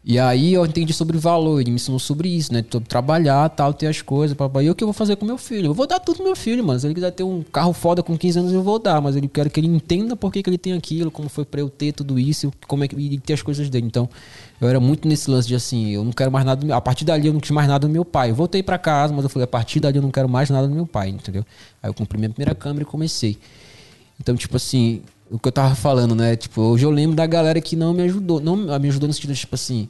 E 0.10 0.18
aí 0.18 0.54
eu 0.54 0.66
entendi 0.66 0.94
sobre 0.94 1.18
valor, 1.18 1.60
ele 1.60 1.70
me 1.70 1.76
ensinou 1.76 2.00
sobre 2.00 2.30
isso, 2.30 2.54
né? 2.54 2.64
Trabalhar, 2.88 3.50
tal, 3.50 3.74
ter 3.74 3.88
as 3.88 4.02
coisas, 4.02 4.38
papai. 4.38 4.64
E 4.64 4.70
o 4.70 4.74
que 4.74 4.82
eu 4.82 4.88
vou 4.88 4.94
fazer 4.94 5.18
com 5.18 5.26
meu 5.26 5.38
filho? 5.38 5.66
Eu 5.66 5.74
vou 5.74 5.86
dar 5.86 6.00
tudo 6.00 6.16
pro 6.16 6.24
meu 6.24 6.36
filho, 6.36 6.64
mano. 6.64 6.80
Se 6.80 6.88
ele 6.88 6.94
quiser 6.94 7.12
ter 7.12 7.24
um 7.24 7.44
carro 7.44 7.74
foda 7.74 8.02
com 8.02 8.18
15 8.18 8.40
anos, 8.40 8.54
eu 8.54 8.64
vou 8.64 8.80
dar. 8.80 9.02
Mas 9.02 9.18
eu 9.18 9.28
quero 9.28 9.50
que 9.50 9.60
ele 9.60 9.68
entenda 9.68 10.16
por 10.16 10.32
que, 10.32 10.42
que 10.42 10.50
ele 10.50 10.58
tem 10.58 10.72
aquilo, 10.72 11.12
como 11.12 11.28
foi 11.28 11.44
pra 11.44 11.60
eu 11.60 11.70
ter 11.70 11.92
tudo 11.92 12.18
isso, 12.18 12.54
como 12.70 12.86
é 12.86 12.88
que 12.88 12.96
e 12.96 13.20
ter 13.20 13.34
as 13.34 13.42
coisas 13.42 13.70
dele. 13.70 13.86
Então, 13.86 14.08
eu 14.62 14.70
era 14.70 14.80
muito 14.80 15.10
nesse 15.10 15.30
lance 15.30 15.46
de 15.46 15.56
assim, 15.56 15.90
eu 15.90 16.06
não 16.06 16.14
quero 16.14 16.32
mais 16.32 16.46
nada. 16.46 16.74
A 16.74 16.80
partir 16.80 17.04
dali 17.04 17.28
eu 17.28 17.34
não 17.34 17.42
quis 17.42 17.52
mais 17.52 17.68
nada 17.68 17.86
do 17.86 17.92
meu 17.92 18.06
pai. 18.06 18.30
Eu 18.30 18.36
voltei 18.36 18.64
pra 18.64 18.78
casa, 18.78 19.14
mas 19.14 19.26
eu 19.26 19.30
falei, 19.30 19.44
a 19.44 19.48
partir 19.48 19.82
dali 19.82 19.98
eu 19.98 20.02
não 20.02 20.10
quero 20.10 20.30
mais 20.30 20.50
nada 20.50 20.70
do 20.70 20.74
meu 20.74 20.88
pai, 20.88 21.10
entendeu? 21.10 21.46
Aí 21.84 21.90
eu 21.90 21.94
comprei 21.94 22.18
minha 22.18 22.30
primeira 22.30 22.56
câmera 22.56 22.84
e 22.84 22.86
comecei. 22.86 23.38
Então, 24.18 24.38
tipo 24.38 24.56
assim, 24.56 25.02
o 25.30 25.38
que 25.38 25.50
eu 25.50 25.52
tava 25.52 25.76
falando, 25.76 26.16
né? 26.16 26.38
Tipo, 26.38 26.62
hoje 26.62 26.86
eu 26.86 26.92
lembro 26.92 27.14
da 27.14 27.26
galera 27.26 27.60
que 27.60 27.76
não 27.76 27.94
me 27.94 28.04
ajudou. 28.04 28.40
Não 28.40 28.56
me 28.56 28.88
ajudou 28.88 29.08
no 29.08 29.14
sentido, 29.14 29.36
tipo 29.36 29.54
assim. 29.54 29.90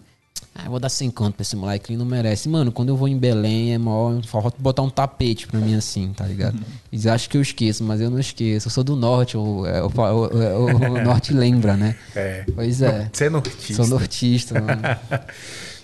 Ah, 0.60 0.66
eu 0.66 0.72
vou 0.72 0.80
dar 0.80 0.90
100 0.90 1.12
conto 1.12 1.36
pra 1.36 1.44
esse 1.44 1.56
moleque, 1.56 1.92
ele 1.92 2.00
não 2.00 2.06
merece. 2.06 2.50
Mano, 2.50 2.72
quando 2.72 2.90
eu 2.90 2.98
vou 2.98 3.08
em 3.08 3.18
Belém, 3.18 3.74
é 3.74 3.78
maior. 3.78 4.20
Falta 4.26 4.56
botar 4.58 4.82
um 4.82 4.90
tapete 4.90 5.46
pra 5.48 5.60
mim 5.60 5.76
assim, 5.76 6.12
tá 6.16 6.26
ligado? 6.26 6.58
Eles 6.92 7.06
acham 7.06 7.30
que 7.30 7.38
eu 7.38 7.42
esqueço, 7.42 7.84
mas 7.84 8.02
eu 8.02 8.10
não 8.10 8.20
esqueço. 8.20 8.68
Eu 8.68 8.72
sou 8.72 8.84
do 8.84 8.96
norte, 8.96 9.38
o, 9.38 9.66
é, 9.68 9.84
o, 9.84 9.88
o- 9.88 10.70
o- 10.72 10.76
o 10.96 11.04
norte 11.04 11.32
lembra, 11.34 11.78
né? 11.78 11.96
É. 12.16 12.44
Pois 12.56 12.82
é. 12.82 13.10
Você 13.14 13.26
é 13.26 13.30
nortista. 13.30 13.74
Sou 13.74 13.88
nortista, 13.88 14.60
mano. 14.60 14.82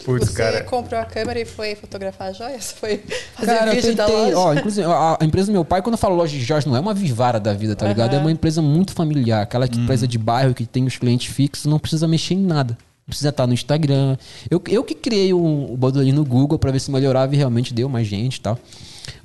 Putz, 0.03 0.27
Você 0.31 0.33
cara. 0.35 0.63
comprou 0.65 0.99
a 0.99 1.05
câmera 1.05 1.39
e 1.39 1.45
foi 1.45 1.75
fotografar 1.75 2.33
joias? 2.33 2.73
Foi 2.73 3.01
fazer 3.35 3.57
Cara, 3.57 3.73
vídeo 3.73 3.95
da 3.95 4.05
tentei. 4.05 4.21
loja? 4.33 4.37
Ó, 4.37 4.53
inclusive, 4.53 4.85
a, 4.85 5.17
a 5.17 5.23
empresa 5.25 5.45
do 5.47 5.53
meu 5.53 5.63
pai, 5.63 5.81
quando 5.81 5.93
eu 5.93 5.97
falo 5.97 6.13
loja 6.15 6.37
de 6.37 6.43
joias, 6.43 6.65
não 6.65 6.75
é 6.75 6.79
uma 6.81 6.93
vivara 6.93 7.39
da 7.39 7.53
vida, 7.53 7.73
tá 7.73 7.87
ligado? 7.87 8.13
É 8.13 8.19
uma 8.19 8.29
empresa 8.31 8.61
muito 8.61 8.91
familiar. 8.91 9.43
Aquela 9.43 9.65
que- 9.65 9.79
empresa 9.79 10.05
de 10.05 10.17
bairro 10.17 10.53
que 10.53 10.65
tem 10.65 10.83
os 10.85 10.97
clientes 10.97 11.33
fixos, 11.33 11.65
não 11.67 11.79
precisa 11.79 12.05
mexer 12.05 12.33
em 12.33 12.41
nada. 12.43 12.77
Precisa 13.05 13.29
estar 13.29 13.45
no 13.45 13.53
Instagram. 13.53 14.17
Eu, 14.49 14.61
eu 14.69 14.83
que 14.83 14.95
criei 14.95 15.33
o, 15.33 15.73
o 15.73 15.75
Bodolinho 15.77 16.15
no 16.15 16.23
Google 16.25 16.57
pra 16.57 16.71
ver 16.71 16.79
se 16.79 16.89
melhorava 16.89 17.33
e 17.33 17.37
realmente 17.37 17.73
deu 17.73 17.89
mais 17.89 18.07
gente 18.07 18.37
e 18.37 18.41
tal. 18.41 18.57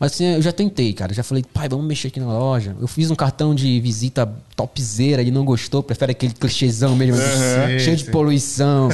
Mas 0.01 0.13
assim, 0.13 0.25
eu 0.25 0.43
já 0.43 0.51
tentei, 0.51 0.93
cara. 0.93 1.15
Já 1.15 1.23
falei, 1.23 1.45
pai, 1.55 1.69
vamos 1.69 1.87
mexer 1.87 2.09
aqui 2.09 2.19
na 2.19 2.27
loja. 2.27 2.75
Eu 2.81 2.89
fiz 2.89 3.09
um 3.11 3.15
cartão 3.15 3.55
de 3.55 3.79
visita 3.81 4.27
topzera, 4.57 5.23
ele 5.23 5.31
não 5.31 5.45
gostou, 5.45 5.81
prefere 5.83 6.11
aquele 6.11 6.33
clichêzão 6.35 6.97
mesmo, 6.97 7.17
Sim, 7.17 7.79
cheio 7.79 7.97
de 7.97 8.05
sim. 8.07 8.11
poluição. 8.11 8.89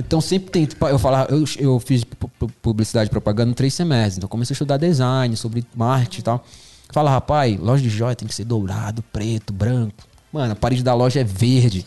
Então 0.00 0.20
sempre 0.20 0.50
tem. 0.50 0.68
Eu 0.90 0.98
falava, 0.98 1.32
eu, 1.32 1.44
eu 1.60 1.78
fiz 1.78 2.02
pu- 2.02 2.28
pu- 2.28 2.50
publicidade 2.60 3.06
e 3.06 3.10
propaganda 3.10 3.52
em 3.52 3.54
três 3.54 3.74
semestres. 3.74 4.16
Então 4.18 4.28
comecei 4.28 4.52
a 4.52 4.56
estudar 4.56 4.76
design, 4.76 5.36
sobre 5.36 5.64
marketing 5.74 6.20
e 6.20 6.24
tal. 6.24 6.44
Fala, 6.90 7.10
rapaz, 7.10 7.56
loja 7.60 7.82
de 7.82 7.88
joia 7.88 8.16
tem 8.16 8.26
que 8.26 8.34
ser 8.34 8.44
dourado, 8.44 9.02
preto, 9.12 9.52
branco. 9.52 9.94
Mano, 10.36 10.52
a 10.52 10.56
parede 10.56 10.82
da 10.82 10.92
loja 10.92 11.20
é 11.20 11.24
verde, 11.24 11.86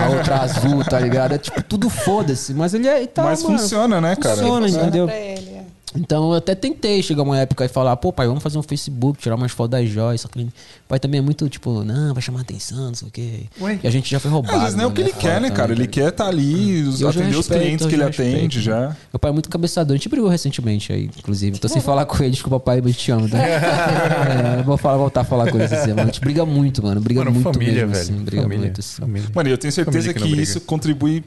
a 0.00 0.08
outra 0.16 0.36
azul, 0.42 0.84
tá 0.84 1.00
ligado? 1.00 1.32
É 1.34 1.38
tipo, 1.38 1.60
tudo 1.64 1.90
foda-se. 1.90 2.54
Mas 2.54 2.72
ele 2.72 2.86
é. 2.86 3.04
Tá, 3.08 3.24
Mas 3.24 3.42
mano, 3.42 3.58
funciona, 3.58 4.00
né, 4.00 4.14
cara? 4.14 4.36
Funciona, 4.36 4.66
Funciona 4.66 4.82
entendeu? 4.86 5.06
pra 5.06 5.16
ele, 5.16 5.50
é. 5.50 5.57
Então 5.96 6.30
eu 6.30 6.34
até 6.38 6.54
tentei 6.54 7.02
chegar 7.02 7.22
uma 7.22 7.38
época 7.38 7.64
e 7.64 7.68
falar, 7.68 7.96
pô, 7.96 8.12
pai, 8.12 8.26
vamos 8.26 8.42
fazer 8.42 8.58
um 8.58 8.62
Facebook, 8.62 9.18
tirar 9.20 9.36
umas 9.36 9.52
fotos 9.52 9.70
das 9.80 9.88
joias. 9.88 10.20
Só 10.20 10.28
que 10.28 10.38
ele- 10.40 10.48
o 10.48 10.88
pai 10.88 10.98
também 10.98 11.18
é 11.18 11.22
muito, 11.22 11.48
tipo, 11.48 11.82
não, 11.84 12.12
vai 12.14 12.22
chamar 12.22 12.40
atenção, 12.40 12.88
não 12.88 12.94
sei 12.94 13.08
o 13.08 13.10
quê. 13.10 13.40
Ué? 13.60 13.78
E 13.82 13.86
a 13.86 13.90
gente 13.90 14.10
já 14.10 14.20
foi 14.20 14.30
roubado. 14.30 14.56
Às 14.56 14.62
vezes 14.62 14.76
não 14.76 14.84
é 14.84 14.86
o 14.86 14.90
que 14.92 15.00
ele 15.00 15.12
quer, 15.12 15.40
né, 15.40 15.50
cara? 15.50 15.72
Ele 15.72 15.86
quer 15.86 16.08
estar 16.08 16.26
ali, 16.28 16.82
os- 16.82 17.00
E 17.00 17.04
eu 17.04 17.12
já 17.12 17.20
atender 17.20 17.36
os 17.36 17.46
respeito, 17.46 17.60
clientes 17.62 17.84
eu 17.84 17.88
que 17.88 17.94
ele 17.96 18.04
respeito, 18.04 18.36
atende 18.36 18.58
né? 18.58 18.64
já. 18.64 18.96
Meu 19.12 19.18
pai 19.20 19.30
é 19.30 19.32
muito 19.32 19.48
cabeçador. 19.48 19.94
A 19.94 19.96
gente 19.96 20.08
brigou 20.08 20.28
recentemente 20.28 20.92
aí, 20.92 21.10
inclusive. 21.18 21.58
Tô 21.58 21.68
sem 21.68 21.80
falar 21.82 22.04
com 22.06 22.22
ele, 22.22 22.32
desculpa, 22.32 22.60
pai, 22.60 22.80
mas 22.82 22.96
te 22.96 23.10
amo, 23.10 23.28
tá? 23.28 23.38
É, 24.58 24.62
vou 24.62 24.76
falar, 24.76 24.96
voltar 24.98 25.20
a 25.22 25.24
falar 25.24 25.50
com 25.50 25.56
ele 25.56 25.64
essa 25.64 25.82
semana. 25.82 26.02
A 26.02 26.06
gente 26.06 26.20
briga 26.20 26.44
muito, 26.44 26.82
mano. 26.82 27.00
Briga 27.00 27.20
Mano, 27.20 27.32
muito 27.32 27.52
família, 27.52 27.86
mesmo, 27.86 27.90
velho. 27.92 28.02
assim. 28.02 28.24
Briga 28.24 28.42
família, 28.42 28.64
muito, 28.64 28.80
assim. 28.80 29.00
família. 29.00 29.28
Mano, 29.34 29.48
e 29.48 29.52
eu 29.52 29.58
tenho 29.58 29.72
certeza 29.72 30.12
que 30.14 30.20
que, 30.20 30.40
isso 30.40 30.60
contribui 30.60 31.24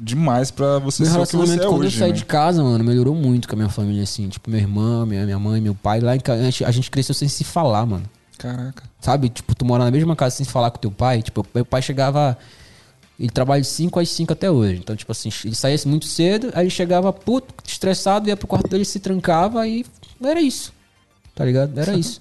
demais 0.00 0.50
pra 0.50 0.78
você 0.78 1.02
Meu 1.02 1.12
ser 1.12 1.18
o 1.18 1.26
que 1.26 1.36
você 1.36 1.54
é 1.54 1.58
quando 1.66 1.80
hoje, 1.80 1.96
eu 1.96 2.00
saí 2.00 2.10
né? 2.12 2.16
de 2.16 2.24
casa, 2.24 2.62
mano, 2.62 2.82
melhorou 2.84 3.14
muito 3.14 3.48
com 3.48 3.54
a 3.54 3.56
minha 3.56 3.68
família, 3.68 4.02
assim. 4.02 4.28
Tipo, 4.28 4.50
meu 4.50 4.60
irmão, 4.60 5.06
minha, 5.06 5.24
minha 5.24 5.38
mãe, 5.38 5.60
meu 5.60 5.74
pai. 5.74 6.00
Lá 6.00 6.14
em 6.16 6.20
casa, 6.20 6.42
a 6.66 6.70
gente- 6.70 6.90
cresceu 6.90 7.14
sem 7.14 7.28
se 7.28 7.44
falar, 7.44 7.86
mano. 7.86 8.04
Caraca. 8.38 8.82
Sabe? 9.00 9.28
Tipo, 9.28 9.54
tu 9.54 9.64
mora 9.64 9.84
na 9.84 9.90
mesma 9.90 10.14
casa 10.16 10.36
sem 10.36 10.44
falar 10.46 10.70
com 10.70 10.78
teu 10.78 10.90
pai. 10.90 11.22
Tipo, 11.22 11.46
meu 11.54 11.64
pai 11.64 11.80
chegava. 11.82 12.36
Ele 13.18 13.30
trabalha 13.30 13.62
de 13.62 13.68
5 13.68 14.00
às 14.00 14.08
5 14.10 14.32
até 14.32 14.50
hoje. 14.50 14.80
Então, 14.80 14.96
tipo 14.96 15.12
assim, 15.12 15.30
ele 15.44 15.54
saía 15.54 15.78
muito 15.86 16.04
cedo, 16.06 16.50
aí 16.52 16.64
ele 16.64 16.70
chegava 16.70 17.12
puto, 17.12 17.54
estressado, 17.64 18.28
ia 18.28 18.36
pro 18.36 18.48
quarto 18.48 18.68
dele, 18.68 18.84
se 18.84 18.98
trancava 18.98 19.66
e 19.68 19.86
era 20.22 20.40
isso. 20.40 20.72
Tá 21.32 21.44
ligado? 21.44 21.78
Era 21.78 21.94
isso. 21.94 22.20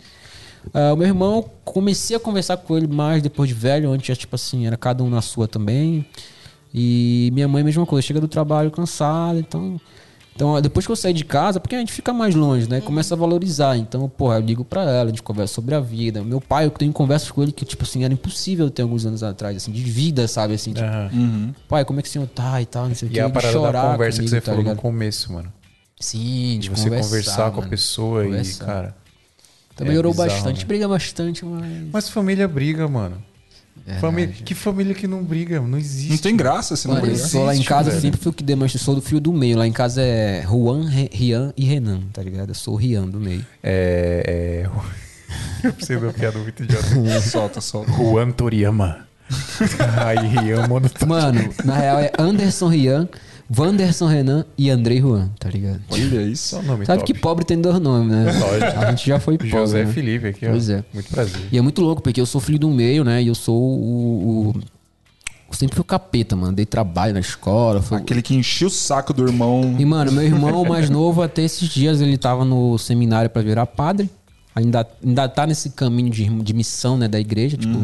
Ah, 0.72 0.94
o 0.94 0.96
meu 0.96 1.08
irmão, 1.08 1.50
comecei 1.66 2.16
a 2.16 2.20
conversar 2.20 2.58
com 2.58 2.78
ele 2.78 2.88
mais 2.88 3.24
depois 3.24 3.50
de 3.50 3.56
velho, 3.56 3.92
antes, 3.92 4.16
tipo 4.18 4.36
assim, 4.36 4.68
era 4.68 4.78
cada 4.78 5.04
um 5.04 5.10
na 5.10 5.22
sua 5.22 5.48
também. 5.48 6.06
E 6.74 7.30
minha 7.34 7.48
mãe, 7.48 7.64
mesma 7.64 7.86
coisa, 7.86 8.06
chega 8.06 8.20
do 8.20 8.28
trabalho 8.28 8.72
cansada, 8.72 9.40
então. 9.40 9.80
Então, 10.36 10.60
depois 10.60 10.84
que 10.84 10.92
eu 10.92 10.96
saí 10.96 11.14
de 11.14 11.24
casa, 11.24 11.60
porque 11.60 11.76
a 11.76 11.80
gente 11.80 11.94
fica 11.94 12.12
mais 12.12 12.34
longe, 12.34 12.68
né? 12.68 12.82
Começa 12.82 13.14
a 13.14 13.18
valorizar. 13.18 13.78
Então, 13.78 14.10
porra, 14.10 14.38
eu 14.38 14.42
ligo 14.42 14.66
pra 14.66 14.82
ela, 14.82 15.04
a 15.04 15.08
gente 15.10 15.22
conversa 15.22 15.54
sobre 15.54 15.76
a 15.76 15.80
vida. 15.80 16.24
Meu 16.24 16.42
pai, 16.42 16.66
eu 16.66 16.72
tenho 16.72 16.92
conversas 16.92 17.30
com 17.30 17.44
ele 17.44 17.52
que, 17.52 17.64
tipo 17.64 17.84
assim, 17.84 18.04
era 18.04 18.12
impossível 18.12 18.68
ter 18.72 18.82
alguns 18.82 19.06
anos 19.06 19.22
atrás, 19.22 19.56
assim, 19.56 19.72
de 19.72 19.84
vida, 19.84 20.28
sabe? 20.28 20.56
Assim, 20.56 20.74
tipo, 20.74 20.88
Aham. 20.88 21.54
pai, 21.70 21.86
como 21.86 22.00
é 22.00 22.02
que 22.02 22.10
o 22.10 22.12
senhor 22.12 22.28
tá 22.28 22.60
e 22.60 22.66
tal, 22.66 22.88
não 22.88 22.96
sei 22.96 23.08
o 23.08 23.12
E 23.12 23.14
que. 23.14 23.20
a 23.20 23.28
de 23.28 23.32
parada 23.34 23.54
chorar 23.54 23.72
da 23.84 23.92
conversa 23.92 24.18
comigo, 24.18 24.24
que 24.24 24.30
você 24.32 24.42
tá 24.42 24.46
falou 24.46 24.64
no 24.64 24.70
ligado? 24.70 24.82
começo, 24.82 25.32
mano. 25.34 25.54
Sim, 26.00 26.54
De 26.54 26.60
de 26.62 26.70
você 26.72 26.90
conversar, 26.90 27.52
com 27.52 27.60
a 27.60 27.64
pessoa 27.68 28.24
Conversar. 28.24 28.64
e, 28.64 28.68
cara. 28.68 28.96
Então 29.76 29.86
é 29.86 29.88
melhorou 29.90 30.12
bizarro, 30.14 30.30
bastante. 30.32 30.62
Né? 30.62 30.66
briga 30.66 30.88
bastante, 30.88 31.46
mas. 31.46 31.90
Mas 31.94 32.10
família 32.10 32.48
briga, 32.48 32.88
mano. 32.88 33.24
É 33.86 34.00
Família, 34.00 34.34
que 34.34 34.56
família 34.56 34.94
que 34.94 35.06
não 35.08 35.24
briga? 35.24 35.60
Não 35.60 35.78
existe. 35.78 36.12
Não 36.12 36.18
tem 36.18 36.38
graça 36.38 36.76
se 36.76 36.88
não 36.88 36.96
Mano, 36.96 37.08
eu 37.08 37.12
brigar. 37.12 37.30
sou 37.30 37.44
lá 37.44 37.54
em 37.54 37.64
casa 37.64 37.90
velho. 37.90 38.02
sempre 38.02 38.20
fui 38.20 38.32
o 38.32 38.34
que 38.34 38.46
eu 38.50 38.68
sou 38.80 38.96
do 38.96 39.02
fio 39.02 39.20
do 39.20 39.34
meio. 39.34 39.58
Lá 39.58 39.68
em 39.68 39.74
casa 39.74 40.02
é 40.02 40.42
Juan, 40.44 40.88
Rian 41.12 41.54
e 41.58 41.66
Renan, 41.66 42.02
tá 42.14 42.24
ligado? 42.24 42.50
Eu 42.50 42.56
sou 42.56 42.76
o 42.76 42.78
Rian 42.78 43.08
do 43.08 43.20
meio. 43.20 43.46
É. 43.62 44.66
é... 44.66 45.64
Eu 45.68 45.74
preciso 45.74 46.00
uma 46.00 46.14
piada 46.14 46.38
muito 46.40 46.64
idiota. 46.64 46.86
Solta, 47.22 47.60
solta. 47.62 47.92
Juan 47.92 48.32
Toriyama. 48.32 49.08
Aí 50.06 50.28
Rian 50.28 50.68
mano. 50.68 50.90
Mano, 51.08 51.54
na 51.64 51.76
real 51.76 52.00
é 52.00 52.12
Anderson 52.20 52.68
Rian, 52.68 53.10
Wanderson 53.56 54.08
Renan 54.08 54.46
e 54.58 54.70
Andrei 54.70 55.00
Juan, 55.02 55.30
tá 55.40 55.50
ligado? 55.50 55.82
Olha 55.90 56.22
isso. 56.24 56.56
Só 56.56 56.62
nome 56.62 56.86
Sabe 56.86 57.00
top. 57.00 57.14
que 57.14 57.20
pobre 57.20 57.46
tem 57.46 57.60
dois 57.62 57.80
nomes, 57.80 58.10
né? 58.12 58.32
Lógico. 58.32 58.80
A 58.80 58.90
gente 58.92 59.08
já 59.08 59.20
foi 59.20 59.38
pobre. 59.38 59.52
José 59.52 59.84
né? 59.86 59.92
Felipe 59.92 60.28
aqui, 60.28 60.46
ó. 60.48 60.52
Pois 60.52 60.70
é. 60.70 60.84
Muito 60.94 61.10
prazer. 61.10 61.42
E 61.52 61.58
é 61.58 61.62
muito 61.62 61.82
louco, 61.82 62.02
porque 62.02 62.20
eu 62.22 62.26
sou 62.26 62.40
filho 62.42 62.58
do 62.60 62.70
meio, 62.70 63.04
né? 63.04 63.22
E 63.22 63.28
eu 63.28 63.36
sou 63.36 63.56
o. 63.56 64.50
o- 64.56 64.62
eu 65.50 65.54
sempre 65.56 65.76
fui 65.76 65.82
o 65.82 65.86
capeta, 65.86 66.36
mano. 66.36 66.54
Dei 66.54 66.66
trabalho 66.66 67.14
na 67.14 67.20
escola. 67.20 67.80
Foi... 67.80 68.00
Aquele 68.00 68.24
que 68.24 68.34
enchia 68.34 68.66
o 68.66 68.72
saco 68.72 69.14
do 69.14 69.24
irmão. 69.28 69.76
E, 69.78 69.86
mano, 69.86 70.12
meu 70.12 70.24
irmão 70.24 70.66
mais 70.66 70.90
novo, 70.90 71.22
até 71.22 71.44
esses 71.44 71.70
dias, 71.70 72.02
ele 72.02 72.18
tava 72.18 72.44
no 72.44 72.76
seminário 72.80 73.30
pra 73.30 73.42
virar 73.44 73.68
padre. 73.68 74.10
Ainda, 74.56 74.88
ainda 75.06 75.28
tá 75.30 75.46
nesse 75.46 75.70
caminho 75.72 76.10
de, 76.10 76.26
de 76.28 76.54
missão, 76.54 76.98
né, 76.98 77.08
da 77.08 77.20
igreja, 77.20 77.56
tipo. 77.56 77.78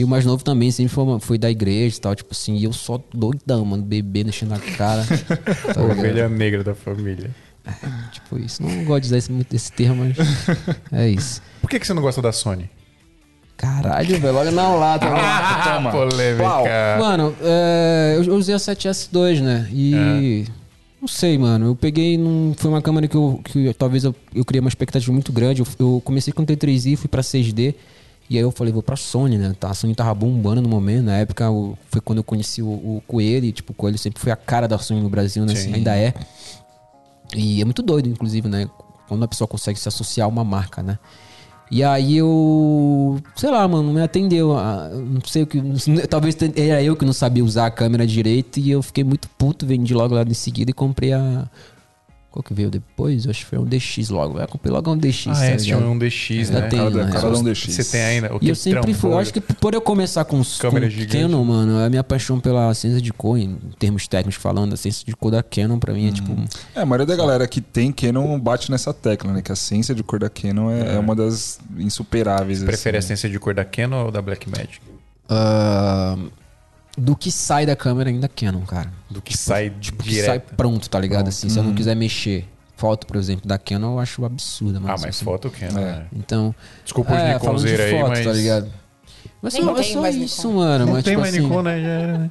E 0.00 0.04
o 0.04 0.08
mais 0.08 0.24
novo 0.24 0.42
também 0.42 0.70
sempre 0.70 0.94
foi, 0.94 1.20
foi 1.20 1.36
da 1.36 1.50
igreja 1.50 1.94
e 1.94 2.00
tal, 2.00 2.14
tipo 2.14 2.30
assim. 2.32 2.56
E 2.56 2.64
eu 2.64 2.72
só 2.72 2.98
doidão, 3.12 3.62
mano, 3.66 3.82
bebê 3.82 4.24
deixando 4.24 4.54
a 4.54 4.58
cara. 4.58 5.04
tá 5.74 5.82
ovelha 5.82 6.26
negra 6.26 6.64
da 6.64 6.74
família. 6.74 7.30
Tipo 8.10 8.38
isso. 8.38 8.62
Não 8.62 8.82
gosto 8.86 9.02
de 9.02 9.06
usar 9.08 9.18
esse, 9.18 9.30
muito 9.30 9.54
esse 9.54 9.70
termo, 9.70 9.96
mas 10.02 10.16
é 10.90 11.06
isso. 11.06 11.42
Por 11.60 11.68
que, 11.68 11.78
que 11.78 11.86
você 11.86 11.92
não 11.92 12.00
gosta 12.00 12.22
da 12.22 12.32
Sony? 12.32 12.70
Caralho, 13.58 14.18
velho, 14.18 14.34
olha 14.36 14.50
na 14.50 14.74
lata. 14.74 15.06
Toma. 15.74 15.90
Polêmica. 15.90 16.96
Mano, 16.98 17.36
é, 17.42 18.14
eu 18.24 18.34
usei 18.36 18.54
a 18.54 18.58
7S2, 18.58 19.42
né? 19.42 19.68
E. 19.70 20.46
Não 20.98 21.08
sei, 21.08 21.36
mano. 21.36 21.66
Eu 21.66 21.76
peguei. 21.76 22.16
Num, 22.16 22.54
foi 22.56 22.70
uma 22.70 22.80
câmera 22.80 23.06
que 23.06 23.16
eu. 23.18 23.38
Que 23.44 23.66
eu- 23.66 23.74
talvez 23.74 24.04
eu, 24.04 24.14
eu 24.34 24.46
criei 24.46 24.60
uma 24.60 24.70
expectativa 24.70 25.12
muito 25.12 25.30
grande. 25.30 25.60
Eu, 25.60 25.66
eu 25.78 26.00
comecei 26.02 26.32
com 26.32 26.42
T3i, 26.42 26.96
fui 26.96 27.06
pra 27.08 27.20
6D. 27.22 27.74
E 28.30 28.36
aí 28.36 28.42
eu 28.44 28.52
falei, 28.52 28.72
vou 28.72 28.80
pra 28.82 28.94
Sony, 28.94 29.36
né? 29.36 29.52
Tá, 29.58 29.70
A 29.70 29.74
Sony 29.74 29.92
tava 29.92 30.14
bombando 30.14 30.62
no 30.62 30.68
momento. 30.68 31.02
Na 31.06 31.16
época 31.16 31.42
eu- 31.44 31.76
foi 31.90 32.00
quando 32.00 32.18
eu 32.18 32.24
conheci 32.24 32.62
o, 32.62 32.68
o 32.68 33.02
Coelho. 33.04 33.44
E, 33.44 33.50
tipo, 33.52 33.72
o 33.72 33.74
Coelho 33.74 33.98
sempre 33.98 34.20
foi 34.22 34.30
a 34.30 34.36
cara 34.36 34.68
da 34.68 34.78
Sony 34.78 35.00
no 35.00 35.08
Brasil, 35.10 35.44
né? 35.44 35.52
Assim, 35.52 35.74
ainda 35.74 35.96
é. 35.98 36.14
E 37.34 37.60
é 37.60 37.64
muito 37.64 37.82
doido, 37.82 38.08
inclusive, 38.08 38.48
né? 38.48 38.68
Quando 39.08 39.24
a 39.24 39.28
pessoa 39.28 39.48
consegue 39.48 39.78
se 39.80 39.88
associar 39.88 40.26
a 40.26 40.28
uma 40.28 40.44
marca, 40.44 40.80
né? 40.82 40.96
E 41.72 41.82
aí 41.84 42.16
eu. 42.16 43.20
Sei 43.36 43.50
lá, 43.50 43.66
mano, 43.66 43.84
não 43.84 43.92
me 43.94 44.02
atendeu. 44.02 44.56
ah, 44.56 44.88
Não 44.92 45.20
sei 45.24 45.42
o 45.42 45.46
que. 45.46 45.60
Talvez 46.08 46.36
era 46.56 46.82
eu 46.82 46.96
que 46.96 47.04
não 47.04 47.12
sabia 47.12 47.44
usar 47.44 47.66
a 47.66 47.70
câmera 47.70 48.06
direito. 48.06 48.58
E 48.58 48.70
eu 48.70 48.82
fiquei 48.82 49.04
muito 49.04 49.28
puto, 49.38 49.66
vendi 49.66 49.94
logo 49.94 50.14
lá 50.14 50.22
em 50.22 50.34
seguida 50.34 50.70
e 50.70 50.74
comprei 50.74 51.12
a. 51.12 51.48
Qual 52.32 52.44
que 52.44 52.54
veio 52.54 52.70
depois? 52.70 53.24
Eu 53.24 53.32
acho 53.32 53.40
que 53.40 53.46
foi 53.46 53.58
um 53.58 53.64
DX 53.64 54.08
logo. 54.08 54.38
Eu 54.38 54.46
comprei 54.46 54.72
logo 54.72 54.92
um 54.92 54.96
DX. 54.96 55.26
Ah, 55.26 55.32
tá 55.32 55.44
é, 55.46 55.58
você 55.58 55.64
tinha 55.64 55.78
um 55.78 55.98
DX, 55.98 56.30
Ainda 56.30 56.60
né? 56.60 56.68
tem, 56.68 56.78
Cada, 56.78 57.04
né? 57.06 57.10
cada 57.12 57.28
um 57.36 57.42
DX. 57.42 57.74
Você 57.74 57.84
tem 57.84 58.00
ainda. 58.02 58.32
O 58.36 58.38
E 58.40 58.48
eu 58.48 58.54
sempre 58.54 58.94
fui, 58.94 59.10
eu 59.10 59.18
acho 59.18 59.32
que 59.32 59.40
por 59.40 59.74
eu 59.74 59.80
começar 59.80 60.24
com, 60.24 60.38
os- 60.38 60.54
com 60.56 60.68
Câmera 60.68 60.88
gigante. 60.88 61.16
Canon, 61.18 61.42
mano, 61.44 61.78
a 61.84 61.90
minha 61.90 62.04
paixão 62.04 62.38
pela 62.38 62.72
ciência 62.72 63.00
de 63.00 63.12
cor, 63.12 63.36
em 63.36 63.56
termos 63.80 64.06
técnicos 64.06 64.40
falando, 64.40 64.72
a 64.74 64.76
ciência 64.76 65.04
de 65.04 65.16
cor 65.16 65.32
da 65.32 65.42
Canon 65.42 65.78
pra 65.80 65.92
mim 65.92 66.06
é 66.08 66.12
tipo. 66.12 66.32
É, 66.72 66.82
a 66.82 66.86
maioria 66.86 67.06
da 67.06 67.16
galera 67.16 67.48
que 67.48 67.60
tem 67.60 67.90
Canon 67.90 68.38
bate 68.38 68.70
nessa 68.70 68.94
tecla, 68.94 69.32
né? 69.32 69.42
Que 69.42 69.50
a 69.50 69.56
ciência 69.56 69.92
de 69.92 70.04
cor 70.04 70.20
da 70.20 70.30
Canon 70.30 70.70
é, 70.70 70.94
é 70.94 70.98
uma 71.00 71.16
das 71.16 71.58
insuperáveis. 71.78 72.62
Prefere 72.62 72.96
a 72.96 73.00
assim. 73.00 73.06
essência 73.14 73.28
de 73.28 73.40
cor 73.40 73.54
da 73.54 73.64
Canon 73.64 74.04
ou 74.04 74.10
da 74.12 74.22
Blackmagic? 74.22 74.78
ah, 75.28 76.16
do 76.98 77.16
que 77.16 77.30
sai 77.30 77.64
da 77.66 77.74
câmera 77.76 78.10
ainda 78.10 78.28
Canon, 78.28 78.62
cara. 78.62 78.92
Do 79.10 79.20
que 79.22 79.36
sai 79.36 79.70
Tipo, 79.70 80.02
que 80.02 80.14
sai 80.14 80.38
direto. 80.38 80.54
pronto, 80.56 80.88
tá 80.90 80.98
ligado? 80.98 81.28
Assim, 81.28 81.48
se 81.48 81.58
eu 81.58 81.62
não 81.62 81.74
quiser 81.74 81.94
mexer. 81.96 82.46
Foto, 82.76 83.06
por 83.06 83.16
exemplo, 83.16 83.46
da 83.46 83.58
Canon 83.58 83.92
eu 83.94 83.98
acho 84.00 84.24
absurda, 84.24 84.80
mano. 84.80 84.92
Ah, 84.94 84.96
mas 84.98 85.04
assim. 85.16 85.24
foto 85.24 85.50
Canon, 85.50 85.78
É. 85.80 85.84
né? 85.84 86.06
Então. 86.14 86.54
Desculpa 86.82 87.12
os 87.12 87.18
é, 87.18 87.26
de 87.26 87.32
Nikonzeira 87.34 87.84
aí, 87.84 87.90
foto, 87.98 88.08
mas... 88.08 88.24
tá 88.24 88.32
ligado? 88.32 88.72
Mas 89.42 89.52
Nem 89.54 89.62
só, 89.64 89.70
é 89.70 89.74
tem 89.74 89.92
só 89.92 90.08
isso, 90.08 90.46
Nikon. 90.48 90.58
mano. 90.58 90.86
Não 90.86 90.92
mas, 90.94 91.04
tem 91.04 91.12
tipo 91.12 91.20
mais 91.20 91.34
assim, 91.34 91.42
Nikon, 91.44 91.62
né? 91.62 91.80
Já 91.82 91.88
era, 91.88 92.18
né? 92.18 92.30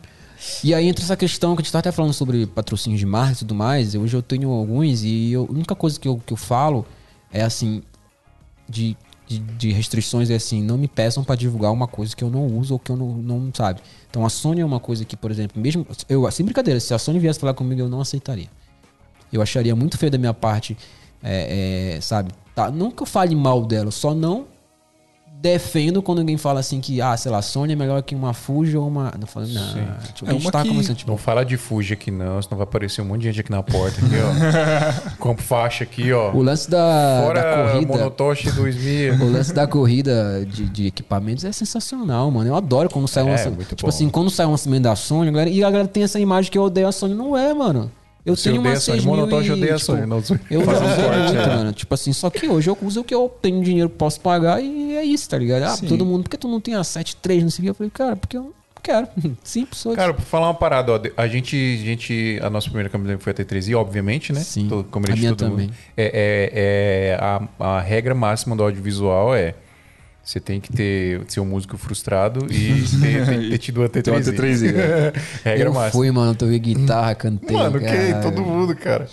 E 0.64 0.74
aí 0.74 0.88
entra 0.88 1.04
essa 1.04 1.16
questão 1.18 1.56
que 1.56 1.62
a 1.62 1.64
gente 1.64 1.72
tá 1.72 1.80
até 1.80 1.92
falando 1.92 2.14
sobre 2.14 2.48
patrocínio 2.48 2.98
de 2.98 3.06
marca 3.06 3.34
e 3.34 3.36
tudo 3.38 3.54
mais. 3.54 3.94
Hoje 3.94 4.16
eu 4.16 4.22
tenho 4.24 4.50
alguns 4.50 5.04
e 5.04 5.32
eu- 5.34 5.46
a 5.48 5.52
única 5.52 5.76
coisa 5.76 6.00
que 6.00 6.08
eu, 6.08 6.20
que 6.26 6.34
eu 6.34 6.38
falo 6.38 6.86
é 7.32 7.42
assim, 7.44 7.84
de, 8.68 8.96
de, 9.30 9.38
de 9.38 9.72
restrições 9.72 10.32
é 10.32 10.36
assim, 10.36 10.64
não 10.64 10.76
me 10.76 10.88
peçam 10.88 11.24
pra 11.24 11.36
divulgar 11.36 11.72
uma 11.72 11.88
coisa 11.88 12.16
que 12.16 12.24
eu 12.24 12.32
não 12.32 12.48
uso 12.48 12.74
ou 12.74 12.80
que 12.80 12.92
eu 12.92 12.98
não, 12.98 13.10
não 13.10 13.52
sabe. 13.54 13.80
Então 14.10 14.26
a 14.26 14.30
Sony 14.30 14.62
é 14.62 14.66
uma 14.66 14.80
coisa 14.80 15.06
que, 15.06 15.16
por 15.16 15.30
exemplo, 15.30 15.62
mesmo. 15.62 15.86
Eu, 16.10 16.30
sem 16.32 16.44
brincadeira, 16.44 16.80
se 16.80 16.92
a 16.96 16.98
Sony 16.98 17.20
viesse 17.20 17.40
falar 17.40 17.54
comigo, 17.54 17.80
eu 17.80 17.88
não 17.88 18.02
aceitaria. 18.02 18.50
Eu 19.32 19.40
acharia 19.40 19.76
muito 19.76 20.00
feio 20.00 20.12
da 20.12 20.18
minha 20.18 20.34
parte, 20.34 20.76
é, 21.22 21.96
é, 21.96 22.02
sabe? 22.02 22.32
Tá, 22.56 22.72
que 22.72 23.04
eu 23.04 23.06
fale 23.06 23.36
mal 23.36 23.64
dela, 23.64 23.92
só 23.92 24.16
não 24.16 24.48
defendo 25.42 26.02
quando 26.02 26.20
alguém 26.20 26.36
fala 26.38 26.60
assim 26.60 26.82
que, 26.82 27.02
ah, 27.02 27.16
sei 27.16 27.32
lá, 27.32 27.42
Sony 27.42 27.72
é 27.74 27.76
melhor 27.76 28.02
que 28.04 28.14
uma 28.14 28.34
Fuji 28.34 28.76
ou 28.76 28.88
uma. 28.88 29.14
Não, 29.18 29.26
falando, 29.26 29.54
não. 29.54 29.64
Tipo, 30.14 30.30
É 30.30 30.34
uma 30.34 30.52
tá 30.52 30.64
que- 30.64 30.68
começando, 30.70 30.96
tipo, 30.98 31.10
Não 31.12 31.18
fala 31.18 31.46
de 31.46 31.56
Fuji 31.56 31.94
aqui 31.94 32.12
não, 32.12 32.42
senão 32.42 32.58
vai 32.58 32.64
aparecer 32.66 33.02
um 33.02 33.06
monte 33.06 33.22
de 33.22 33.28
gente 33.28 33.40
aqui 33.40 33.52
na 33.52 33.64
porta. 33.64 33.98
Aqui, 34.00 34.16
ó. 34.18 35.16
Compro 35.18 35.44
faixa 35.44 35.84
aqui, 35.86 36.12
ó. 36.12 36.32
O 36.34 36.42
lance 36.42 36.70
da, 36.70 37.22
da 37.22 37.26
Fora 37.28 37.72
corrida. 37.72 37.94
Monotoshi 37.94 38.52
2000. 38.52 39.14
O 39.24 39.32
lance 39.32 39.54
da 39.54 39.66
corrida 39.68 40.46
de, 40.46 40.66
de 40.68 40.88
equipamentos 40.88 41.46
é 41.46 41.52
sensacional, 41.52 42.30
mano. 42.32 42.50
Eu 42.50 42.56
adoro 42.56 42.90
quando 42.90 43.08
sai 43.08 43.24
um 43.24 43.28
É, 43.28 43.32
lançamento. 43.32 43.56
muito 43.56 43.70
Tipo 43.76 43.84
bom. 43.84 43.90
assim, 43.90 44.10
quando 44.10 44.30
sai 44.30 44.46
um 44.46 44.52
lançamento 44.52 44.84
da 44.84 44.96
Sony, 44.96 45.30
a 45.30 45.32
galera, 45.32 45.50
e 45.50 45.64
a 45.64 45.70
galera 45.72 45.88
tem 45.88 46.04
essa 46.04 46.20
imagem 46.20 46.52
que 46.52 46.58
eu 46.58 46.64
odeio 46.64 46.88
a 46.88 46.92
Sony. 46.92 47.14
Não 47.16 47.36
é, 47.38 47.54
mano. 47.54 47.90
Eu 48.30 48.36
Você 48.36 48.50
tenho 48.50 48.62
odeia 48.62 48.74
uma 48.74 48.78
a 48.78 48.82
Sony, 48.82 48.98
6000 49.02 49.16
Monotoshi 49.16 49.52
e, 49.52 49.54
tipo. 49.54 50.54
Eu 50.54 50.62
um 50.62 50.66
já 50.66 50.72
usei 50.72 51.10
muito, 51.10 51.38
é. 51.42 51.48
mano. 51.48 51.74
Tipo 51.74 51.94
assim, 51.94 52.14
só 52.14 52.30
que 52.30 52.48
hoje 52.48 52.70
eu 52.70 52.78
uso 52.82 53.02
o 53.02 53.04
que 53.04 53.14
eu 53.14 53.30
tenho 53.42 53.64
dinheiro, 53.64 53.90
posso 53.90 54.20
pagar 54.22 54.62
e 54.64 54.96
é 54.96 55.04
isso, 55.04 55.30
tá 55.30 55.38
ligado? 55.38 55.64
Ah, 55.64 55.76
Sim. 55.76 55.88
todo 55.88 56.06
mundo, 56.06 56.24
por 56.24 56.30
que 56.30 56.38
tu 56.38 56.48
não 56.48 56.60
tem 56.62 56.76
a 56.76 56.82
7.3, 56.82 57.42
não 57.42 57.50
sei 57.50 57.62
o 57.62 57.64
que? 57.64 57.70
Eu 57.70 57.76
falei, 57.76 57.92
cara, 57.92 58.16
porque 58.16 58.38
eu 58.38 58.54
quero. 58.82 59.08
Simples, 59.44 59.80
só 59.80 59.96
Cara, 59.96 60.14
pra 60.14 60.24
falar 60.24 60.48
uma 60.48 60.54
parada, 60.54 60.94
ó, 60.94 61.00
a 61.18 61.28
gente, 61.28 61.56
a 61.56 61.86
gente, 61.86 62.40
a 62.42 62.50
nossa 62.50 62.68
primeira 62.68 62.90
câmera 62.90 63.18
foi 63.20 63.32
a 63.32 63.36
T3i, 63.36 63.76
obviamente, 63.76 64.32
né? 64.34 64.40
Sim. 64.42 64.68
Todo- 64.68 64.84
câmera 64.86 65.14
A 65.14 65.16
minha 65.16 65.36
todo 65.36 65.50
mundo. 65.50 65.60
também. 65.62 65.72
É, 65.98 66.06
é, 66.06 67.12
é 67.12 67.18
a, 67.20 67.78
a 67.78 67.82
regra 67.82 68.16
máxima 68.16 68.56
do 68.56 68.64
audiovisual 68.64 69.36
é 69.36 69.56
você 70.24 70.40
tem 70.40 70.60
que 70.60 70.72
ter 70.72 71.22
ser 71.28 71.40
um 71.40 71.46
músico 71.46 71.78
frustrado 71.78 72.46
e 72.52 72.84
ter, 73.02 73.50
ter 73.50 73.58
tido 73.58 73.84
a 73.84 73.90
T3i. 73.90 74.02
Tem 74.04 74.14
uma 74.14 74.20
T3i, 74.22 74.74
é. 74.78 75.14
regra 75.44 75.68
eu 75.70 75.74
máxima. 75.74 75.92
fui, 75.92 76.12
mano, 76.12 76.36
toquei 76.36 76.60
guitarra, 76.60 77.16
cantei. 77.16 77.56
Mano, 77.58 77.80
que 77.80 77.86
cara. 77.86 78.22
todo 78.22 78.42
mundo, 78.44 78.76
cara. 78.76 79.08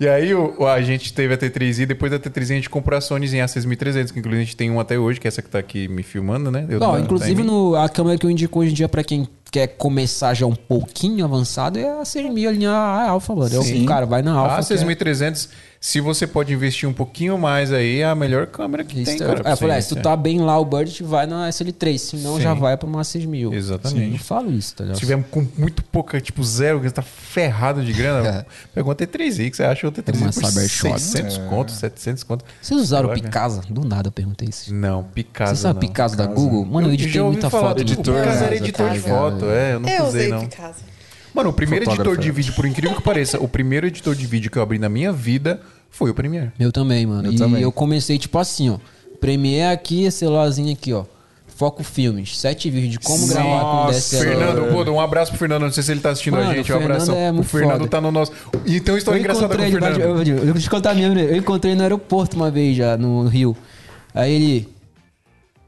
E 0.00 0.08
aí 0.08 0.34
o, 0.34 0.66
a 0.66 0.80
gente 0.82 1.12
teve 1.12 1.32
a 1.34 1.38
T3i, 1.38 1.86
depois 1.86 2.10
da 2.10 2.18
T3i 2.18 2.42
a 2.42 2.54
gente 2.54 2.70
comprou 2.70 2.96
a 2.98 3.00
Sony 3.00 3.26
em 3.26 3.38
A6300, 3.40 4.10
que 4.12 4.18
inclusive 4.18 4.42
a 4.42 4.44
gente 4.44 4.56
tem 4.56 4.68
um 4.70 4.80
até 4.80 4.98
hoje, 4.98 5.20
que 5.20 5.26
é 5.26 5.28
essa 5.28 5.40
que 5.40 5.48
tá 5.48 5.58
aqui 5.60 5.86
me 5.86 6.02
filmando, 6.02 6.50
né? 6.50 6.66
Eu- 6.68 6.80
Não, 6.80 6.92
tá- 6.92 7.00
inclusive 7.00 7.36
tá 7.36 7.44
no, 7.44 7.76
a 7.76 7.88
câmera 7.88 8.18
que 8.18 8.26
eu 8.26 8.30
indico 8.30 8.58
hoje 8.58 8.72
em 8.72 8.74
dia 8.74 8.88
pra 8.88 9.04
quem 9.04 9.28
quer 9.52 9.68
começar 9.68 10.32
já 10.34 10.46
um 10.46 10.54
pouquinho 10.56 11.24
avançado 11.24 11.78
é 11.78 12.00
a 12.00 12.04
6000 12.04 12.48
a 12.48 12.52
linha 12.52 12.70
Alpha, 12.72 13.34
mano. 13.34 13.54
Eu, 13.54 13.62
Sim. 13.62 13.84
cara, 13.84 14.06
vai 14.06 14.22
na 14.22 14.32
Alpha. 14.32 14.54
A 14.54 14.56
que 14.56 14.72
é- 14.72 14.76
6300, 14.78 15.50
se 15.84 16.00
você 16.00 16.28
pode 16.28 16.52
investir 16.52 16.88
um 16.88 16.92
pouquinho 16.92 17.36
mais 17.36 17.72
aí, 17.72 17.98
é 18.02 18.04
a 18.04 18.14
melhor 18.14 18.46
câmera 18.46 18.84
que 18.84 19.00
Isso, 19.02 19.18
tem, 19.18 19.20
eu- 19.26 19.34
cara. 19.34 19.48
é, 19.48 19.52
eu 19.52 19.56
falei, 19.56 19.74
você, 19.74 19.78
é, 19.78 19.82
se 19.82 19.88
tu 19.88 19.98
é. 19.98 20.00
tá 20.02 20.16
bem 20.16 20.38
lá 20.40 20.56
o 20.56 20.64
budget, 20.64 21.02
vai 21.02 21.26
na 21.26 21.48
SL3, 21.48 21.98
senão 21.98 22.36
Sim. 22.36 22.42
já 22.42 22.54
vai 22.54 22.76
pra 22.76 22.86
uma 22.88 23.02
6000. 23.02 23.52
Exatamente. 23.52 24.12
Eu 24.12 24.18
falo 24.20 24.52
isso, 24.52 24.76
tá 24.76 24.84
ligado? 24.84 24.94
Se 24.94 25.00
tiver 25.00 25.20
com 25.24 25.44
muito 25.58 25.82
pouca, 25.82 26.20
tipo 26.20 26.44
zero, 26.44 26.78
que 26.80 26.86
você 26.88 26.94
tá 26.94 27.02
ferrado 27.02 27.84
de 27.84 27.92
grana, 27.92 28.28
É. 28.46 28.46
pega 28.72 28.88
uma 28.88 28.94
T3i, 28.94 29.50
que 29.50 29.56
você 29.56 29.64
acha 29.64 29.84
outra 29.84 30.04
T3i 30.04 30.18
uma 30.22 30.32
por 30.32 30.44
Cybershot. 30.44 31.00
600 31.00 31.38
conto, 31.48 31.72
700 31.72 32.22
conto. 32.22 32.44
Vocês 32.60 32.80
usaram 32.80 33.08
o. 33.10 33.12
Picasa? 33.12 33.62
Do 33.68 33.84
nada 33.84 34.06
eu 34.06 34.12
perguntei 34.12 34.48
isso. 34.48 34.72
Não, 34.72 35.02
Picasa 35.02 35.56
Você 35.56 35.62
sabe 35.62 35.74
não. 35.74 35.80
Picasa 35.80 36.16
da 36.16 36.26
Google? 36.26 36.64
Mano, 36.64 36.86
eu 36.86 36.90
já 36.90 36.94
editei 36.94 37.22
muita 37.22 37.50
falar 37.50 37.70
foto. 37.70 37.80
editor, 37.80 38.20
Picasa 38.20 38.44
era 38.44 38.54
editor 38.56 38.90
de 38.90 39.00
foto, 39.00 39.46
é, 39.46 39.74
eu 39.74 39.80
não 39.80 39.88
Eu 39.88 40.04
usei 40.04 40.20
usei 40.20 40.28
não. 40.28 40.40
Picasa. 40.46 40.91
Mano, 41.34 41.50
o 41.50 41.52
primeiro 41.52 41.84
editor 41.90 42.16
de 42.16 42.30
vídeo, 42.30 42.52
por 42.54 42.66
incrível 42.66 42.96
que 42.96 43.02
pareça, 43.02 43.38
o 43.42 43.48
primeiro 43.48 43.86
editor 43.86 44.14
de 44.14 44.26
vídeo 44.26 44.50
que 44.50 44.58
eu 44.58 44.62
abri 44.62 44.78
na 44.78 44.88
minha 44.88 45.12
vida 45.12 45.60
foi 45.90 46.10
o 46.10 46.14
Premiere. 46.14 46.50
Eu 46.58 46.70
também, 46.72 47.06
mano. 47.06 47.28
Eu 47.28 47.32
e 47.32 47.36
também. 47.36 47.62
eu 47.62 47.72
comecei 47.72 48.18
tipo 48.18 48.38
assim, 48.38 48.70
ó. 48.70 48.78
Premiere 49.20 49.72
aqui, 49.72 50.04
esse 50.04 50.18
celularzinho 50.18 50.72
aqui, 50.72 50.92
ó. 50.92 51.04
Foco 51.54 51.84
Filmes, 51.84 52.38
sete 52.40 52.68
vídeos 52.70 52.92
de 52.92 52.98
como 52.98 53.24
gravar 53.28 53.60
com 53.60 53.66
Nossa, 53.86 53.92
DSLR. 53.92 54.36
Fernando, 54.36 54.72
pô, 54.84 54.90
um 54.90 55.00
abraço 55.00 55.30
pro 55.30 55.38
Fernando. 55.38 55.62
Não 55.62 55.70
sei 55.72 55.82
se 55.82 55.92
ele 55.92 56.00
tá 56.00 56.10
assistindo 56.10 56.34
Mano, 56.34 56.50
a 56.50 56.54
gente. 56.54 56.72
o 56.72 56.76
Um 56.76 56.78
Fernando 56.78 57.02
abraço. 57.02 57.12
é 57.12 57.30
o 57.30 57.34
muito 57.34 57.46
Fernando 57.48 57.78
foda. 57.78 57.88
tá 57.88 58.00
no 58.00 58.10
nosso. 58.10 58.32
E 58.66 58.80
tem 58.80 58.92
uma 58.94 58.98
história 58.98 59.18
Eu 59.18 59.20
engraçada 59.20 59.48
com 59.56 59.62
o 59.62 59.70
Fernando. 59.70 60.00
eu, 60.00 60.22
eu, 60.24 60.36
eu 60.38 60.52
vou 60.54 60.60
te 60.62 60.68
contar 60.70 60.94
minha, 60.94 61.10
né? 61.14 61.22
eu 61.24 61.36
encontrei 61.36 61.74
no 61.74 61.82
aeroporto 61.82 62.34
uma 62.36 62.50
vez 62.50 62.76
já, 62.76 62.96
no, 62.96 63.22
no 63.24 63.28
Rio. 63.28 63.56
Aí 64.14 64.32
ele. 64.34 64.68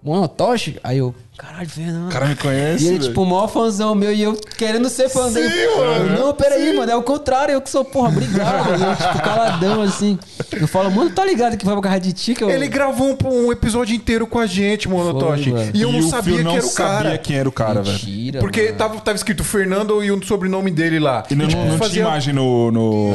Mano, 0.02 0.26
Toshi? 0.26 0.80
Aí 0.82 0.98
eu, 0.98 1.14
caralho, 1.36 1.68
Fernando. 1.68 2.06
O 2.08 2.12
cara 2.12 2.26
me 2.26 2.36
conhece. 2.36 2.84
E 2.84 2.86
ele, 2.88 2.98
velho. 2.98 3.08
tipo, 3.08 3.22
o 3.22 3.26
maior 3.26 3.48
fãzão 3.48 3.94
meu 3.94 4.12
e 4.12 4.22
eu 4.22 4.34
querendo 4.56 4.88
ser 4.88 5.08
fã 5.08 5.30
dele. 5.30 5.52
Eu, 5.52 6.10
Não, 6.18 6.34
peraí, 6.34 6.74
mano, 6.76 6.90
é 6.90 6.96
o 6.96 7.02
contrário, 7.02 7.52
eu 7.52 7.60
que 7.60 7.68
sou, 7.70 7.84
porra, 7.84 8.08
obrigado. 8.08 8.70
mano. 8.70 8.84
eu, 8.84 8.96
tipo, 8.96 9.22
caladão 9.22 9.82
assim. 9.82 10.18
Eu 10.52 10.68
falo, 10.68 10.90
mano, 10.90 11.10
tá 11.10 11.24
ligado 11.24 11.56
que 11.56 11.64
vai 11.64 11.74
pra 11.74 11.82
casa 11.82 12.00
de 12.00 12.12
ti 12.12 12.34
que 12.34 12.44
eu. 12.44 12.50
Ele 12.50 12.68
gravou 12.68 13.16
um, 13.24 13.46
um 13.46 13.52
episódio 13.52 13.94
inteiro 13.94 14.26
com 14.26 14.38
a 14.38 14.46
gente, 14.46 14.88
mano, 14.88 15.12
Foi, 15.12 15.20
Toshi. 15.20 15.50
mano. 15.50 15.70
E 15.74 15.82
eu 15.82 15.92
não 15.92 15.98
o 16.00 16.02
sabia 16.02 16.34
Fio 16.36 16.44
que 16.44 16.56
era 16.56 16.66
o 16.66 16.68
sabia 16.68 16.94
cara. 17.04 17.18
quem 17.18 17.36
era 17.36 17.48
o 17.48 17.52
cara, 17.52 17.82
velho. 17.82 17.92
Mentira. 17.98 18.40
Porque 18.40 18.62
mano. 18.66 18.76
tava, 18.76 19.00
tava 19.00 19.16
escrito 19.16 19.42
Fernando 19.44 20.02
e 20.04 20.10
o 20.10 20.22
sobrenome 20.24 20.70
dele 20.70 20.98
lá. 20.98 21.24
E 21.30 21.34
não, 21.34 21.48
tipo, 21.48 21.64
não 21.64 21.78
tinha 21.78 22.02
imagem 22.04 22.34
no. 22.34 22.70
no... 22.70 23.10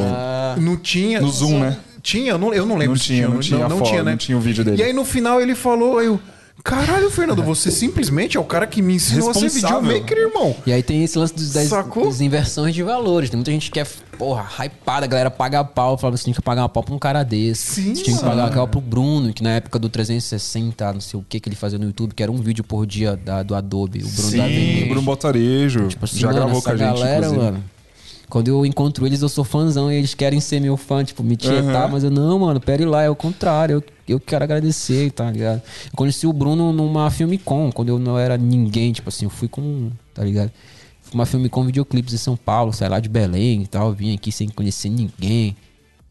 Não 0.58 0.76
tinha. 0.76 1.20
No 1.20 1.30
Zoom, 1.30 1.58
né? 1.60 1.76
Tinha, 2.02 2.32
eu 2.32 2.38
não, 2.38 2.52
eu 2.54 2.64
não 2.64 2.76
lembro 2.76 2.94
Não 2.94 3.00
se 3.00 3.08
tinha, 3.08 3.28
não 3.28 3.40
tinha 3.40 3.66
a 3.66 3.68
não, 3.68 3.78
foto, 3.78 3.90
tinha, 3.90 4.02
né? 4.02 4.12
não 4.12 4.18
tinha 4.18 4.36
o 4.38 4.40
vídeo 4.40 4.64
dele. 4.64 4.80
E 4.80 4.82
aí 4.82 4.92
no 4.92 5.04
final 5.04 5.40
ele 5.40 5.54
falou, 5.54 6.00
eu. 6.02 6.18
Caralho, 6.62 7.10
Fernando, 7.10 7.42
você 7.42 7.70
simplesmente 7.70 8.36
é 8.36 8.40
o 8.40 8.44
cara 8.44 8.66
que 8.66 8.82
me 8.82 8.94
ensinou 8.94 9.30
a 9.30 9.34
ser 9.34 9.48
videomaker, 9.48 10.16
irmão. 10.18 10.54
E 10.66 10.72
aí 10.72 10.82
tem 10.82 11.02
esse 11.02 11.18
lance 11.18 11.34
dos, 11.34 11.52
das, 11.52 11.68
das 11.70 12.20
inversões 12.20 12.74
de 12.74 12.82
valores. 12.82 13.30
Tem 13.30 13.36
muita 13.38 13.50
gente 13.50 13.70
que 13.70 13.80
é, 13.80 13.86
porra, 14.18 14.46
hypada, 14.64 15.04
a 15.06 15.08
galera 15.08 15.30
paga 15.30 15.64
pau. 15.64 15.96
Fala, 15.96 16.16
você 16.16 16.24
tem 16.24 16.34
que 16.34 16.42
pagar 16.42 16.62
uma 16.62 16.68
pau 16.68 16.82
pra 16.82 16.94
um 16.94 16.98
cara 16.98 17.22
desse. 17.22 17.74
Sim, 17.82 17.94
Você 17.94 18.02
tinha 18.02 18.16
que 18.16 18.22
pagar 18.22 18.50
pau 18.52 18.68
pro 18.68 18.80
Bruno, 18.80 19.32
que 19.32 19.42
na 19.42 19.50
época 19.56 19.78
do 19.78 19.88
360, 19.88 20.92
não 20.92 21.00
sei 21.00 21.18
o 21.18 21.24
que 21.28 21.40
que 21.40 21.48
ele 21.48 21.56
fazia 21.56 21.78
no 21.78 21.86
YouTube, 21.86 22.14
que 22.14 22.22
era 22.22 22.30
um 22.30 22.36
vídeo 22.36 22.62
por 22.62 22.86
dia 22.86 23.16
da- 23.16 23.42
do 23.42 23.54
Adobe. 23.54 24.00
O 24.00 24.08
Bruno 24.08 24.16
da 24.22 24.28
Sim, 24.30 24.40
Avenida. 24.40 24.86
Bruno 24.86 25.02
Botarejo. 25.02 25.88
Tipo 25.88 26.04
assim, 26.04 26.18
já 26.18 26.26
mano, 26.28 26.38
gravou 26.40 26.62
com 26.62 26.68
a 26.70 26.76
gente, 26.76 26.86
galera, 26.86 27.26
inclusive. 27.26 27.42
mano. 27.44 27.64
Quando 28.30 28.48
eu 28.48 28.64
encontro 28.64 29.04
eles, 29.06 29.20
eu 29.20 29.28
sou 29.28 29.44
fãzão 29.44 29.92
e 29.92 29.96
eles 29.96 30.14
querem 30.14 30.40
ser 30.40 30.60
meu 30.60 30.76
fã, 30.76 31.04
tipo, 31.04 31.22
me 31.22 31.36
tietar, 31.36 31.86
Uhum. 31.86 31.90
mas 31.92 32.04
eu, 32.04 32.10
não, 32.10 32.38
mano, 32.38 32.60
pera 32.60 32.88
lá, 32.88 33.02
é 33.02 33.10
o 33.10 33.16
contrário, 33.16 33.74
eu, 33.74 33.84
eu 34.14 34.20
quero 34.20 34.44
agradecer, 34.44 35.10
tá 35.10 35.30
ligado? 35.30 35.60
Eu 35.86 35.96
conheci 35.96 36.26
o 36.26 36.32
Bruno 36.32 36.72
numa 36.72 37.10
Filmicon, 37.10 37.70
quando 37.72 37.88
eu 37.90 37.98
não 37.98 38.18
era 38.18 38.38
ninguém, 38.38 38.92
tipo 38.92 39.08
assim, 39.08 39.26
eu 39.26 39.30
fui 39.30 39.48
com, 39.48 39.90
tá 40.14 40.24
ligado? 40.24 40.50
Fui 41.02 41.14
uma 41.14 41.26
Filmicon 41.26 41.64
videoclipes 41.66 42.14
em 42.14 42.18
São 42.18 42.36
Paulo, 42.36 42.72
saí 42.72 42.88
lá 42.88 43.00
de 43.00 43.08
Belém 43.08 43.62
e 43.62 43.66
tal, 43.66 43.92
vim 43.92 44.14
aqui 44.14 44.30
sem 44.30 44.48
conhecer 44.48 44.88
ninguém. 44.88 45.56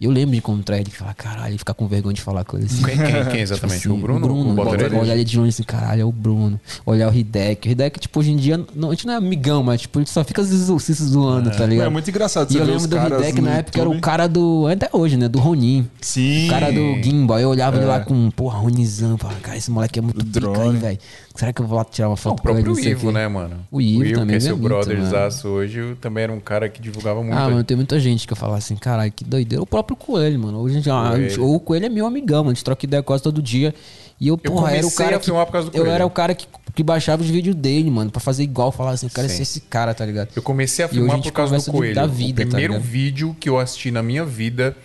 E 0.01 0.05
eu 0.05 0.11
lembro 0.11 0.31
de 0.31 0.37
encontrar 0.37 0.77
ele 0.77 0.87
e 0.87 0.91
falar, 0.91 1.13
caralho, 1.13 1.55
e 1.55 1.57
ficar 1.57 1.73
com 1.73 1.85
vergonha 1.85 2.13
de 2.13 2.21
falar 2.21 2.45
com 2.45 2.55
ele 2.55 2.67
assim. 2.67 2.81
Quem, 2.83 2.95
quem- 2.97 3.25
quem 3.25 3.41
exatamente? 3.41 3.81
Tipo 3.81 3.91
assim, 3.93 3.99
o 3.99 4.01
Bruno? 4.01 4.17
O 4.25 4.29
Bruno, 4.29 4.51
o 4.51 4.53
Botarejo? 4.53 4.95
olhar 4.97 5.13
ele 5.13 5.25
de 5.25 5.37
longe 5.37 5.49
assim, 5.49 5.63
caralho, 5.63 6.01
é 6.01 6.05
o 6.05 6.11
Bruno. 6.11 6.57
Olhar 6.85 7.11
o 7.11 7.13
Hidek. 7.13 7.67
O 7.67 7.71
Hidek, 7.71 7.99
tipo, 7.99 8.17
hoje 8.19 8.31
em 8.31 8.37
dia, 8.37 8.65
não, 8.73 8.91
a 8.91 8.93
gente 8.93 9.05
não 9.05 9.13
é 9.13 9.17
amigão, 9.17 9.61
mas 9.61 9.81
tipo, 9.81 9.99
a 9.99 10.01
gente 10.01 10.09
só 10.11 10.23
fica 10.23 10.41
se 10.43 10.55
zo- 10.55 10.79
se 10.79 10.93
zoando, 10.93 11.51
tá 11.51 11.65
ligado? 11.65 11.87
É 11.87 11.89
muito 11.89 12.09
engraçado 12.09 12.49
E 12.49 12.55
eu 12.57 12.63
lembro 12.63 12.87
do 12.87 12.95
Hidek 12.97 13.41
na 13.41 13.51
época, 13.57 13.79
era 13.81 13.89
o 13.89 13.99
cara 13.99 14.27
do. 14.27 14.67
Até 14.67 14.89
hoje, 14.93 15.17
né? 15.17 15.27
Do 15.27 15.37
Ronin. 15.39 15.85
Sim. 15.99 16.47
O 16.47 16.49
cara 16.49 16.71
do 16.71 17.03
Gimbal. 17.03 17.39
Eu 17.39 17.49
olhava 17.49 17.75
ele 17.75 17.83
É. 17.85 17.87
lá 17.89 17.99
com, 17.99 18.31
porra, 18.31 18.57
Ronizão. 18.57 19.17
Falava, 19.17 19.39
cara, 19.41 19.57
esse 19.57 19.69
moleque 19.69 19.99
é 19.99 20.01
muito 20.01 20.21
O 20.21 20.25
pica 20.25 20.61
aí, 20.61 20.77
velho. 20.77 20.97
Será 21.35 21.53
que 21.53 21.61
eu 21.61 21.67
vou 21.67 21.77
lá 21.77 21.85
tirar 21.85 22.09
uma 22.09 22.17
foto 22.17 22.39
o 22.39 22.41
com 22.41 22.49
ele? 22.49 22.63
próprio 22.63 22.75
não 22.75 22.83
sei 22.83 22.91
Ivo, 22.93 23.11
né, 23.11 23.27
mano? 23.27 23.55
O 23.71 23.79
Ivo 23.79 24.03
que 24.03 24.13
também, 24.13 24.35
é 24.35 24.39
seu 24.41 24.55
ele 24.55 24.65
é 24.65 24.69
muito, 24.69 24.85
brotherzaço 24.85 25.47
hoje, 25.47 25.95
também 26.01 26.23
era 26.25 26.33
um 26.33 26.39
cara 26.39 26.67
que 26.67 26.81
divulgava 26.81 27.21
muito. 27.23 27.33
Ah, 27.37 27.49
mano, 27.49 27.63
tem 27.63 27.77
muita 27.77 27.97
gente 27.99 28.25
que 28.27 28.33
eu 28.33 28.37
falo 28.37 28.53
assim, 28.55 28.75
caralho, 28.75 29.11
que 29.11 29.23
doideira. 29.23 29.61
O 29.63 29.65
próprio 29.65 29.88
Coelho, 29.95 30.39
mano. 30.39 30.59
Hoje, 30.59 30.77
a 30.89 31.17
gente- 31.17 31.39
o 31.39 31.59
Coelho 31.59 31.85
é 31.85 31.89
meu 31.89 32.05
amigão, 32.05 32.39
mano. 32.39 32.51
A 32.51 32.53
gente 32.53 32.63
troca 32.63 32.85
ideia 32.85 33.01
quase 33.03 33.23
todo 33.23 33.41
dia. 33.41 33.73
E 34.19 34.27
eu, 34.27 34.39
Eu 34.43 34.51
porra, 34.51 34.71
era 34.75 34.85
o 34.85 34.91
cara 34.91 35.17
que. 35.19 35.25
filmar 35.25 35.45
por 35.45 35.51
causa 35.53 35.69
do 35.71 35.77
eu 35.77 35.85
era 35.85 36.05
o 36.05 36.09
cara 36.09 36.35
que, 36.35 36.45
que 36.75 36.83
baixava 36.83 37.21
os 37.21 37.29
vídeos 37.29 37.55
dele, 37.55 37.89
mano, 37.89 38.11
pra 38.11 38.19
fazer 38.19 38.43
igual. 38.43 38.69
Falar 38.71 38.91
assim, 38.91 39.05
eu 39.05 39.11
quero 39.11 39.29
Sim. 39.29 39.35
ser 39.37 39.41
esse 39.43 39.61
cara, 39.61 39.93
tá 39.93 40.05
ligado? 40.05 40.29
Eu 40.35 40.41
comecei 40.41 40.83
a 40.83 40.87
filmar 40.89 41.17
a 41.17 41.21
por 41.21 41.31
causa 41.31 41.57
do 41.57 41.71
Coelho. 41.71 41.95
da 41.95 42.05
vida, 42.05 42.41
o 42.41 42.45
tá 42.45 42.49
primeiro 42.49 42.73
ligado? 42.73 42.85
vídeo 42.89 43.35
que 43.39 43.47
eu 43.47 43.57
assisti 43.57 43.91
na 43.91 44.03
minha 44.03 44.25
vida 44.25 44.75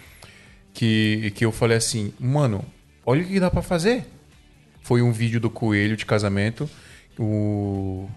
que, 0.73 1.33
que 1.35 1.45
eu 1.45 1.51
falei 1.51 1.77
assim, 1.77 2.13
mano, 2.19 2.65
olha 3.05 3.23
o 3.23 3.27
que 3.27 3.41
dá 3.41 3.51
pra 3.51 3.63
fazer. 3.63 4.05
Foi 4.83 5.03
um 5.03 5.11
vídeo 5.13 5.41
do 5.41 5.51
Coelho 5.51 5.97
de 5.97 6.05
casamento. 6.07 6.69
O. 7.19 8.09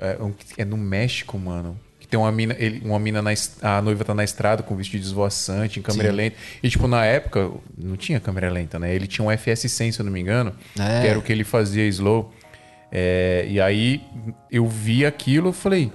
É, 0.00 0.18
é 0.58 0.64
no 0.64 0.76
México, 0.76 1.38
mano. 1.38 1.78
Que 2.06 2.10
tem 2.12 2.20
uma 2.20 2.30
mina, 2.30 2.54
ele, 2.56 2.80
uma 2.84 2.98
mina 3.00 3.20
na, 3.20 3.30
a 3.62 3.82
noiva 3.82 4.04
tá 4.04 4.14
na 4.14 4.22
estrada 4.22 4.62
com 4.62 4.76
vestido 4.76 5.02
esvoaçante, 5.02 5.80
em 5.80 5.82
câmera 5.82 6.12
lenta. 6.12 6.36
E, 6.62 6.70
tipo, 6.70 6.86
na 6.86 7.04
época, 7.04 7.50
não 7.76 7.96
tinha 7.96 8.20
câmera 8.20 8.48
lenta, 8.48 8.78
né? 8.78 8.94
Ele 8.94 9.08
tinha 9.08 9.26
um 9.26 9.30
FS100, 9.30 9.90
se 9.92 10.00
eu 10.00 10.04
não 10.04 10.12
me 10.12 10.20
engano, 10.20 10.52
É. 10.78 11.00
que 11.02 11.06
era 11.08 11.18
o 11.18 11.22
que 11.22 11.32
ele 11.32 11.42
fazia 11.44 11.84
slow. 11.88 12.32
É, 12.92 13.44
e 13.48 13.60
aí 13.60 14.00
eu 14.50 14.66
vi 14.68 15.04
aquilo 15.04 15.50
e 15.50 15.52
falei, 15.52 15.90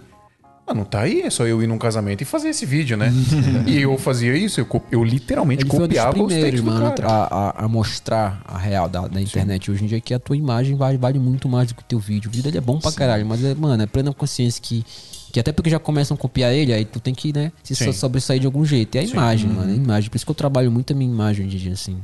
ah, 0.67 0.73
não 0.73 0.83
tá 0.83 1.01
aí, 1.01 1.21
é 1.21 1.29
só 1.29 1.47
eu 1.47 1.63
ir 1.63 1.67
num 1.67 1.77
casamento 1.77 2.21
e 2.21 2.25
fazer 2.25 2.49
esse 2.49 2.65
vídeo, 2.65 2.97
né? 2.97 3.11
e 3.65 3.79
eu 3.81 3.97
fazia 3.97 4.35
isso, 4.35 4.59
eu, 4.59 4.67
eu 4.91 5.03
literalmente 5.03 5.63
Ele 5.63 5.69
foi 5.69 5.79
um 5.79 5.87
dos 5.87 5.87
copiava 5.87 6.09
os 6.21 6.27
primeiros, 6.27 6.59
mano, 6.61 6.93
a, 7.03 7.63
a- 7.63 7.67
mostrar 7.67 8.41
a 8.45 8.57
real 8.57 8.89
da, 8.89 9.07
da 9.07 9.21
internet 9.21 9.71
hoje 9.71 9.83
em 9.85 9.87
dia, 9.87 10.01
que 10.01 10.13
a 10.13 10.19
tua 10.19 10.35
imagem 10.35 10.75
vale, 10.75 10.97
vale 10.97 11.17
muito 11.19 11.47
mais 11.47 11.69
do 11.69 11.75
que 11.75 11.81
o 11.81 11.85
teu 11.85 11.99
vídeo. 11.99 12.27
O 12.27 12.31
vídeo 12.31 12.43
dele 12.43 12.57
é 12.57 12.61
bom 12.61 12.77
pra 12.79 12.91
caralho, 12.91 13.25
mas, 13.25 13.43
é, 13.43 13.55
mano, 13.55 13.81
é 13.81 13.85
plena 13.87 14.13
consciência 14.13 14.61
que, 14.61 14.85
que 15.31 15.39
até 15.39 15.51
porque 15.51 15.69
já 15.69 15.79
começam 15.79 16.15
a 16.15 16.17
copiar 16.17 16.51
ele, 16.53 16.73
aí 16.73 16.85
tu 16.85 16.99
tem 16.99 17.13
que, 17.13 17.31
né, 17.33 17.51
se 17.63 17.75
Sim. 17.75 17.85
so- 17.85 17.93
sobressair 17.99 18.39
de 18.39 18.45
algum 18.45 18.63
jeito. 18.65 18.95
E 18.95 18.99
a 18.99 19.03
imagem, 19.03 19.49
Uhum. 19.49 19.55
mano, 19.55 19.71
a 19.71 19.75
imagem. 19.75 20.09
Por 20.09 20.15
isso 20.17 20.25
que 20.25 20.31
eu 20.31 20.35
trabalho 20.35 20.71
muito 20.71 20.91
a 20.93 20.95
minha 20.95 21.11
imagem 21.11 21.45
hoje 21.47 21.55
em 21.57 21.59
dia, 21.59 21.73
assim. 21.73 21.97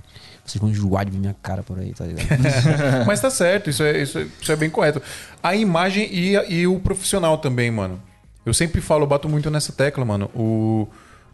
Vocês 0.46 0.62
vão 0.62 0.70
enjoar 0.70 1.04
de 1.06 1.12
ver 1.12 1.18
minha 1.20 1.36
cara 1.44 1.62
por 1.62 1.78
aí, 1.78 1.92
tá 1.94 2.06
ligado? 2.06 2.26
Mas 3.06 3.20
tá 3.20 3.30
certo, 3.30 3.70
isso 3.70 3.84
é, 3.84 4.02
isso, 4.02 4.18
é, 4.18 4.28
isso 4.42 4.52
é 4.52 4.56
bem 4.56 4.70
correto. 4.70 5.02
A 5.44 5.54
imagem 5.56 6.08
e, 6.12 6.34
e 6.50 6.66
o 6.68 6.80
profissional 6.80 7.38
também, 7.38 7.70
mano. 7.70 8.02
Eu 8.46 8.54
sempre 8.54 8.80
falo, 8.80 9.04
eu 9.04 9.08
bato 9.08 9.28
muito 9.28 9.52
nessa 9.52 9.74
tecla, 9.74 10.06
mano. 10.06 10.32
O, 10.34 10.88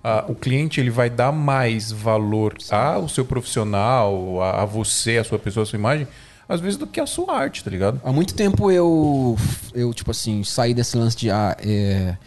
a- 0.03 0.25
o 0.27 0.33
cliente 0.33 0.79
ele 0.79 0.89
vai 0.89 1.11
dar 1.11 1.31
mais 1.31 1.91
valor 1.91 2.55
ao 2.71 3.07
seu 3.07 3.23
profissional, 3.23 4.41
a, 4.41 4.63
a 4.63 4.65
você, 4.65 5.17
a 5.17 5.23
sua 5.23 5.37
pessoa, 5.37 5.61
a 5.63 5.65
sua 5.67 5.77
imagem, 5.77 6.07
às 6.47 6.59
vezes 6.59 6.77
do 6.77 6.85
que 6.85 6.99
a 6.99 7.05
sua 7.05 7.35
arte, 7.35 7.63
tá 7.63 7.69
ligado? 7.69 8.01
Há 8.03 8.11
muito 8.11 8.33
tempo 8.33 8.71
eu, 8.71 9.37
eu 9.73 9.93
tipo 9.93 10.11
assim, 10.11 10.43
saí 10.43 10.73
desse 10.73 10.97
lance 10.97 11.15
de. 11.15 11.31
Ah, 11.31 11.55
é, 11.59 12.17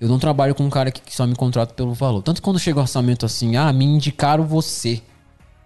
eu 0.00 0.08
não 0.08 0.18
trabalho 0.18 0.54
com 0.54 0.64
um 0.64 0.70
cara 0.70 0.90
que 0.90 1.14
só 1.14 1.26
me 1.26 1.34
contrata 1.34 1.72
pelo 1.74 1.94
valor. 1.94 2.22
Tanto 2.22 2.42
quando 2.42 2.58
chega 2.58 2.78
o 2.78 2.82
orçamento 2.82 3.24
assim, 3.24 3.56
ah, 3.56 3.72
me 3.72 3.84
indicaram 3.84 4.44
você. 4.44 5.00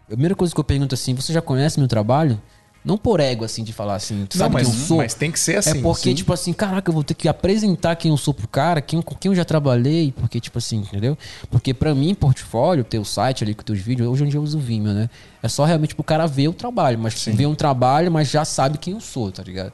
A 0.04 0.12
primeira 0.12 0.34
coisa 0.34 0.54
que 0.54 0.60
eu 0.60 0.64
pergunto 0.64 0.94
assim, 0.94 1.14
você 1.14 1.32
já 1.32 1.42
conhece 1.42 1.78
meu 1.78 1.88
trabalho? 1.88 2.40
Não 2.88 2.96
por 2.96 3.20
ego, 3.20 3.44
assim, 3.44 3.62
de 3.62 3.70
falar 3.70 3.96
assim, 3.96 4.24
tu 4.26 4.38
Não, 4.38 4.46
sabe 4.46 4.54
mas, 4.54 4.66
quem 4.66 4.74
eu 4.80 4.86
sou? 4.86 4.96
mas 4.96 5.12
tem 5.12 5.30
que 5.30 5.38
ser 5.38 5.56
assim. 5.56 5.80
é 5.80 5.82
porque, 5.82 6.08
sim. 6.08 6.14
tipo 6.14 6.32
assim, 6.32 6.54
caraca, 6.54 6.88
eu 6.88 6.94
vou 6.94 7.04
ter 7.04 7.12
que 7.12 7.28
apresentar 7.28 7.94
quem 7.96 8.10
eu 8.10 8.16
sou 8.16 8.32
pro 8.32 8.48
cara, 8.48 8.80
quem, 8.80 9.02
com 9.02 9.14
quem 9.14 9.30
eu 9.30 9.36
já 9.36 9.44
trabalhei, 9.44 10.10
porque, 10.12 10.40
tipo 10.40 10.56
assim, 10.56 10.78
entendeu? 10.78 11.16
Porque 11.50 11.74
pra 11.74 11.94
mim, 11.94 12.14
portfólio, 12.14 12.82
teu 12.82 13.04
site 13.04 13.44
ali 13.44 13.54
com 13.54 13.62
teus 13.62 13.78
vídeos, 13.78 14.08
hoje 14.08 14.24
em 14.24 14.28
dia 14.28 14.38
eu 14.38 14.42
uso 14.42 14.56
o 14.56 14.60
Vimeo, 14.60 14.94
né? 14.94 15.10
É 15.42 15.48
só 15.48 15.66
realmente 15.66 15.94
pro 15.94 16.02
cara 16.02 16.26
ver 16.26 16.48
o 16.48 16.54
trabalho, 16.54 16.98
mas 16.98 17.22
ver 17.26 17.44
um 17.46 17.54
trabalho, 17.54 18.10
mas 18.10 18.30
já 18.30 18.42
sabe 18.46 18.78
quem 18.78 18.94
eu 18.94 19.00
sou, 19.02 19.30
tá 19.30 19.42
ligado? 19.42 19.70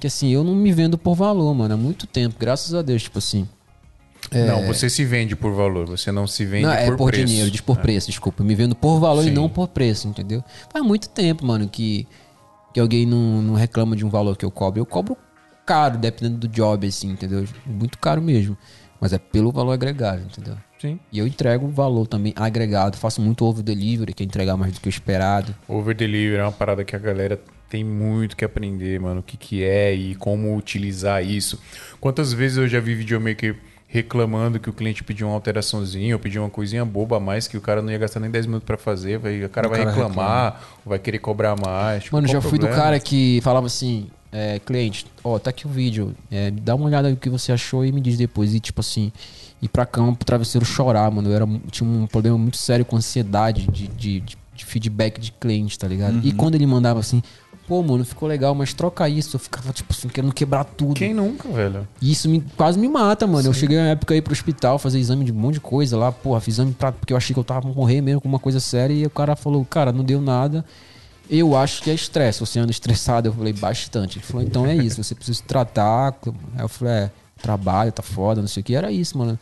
Que 0.00 0.08
assim, 0.08 0.30
eu 0.30 0.42
não 0.42 0.52
me 0.54 0.72
vendo 0.72 0.98
por 0.98 1.14
valor, 1.14 1.54
mano, 1.54 1.74
há 1.74 1.76
muito 1.76 2.04
tempo, 2.04 2.34
graças 2.36 2.74
a 2.74 2.82
Deus, 2.82 3.04
tipo 3.04 3.18
assim. 3.18 3.48
Não, 4.32 4.66
você 4.66 4.90
se 4.90 5.04
vende 5.04 5.36
por 5.36 5.52
valor, 5.52 5.86
você 5.86 6.10
não 6.10 6.26
se 6.26 6.44
vende 6.44 6.64
Não, 6.66 6.72
é 6.72 6.86
por, 6.86 6.96
por 6.96 7.10
preço. 7.12 7.26
dinheiro, 7.26 7.50
diz 7.50 7.60
por 7.60 7.76
preço, 7.76 8.08
desculpa. 8.08 8.42
Me 8.42 8.54
vendo 8.56 8.74
por 8.74 8.98
valor 8.98 9.22
Sim. 9.22 9.28
e 9.28 9.32
não 9.32 9.48
por 9.48 9.68
preço, 9.68 10.08
entendeu? 10.08 10.42
Faz 10.72 10.84
muito 10.84 11.08
tempo, 11.08 11.46
mano, 11.46 11.68
que, 11.68 12.06
que 12.76 12.80
alguém 12.80 13.06
não, 13.06 13.40
não 13.40 13.54
reclama 13.54 13.96
de 13.96 14.04
um 14.04 14.10
valor 14.10 14.36
que 14.36 14.44
eu 14.44 14.50
cobro. 14.50 14.78
Eu 14.78 14.84
cobro 14.84 15.16
caro, 15.64 15.96
dependendo 15.96 16.36
do 16.36 16.46
job, 16.46 16.86
assim, 16.86 17.08
entendeu? 17.08 17.42
Muito 17.64 17.96
caro 17.96 18.20
mesmo. 18.20 18.54
Mas 19.00 19.14
é 19.14 19.18
pelo 19.18 19.50
valor 19.50 19.72
agregado, 19.72 20.20
entendeu? 20.20 20.58
Sim. 20.78 21.00
E 21.10 21.18
eu 21.18 21.26
entrego 21.26 21.66
valor 21.68 22.06
também 22.06 22.34
agregado. 22.36 22.98
Faço 22.98 23.22
muito 23.22 23.46
over 23.46 23.64
delivery, 23.64 24.12
que 24.12 24.22
é 24.22 24.26
entregar 24.26 24.58
mais 24.58 24.74
do 24.74 24.80
que 24.80 24.88
o 24.88 24.90
esperado. 24.90 25.54
Over 25.66 25.96
delivery 25.96 26.36
é 26.36 26.42
uma 26.42 26.52
parada 26.52 26.84
que 26.84 26.94
a 26.94 26.98
galera 26.98 27.40
tem 27.70 27.82
muito 27.82 28.36
que 28.36 28.44
aprender, 28.44 29.00
mano. 29.00 29.20
O 29.20 29.22
que, 29.22 29.38
que 29.38 29.64
é 29.64 29.94
e 29.94 30.14
como 30.14 30.54
utilizar 30.54 31.24
isso. 31.24 31.58
Quantas 31.98 32.34
vezes 32.34 32.58
eu 32.58 32.68
já 32.68 32.78
vi 32.78 32.94
videomaker 32.94 33.56
reclamando 33.96 34.60
que 34.60 34.68
o 34.70 34.72
cliente 34.72 35.02
pediu 35.02 35.26
uma 35.26 35.34
alteraçãozinha 35.34 36.14
ou 36.14 36.20
pediu 36.20 36.42
uma 36.42 36.50
coisinha 36.50 36.84
boba 36.84 37.16
a 37.16 37.20
mais 37.20 37.48
que 37.48 37.56
o 37.56 37.60
cara 37.60 37.80
não 37.82 37.90
ia 37.90 37.98
gastar 37.98 38.20
nem 38.20 38.30
10 38.30 38.46
minutos 38.46 38.66
pra 38.66 38.76
fazer, 38.76 39.18
vai, 39.18 39.42
o 39.44 39.48
cara 39.48 39.66
O 39.66 39.70
vai 39.70 39.78
cara 39.80 39.90
reclamar, 39.90 40.60
ou 40.84 40.90
vai 40.90 40.98
querer 40.98 41.18
cobrar 41.18 41.56
mais. 41.56 42.04
Tipo, 42.04 42.16
Mano, 42.16 42.28
já 42.28 42.38
o 42.38 42.42
fui 42.42 42.52
do 42.58 42.62
problema? 42.66 42.82
cara 42.82 43.00
que 43.00 43.40
falava 43.42 43.66
assim, 43.66 44.08
é, 44.30 44.58
cliente, 44.58 45.06
ó, 45.24 45.38
tá 45.38 45.50
aqui 45.50 45.66
o 45.66 45.70
vídeo, 45.70 46.14
é, 46.30 46.50
dá 46.50 46.74
uma 46.74 46.86
olhada 46.86 47.08
no 47.10 47.16
que 47.16 47.30
você 47.30 47.52
achou 47.52 47.84
e 47.84 47.90
me 47.92 48.00
diz 48.00 48.16
depois. 48.18 48.54
E 48.54 48.60
tipo 48.60 48.80
assim, 48.80 49.10
ir 49.62 49.68
pra 49.68 49.86
cama 49.86 50.14
pro 50.14 50.24
travesseiro 50.24 50.64
chorar, 50.66 51.10
mano. 51.10 51.30
Eu 51.30 51.34
era, 51.34 51.46
tinha 51.70 51.88
um 51.88 52.06
problema 52.06 52.36
muito 52.36 52.56
sério 52.58 52.84
com 52.84 52.96
ansiedade 52.96 53.66
de, 53.68 53.88
de, 53.88 54.20
de- 54.20 54.36
de 54.56 54.64
feedback 54.64 55.20
de 55.20 55.32
cliente, 55.32 55.78
tá 55.78 55.86
ligado? 55.86 56.18
E 56.24 56.32
quando 56.32 56.54
ele 56.54 56.64
mandava 56.66 56.98
assim, 57.00 57.22
pô, 57.66 57.82
mano, 57.82 58.04
ficou 58.04 58.28
legal, 58.28 58.54
mas 58.54 58.72
troca 58.72 59.08
isso. 59.08 59.36
Eu 59.36 59.40
ficava, 59.40 59.72
tipo 59.72 59.92
assim, 59.92 60.08
querendo 60.08 60.32
quebrar 60.32 60.64
tudo. 60.64 60.94
Quem 60.94 61.12
nunca, 61.12 61.48
velho? 61.48 61.86
E 62.00 62.12
isso 62.12 62.28
me, 62.28 62.40
quase 62.56 62.78
me 62.78 62.88
mata, 62.88 63.26
mano. 63.26 63.48
Eu 63.48 63.52
cheguei 63.52 63.76
na 63.76 63.88
época 63.88 64.14
aí 64.14 64.22
pro 64.22 64.32
hospital, 64.32 64.78
fazer 64.78 64.98
exame 64.98 65.24
de 65.24 65.32
um 65.32 65.34
monte 65.34 65.54
de 65.54 65.60
coisa 65.60 65.96
lá, 65.96 66.12
porra, 66.12 66.40
fiz 66.40 66.54
exame 66.54 66.72
pra, 66.72 66.92
porque 66.92 67.12
eu 67.12 67.16
achei 67.16 67.34
que 67.34 67.40
eu 67.40 67.44
tava 67.44 67.62
pra 67.62 67.70
morrer 67.70 68.00
mesmo 68.00 68.20
com 68.20 68.28
uma 68.28 68.38
coisa 68.38 68.60
séria. 68.60 68.94
E 68.94 69.04
o 69.04 69.10
cara 69.10 69.36
falou, 69.36 69.64
cara, 69.64 69.92
não 69.92 70.04
deu 70.04 70.20
nada. 70.20 70.64
Eu 71.28 71.56
acho 71.56 71.82
que 71.82 71.90
é 71.90 71.94
estresse. 71.94 72.40
Você 72.40 72.58
anda 72.58 72.70
estressado? 72.70 73.28
Eu 73.28 73.32
falei, 73.32 73.52
bastante. 73.52 74.18
Ele 74.18 74.24
falou, 74.24 74.42
então 74.46 74.66
é 74.66 74.74
isso, 74.76 75.02
você 75.02 75.14
precisa 75.14 75.38
se 75.38 75.42
tratar. 75.42 76.14
Aí 76.54 76.62
eu 76.62 76.68
falei, 76.68 76.94
é, 76.94 77.10
trabalho, 77.40 77.92
tá 77.92 78.02
foda, 78.02 78.40
não 78.40 78.48
sei 78.48 78.60
o 78.60 78.64
que. 78.64 78.74
Era 78.74 78.90
isso, 78.90 79.16
mano. 79.18 79.38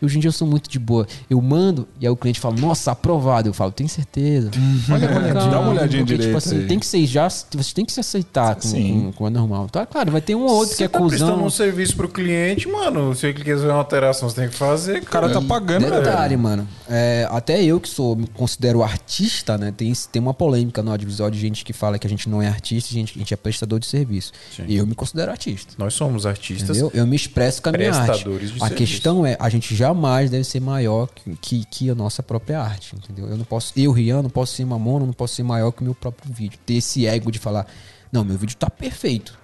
E 0.00 0.04
hoje 0.04 0.16
em 0.16 0.20
dia 0.20 0.28
eu 0.28 0.32
sou 0.32 0.46
muito 0.46 0.68
de 0.68 0.78
boa. 0.78 1.06
Eu 1.28 1.40
mando, 1.40 1.86
e 2.00 2.06
aí 2.06 2.10
o 2.10 2.16
cliente 2.16 2.40
fala, 2.40 2.56
nossa, 2.56 2.90
aprovado. 2.92 3.48
Eu 3.48 3.52
falo, 3.54 3.70
tem 3.70 3.86
certeza. 3.86 4.50
Olha, 4.90 5.10
olha, 5.16 5.34
dá 5.34 5.60
uma 5.60 5.70
olhadinha 5.70 6.02
Porque, 6.02 6.16
direita 6.16 6.24
tipo 6.24 6.36
assim, 6.38 6.58
aí. 6.62 6.66
tem 6.66 6.78
que 6.78 6.86
ser 6.86 7.04
já, 7.06 7.28
você 7.28 7.74
tem 7.74 7.84
que 7.84 7.92
se 7.92 8.00
aceitar 8.00 8.54
com, 8.56 8.62
Sim. 8.62 9.02
com, 9.06 9.12
com 9.12 9.24
o 9.24 9.30
normal. 9.30 9.68
Tá, 9.68 9.84
claro, 9.86 10.10
vai 10.10 10.20
ter 10.20 10.34
um 10.34 10.42
ou 10.42 10.50
outro 10.50 10.70
que 10.70 10.76
Você 10.76 10.84
é 10.84 10.88
tá 10.88 10.98
prestando 11.00 11.32
cuzão. 11.32 11.46
um 11.46 11.50
serviço 11.50 11.96
pro 11.96 12.08
cliente, 12.08 12.68
mano. 12.68 13.14
Se 13.14 13.26
ele 13.26 13.42
quiser 13.44 13.66
uma 13.68 13.74
alteração, 13.78 14.28
você 14.28 14.40
tem 14.42 14.48
que 14.48 14.56
fazer. 14.56 15.02
O 15.02 15.06
cara 15.06 15.28
tá 15.30 15.40
pagando, 15.40 15.84
Detalhe, 15.84 16.30
velho. 16.30 16.38
mano. 16.38 16.68
é, 16.88 17.26
até 17.30 17.62
eu 17.62 17.78
que 17.80 17.88
sou, 17.88 18.16
me 18.16 18.26
considero 18.26 18.82
artista, 18.82 19.56
né? 19.58 19.72
Tem, 19.76 19.92
tem 20.10 20.20
uma 20.22 20.34
polêmica 20.34 20.82
no 20.82 20.90
audiovisual 20.90 21.30
de 21.30 21.38
gente 21.38 21.64
que 21.64 21.72
fala 21.72 21.98
que 21.98 22.06
a 22.06 22.10
gente 22.10 22.28
não 22.28 22.40
é 22.42 22.48
artista, 22.48 22.90
a 22.90 22.94
gente, 22.94 23.12
a 23.14 23.18
gente 23.18 23.34
é 23.34 23.36
prestador 23.36 23.78
de 23.78 23.86
serviço. 23.86 24.32
E 24.66 24.76
eu 24.76 24.86
me 24.86 24.94
considero 24.94 25.30
artista. 25.30 25.74
Nós 25.78 25.94
somos 25.94 26.26
artistas. 26.26 26.70
Entendeu? 26.76 26.90
Eu 26.94 27.06
me 27.06 27.16
expresso. 27.34 27.62
Prestadores 27.62 28.50
de 28.52 28.56
A 28.56 28.68
serviço. 28.68 28.74
questão 28.76 29.26
é, 29.26 29.36
a 29.40 29.48
gente 29.48 29.74
jamais 29.74 30.30
deve 30.30 30.44
ser 30.44 30.60
maior 30.60 31.08
que, 31.08 31.36
que, 31.36 31.64
que 31.66 31.90
a 31.90 31.94
nossa 31.94 32.22
própria 32.22 32.60
arte, 32.60 32.94
entendeu? 32.96 33.26
Eu 33.28 33.36
não 33.36 33.44
posso, 33.44 33.72
eu, 33.76 33.92
Rian, 33.92 34.22
não 34.22 34.30
posso 34.30 34.54
ser 34.54 34.64
mamona, 34.64 35.06
não 35.06 35.12
posso 35.12 35.34
ser 35.34 35.42
maior 35.42 35.70
que 35.72 35.80
o 35.82 35.84
meu 35.84 35.94
próprio 35.94 36.32
vídeo. 36.32 36.58
Ter 36.64 36.74
esse 36.74 37.06
ego 37.06 37.30
de 37.32 37.38
falar, 37.38 37.66
não, 38.12 38.24
meu 38.24 38.36
vídeo 38.38 38.56
tá 38.56 38.70
perfeito. 38.70 39.38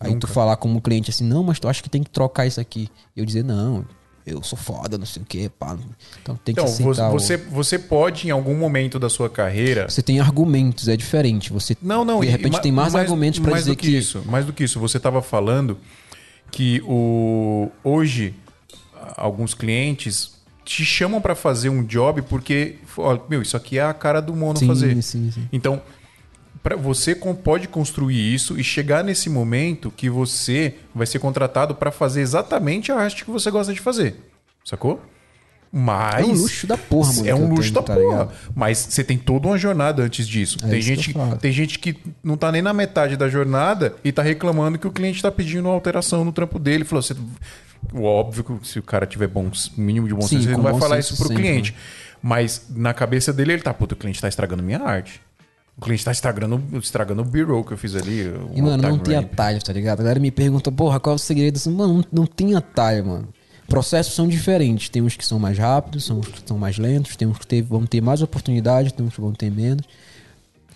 Aí 0.00 0.14
tu 0.16 0.26
falar 0.26 0.56
como 0.56 0.80
cliente 0.80 1.10
assim, 1.10 1.24
não, 1.24 1.42
mas 1.42 1.58
tu 1.58 1.66
acha 1.68 1.82
que 1.82 1.88
tem 1.88 2.02
que 2.02 2.10
trocar 2.10 2.46
isso 2.46 2.60
aqui. 2.60 2.88
E 3.16 3.20
eu 3.20 3.24
dizer, 3.24 3.42
não, 3.44 3.84
eu 4.26 4.42
sou 4.42 4.58
foda, 4.58 4.98
não 4.98 5.06
sei 5.06 5.22
o 5.22 5.24
que, 5.24 5.48
pá. 5.48 5.76
Então 6.20 6.34
tem 6.44 6.54
que 6.54 6.60
Então, 6.60 6.70
aceitar. 6.72 7.08
o- 7.08 7.12
você, 7.12 7.36
você 7.36 7.78
pode, 7.78 8.26
em 8.26 8.30
algum 8.30 8.54
momento 8.54 8.98
da 8.98 9.08
sua 9.08 9.30
carreira. 9.30 9.88
Você 9.88 10.02
tem 10.02 10.20
argumentos, 10.20 10.88
é 10.88 10.96
diferente. 10.96 11.52
Você 11.52 11.76
Não, 11.80 12.04
não. 12.04 12.20
de 12.20 12.26
e- 12.26 12.30
repente 12.30 12.52
ma- 12.54 12.60
tem 12.60 12.72
mais, 12.72 12.94
argumentos 12.94 13.38
pra 13.40 13.52
mais 13.52 13.64
dizer 13.64 13.76
do 13.76 13.78
que, 13.78 13.88
isso. 13.96 14.22
Mais 14.26 14.44
do 14.44 14.52
que 14.52 14.64
isso. 14.64 14.78
Você 14.80 14.96
estava 14.98 15.22
falando 15.22 15.78
que 16.54 16.80
o 16.86 17.68
hoje 17.82 18.32
alguns 19.16 19.54
clientes 19.54 20.36
te 20.64 20.84
chamam 20.84 21.20
para 21.20 21.34
fazer 21.34 21.68
um 21.68 21.84
job 21.84 22.22
porque, 22.22 22.76
ó, 22.96 23.18
meu, 23.28 23.42
isso 23.42 23.56
aqui 23.56 23.78
é 23.78 23.82
a 23.82 23.92
cara 23.92 24.22
do 24.22 24.34
mono 24.34 24.58
Sim, 24.58 24.66
fazer. 24.68 25.02
sim, 25.02 25.30
sim. 25.32 25.48
Então, 25.52 25.82
pra, 26.62 26.76
você 26.76 27.14
pode 27.14 27.66
construir 27.66 28.32
isso 28.32 28.58
e 28.58 28.62
chegar 28.62 29.02
nesse 29.02 29.28
momento 29.28 29.90
que 29.90 30.08
você 30.08 30.74
vai 30.94 31.06
ser 31.06 31.18
contratado 31.18 31.74
para 31.74 31.90
fazer 31.90 32.20
exatamente 32.20 32.92
a 32.92 32.96
arte 32.96 33.24
que 33.24 33.30
você 33.30 33.50
gosta 33.50 33.74
de 33.74 33.80
fazer. 33.80 34.14
Sacou? 34.64 35.02
Mas. 35.76 36.22
É 36.22 36.24
um 36.24 36.32
luxo 36.34 36.66
da 36.68 36.78
porra, 36.78 37.12
mano, 37.14 37.28
É 37.28 37.34
um 37.34 37.48
luxo 37.48 37.62
tenho, 37.62 37.74
da 37.74 37.82
tá 37.82 37.94
porra. 37.94 38.06
ligado? 38.06 38.32
Mas 38.54 38.78
você 38.78 39.02
tem 39.02 39.18
toda 39.18 39.48
uma 39.48 39.58
jornada 39.58 40.04
antes 40.04 40.28
disso. 40.28 40.56
É 40.62 40.68
tem, 40.68 40.80
gente, 40.80 41.12
tem 41.40 41.50
gente 41.50 41.80
que 41.80 41.96
não 42.22 42.36
tá 42.36 42.52
nem 42.52 42.62
na 42.62 42.72
metade 42.72 43.16
da 43.16 43.28
jornada 43.28 43.92
e 44.04 44.12
tá 44.12 44.22
reclamando 44.22 44.78
que 44.78 44.86
o 44.86 44.92
cliente 44.92 45.20
tá 45.20 45.32
pedindo 45.32 45.66
uma 45.66 45.74
alteração 45.74 46.24
no 46.24 46.30
trampo 46.30 46.60
dele. 46.60 46.84
Falou, 46.84 47.02
você, 47.02 47.16
óbvio 47.92 48.44
que 48.44 48.68
se 48.68 48.78
o 48.78 48.82
cara 48.84 49.04
tiver 49.04 49.26
bom, 49.26 49.50
mínimo 49.76 50.06
de 50.06 50.14
bom 50.14 50.22
senso, 50.22 50.46
ele 50.46 50.56
não 50.56 50.62
vai 50.62 50.78
falar 50.78 51.00
isso 51.00 51.16
pro 51.16 51.26
sempre, 51.26 51.42
cliente. 51.42 51.72
né? 51.72 51.78
Mas 52.22 52.66
na 52.70 52.94
cabeça 52.94 53.32
dele, 53.32 53.54
ele 53.54 53.62
tá, 53.62 53.74
puta, 53.74 53.94
o 53.94 53.96
cliente 53.98 54.20
tá 54.20 54.28
estragando 54.28 54.62
minha 54.62 54.80
arte. 54.80 55.20
O 55.76 55.80
cliente 55.80 56.04
tá 56.04 56.12
estragando, 56.12 56.62
estragando 56.78 57.22
o 57.22 57.24
B-roll 57.24 57.64
que 57.64 57.72
eu 57.72 57.76
fiz 57.76 57.96
ali. 57.96 58.32
E, 58.54 58.62
mano, 58.62 58.80
não 58.80 58.96
tem 58.96 59.16
atalho, 59.16 59.60
tá 59.60 59.72
ligado? 59.72 59.98
A 59.98 60.02
galera 60.04 60.20
me 60.20 60.30
pergunta, 60.30 60.70
porra, 60.70 61.00
qual 61.00 61.14
é 61.14 61.16
o 61.16 61.18
segredo? 61.18 61.58
Mano, 61.68 61.94
não, 61.94 62.04
não 62.20 62.26
tem 62.26 62.54
atalho, 62.54 63.04
mano. 63.04 63.28
Processos 63.68 64.14
são 64.14 64.28
diferentes. 64.28 64.88
Tem 64.88 65.02
uns 65.02 65.16
que 65.16 65.24
são 65.24 65.38
mais 65.38 65.58
rápidos, 65.58 66.04
são 66.04 66.18
uns 66.18 66.28
que 66.28 66.42
são 66.46 66.58
mais 66.58 66.78
lentos, 66.78 67.16
tem 67.16 67.26
uns 67.26 67.38
que 67.38 67.46
ter- 67.46 67.62
vão 67.62 67.84
ter 67.86 68.00
mais 68.00 68.22
oportunidade, 68.22 68.92
tem 68.92 69.04
uns 69.04 69.14
que 69.14 69.20
vão 69.20 69.32
ter 69.32 69.50
menos. 69.50 69.84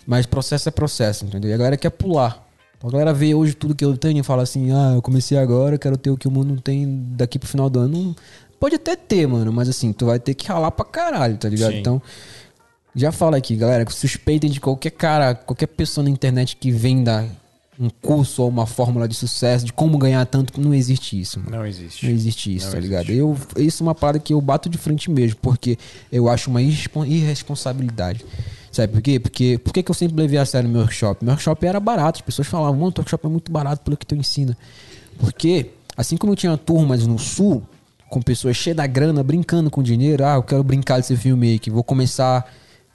Mas 0.07 0.25
processo 0.25 0.67
é 0.67 0.71
processo, 0.71 1.25
entendeu? 1.25 1.51
E 1.51 1.53
a 1.53 1.57
galera 1.57 1.77
quer 1.77 1.91
pular. 1.91 2.45
Então 2.77 2.89
a 2.89 2.91
galera 2.93 3.13
vê 3.13 3.35
hoje 3.35 3.53
tudo 3.53 3.75
que 3.75 3.85
eu 3.85 3.95
tenho 3.97 4.19
e 4.19 4.23
fala 4.23 4.41
assim: 4.43 4.71
ah, 4.71 4.93
eu 4.95 5.01
comecei 5.01 5.37
agora, 5.37 5.75
eu 5.75 5.79
quero 5.79 5.97
ter 5.97 6.09
o 6.09 6.17
que 6.17 6.27
o 6.27 6.31
mundo 6.31 6.49
não 6.49 6.57
tem 6.57 7.03
daqui 7.11 7.37
pro 7.37 7.47
final 7.47 7.69
do 7.69 7.79
ano. 7.79 8.15
Pode 8.59 8.75
até 8.75 8.95
ter, 8.95 9.27
mano, 9.27 9.53
mas 9.53 9.69
assim, 9.69 9.93
tu 9.93 10.05
vai 10.07 10.19
ter 10.19 10.33
que 10.33 10.47
ralar 10.47 10.71
pra 10.71 10.83
caralho, 10.83 11.37
tá 11.37 11.47
ligado? 11.47 11.71
Sim. 11.73 11.79
Então, 11.79 12.01
já 12.95 13.11
fala 13.11 13.37
aqui, 13.37 13.55
galera, 13.55 13.89
suspeitem 13.89 14.49
de 14.49 14.59
qualquer 14.59 14.89
cara, 14.91 15.35
qualquer 15.35 15.67
pessoa 15.67 16.03
na 16.03 16.09
internet 16.09 16.55
que 16.57 16.71
venda 16.71 17.25
um 17.79 17.89
curso 17.89 18.41
ou 18.43 18.49
uma 18.49 18.65
fórmula 18.65 19.07
de 19.07 19.15
sucesso 19.15 19.65
de 19.65 19.71
como 19.71 19.97
ganhar 19.97 20.25
tanto, 20.25 20.59
não 20.59 20.73
existe 20.73 21.17
isso, 21.19 21.39
mano. 21.39 21.51
Não 21.57 21.65
existe. 21.65 22.05
Não 22.05 22.11
existe 22.13 22.53
isso, 22.55 22.65
Não 22.65 22.71
tá 22.73 22.77
existe. 22.79 22.89
ligado? 22.89 23.09
Eu, 23.11 23.37
isso 23.57 23.81
é 23.81 23.87
uma 23.87 23.95
parada 23.95 24.19
que 24.19 24.33
eu 24.33 24.41
bato 24.41 24.69
de 24.69 24.77
frente 24.77 25.09
mesmo, 25.09 25.37
porque 25.41 25.77
eu 26.11 26.27
acho 26.27 26.49
uma 26.49 26.61
irrespon- 26.61 27.05
irresponsabilidade. 27.05 28.25
Sabe 28.71 28.93
por 28.93 29.01
quê? 29.01 29.19
Porque 29.19 29.57
por 29.57 29.73
que 29.73 29.81
que 29.81 29.89
eu 29.89 29.95
sempre 29.95 30.21
levei 30.21 30.37
a 30.37 30.45
sério 30.45 30.69
meu 30.69 30.81
workshop? 30.81 31.23
Meu 31.23 31.31
workshop 31.31 31.65
era 31.65 31.79
barato, 31.79 32.19
as 32.19 32.21
pessoas 32.25 32.47
falavam, 32.47 32.77
mano, 32.79 32.91
teu 32.91 33.01
workshop 33.01 33.25
é 33.25 33.29
muito 33.29 33.51
barato 33.51 33.81
pelo 33.83 33.97
que 33.97 34.05
tu 34.05 34.13
ensina. 34.15 34.57
Porque, 35.17 35.71
assim 35.97 36.17
como 36.17 36.33
eu 36.33 36.35
tinha 36.37 36.55
turmas 36.57 37.05
no 37.07 37.17
sul, 37.17 37.63
com 38.09 38.21
pessoas 38.21 38.57
cheias 38.57 38.75
da 38.77 38.85
grana, 38.87 39.23
brincando 39.23 39.69
com 39.71 39.81
dinheiro, 39.81 40.25
ah, 40.25 40.35
eu 40.35 40.43
quero 40.43 40.63
brincar 40.63 40.99
de 40.99 41.05
ser 41.07 41.15
filmmaker, 41.17 41.71
vou 41.73 41.83
começar 41.83 42.45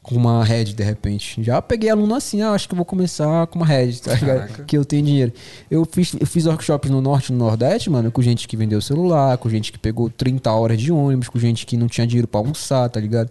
com 0.05 0.15
uma 0.17 0.45
head 0.45 0.75
de 0.75 0.85
repente. 0.85 1.43
Já 1.43 1.63
peguei 1.63 1.89
aluno 1.89 2.15
assim, 2.15 2.43
ah, 2.43 2.51
acho 2.51 2.69
que 2.69 2.75
eu 2.75 2.77
vou 2.77 2.85
começar 2.85 3.47
com 3.47 3.59
uma 3.59 3.65
head, 3.65 4.03
tá 4.03 4.15
ligado? 4.15 4.65
Que 4.67 4.77
eu 4.77 4.85
tenho 4.85 5.03
dinheiro. 5.03 5.33
Eu 5.71 5.87
fiz, 5.91 6.15
eu 6.21 6.27
fiz 6.27 6.45
workshops 6.45 6.91
no 6.91 7.01
norte 7.01 7.31
e 7.31 7.33
no 7.33 7.39
nordeste, 7.39 7.89
mano, 7.89 8.13
com 8.13 8.21
gente 8.21 8.47
que 8.47 8.55
vendeu 8.55 8.83
celular, 8.83 9.39
com 9.39 9.49
gente 9.49 9.73
que 9.73 9.79
pegou 9.79 10.11
30 10.11 10.53
horas 10.53 10.79
de 10.79 10.93
ônibus, 10.93 11.31
com 11.31 11.39
gente 11.39 11.65
que 11.65 11.75
não 11.75 11.89
tinha 11.89 12.07
dinheiro 12.07 12.29
pra 12.29 12.39
almoçar, 12.39 12.87
tá 12.91 13.01
ligado? 13.01 13.31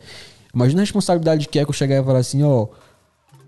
Imagina 0.52 0.82
a 0.82 0.84
responsabilidade 0.84 1.48
que 1.48 1.60
é 1.60 1.64
que 1.64 1.70
eu 1.70 1.74
chegar 1.74 2.02
e 2.02 2.04
falar 2.04 2.20
assim, 2.20 2.42
ó, 2.42 2.66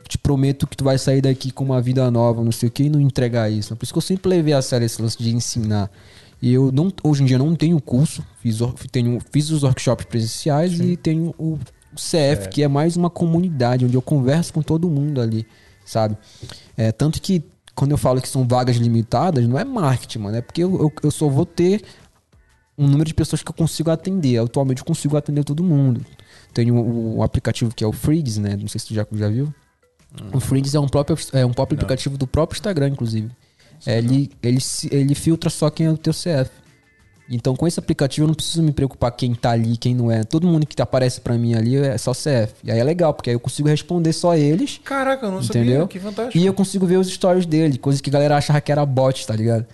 te 0.08 0.20
prometo 0.20 0.68
que 0.68 0.78
tu 0.78 0.84
vai 0.84 1.00
sair 1.00 1.22
daqui 1.22 1.50
com 1.50 1.64
uma 1.64 1.82
vida 1.82 2.10
nova, 2.12 2.44
não 2.44 2.52
sei 2.52 2.70
o 2.70 2.72
que, 2.72 2.84
e 2.84 2.90
não 2.90 3.02
entregar 3.02 3.50
isso. 3.50 3.76
Por 3.76 3.86
isso 3.86 3.94
que 3.94 3.98
eu 3.98 4.04
sempre 4.04 4.30
levei 4.30 4.54
a 4.54 4.62
sério 4.62 4.86
esse 4.86 5.02
lance 5.02 5.18
de 5.18 5.34
ensinar. 5.36 5.90
E 6.40 6.54
eu 6.54 6.72
não, 6.72 6.94
hoje 7.04 7.24
em 7.24 7.26
dia 7.26 7.40
não 7.40 7.56
tenho 7.56 7.82
curso, 7.82 8.24
fiz, 8.40 8.60
tenho, 8.92 9.20
fiz 9.32 9.50
os 9.50 9.64
workshops 9.64 10.06
presenciais 10.06 10.80
e 10.80 10.96
tenho 10.96 11.34
o 11.40 11.58
CF, 11.96 12.50
que 12.50 12.64
é 12.64 12.68
mais 12.68 12.96
uma 12.98 13.10
comunidade, 13.10 13.86
onde 13.86 13.96
eu 13.96 14.02
converso 14.02 14.54
com 14.54 14.62
todo 14.62 14.90
mundo 14.90 15.20
ali, 15.22 15.46
sabe? 15.86 16.18
É, 16.78 16.92
tanto 16.92 17.22
que 17.22 17.44
quando 17.74 17.92
eu 17.92 17.98
falo 17.98 18.22
que 18.22 18.30
são 18.30 18.48
vagas 18.48 18.78
limitadas, 18.78 19.48
não 19.48 19.58
é 19.60 19.64
marketing, 19.66 20.20
mano, 20.20 20.38
é 20.38 20.42
porque 20.42 20.64
eu, 20.64 20.74
eu, 20.80 20.94
eu 21.04 21.12
só 21.12 21.28
vou 21.28 21.46
ter 21.46 21.84
um 22.78 22.88
número 22.88 23.06
de 23.08 23.14
pessoas 23.14 23.42
que 23.42 23.50
eu 23.50 23.54
consigo 23.56 23.90
atender. 23.90 24.38
Atualmente 24.38 24.80
eu 24.80 24.86
consigo 24.86 25.16
atender 25.18 25.44
todo 25.44 25.64
mundo. 25.64 26.06
Tenho 26.54 26.76
o, 26.76 27.18
o 27.18 27.24
aplicativo 27.24 27.74
que 27.74 27.84
é 27.84 27.88
o 27.88 27.92
Freeds, 27.92 28.38
né? 28.38 28.56
Não 28.56 28.68
sei 28.68 28.80
se 28.80 28.88
tu 28.88 28.94
já, 28.94 29.06
já 29.14 29.30
viu. 29.30 29.54
O 30.34 30.40
Freeds 30.40 30.74
é 30.76 30.80
um 30.80 30.88
próprio, 30.88 31.18
é 31.34 31.46
um 31.46 31.52
próprio 31.54 31.76
aplicativo 31.78 32.18
do 32.18 32.26
próprio 32.28 32.56
Instagram, 32.58 32.90
inclusive. 32.90 33.30
É, 33.86 33.98
ele, 33.98 34.32
ele, 34.42 34.62
se- 34.62 34.88
ele 34.94 35.14
filtra 35.16 35.50
só 35.50 35.70
quem 35.70 35.86
é 35.88 35.92
o 35.92 35.98
teu 35.98 36.14
CF. 36.14 36.50
Então, 37.30 37.56
com 37.56 37.66
esse 37.68 37.80
aplicativo, 37.80 38.26
eu 38.26 38.28
não 38.28 38.36
preciso 38.36 38.62
me 38.62 38.72
preocupar 38.72 39.12
quem 39.12 39.34
tá 39.34 39.52
ali, 39.52 39.78
quem 39.78 39.96
não 39.96 40.12
é. 40.12 40.24
Todo 40.24 40.46
mundo 40.48 40.66
que 40.66 40.80
aparece 40.82 41.20
pra 41.22 41.36
mim 41.36 41.56
ali 41.56 41.76
é 41.78 41.98
só 41.98 42.12
CF. 42.12 42.54
E 42.64 42.72
aí 42.72 42.80
é 42.80 42.84
legal, 42.84 43.14
porque 43.14 43.30
aí 43.32 43.36
eu 43.36 43.40
consigo 43.40 43.68
responder 43.68 44.14
só 44.14 44.36
eles. 44.36 44.80
Caraca, 44.84 45.26
eu 45.26 45.32
não 45.32 45.40
Entendeu? 45.42 45.82
sabia. 45.82 45.88
Que 45.88 46.00
fantástico. 46.00 46.38
E 46.38 46.46
eu 46.46 46.54
consigo 46.54 46.86
ver 46.86 46.98
os 46.98 47.08
stories 47.08 47.46
dele, 47.46 47.78
coisa 47.78 48.02
que 48.02 48.10
a 48.10 48.14
galera 48.14 48.38
achava 48.38 48.62
que 48.62 48.72
era 48.72 48.86
bot, 48.86 49.26
tá 49.26 49.36
ligado? 49.36 49.66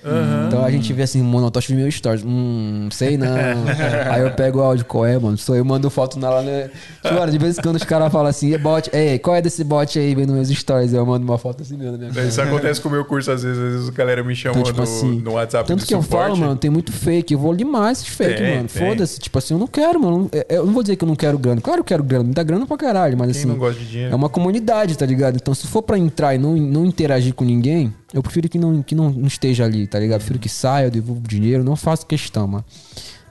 Então 0.48 0.64
a 0.64 0.72
gente 0.72 0.92
vê 0.94 1.04
assim, 1.04 1.22
mano, 1.22 1.48
eu 1.48 1.52
tô 1.52 1.60
achando 1.60 1.78
meus 1.78 1.94
stories. 1.96 2.24
Hum, 2.26 2.88
sei 2.92 3.18
não. 3.18 3.28
Aí 4.12 4.22
eu 4.22 4.32
pego 4.32 4.60
o 4.60 4.62
áudio, 4.62 4.86
qual 4.86 5.06
é, 5.06 5.18
mano? 5.20 5.38
Sou 5.38 5.56
eu 5.56 5.66
mando 5.66 5.90
foto 5.90 6.18
na 6.20 6.30
lá, 6.30 6.42
né? 6.42 6.70
Tipo, 7.02 7.16
mano, 7.16 7.32
de 7.32 7.38
vez 7.38 7.58
em 7.58 7.62
quando 7.62 7.76
os 7.76 7.84
caras 7.84 8.12
falam 8.12 8.28
assim, 8.28 8.54
é 8.54 8.58
bot, 8.58 8.90
ei, 8.94 9.20
qual 9.20 9.36
é 9.36 9.42
desse 9.42 9.64
bot 9.64 9.98
aí 10.00 10.16
vendo 10.16 10.34
meus 10.34 10.48
stories? 10.50 10.94
Eu 10.94 11.06
mando 11.06 11.26
uma 11.26 11.38
foto 11.38 11.64
assim 11.64 11.76
mesmo 11.78 11.98
minha 11.98 12.12
cara. 12.12 12.28
Isso 12.28 12.42
acontece 12.42 12.80
com 12.80 12.88
o 12.88 12.92
meu 12.92 13.04
curso, 13.04 13.32
às 13.32 13.44
vezes, 13.44 13.58
às 13.62 13.72
vezes 13.74 13.90
a 13.90 13.92
galera 13.92 14.24
me 14.24 14.36
chama 14.36 14.54
Então, 14.54 14.64
tipo 14.64 14.78
no, 14.78 14.84
assim, 14.84 15.20
no 15.20 15.32
WhatsApp 15.34 15.68
Tanto 15.68 15.86
que 15.86 15.94
eu 15.94 16.02
suporte. 16.02 16.30
falo, 16.30 16.38
mano, 16.38 16.56
tem 16.56 16.70
muito 16.72 16.92
fake. 16.92 17.34
Eu 17.34 17.41
vou 17.42 17.52
limar 17.52 17.92
esses 17.92 18.08
fake, 18.08 18.42
mano. 18.42 18.70
Foda-se. 18.70 19.20
Tipo 19.20 19.38
assim, 19.40 19.54
eu 19.54 19.60
não 19.60 19.68
quero, 19.68 20.00
mano. 20.00 20.30
É- 20.32 20.46
Eu 20.56 20.66
não 20.66 20.74
vou 20.74 20.82
dizer 20.84 20.96
que 20.96 21.04
eu 21.04 21.08
não 21.08 21.16
quero 21.16 21.38
grana. 21.38 21.60
Claro 21.60 21.84
que 21.84 21.94
eu 21.94 21.98
quero 21.98 22.04
grana. 22.04 22.24
Me 22.26 22.34
dá 22.34 22.44
grana 22.44 22.66
pra 22.66 22.78
caralho, 22.78 23.18
mas 23.18 23.32
Quem 23.32 23.40
assim. 23.42 23.50
não 23.50 23.58
gosta 23.58 23.80
de 23.80 23.88
dinheiro? 23.90 24.14
É 24.14 24.16
uma 24.16 24.30
comunidade, 24.30 24.98
tá 24.98 25.06
ligado? 25.06 25.36
Então, 25.36 25.54
se 25.54 25.68
for 25.68 25.82
pra 25.82 25.98
entrar 25.98 26.36
e 26.36 26.38
não, 26.38 26.56
não 26.56 26.86
interagir 26.86 27.34
com 27.34 27.44
ninguém, 27.44 27.94
eu 28.14 28.22
prefiro 28.22 28.48
que 28.48 28.58
não, 28.60 28.82
que 28.84 28.94
não, 28.96 29.10
esteja 29.26 29.66
ali, 29.66 29.88
tá 29.88 30.00
ligado? 30.00 30.20
Eu 30.20 30.20
prefiro 30.20 30.40
que 30.40 30.50
saia, 30.50 30.86
eu 30.86 30.92
devolvo 30.92 31.22
dinheiro, 31.28 31.64
não 31.64 31.76
faço 31.76 32.06
questão, 32.06 32.48
mano. 32.48 32.66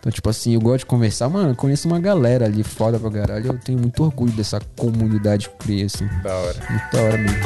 Então, 0.01 0.11
tipo 0.11 0.31
assim, 0.31 0.55
eu 0.55 0.61
gosto 0.61 0.79
de 0.81 0.87
conversar, 0.87 1.29
mano. 1.29 1.51
Eu 1.51 1.55
conheço 1.55 1.87
uma 1.87 2.01
galera 2.01 2.47
ali 2.47 2.63
foda 2.63 2.99
pra 2.99 3.11
caralho. 3.11 3.47
Eu 3.49 3.59
tenho 3.59 3.79
muito 3.79 4.03
orgulho 4.03 4.33
dessa 4.33 4.59
comunidade 4.77 5.47
que 5.49 5.55
eu 5.55 5.59
criei, 5.59 5.85
assim. 5.85 6.07
Da 6.23 6.35
hora. 6.35 6.57
Muito 6.71 6.91
da 6.93 7.03
hora 7.03 7.19
mesmo. 7.19 7.39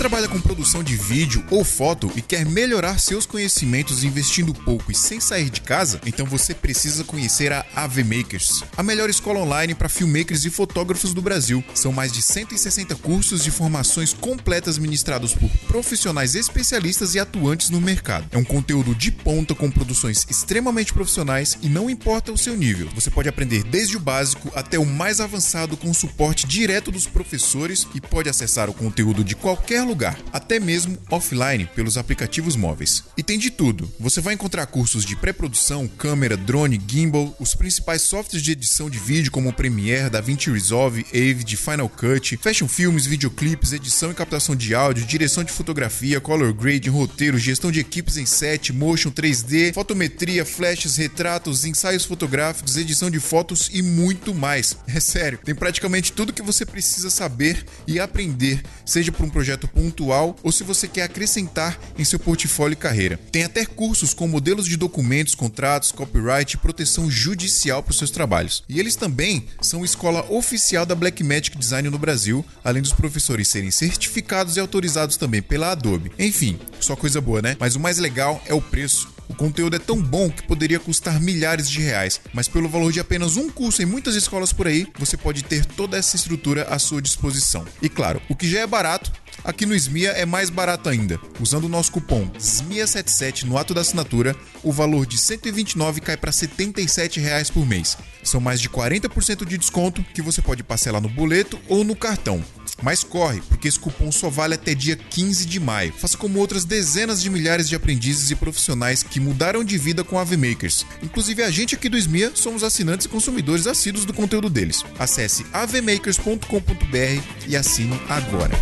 Trabalha 0.00 0.28
com 0.28 0.40
produção 0.40 0.82
de 0.82 0.96
vídeo 0.96 1.44
ou 1.50 1.62
foto 1.62 2.10
e 2.16 2.22
quer 2.22 2.46
melhorar 2.46 2.98
seus 2.98 3.26
conhecimentos 3.26 4.02
investindo 4.02 4.54
pouco 4.54 4.90
e 4.90 4.94
sem 4.94 5.20
sair 5.20 5.50
de 5.50 5.60
casa? 5.60 6.00
Então 6.06 6.24
você 6.24 6.54
precisa 6.54 7.04
conhecer 7.04 7.52
a 7.52 7.66
AV 7.76 8.02
Makers, 8.02 8.64
a 8.78 8.82
melhor 8.82 9.10
escola 9.10 9.40
online 9.40 9.74
para 9.74 9.90
filmmakers 9.90 10.46
e 10.46 10.50
fotógrafos 10.50 11.12
do 11.12 11.20
Brasil. 11.20 11.62
São 11.74 11.92
mais 11.92 12.12
de 12.12 12.22
160 12.22 12.94
cursos 12.96 13.44
de 13.44 13.50
formações 13.50 14.14
completas 14.14 14.78
ministrados 14.78 15.34
por 15.34 15.50
profissionais 15.68 16.34
especialistas 16.34 17.14
e 17.14 17.18
atuantes 17.18 17.68
no 17.68 17.78
mercado. 17.78 18.26
É 18.32 18.38
um 18.38 18.44
conteúdo 18.44 18.94
de 18.94 19.12
ponta 19.12 19.54
com 19.54 19.70
produções 19.70 20.26
extremamente 20.30 20.94
profissionais 20.94 21.58
e 21.60 21.68
não 21.68 21.90
importa 21.90 22.32
o 22.32 22.38
seu 22.38 22.56
nível. 22.56 22.88
Você 22.94 23.10
pode 23.10 23.28
aprender 23.28 23.64
desde 23.64 23.98
o 23.98 24.00
básico 24.00 24.50
até 24.54 24.78
o 24.78 24.86
mais 24.86 25.20
avançado 25.20 25.76
com 25.76 25.92
suporte 25.92 26.46
direto 26.46 26.90
dos 26.90 27.06
professores 27.06 27.86
e 27.94 28.00
pode 28.00 28.30
acessar 28.30 28.70
o 28.70 28.74
conteúdo 28.74 29.22
de 29.22 29.36
qualquer 29.36 29.89
lugar, 29.90 30.18
até 30.32 30.60
mesmo 30.60 30.96
offline 31.10 31.68
pelos 31.74 31.98
aplicativos 31.98 32.54
móveis. 32.54 33.04
E 33.16 33.22
tem 33.22 33.38
de 33.38 33.50
tudo. 33.50 33.90
Você 33.98 34.20
vai 34.20 34.34
encontrar 34.34 34.66
cursos 34.66 35.04
de 35.04 35.16
pré-produção, 35.16 35.88
câmera, 35.88 36.36
drone, 36.36 36.80
gimbal, 36.86 37.36
os 37.40 37.54
principais 37.54 38.02
softwares 38.02 38.42
de 38.42 38.52
edição 38.52 38.88
de 38.88 38.98
vídeo 38.98 39.32
como 39.32 39.52
Premiere, 39.52 40.08
DaVinci 40.08 40.50
Resolve, 40.50 41.04
Avid, 41.12 41.56
Final 41.56 41.88
Cut, 41.88 42.36
fashion 42.36 42.68
filmes, 42.68 43.04
videoclipes, 43.04 43.72
edição 43.72 44.12
e 44.12 44.14
captação 44.14 44.54
de 44.54 44.74
áudio, 44.74 45.04
direção 45.04 45.42
de 45.42 45.50
fotografia, 45.50 46.20
color 46.20 46.52
grading, 46.52 46.90
roteiro, 46.90 47.36
gestão 47.36 47.72
de 47.72 47.80
equipes 47.80 48.16
em 48.16 48.26
set, 48.26 48.72
motion 48.72 49.10
3D, 49.10 49.74
fotometria, 49.74 50.44
flashes, 50.44 50.96
retratos, 50.96 51.64
ensaios 51.64 52.04
fotográficos, 52.04 52.76
edição 52.76 53.10
de 53.10 53.18
fotos 53.18 53.68
e 53.72 53.82
muito 53.82 54.32
mais. 54.32 54.76
É 54.86 55.00
sério, 55.00 55.38
tem 55.44 55.54
praticamente 55.54 56.12
tudo 56.12 56.32
que 56.32 56.42
você 56.42 56.64
precisa 56.64 57.10
saber 57.10 57.64
e 57.86 57.98
aprender, 57.98 58.62
seja 58.84 59.10
para 59.10 59.26
um 59.26 59.30
projeto 59.30 59.66
pontual 59.80 60.36
ou 60.42 60.52
se 60.52 60.62
você 60.62 60.86
quer 60.86 61.04
acrescentar 61.04 61.80
em 61.98 62.04
seu 62.04 62.18
portfólio 62.18 62.74
e 62.74 62.76
carreira. 62.76 63.18
Tem 63.32 63.44
até 63.44 63.64
cursos 63.64 64.12
com 64.12 64.28
modelos 64.28 64.66
de 64.66 64.76
documentos, 64.76 65.34
contratos, 65.34 65.90
copyright 65.90 66.54
e 66.54 66.58
proteção 66.58 67.10
judicial 67.10 67.82
para 67.82 67.92
os 67.92 67.98
seus 67.98 68.10
trabalhos. 68.10 68.62
E 68.68 68.78
eles 68.78 68.94
também 68.94 69.46
são 69.62 69.84
escola 69.84 70.30
oficial 70.30 70.84
da 70.84 70.94
Blackmagic 70.94 71.56
Design 71.56 71.88
no 71.88 71.98
Brasil, 71.98 72.44
além 72.62 72.82
dos 72.82 72.92
professores 72.92 73.48
serem 73.48 73.70
certificados 73.70 74.56
e 74.56 74.60
autorizados 74.60 75.16
também 75.16 75.40
pela 75.40 75.70
Adobe. 75.70 76.12
Enfim, 76.18 76.58
só 76.78 76.94
coisa 76.94 77.20
boa, 77.20 77.40
né? 77.40 77.56
Mas 77.58 77.74
o 77.74 77.80
mais 77.80 77.96
legal 77.98 78.42
é 78.46 78.52
o 78.52 78.60
preço. 78.60 79.19
O 79.30 79.34
conteúdo 79.34 79.76
é 79.76 79.78
tão 79.78 80.02
bom 80.02 80.28
que 80.28 80.42
poderia 80.42 80.80
custar 80.80 81.20
milhares 81.20 81.70
de 81.70 81.80
reais, 81.80 82.20
mas 82.34 82.48
pelo 82.48 82.68
valor 82.68 82.90
de 82.90 82.98
apenas 82.98 83.36
um 83.36 83.48
curso 83.48 83.80
em 83.80 83.86
muitas 83.86 84.16
escolas 84.16 84.52
por 84.52 84.66
aí, 84.66 84.88
você 84.98 85.16
pode 85.16 85.44
ter 85.44 85.64
toda 85.64 85.96
essa 85.96 86.16
estrutura 86.16 86.64
à 86.64 86.80
sua 86.80 87.00
disposição. 87.00 87.64
E 87.80 87.88
claro, 87.88 88.20
o 88.28 88.34
que 88.34 88.50
já 88.50 88.58
é 88.58 88.66
barato, 88.66 89.12
aqui 89.44 89.64
no 89.64 89.74
SMIA 89.76 90.10
é 90.10 90.26
mais 90.26 90.50
barato 90.50 90.88
ainda. 90.88 91.16
Usando 91.38 91.66
o 91.66 91.68
nosso 91.68 91.92
cupom 91.92 92.28
SMIA77 92.40 93.44
no 93.44 93.56
ato 93.56 93.72
da 93.72 93.82
assinatura, 93.82 94.34
o 94.64 94.72
valor 94.72 95.06
de 95.06 95.14
R$ 95.14 95.22
129 95.22 96.00
cai 96.00 96.16
para 96.16 96.32
77 96.32 97.20
reais 97.20 97.50
por 97.50 97.64
mês. 97.64 97.96
São 98.24 98.40
mais 98.40 98.60
de 98.60 98.68
40% 98.68 99.46
de 99.46 99.56
desconto 99.56 100.04
que 100.12 100.20
você 100.20 100.42
pode 100.42 100.64
parcelar 100.64 101.00
no 101.00 101.08
boleto 101.08 101.56
ou 101.68 101.84
no 101.84 101.94
cartão. 101.94 102.44
Mas 102.82 103.04
corre, 103.04 103.40
porque 103.48 103.68
esse 103.68 103.78
cupom 103.78 104.10
só 104.10 104.28
vale 104.28 104.54
até 104.54 104.74
dia 104.74 104.96
15 104.96 105.46
de 105.46 105.60
maio. 105.60 105.92
Faça 105.92 106.16
como 106.16 106.38
outras 106.38 106.64
dezenas 106.64 107.22
de 107.22 107.30
milhares 107.30 107.68
de 107.68 107.74
aprendizes 107.74 108.30
e 108.30 108.34
profissionais 108.34 109.02
que 109.02 109.20
mudaram 109.20 109.62
de 109.64 109.76
vida 109.78 110.04
com 110.04 110.18
a 110.18 110.22
AVMakers. 110.22 110.86
Inclusive 111.02 111.42
a 111.42 111.50
gente 111.50 111.74
aqui 111.74 111.88
do 111.88 111.98
SMIA 111.98 112.32
somos 112.34 112.62
assinantes 112.62 113.06
e 113.06 113.08
consumidores 113.08 113.66
assíduos 113.66 114.04
do 114.04 114.12
conteúdo 114.12 114.48
deles. 114.48 114.84
Acesse 114.98 115.44
avmakers.com.br 115.52 117.22
e 117.46 117.56
assine 117.56 118.00
agora. 118.08 118.58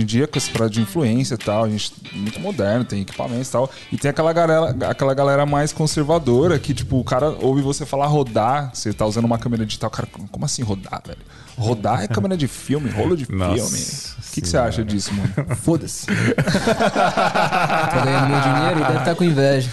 Hoje 0.00 0.02
em 0.02 0.06
dia, 0.06 0.26
com 0.26 0.38
esse 0.38 0.50
parada 0.50 0.70
de 0.70 0.80
influência 0.80 1.34
e 1.34 1.36
tal, 1.38 1.64
a 1.64 1.68
gente 1.68 1.92
é 2.10 2.16
muito 2.16 2.40
moderno, 2.40 2.84
tem 2.86 3.02
equipamentos 3.02 3.48
e 3.48 3.52
tal. 3.52 3.70
E 3.92 3.98
tem 3.98 4.10
aquela 4.10 4.32
galera, 4.32 4.74
aquela 4.88 5.12
galera 5.12 5.44
mais 5.44 5.72
conservadora 5.74 6.58
que, 6.58 6.72
tipo, 6.72 6.98
o 6.98 7.04
cara 7.04 7.28
ouve 7.40 7.60
você 7.60 7.84
falar 7.84 8.06
rodar, 8.06 8.70
você 8.72 8.94
tá 8.94 9.04
usando 9.04 9.26
uma 9.26 9.38
câmera 9.38 9.66
digital, 9.66 9.90
cara, 9.90 10.08
como 10.30 10.44
assim 10.46 10.62
rodar, 10.62 11.02
velho? 11.06 11.18
Rodar 11.58 12.02
é 12.02 12.08
câmera 12.08 12.34
de 12.38 12.48
filme, 12.48 12.88
rolo 12.88 13.14
de 13.14 13.30
Nossa 13.30 13.54
filme. 13.68 14.20
O 14.30 14.32
que, 14.32 14.40
que 14.40 14.48
você 14.48 14.56
acha 14.56 14.82
disso, 14.82 15.10
mano? 15.12 15.30
Foda-se. 15.56 16.06
tá 16.80 18.02
ganhando 18.04 18.28
meu 18.28 18.40
dinheiro 18.40 18.80
e 18.80 18.82
deve 18.84 18.98
estar 18.98 19.14
com 19.14 19.24
inveja. 19.24 19.68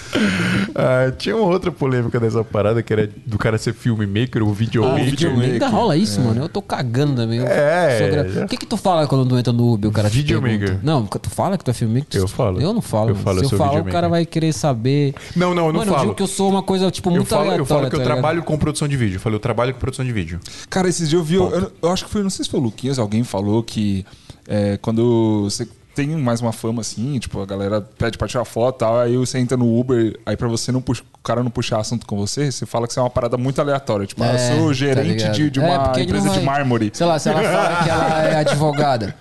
Ah, 0.76 1.12
tinha 1.18 1.36
uma 1.38 1.46
outra 1.46 1.72
polêmica 1.72 2.20
dessa 2.20 2.44
parada 2.44 2.82
que 2.84 2.92
era 2.92 3.10
do 3.26 3.38
cara 3.38 3.58
ser 3.58 3.74
filmmaker 3.74 4.44
ou 4.44 4.52
Ah, 4.52 4.54
videomaker. 4.54 5.06
videomaker. 5.06 5.54
Ainda 5.54 5.68
rola 5.70 5.96
isso, 5.96 6.20
mano. 6.20 6.42
Eu 6.42 6.50
tô 6.50 6.62
cagando 6.62 7.16
também. 7.16 7.40
É, 7.40 8.10
gra- 8.12 8.28
já- 8.30 8.46
O 8.46 8.48
que 8.48 8.58
que 8.58 8.66
tu 8.66 8.76
fala 8.76 9.08
quando 9.08 9.26
tu 9.30 9.38
entra 9.38 9.54
no 9.54 9.72
Uber? 9.74 9.90
O 9.90 9.94
cara 9.94 10.10
Videomaker. 10.22 10.80
Não, 10.84 11.06
tu 11.06 11.30
fala 11.30 11.58
que 11.58 11.64
tu 11.64 11.72
é 11.72 11.74
filmmaker? 11.74 12.20
Eu 12.22 12.28
falo. 12.28 12.60
Eu 12.62 12.74
não 12.74 12.82
falo. 12.82 13.10
Eu 13.10 13.16
falo, 13.16 13.38
eu 13.40 13.46
Se 13.48 13.54
eu 13.54 13.58
sou 13.58 13.68
falar, 13.68 13.82
o 13.82 13.86
cara 13.86 14.08
vai 14.10 14.26
querer 14.26 14.54
saber. 14.54 15.14
Não, 15.36 15.54
não, 15.54 15.68
eu 15.68 15.74
não 15.74 15.80
mano, 15.80 15.92
eu 15.92 15.96
falo. 15.96 16.06
digo 16.08 16.16
que 16.16 16.24
eu 16.24 16.28
sou 16.28 16.50
uma 16.50 16.64
coisa, 16.64 16.90
tipo, 16.92 17.10
Eu 17.10 17.16
muito 17.16 17.28
falo, 17.28 17.44
eu 17.46 17.52
aleatória. 17.52 17.66
falo 17.68 17.90
que 17.90 17.96
eu 17.96 18.00
tá 18.00 18.06
trabalho 18.06 18.44
com 18.44 18.58
produção 18.58 18.88
de 18.88 18.98
vídeo. 18.98 19.18
Eu 19.18 19.20
falei, 19.22 19.36
eu 19.36 19.42
trabalho 19.42 19.74
com 19.74 19.80
produção 19.80 20.04
de 20.06 20.12
vídeo. 20.12 20.40
Cara, 20.70 20.88
esses 20.90 21.10
dias 21.10 21.20
eu 21.20 21.24
vi, 21.26 21.36
eu, 21.36 21.50
eu- 21.50 21.72
eu 21.84 21.92
acho 21.92 22.06
que 22.06 22.12
foi, 22.12 22.24
não 22.24 22.30
sei 22.30 22.46
se 22.46 22.52
foi 22.52 22.60
o 22.60 22.64
Luquinhas, 22.64 23.00
alguém 23.00 23.24
falou 23.24 23.62
que 23.64 24.06
é, 24.48 24.78
quando 24.82 25.44
você 25.44 25.68
tem 25.94 26.08
mais 26.10 26.42
uma 26.42 26.52
fama 26.54 26.82
assim, 26.82 27.18
tipo, 27.18 27.42
a 27.42 27.46
galera 27.48 27.82
pede 27.82 28.20
pra 28.20 28.28
tirar 28.28 28.46
foto 28.46 28.76
e 28.76 28.80
tal, 28.82 29.00
aí 29.00 29.18
você 29.18 29.40
entra 29.40 29.58
no 29.58 29.80
Uber, 29.80 30.16
aí 30.28 30.38
pra 30.38 30.48
você 30.48 30.72
não 30.72 30.80
puxar, 30.80 31.04
o 31.12 31.24
cara 31.24 31.42
não 31.44 31.50
puxar 31.50 31.80
assunto 31.80 32.06
com 32.06 32.16
você, 32.16 32.52
você 32.52 32.68
fala 32.68 32.86
que 32.88 32.94
você 32.94 33.00
é 33.00 33.02
uma 33.02 33.10
parada 33.10 33.36
muito 33.36 33.60
aleatória. 33.60 34.06
Tipo, 34.06 34.22
ah, 34.24 34.28
eu 34.28 34.36
É, 34.36 34.56
sou 34.56 34.68
tá 34.68 34.74
gerente 34.74 35.08
ligado? 35.08 35.34
de, 35.34 35.50
de 35.50 35.60
É, 35.60 35.64
uma 35.64 35.78
não 35.92 36.00
empresa 36.00 36.30
de 36.30 36.36
vai- 36.36 36.44
mármore. 36.44 36.92
Sei 36.94 37.04
lá, 37.06 37.18
se 37.18 37.30
ela 37.30 37.42
fala 37.42 37.84
que 37.84 37.90
ela 37.90 38.24
é 38.28 38.36
advogada. 38.42 39.16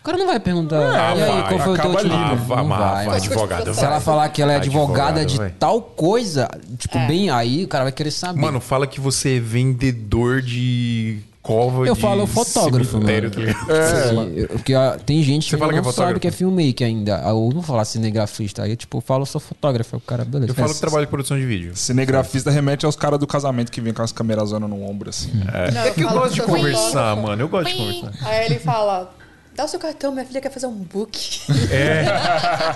O 0.00 0.04
cara 0.04 0.16
não 0.18 0.26
vai 0.26 0.40
perguntar. 0.40 0.76
e 1.16 1.22
aí, 1.22 1.42
vai, 1.42 1.48
qual 1.48 1.60
foi 1.60 1.72
o 1.74 1.76
teu 1.80 1.90
último? 1.90 2.14
Ah, 2.14 2.64
mas 2.64 3.04
mano. 3.06 3.10
advogado 3.12 3.74
Se 3.74 3.84
ela 3.84 4.00
falar 4.00 4.28
que 4.30 4.40
ela 4.40 4.52
é 4.52 4.56
advogada 4.56 5.20
Advogado, 5.20 5.26
de 5.26 5.36
vai. 5.36 5.50
tal 5.58 5.82
coisa, 5.82 6.48
tipo, 6.78 6.96
É. 6.98 7.06
bem 7.06 7.30
aí, 7.30 7.64
o 7.64 7.68
cara 7.68 7.84
vai 7.84 7.92
querer 7.92 8.10
saber. 8.10 8.40
Mano, 8.40 8.60
fala 8.60 8.86
que 8.86 9.00
você 9.00 9.36
é 9.36 9.40
vendedor 9.40 10.40
de 10.40 11.18
cova 11.42 11.86
eu 11.86 11.94
de 11.94 12.00
falo 12.00 12.26
fotógrafo, 12.26 12.98
mano. 13.00 13.30
tá? 13.30 13.40
Assim, 13.72 14.32
eu- 14.36 14.48
porque 14.48 14.74
ó, 14.74 14.96
tem 14.98 15.22
gente 15.22 15.44
Você 15.48 15.56
que 15.56 15.58
fala 15.58 15.72
que 15.72 15.78
é 15.78 15.80
não 15.80 15.84
fotógrafo? 15.84 16.10
sabe 16.10 16.20
que 16.20 16.28
é 16.28 16.30
filmmaker 16.30 16.86
ainda. 16.86 17.22
Eu 17.26 17.50
não 17.54 17.62
falar 17.62 17.84
cinegrafista. 17.86 18.62
Aí, 18.64 18.76
tipo, 18.76 18.98
eu 18.98 19.00
falo, 19.00 19.22
eu 19.22 19.26
sou 19.26 19.40
fotógrafo. 19.40 19.96
O 19.96 20.00
cara, 20.00 20.24
beleza. 20.24 20.50
Eu 20.50 20.54
falo 20.54 20.72
que 20.74 20.80
trabalho 20.80 21.06
com 21.06 21.10
produção 21.10 21.38
de 21.38 21.46
vídeo. 21.46 21.72
Cinegrafista 21.74 22.50
remete 22.50 22.84
aos 22.86 22.96
caras 22.96 23.18
do 23.18 23.26
casamento 23.26 23.72
que 23.72 23.80
vem 23.80 23.92
com 23.94 24.02
as 24.02 24.12
câmeras 24.12 24.52
no 24.52 24.82
ombro, 24.88 25.08
assim. 25.10 25.30
Não, 25.34 25.80
É 25.82 25.90
que 25.90 26.02
eu 26.02 26.08
falo 26.08 26.20
gosto 26.20 26.34
de 26.34 26.42
conversar, 26.42 27.16
mano. 27.16 27.42
Eu 27.42 27.48
gosto 27.48 27.70
de 27.70 27.76
conversar. 27.76 28.12
Aí 28.28 28.44
ele 28.46 28.58
fala: 28.58 29.10
dá 29.58 29.64
o 29.64 29.68
seu 29.68 29.80
cartão, 29.80 30.12
minha 30.12 30.24
filha 30.24 30.40
quer 30.40 30.52
fazer 30.52 30.66
um 30.68 30.72
book. 30.72 31.40
É. 31.72 32.04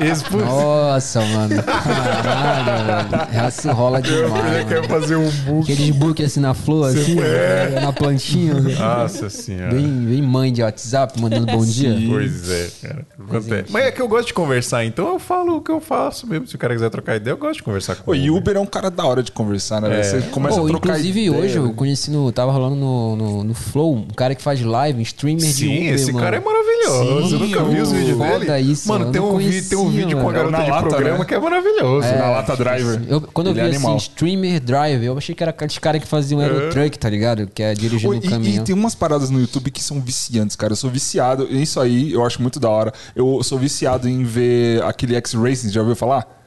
Nossa, 0.36 1.20
mano. 1.20 1.62
Caralho, 1.62 3.30
velho. 3.30 3.48
Isso 3.48 3.70
rola 3.70 4.02
demais. 4.02 4.66
quero 4.66 4.88
mano. 4.88 5.00
fazer 5.00 5.14
um 5.14 5.30
book. 5.30 5.72
Aqueles 5.72 5.96
book 5.96 6.24
assim 6.24 6.40
na 6.40 6.54
flor, 6.54 6.88
assim, 6.90 7.20
É. 7.20 7.78
na 7.80 7.92
plantinha. 7.92 8.54
né? 8.54 8.74
Nossa 8.74 9.30
senhora. 9.30 9.72
Bem, 9.72 9.86
bem 9.86 10.22
mãe 10.22 10.52
de 10.52 10.60
WhatsApp, 10.60 11.20
mandando 11.20 11.46
bom 11.46 11.64
dia. 11.64 11.96
Pois 12.08 12.50
é, 12.50 12.68
cara. 12.82 13.06
Acontece. 13.16 13.70
Mas 13.72 13.84
é 13.84 13.92
que 13.92 14.02
eu 14.02 14.08
gosto 14.08 14.26
de 14.26 14.34
conversar, 14.34 14.84
então 14.84 15.06
eu 15.08 15.20
falo 15.20 15.58
o 15.58 15.60
que 15.62 15.70
eu 15.70 15.80
faço 15.80 16.26
mesmo. 16.26 16.48
Se 16.48 16.56
o 16.56 16.58
cara 16.58 16.74
quiser 16.74 16.90
trocar 16.90 17.14
ideia, 17.14 17.32
eu 17.32 17.38
gosto 17.38 17.58
de 17.58 17.62
conversar 17.62 17.94
com 17.94 18.02
Pô, 18.02 18.14
e 18.14 18.22
ele. 18.22 18.30
Uber 18.30 18.56
é 18.56 18.60
um 18.60 18.66
cara 18.66 18.90
da 18.90 19.04
hora 19.04 19.22
de 19.22 19.30
conversar, 19.30 19.80
né? 19.80 19.88
velho? 19.88 20.04
Você 20.04 20.20
começa 20.32 20.58
Pô, 20.58 20.64
a 20.66 20.68
trocar 20.68 20.88
inclusive 20.98 21.26
ideia, 21.26 21.40
hoje 21.44 21.56
eu 21.58 21.72
conheci 21.74 22.10
no. 22.10 22.32
Tava 22.32 22.50
rolando 22.50 22.74
no, 22.74 23.14
no, 23.14 23.44
no 23.44 23.54
Flow, 23.54 23.94
um 23.94 24.08
cara 24.08 24.34
que 24.34 24.42
faz 24.42 24.60
live, 24.60 24.98
um 24.98 25.02
streamer 25.02 25.46
de 25.46 25.52
Sim, 25.52 25.76
Uber. 25.78 25.94
esse 25.94 26.06
mano. 26.12 26.24
cara 26.24 26.36
é 26.38 26.40
maravilhoso. 26.40 26.71
Sim, 26.82 27.32
eu 27.32 27.38
nunca 27.38 27.64
vi 27.64 27.80
os 27.80 27.92
vídeos 27.92 28.18
dele. 28.18 28.60
isso, 28.60 28.88
mano, 28.88 29.12
tem 29.12 29.20
um, 29.20 29.36
vídeo, 29.36 29.68
tem 29.68 29.78
um 29.78 29.82
conhecia, 29.82 30.04
vídeo 30.04 30.18
com 30.18 30.28
a 30.28 30.32
mano. 30.32 30.50
garota 30.50 30.56
É 30.56 30.64
de 30.64 30.70
lata, 30.70 30.88
programa 30.88 31.18
né? 31.18 31.24
que 31.24 31.34
é 31.34 31.38
maravilhoso. 31.38 32.08
Na 32.08 32.30
lata 32.30 32.56
driver. 32.56 33.02
Eu, 33.08 33.20
quando 33.20 33.46
eu 33.48 33.54
vi 33.54 33.60
é 33.60 33.64
assim, 33.64 33.76
animal. 33.76 33.96
streamer 33.96 34.60
drive, 34.60 35.04
eu 35.04 35.16
achei 35.16 35.34
que 35.34 35.42
era 35.42 35.50
aqueles 35.50 35.78
caras 35.78 36.02
que 36.02 36.08
faziam 36.08 36.40
aerotruck, 36.40 36.98
tá 36.98 37.08
ligado? 37.08 37.46
Que 37.46 37.62
é 37.62 37.74
dirigindo 37.74 38.14
um 38.14 38.16
e, 38.16 38.28
caminhão. 38.28 38.62
e 38.62 38.64
tem 38.64 38.74
umas 38.74 38.94
paradas 38.94 39.30
no 39.30 39.40
YouTube 39.40 39.70
que 39.70 39.82
são 39.82 40.00
viciantes, 40.00 40.56
cara. 40.56 40.72
Eu 40.72 40.76
sou 40.76 40.90
viciado. 40.90 41.46
Isso 41.50 41.80
aí 41.80 42.12
eu 42.12 42.24
acho 42.24 42.40
muito 42.40 42.58
da 42.58 42.68
hora. 42.68 42.92
Eu 43.14 43.42
sou 43.42 43.58
viciado 43.58 44.08
em 44.08 44.24
ver 44.24 44.82
aquele 44.82 45.14
X-Racing, 45.16 45.70
já 45.70 45.80
ouviu 45.80 45.96
falar? 45.96 46.41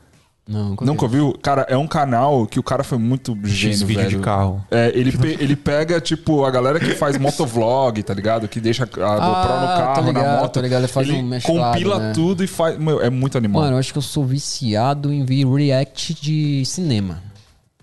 Não, 0.47 0.69
nunca 0.69 0.85
Nunca 0.85 1.07
vi. 1.07 1.19
ouviu? 1.19 1.39
Cara, 1.41 1.65
é 1.67 1.75
um 1.75 1.87
canal 1.87 2.45
que 2.45 2.59
o 2.59 2.63
cara 2.63 2.83
foi 2.83 2.99
muito 2.99 3.35
gênio, 3.45 3.79
vídeo 3.87 3.95
velho. 4.03 4.17
de 4.17 4.23
carro. 4.23 4.63
É, 4.69 4.91
ele, 4.93 5.11
pe- 5.11 5.37
ele 5.39 5.55
pega, 5.55 5.99
tipo, 5.99 6.45
a 6.45 6.51
galera 6.51 6.79
que 6.79 6.93
faz 6.93 7.17
motovlog, 7.17 8.03
tá 8.03 8.13
ligado? 8.13 8.47
Que 8.47 8.59
deixa 8.61 8.83
a 8.83 8.85
GoPro 8.85 9.01
no 9.01 9.15
Ah, 9.15 9.75
carro, 9.77 9.95
tô 9.95 10.01
na 10.01 10.07
ligado, 10.07 10.41
moto. 10.41 10.53
tô 10.53 10.61
ligado, 10.61 10.81
ele 10.81 10.87
faz 10.87 11.09
um 11.09 11.23
mesclado, 11.23 11.59
compila 11.73 11.99
né? 11.99 12.11
tudo 12.13 12.43
e 12.43 12.47
faz... 12.47 12.77
Meu, 12.77 13.01
é 13.01 13.09
muito 13.09 13.37
animal. 13.39 13.63
Mano, 13.63 13.75
eu 13.75 13.79
acho 13.79 13.91
que 13.91 13.97
eu 13.97 14.03
sou 14.03 14.23
viciado 14.23 15.11
em 15.11 15.25
ver 15.25 15.47
react 15.47 16.13
de 16.13 16.63
cinema. 16.65 17.23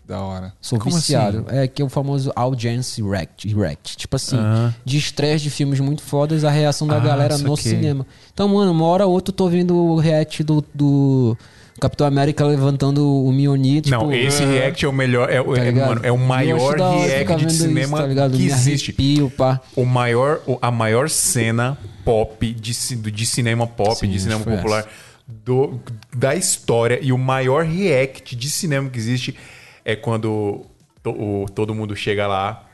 Da 0.07 0.21
hora. 0.21 0.53
Sou 0.61 0.79
Como 0.79 0.95
viciado. 0.95 1.45
É 1.49 1.67
que 1.67 1.83
é 1.83 1.85
o 1.85 1.89
famoso 1.89 2.31
audience 2.37 3.03
react. 3.03 3.53
react. 3.55 3.97
Tipo 3.97 4.15
assim, 4.17 4.37
de 4.85 4.99
estresse 4.99 5.43
de 5.45 5.51
filmes 5.51 5.81
muito 5.81 6.03
fodas, 6.03 6.45
a 6.45 6.51
reação 6.51 6.87
da 6.87 6.97
Ah, 6.97 7.01
galera 7.01 7.39
no 7.39 7.57
saquei. 7.57 7.73
cinema. 7.73 8.07
Então, 8.33 8.47
mano, 8.49 8.71
uma 8.73 8.85
hora 8.85 9.05
ou 9.07 9.13
outra 9.13 9.33
eu 9.33 9.37
tô 9.37 9.49
vendo 9.49 9.75
o 9.77 9.97
react 9.97 10.43
do, 10.45 10.63
do 10.75 11.37
Capitão 11.81 12.07
América 12.07 12.45
levantando 12.45 13.05
o 13.25 13.33
Mjolnir. 13.33 13.83
Tipo, 13.83 13.97
não, 13.97 14.13
esse 14.13 14.45
react 14.45 14.85
é 14.85 14.89
o 14.89 14.93
melhor, 14.93 15.31
é, 15.31 15.41
o- 15.41 15.55
tá 15.55 15.65
é, 15.65 15.73
mano, 15.73 16.01
é 16.05 16.13
o 16.13 16.19
maior 16.19 16.77
react 16.77 17.27
de 17.37 17.45
vendo 17.45 17.51
isso, 17.51 17.63
cinema 17.63 17.99
tá 18.15 18.31
que 18.31 18.47
existe. 18.47 18.91
arrepio. 18.91 19.33
O 19.75 19.85
maior, 19.85 20.41
a 20.61 20.71
maior 20.71 21.09
cena 21.09 21.77
pop 22.05 22.53
de, 22.53 22.73
de 23.11 23.27
cinema 23.27 23.67
pop, 23.67 23.97
Sim, 23.97 24.09
de 24.09 24.21
cinema 24.21 24.45
popular 24.45 24.87
do, 25.27 25.81
da 26.15 26.35
história 26.35 26.99
e 27.03 27.13
o 27.13 27.19
maior 27.19 27.65
react 27.65 28.37
de 28.37 28.51
cinema 28.51 28.89
que 28.91 28.99
existe 28.99 29.37
é 29.85 29.97
quando 29.97 30.67
to- 31.03 31.11
o- 31.11 31.47
todo 31.55 31.75
mundo 31.75 31.97
chega 31.97 32.27
lá, 32.27 32.65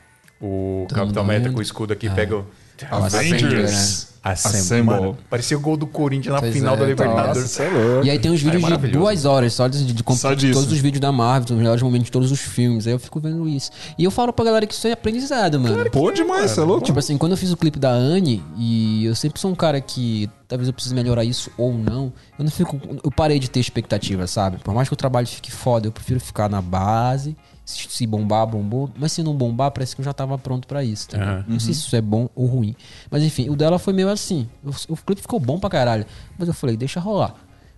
o 0.41 0.85
Capitão 0.93 1.23
América 1.23 1.51
com 1.51 1.59
o 1.59 1.61
escudo 1.61 1.93
aqui 1.93 2.09
pega 2.09 2.37
o 2.37 2.45
Avengers. 2.89 4.09
Assemble. 4.21 5.15
Parecia 5.29 5.57
o 5.57 5.61
gol 5.61 5.77
do 5.77 5.87
Corinthians 5.87 6.33
na 6.33 6.41
Pois 6.41 6.53
final 6.53 6.75
é, 6.75 6.77
da 6.77 6.83
tá. 6.83 6.89
Libertadores. 6.89 7.59
É 7.59 7.69
louco. 7.69 8.05
E 8.05 8.09
aí 8.09 8.19
tem 8.19 8.31
uns 8.31 8.41
vídeos 8.41 8.61
de 8.61 8.69
maravilhoso. 8.69 8.99
duas 8.99 9.25
horas 9.25 9.53
só 9.53 9.67
de, 9.67 9.93
de, 9.93 10.03
Só 10.15 10.33
disso. 10.33 10.53
todos 10.53 10.71
os 10.71 10.79
vídeos 10.79 10.99
da 10.99 11.11
Marvel, 11.11 11.55
os 11.55 11.57
melhores 11.57 11.81
momentos 11.81 12.05
de 12.05 12.11
todos 12.11 12.31
os 12.31 12.39
filmes. 12.39 12.85
Aí 12.85 12.93
eu 12.93 12.99
fico 12.99 13.19
vendo 13.19 13.47
isso. 13.47 13.71
E 13.97 14.03
eu 14.03 14.11
falo 14.11 14.33
pra 14.33 14.43
galera 14.45 14.67
que 14.67 14.73
isso 14.73 14.87
é 14.87 14.91
aprendizado, 14.91 15.59
mano. 15.59 15.89
Pô, 15.89 16.11
demais, 16.11 16.51
você 16.51 16.59
é 16.59 16.63
louco? 16.63 16.83
Tipo 16.83 16.99
assim, 16.99 17.17
quando 17.17 17.31
eu 17.31 17.37
fiz 17.37 17.51
o 17.51 17.57
clipe 17.57 17.79
da 17.79 17.91
Anne, 17.91 18.43
e 18.57 19.05
eu 19.05 19.15
sempre 19.15 19.39
sou 19.39 19.51
um 19.51 19.55
cara 19.55 19.79
que 19.79 20.29
talvez 20.47 20.67
eu 20.67 20.73
precise 20.73 20.93
melhorar 20.93 21.23
isso 21.23 21.49
ou 21.57 21.73
não, 21.73 22.11
eu 22.37 22.43
não 22.43 22.51
fico. 22.51 22.79
Eu 23.03 23.11
parei 23.11 23.39
de 23.39 23.49
ter 23.49 23.59
expectativa, 23.59 24.27
sabe? 24.27 24.57
Por 24.57 24.73
mais 24.73 24.89
que 24.89 24.93
o 24.93 24.97
trabalho 24.97 25.27
fique 25.27 25.51
foda, 25.51 25.87
eu 25.87 25.91
prefiro 25.91 26.19
ficar 26.19 26.49
na 26.49 26.61
base. 26.61 27.37
Se 27.69 28.07
bombar, 28.07 28.47
bombou. 28.47 28.89
Mas 28.97 29.11
se 29.11 29.21
não 29.23 29.35
bombar, 29.35 29.71
parece 29.71 29.95
que 29.95 30.01
eu 30.01 30.05
já 30.05 30.13
tava 30.13 30.37
pronto 30.37 30.67
pra 30.67 30.83
isso. 30.83 31.09
tá? 31.09 31.17
Aham. 31.17 31.45
Não 31.47 31.59
sei 31.59 31.73
se 31.73 31.81
isso 31.81 31.95
é 31.95 32.01
bom 32.01 32.29
ou 32.35 32.45
ruim. 32.45 32.75
Mas 33.11 33.23
enfim, 33.23 33.49
o 33.49 33.55
dela 33.55 33.77
foi 33.77 33.93
meio 33.93 34.09
assim. 34.09 34.47
O, 34.63 34.93
o 34.93 34.97
clipe 34.97 35.21
ficou 35.21 35.39
bom 35.39 35.59
pra 35.59 35.69
caralho. 35.69 36.05
Mas 36.37 36.47
eu 36.47 36.53
falei, 36.53 36.75
deixa 36.75 36.99
rolar. 36.99 37.35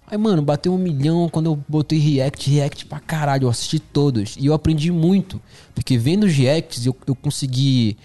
Aí, 0.08 0.18
mano, 0.18 0.42
bateu 0.42 0.74
um 0.74 0.78
milhão 0.78 1.30
quando 1.30 1.46
eu 1.46 1.60
botei 1.68 1.98
react, 1.98 2.50
react 2.50 2.86
pra 2.86 3.00
caralho. 3.00 3.46
Eu 3.46 3.50
assisti 3.50 3.80
todos. 3.80 4.36
E 4.38 4.46
eu 4.46 4.54
aprendi 4.54 4.92
muito. 4.92 5.40
Porque 5.74 5.98
vendo 5.98 6.26
os 6.26 6.34
reacts, 6.34 6.86
eu, 6.86 6.96
eu 7.08 7.16
consegui 7.16 7.98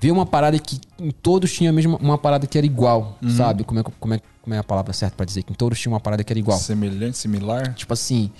ver 0.00 0.10
uma 0.10 0.26
parada 0.26 0.58
que 0.58 0.80
em 0.98 1.10
todos 1.10 1.52
tinha 1.52 1.70
a 1.70 1.72
mesma 1.72 1.96
uma 1.98 2.18
parada 2.18 2.46
que 2.46 2.58
era 2.58 2.66
igual, 2.66 3.18
sabe? 3.36 3.62
Como 3.62 3.78
é, 3.78 3.82
como, 3.84 4.14
é, 4.14 4.20
como 4.40 4.54
é 4.54 4.58
a 4.58 4.64
palavra 4.64 4.92
certa 4.92 5.14
pra 5.16 5.24
dizer? 5.24 5.42
Que 5.44 5.52
em 5.52 5.54
todos 5.54 5.78
tinha 5.78 5.92
uma 5.92 6.00
parada 6.00 6.24
que 6.24 6.32
era 6.32 6.40
igual. 6.40 6.58
Semelhante, 6.58 7.16
similar? 7.18 7.72
Tipo 7.74 7.92
assim, 7.92 8.30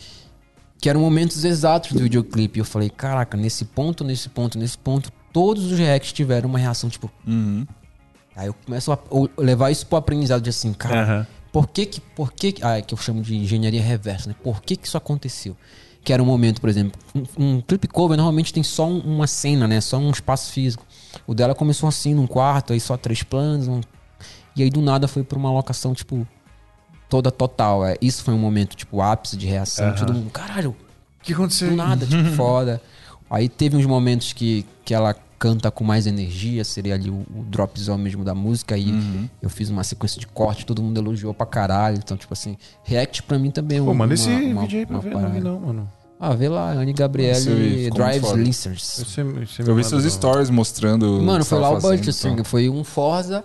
que 0.83 0.89
eram 0.91 1.01
momentos 1.01 1.45
exatos 1.45 1.93
do 1.93 2.01
videoclipe. 2.01 2.59
E 2.59 2.61
eu 2.61 2.65
falei, 2.65 2.91
caraca, 2.91 3.37
nesse 3.37 3.65
ponto, 3.65 4.03
nesse 4.03 4.29
ponto, 4.29 4.59
nesse 4.59 4.77
ponto, 4.77 5.13
todos 5.33 5.71
os 5.71 5.79
reacts 5.79 6.13
tiveram 6.13 6.49
uma 6.51 6.59
reação, 6.59 6.91
tipo. 6.91 7.09
Uhum. 7.25 7.65
Aí 8.35 8.49
eu 8.49 8.55
começo 8.67 8.91
a 8.93 8.99
levar 9.39 9.71
isso 9.71 9.87
pro 9.87 9.97
aprendizado 9.97 10.43
de 10.43 10.51
assim, 10.51 10.73
cara, 10.73 11.03
Aham. 11.03 11.27
por 11.53 11.69
que 11.69 11.87
que. 11.87 12.01
Por 12.01 12.33
que, 12.33 12.51
que- 12.51 12.65
ah, 12.65 12.83
que 12.83 12.93
eu 12.93 12.99
chamo 12.99 13.23
de 13.23 13.37
engenharia 13.37 13.81
reversa, 13.81 14.29
né? 14.29 14.35
Por 14.43 14.61
que 14.61 14.75
que 14.77 14.87
isso 14.89 14.97
aconteceu? 14.97 15.57
Que 16.03 16.13
era 16.13 16.21
um 16.21 16.27
momento, 16.27 16.61
por 16.61 16.69
exemplo, 16.69 17.01
um, 17.15 17.45
um 17.57 17.61
clip 17.61 17.87
cover 17.87 18.17
normalmente 18.17 18.53
tem 18.53 18.65
só 18.65 18.89
um- 18.89 18.99
uma 18.99 19.29
cena, 19.29 19.69
né? 19.69 19.81
Só 19.81 19.99
um 19.99 20.11
espaço 20.11 20.51
físico. 20.51 20.85
O 21.29 21.33
dela 21.35 21.55
começou 21.55 21.89
assim, 21.89 22.13
num 22.13 22.27
quarto, 22.27 22.73
aí 22.73 22.81
só 22.81 22.97
três 22.97 23.23
planos. 23.23 23.69
um- 23.69 23.81
E 24.57 24.63
aí 24.65 24.69
do 24.71 24.83
nada 24.83 25.07
foi 25.07 25.23
pra 25.23 25.39
uma 25.39 25.53
locação, 25.53 25.95
tipo, 25.95 26.27
toda 27.13 27.31
total. 27.31 27.85
É. 27.85 27.95
Isso 28.01 28.25
foi 28.25 28.33
um 28.33 28.39
momento, 28.39 28.75
tipo, 28.75 29.03
ápice 29.03 29.37
de 29.37 29.47
reação. 29.47 29.95
Todo 29.95 30.15
mundo, 30.15 30.31
caralho, 30.31 30.71
O 30.71 30.77
que 31.23 31.35
aconteceu? 31.35 31.69
do 31.69 31.77
nada, 31.77 32.07
tipo, 32.07 32.25
foda. 32.35 32.81
Aí 33.29 33.51
teve 33.51 33.77
uns 33.77 33.85
momentos 33.85 34.33
que, 34.33 34.65
que 34.83 34.95
ela 34.95 35.15
canta 35.39 35.71
com 35.71 35.85
mais 35.85 36.07
energia, 36.07 36.65
seria 36.65 36.95
ali 36.95 37.11
o, 37.11 37.15
o 37.37 37.45
dropzão 37.47 37.99
mesmo 37.99 38.25
da 38.25 38.35
música. 38.35 38.75
Aí 38.77 38.91
Uhum. 38.93 39.29
eu 39.43 39.51
fiz 39.51 39.69
uma 39.69 39.85
sequência 39.85 40.19
de 40.19 40.27
corte, 40.27 40.65
todo 40.65 40.83
mundo 40.83 40.99
elogiou 40.99 41.35
pra 41.35 41.45
caralho. 41.45 41.99
Então, 41.99 42.17
tipo 42.17 42.33
assim, 42.33 42.57
react 42.83 43.23
pra 43.25 43.39
mim 43.39 43.51
também 43.51 43.77
é 43.77 43.83
um. 43.83 43.85
Pô, 43.85 43.93
manda 43.95 44.15
esse 44.15 44.31
uma- 44.31 44.63
vídeo 44.63 44.79
aí 44.79 44.87
pra 44.87 44.99
ver. 45.01 45.11
Não 45.15 45.31
vi 45.31 45.41
não, 45.41 45.61
mano. 45.61 45.93
Ah, 46.19 46.35
vê 46.35 46.49
lá, 46.49 46.71
Anne 46.71 46.93
Gabriele 46.95 47.91
Drives 47.91 48.21
foda. 48.21 48.41
Listeners. 48.43 48.83
Você, 49.05 49.23
você 49.23 49.63
me 49.63 49.69
Eu 49.69 49.75
vi 49.75 49.83
manda 49.83 49.83
seus 49.83 50.05
stories 50.13 50.49
mostrando. 50.51 51.21
Mano, 51.21 51.41
que 51.45 51.51
foi 51.51 51.59
lá 51.59 51.71
o 51.71 51.81
budget, 51.81 52.09
assim. 52.11 52.31
então. 52.31 52.45
Foi 52.45 52.69
um 52.71 52.83
Forza, 52.85 53.45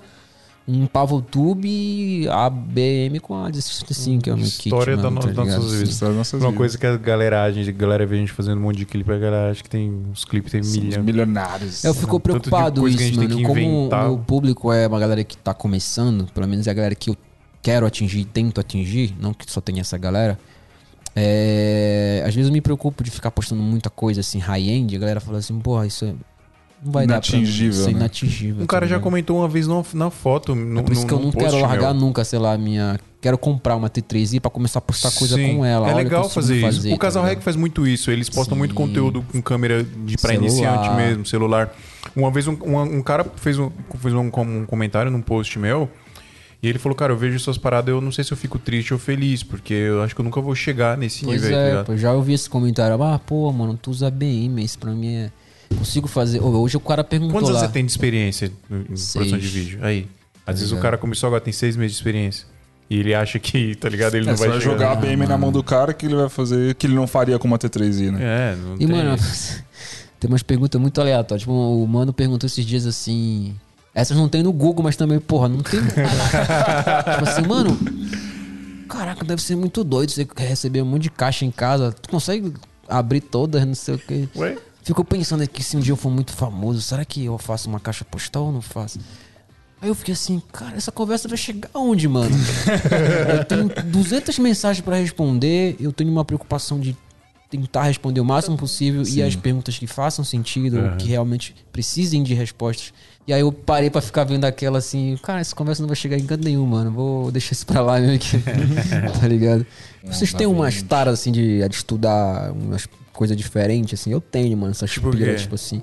um 0.68 0.85
Pavoltube, 0.85 2.27
a 2.30 2.49
BM 2.49 3.19
com 3.22 3.35
a 3.41 3.52
65, 3.52 4.23
que 4.23 4.30
é 4.30 4.34
o 4.34 4.38
meu 4.38 4.45
kit, 4.45 4.65
História 4.68 4.98
da 4.98 5.10
mano, 5.10 5.26
no- 5.27 5.34
tá 5.34 5.45
nossas 5.45 5.72
vidas. 5.73 5.89
História 5.89 6.11
das 6.14 6.18
nossas 6.18 6.41
Uma 6.41 6.49
vidas. 6.49 6.57
coisa 6.57 6.77
que 6.77 6.85
a 6.85 6.98
galera, 6.98 7.44
a 7.44 7.52
gente, 7.52 7.69
a 7.69 7.73
galera 7.73 8.06
vê 8.06 8.15
a 8.18 8.19
gente 8.19 8.31
fazendo 8.34 8.57
um 8.57 8.61
monte 8.64 8.77
de 8.77 8.85
clipe, 8.85 9.10
a 9.11 9.18
galera 9.18 9.52
acha 9.52 9.64
que 9.64 9.69
tem 9.69 9.89
uns 10.11 10.26
clipes, 10.26 10.52
tem 10.52 10.61
milhão. 10.61 11.03
milionários. 11.03 11.84
Eu 11.85 11.94
fico 11.94 12.19
preocupado 12.19 12.88
isso, 12.88 13.15
mano. 13.15 13.41
Como 13.44 13.60
inventar. 13.60 14.06
o 14.06 14.10
meu 14.10 14.18
público 14.19 14.72
é 14.73 14.85
uma 14.88 14.99
galera 14.99 15.23
que 15.23 15.38
tá 15.38 15.53
começando, 15.53 16.27
pelo 16.34 16.48
menos 16.48 16.68
é 16.68 16.72
a 16.72 16.73
galera 16.73 16.95
que 16.95 17.10
eu 17.11 17.18
quero 17.61 17.85
atingir 17.85 18.19
e 18.19 18.26
tento 18.26 18.60
atingir, 18.60 19.15
não 19.22 19.34
que 19.34 19.49
só 19.49 19.61
tenha 19.61 19.81
essa 19.81 19.98
galera. 19.98 20.38
É, 21.15 22.23
às 22.27 22.35
vezes 22.35 22.49
eu 22.49 22.53
me 22.53 22.61
preocupo 22.61 23.03
de 23.03 23.10
ficar 23.10 23.31
postando 23.31 23.61
muita 23.61 23.89
coisa 23.89 24.19
assim, 24.22 24.38
high-end, 24.38 24.95
a 24.95 24.99
galera 24.99 25.19
fala 25.19 25.39
assim, 25.39 25.57
porra, 25.60 25.88
isso 25.88 26.06
é- 26.06 26.14
não 26.83 26.91
vai 26.91 27.05
dar 27.07 27.19
pra 27.21 27.29
Inatingível, 27.29 27.69
Isso 27.71 27.89
é 27.89 27.93
né? 27.93 27.99
inatingível. 27.99 28.63
Um 28.63 28.67
cara 28.67 28.87
já 28.87 28.99
comentou 28.99 29.37
uma 29.39 29.47
vez 29.47 29.67
no- 29.67 29.85
na 29.93 30.09
foto. 30.09 30.53
No, 30.55 30.79
É 30.79 30.83
por 30.83 30.91
isso 30.93 31.01
no- 31.01 31.07
que 31.07 31.13
eu 31.13 31.19
não 31.19 31.31
quero 31.31 31.59
largar 31.61 31.93
meu. 31.93 32.01
nunca, 32.01 32.23
sei 32.23 32.39
lá, 32.39 32.57
minha. 32.57 32.99
Quero 33.19 33.37
comprar 33.37 33.75
uma 33.75 33.89
T3i 33.89 34.39
pra 34.39 34.51
começar 34.51 34.77
a 34.79 34.81
postar 34.81 35.11
coisa 35.11 35.35
Sim, 35.35 35.57
com 35.57 35.65
ela. 35.65 35.87
É 35.87 35.93
Olha, 35.93 36.03
legal 36.03 36.21
consigo 36.23 36.41
fazer, 36.41 36.67
isso. 36.67 36.87
O 36.87 36.91
tá 36.91 36.97
Casal? 36.97 37.25
Rec 37.25 37.41
faz 37.41 37.55
muito 37.55 37.85
isso. 37.87 38.11
Eles 38.11 38.29
postam 38.29 38.55
muito 38.57 38.71
Sim. 38.71 38.75
conteúdo 38.77 39.25
com 39.31 39.41
câmera 39.41 39.83
de 39.83 40.17
pra 40.17 40.31
Celular. 40.31 40.47
iniciante 40.49 40.89
mesmo, 40.95 41.25
celular. 41.25 41.75
Uma 42.15 42.29
vez 42.31 42.47
um, 42.47 42.53
um- 42.63 42.97
um 42.97 43.01
cara 43.01 43.25
fez, 43.37 43.57
um, 43.57 43.71
fez 43.99 44.13
um, 44.13 44.27
um 44.27 44.65
comentário 44.65 45.11
num 45.11 45.21
post 45.21 45.57
meu. 45.59 45.89
E 46.61 46.67
ele 46.67 46.79
falou, 46.79 46.95
cara, 46.95 47.11
eu 47.13 47.17
vejo 47.17 47.37
suas 47.39 47.57
paradas, 47.57 47.89
eu 47.93 48.01
não 48.01 48.11
sei 48.11 48.23
se 48.23 48.31
eu 48.31 48.37
fico 48.37 48.57
triste 48.57 48.91
ou 48.93 48.99
feliz, 48.99 49.43
porque 49.43 49.73
eu 49.73 50.01
acho 50.01 50.15
que 50.15 50.21
eu 50.21 50.25
nunca 50.25 50.41
vou 50.41 50.55
chegar 50.55 50.97
nesse 50.97 51.23
Pois 51.23 51.41
nível 51.43 51.57
aí, 51.57 51.83
tá 51.83 51.93
é, 51.93 51.97
já 51.97 52.13
ouvi 52.13 52.33
esse 52.33 52.49
comentário. 52.49 53.01
Ah, 53.03 53.19
pô, 53.19 53.51
mano, 53.51 53.77
tu 53.79 53.91
usa 53.91 54.09
BM, 54.09 54.63
isso 54.63 54.77
pra 54.79 54.91
mim 54.91 55.15
é. 55.15 55.31
Consigo 55.76 56.07
fazer. 56.07 56.39
Hoje 56.41 56.77
o 56.77 56.80
cara 56.80 57.03
perguntou 57.03 57.34
Quantos 57.35 57.49
anos 57.49 57.61
lá. 57.61 57.68
você 57.68 57.73
tem 57.73 57.85
de 57.85 57.91
experiência 57.91 58.52
em 58.72 58.95
Seis. 58.95 59.14
produção 59.14 59.38
de 59.39 59.48
vídeo? 59.48 59.80
Aí. 59.81 60.07
Às 60.45 60.56
vezes 60.56 60.72
o 60.72 60.76
ligado. 60.76 60.84
cara 60.84 60.98
começou 60.98 61.27
agora, 61.27 61.41
tem 61.41 61.52
seis 61.53 61.76
meses 61.76 61.94
de 61.94 61.98
experiência. 61.99 62.45
E 62.89 62.99
ele 62.99 63.14
acha 63.14 63.38
que, 63.38 63.76
tá 63.80 63.89
ligado? 63.89 64.15
Ele 64.15 64.26
É, 64.26 64.30
não 64.30 64.38
você 64.38 64.44
vai, 64.48 64.57
vai 64.57 64.61
jogar 64.61 64.91
a 64.94 64.95
BM 64.95 65.27
na 65.27 65.38
mão 65.38 65.52
do 65.52 65.61
cara 65.61 65.94
que 65.94 66.06
ele 66.06 66.15
vai 66.15 66.30
fazer, 66.30 66.73
que 66.76 66.88
ele 66.88 66.95
não 66.95 67.06
faria 67.06 67.38
com 67.38 67.48
uma 67.48 67.60
T3i, 67.60 68.11
né? 68.11 68.19
É, 68.22 68.56
não 68.56 68.76
E, 68.76 68.77
tem... 68.77 68.88
mano, 68.88 69.18
tem 70.19 70.30
umas 70.30 70.41
perguntas 70.44 70.80
muito 70.80 71.02
aleatórias. 71.02 71.41
Tipo, 71.41 71.52
o 71.52 71.85
mano 71.85 72.14
perguntou 72.14 72.48
esses 72.48 72.65
dias 72.65 72.85
assim. 72.85 73.53
Essas 73.94 74.15
não 74.15 74.30
tem 74.30 74.41
no 74.41 74.53
Google, 74.53 74.84
mas 74.84 74.95
também, 74.95 75.19
porra, 75.19 75.49
não 75.49 75.60
tem. 75.60 75.81
tipo 75.84 77.23
assim, 77.30 77.41
mano. 77.48 77.77
Caraca, 78.88 79.26
deve 79.26 79.41
ser 79.41 79.56
muito 79.57 79.84
doido 79.84 80.11
você 80.11 80.26
receber 80.38 80.81
um 80.81 80.85
monte 80.85 81.03
de 81.03 81.10
caixa 81.11 81.44
em 81.44 81.52
casa. 81.52 81.91
Tu 81.91 82.07
consegue 82.10 82.53
abrir 82.88 83.19
todas, 83.19 83.65
não 83.65 83.76
sei 83.76 83.95
o 83.95 83.99
quê. 83.99 84.30
Ué? 84.35 84.57
Fico 84.88 85.03
pensando 85.03 85.43
aqui 85.43 85.61
se 85.61 85.76
um 85.76 85.81
dia 85.81 85.91
eu 85.91 85.97
for 85.97 86.09
muito 86.09 86.31
famoso, 86.31 86.81
será 86.81 87.03
que 87.03 87.26
eu 87.26 87.38
faço 87.38 87.68
uma 87.68 87.77
caixa 87.77 88.05
postal 88.05 88.45
ou 88.45 88.53
não 88.53 88.61
faço? 88.61 88.97
Aí 89.81 89.89
eu 89.89 89.93
fiquei 89.93 90.14
assim, 90.14 90.41
cara, 90.53 90.77
essa 90.77 90.93
conversa 90.93 91.27
vai 91.27 91.38
chegar 91.38 91.69
aonde, 91.73 92.07
mano? 92.07 92.34
eu 93.38 93.43
tenho 93.43 93.68
200 93.84 94.39
mensagens 94.39 94.80
pra 94.80 94.95
responder, 94.95 95.76
eu 95.77 95.91
tenho 95.91 96.09
uma 96.09 96.23
preocupação 96.23 96.80
de 96.80 96.95
tentar 97.49 97.84
responder 97.84 98.22
o 98.22 98.26
máximo 98.26 98.55
possível 98.55 99.03
e 99.05 99.22
as 99.22 99.35
perguntas 99.35 99.77
que 99.77 99.88
façam 99.88 100.23
sentido, 100.23 100.81
ou 100.81 100.95
que 100.95 101.09
realmente 101.09 101.53
precisem 101.69 102.23
de 102.23 102.34
respostas. 102.34 102.93
E 103.27 103.34
aí 103.34 103.41
eu 103.41 103.51
parei 103.51 103.89
pra 103.89 103.99
ficar 103.99 104.23
vendo 104.23 104.45
aquela 104.45 104.77
assim, 104.77 105.18
cara, 105.22 105.41
essa 105.41 105.53
conversa 105.53 105.81
não 105.81 105.88
vai 105.88 105.97
chegar 105.97 106.18
em 106.18 106.26
canto 106.26 106.45
nenhum, 106.45 106.65
mano. 106.65 106.91
Vou 106.91 107.30
deixar 107.30 107.51
isso 107.51 107.65
pra 107.65 107.81
lá 107.81 107.99
mesmo 107.99 108.15
aqui. 108.15 108.38
tá 109.19 109.27
ligado? 109.27 109.65
Vocês 110.05 110.34
têm 110.34 110.47
umas 110.47 110.81
taras 110.81 111.19
assim 111.19 111.34
de, 111.34 111.68
de 111.68 111.76
estudar 111.76 112.53
umas 112.53 112.88
coisas 113.18 113.35
diferentes, 113.35 113.99
assim? 113.99 114.11
Eu 114.11 114.22
tenho, 114.22 114.56
mano, 114.56 114.72
essas 114.72 114.91
Tipo 114.91 115.10
quê? 115.11 115.35
tipo 115.35 115.56
assim. 115.56 115.81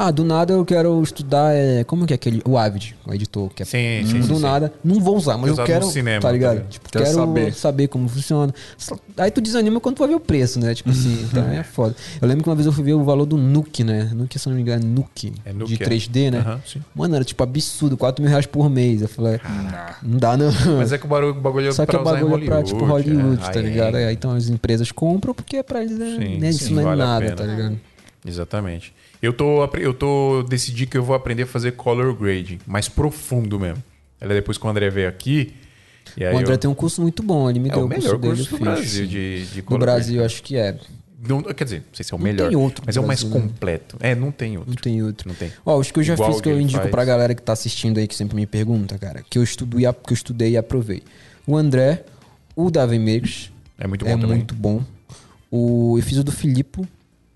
Ah, 0.00 0.12
do 0.12 0.22
nada 0.24 0.52
eu 0.52 0.64
quero 0.64 1.02
estudar. 1.02 1.52
É, 1.52 1.82
como 1.82 2.06
que 2.06 2.12
é 2.12 2.16
aquele. 2.16 2.40
O 2.46 2.56
Avid, 2.56 2.94
o 3.04 3.12
editor. 3.12 3.50
Que 3.52 3.64
é, 3.64 3.66
Sim, 3.66 4.06
sim, 4.06 4.20
do 4.20 4.36
sim, 4.36 4.40
nada. 4.40 4.72
Não 4.84 5.00
vou 5.00 5.16
usar, 5.16 5.36
mas 5.36 5.50
Usado 5.50 5.62
eu 5.62 5.66
quero. 5.66 5.86
no 5.86 5.90
cinema, 5.92 6.22
tá 6.22 6.30
ligado? 6.30 6.50
tá 6.50 6.54
ligado? 6.54 6.70
Tipo, 6.70 6.88
Quero 6.90 7.04
quero 7.04 7.16
saber. 7.16 7.52
saber. 7.54 7.88
como 7.88 8.08
funciona. 8.08 8.54
Aí 9.16 9.30
tu 9.32 9.40
desanima 9.40 9.80
quando 9.80 9.96
tu 9.96 9.98
vai 9.98 10.08
ver 10.08 10.14
o 10.14 10.20
preço, 10.20 10.60
né? 10.60 10.72
Tipo 10.72 10.90
assim, 10.90 11.20
então 11.28 11.48
é 11.50 11.64
foda. 11.64 11.96
Eu 12.22 12.28
lembro 12.28 12.44
que 12.44 12.48
uma 12.48 12.54
vez 12.54 12.64
eu 12.66 12.72
fui 12.72 12.84
ver 12.84 12.92
o 12.94 13.02
valor 13.02 13.26
do 13.26 13.36
Nuke, 13.36 13.82
né? 13.82 14.08
Nuke, 14.14 14.38
se 14.38 14.46
eu 14.48 14.50
não 14.50 14.56
me 14.56 14.62
engano, 14.62 14.84
é 14.84 14.86
Nuke. 14.86 15.32
É 15.44 15.52
Nuke, 15.52 15.76
de 15.76 15.82
é. 15.82 15.86
3D, 15.86 16.30
né? 16.30 16.38
Aham, 16.38 16.60
sim. 16.64 16.80
Mano, 16.94 17.16
era 17.16 17.24
tipo 17.24 17.42
absurdo, 17.42 17.96
4 17.96 18.22
mil 18.22 18.30
reais 18.30 18.46
por 18.46 18.70
mês. 18.70 19.02
Eu 19.02 19.08
falei, 19.08 19.40
não 20.00 20.16
dá 20.16 20.36
não. 20.36 20.52
Mas 20.78 20.92
é 20.92 20.98
que 20.98 21.06
o 21.06 21.08
barulho- 21.08 21.32
o 21.36 21.40
bagulho 21.40 21.68
é 21.68 21.72
Só 21.72 21.84
que 21.84 21.90
pra 21.90 22.00
o 22.00 22.04
bagulho 22.04 22.44
é 22.44 22.46
pra, 22.46 22.62
tipo, 22.62 22.84
Hollywood, 22.84 23.42
é. 23.42 23.50
tá 23.50 23.58
Aí- 23.58 23.64
ligado? 23.66 23.94
Aí, 23.96 24.14
então 24.14 24.30
as 24.30 24.48
empresas 24.48 24.92
compram 24.92 25.34
porque 25.34 25.56
é 25.56 25.62
pra 25.64 25.82
eles, 25.82 25.98
né? 25.98 26.16
Sim, 26.20 26.38
né, 26.38 26.52
sim, 26.52 26.64
isso 26.64 26.72
não 26.72 26.92
é 26.92 26.94
nada, 26.94 27.32
tá 27.34 27.44
ligado? 27.44 27.80
Exatamente. 28.24 28.92
Eu 29.20 29.32
tô, 29.32 29.64
eu 29.78 29.92
tô 29.94 30.42
decidi 30.44 30.86
que 30.86 30.96
eu 30.96 31.02
vou 31.02 31.14
aprender 31.16 31.42
a 31.42 31.46
fazer 31.46 31.72
color 31.72 32.14
grading, 32.14 32.58
mais 32.66 32.88
profundo 32.88 33.58
mesmo. 33.58 33.82
Ela 34.20 34.34
depois 34.34 34.56
que 34.58 34.66
o 34.66 34.68
André 34.68 34.90
veio 34.90 35.08
aqui. 35.08 35.54
O 36.32 36.36
André 36.38 36.54
eu- 36.54 36.58
tem 36.58 36.70
um 36.70 36.74
curso 36.74 37.00
muito 37.02 37.22
bom, 37.22 37.48
ele 37.50 37.58
me 37.60 37.68
é 37.68 37.72
deu 37.72 37.82
o 37.82 37.86
o 37.86 37.88
curso 37.88 38.02
melhor 38.02 38.18
dele. 38.18 38.34
curso 38.36 38.50
do 38.50 38.56
fiz, 38.56 38.64
Brasil 38.66 39.06
de, 39.06 39.46
de 39.46 39.56
No 39.58 39.62
color 39.64 39.80
Brasil, 39.80 40.14
grading. 40.18 40.24
acho 40.34 40.42
que 40.42 40.56
é. 40.56 40.78
Não, 41.28 41.42
quer 41.42 41.64
dizer, 41.64 41.78
não 41.78 41.94
sei 41.94 42.04
se 42.04 42.12
é 42.12 42.16
o 42.16 42.18
Não 42.18 42.24
melhor, 42.24 42.48
tem 42.48 42.56
outro 42.56 42.84
mas 42.86 42.96
é 42.96 43.00
o 43.00 43.06
mais 43.06 43.24
né? 43.24 43.30
completo. 43.30 43.96
É, 43.98 44.14
não 44.14 44.30
tem 44.30 44.56
outro. 44.56 44.70
Não 44.70 44.76
tem 44.80 45.02
outro. 45.02 45.28
Não 45.28 45.34
tem. 45.34 45.52
Ó, 45.66 45.76
os 45.76 45.90
que 45.90 45.98
eu 45.98 46.02
já 46.04 46.14
Igual 46.14 46.32
fiz 46.32 46.40
que 46.40 46.48
eu 46.48 46.60
indico 46.60 46.78
faz. 46.80 46.90
pra 46.92 47.04
galera 47.04 47.34
que 47.34 47.42
tá 47.42 47.52
assistindo 47.52 47.98
aí, 47.98 48.06
que 48.06 48.14
sempre 48.14 48.36
me 48.36 48.46
pergunta, 48.46 48.96
cara, 48.98 49.22
que 49.28 49.36
eu, 49.36 49.42
estudo 49.42 49.80
e, 49.80 49.84
a- 49.86 49.92
que 49.92 50.12
eu 50.12 50.14
estudei 50.14 50.52
e 50.52 50.56
aprovei. 50.56 51.02
O 51.44 51.56
André, 51.56 52.04
o 52.54 52.70
Davi 52.70 53.00
Meiros, 53.00 53.50
É 53.76 53.86
muito 53.88 54.04
bom 54.04 54.10
é 54.12 54.14
também. 54.14 54.28
muito 54.28 54.54
bom. 54.54 54.84
O, 55.50 55.96
eu 55.98 56.02
fiz 56.04 56.18
o 56.18 56.24
do 56.24 56.30
Filipe, 56.32 56.82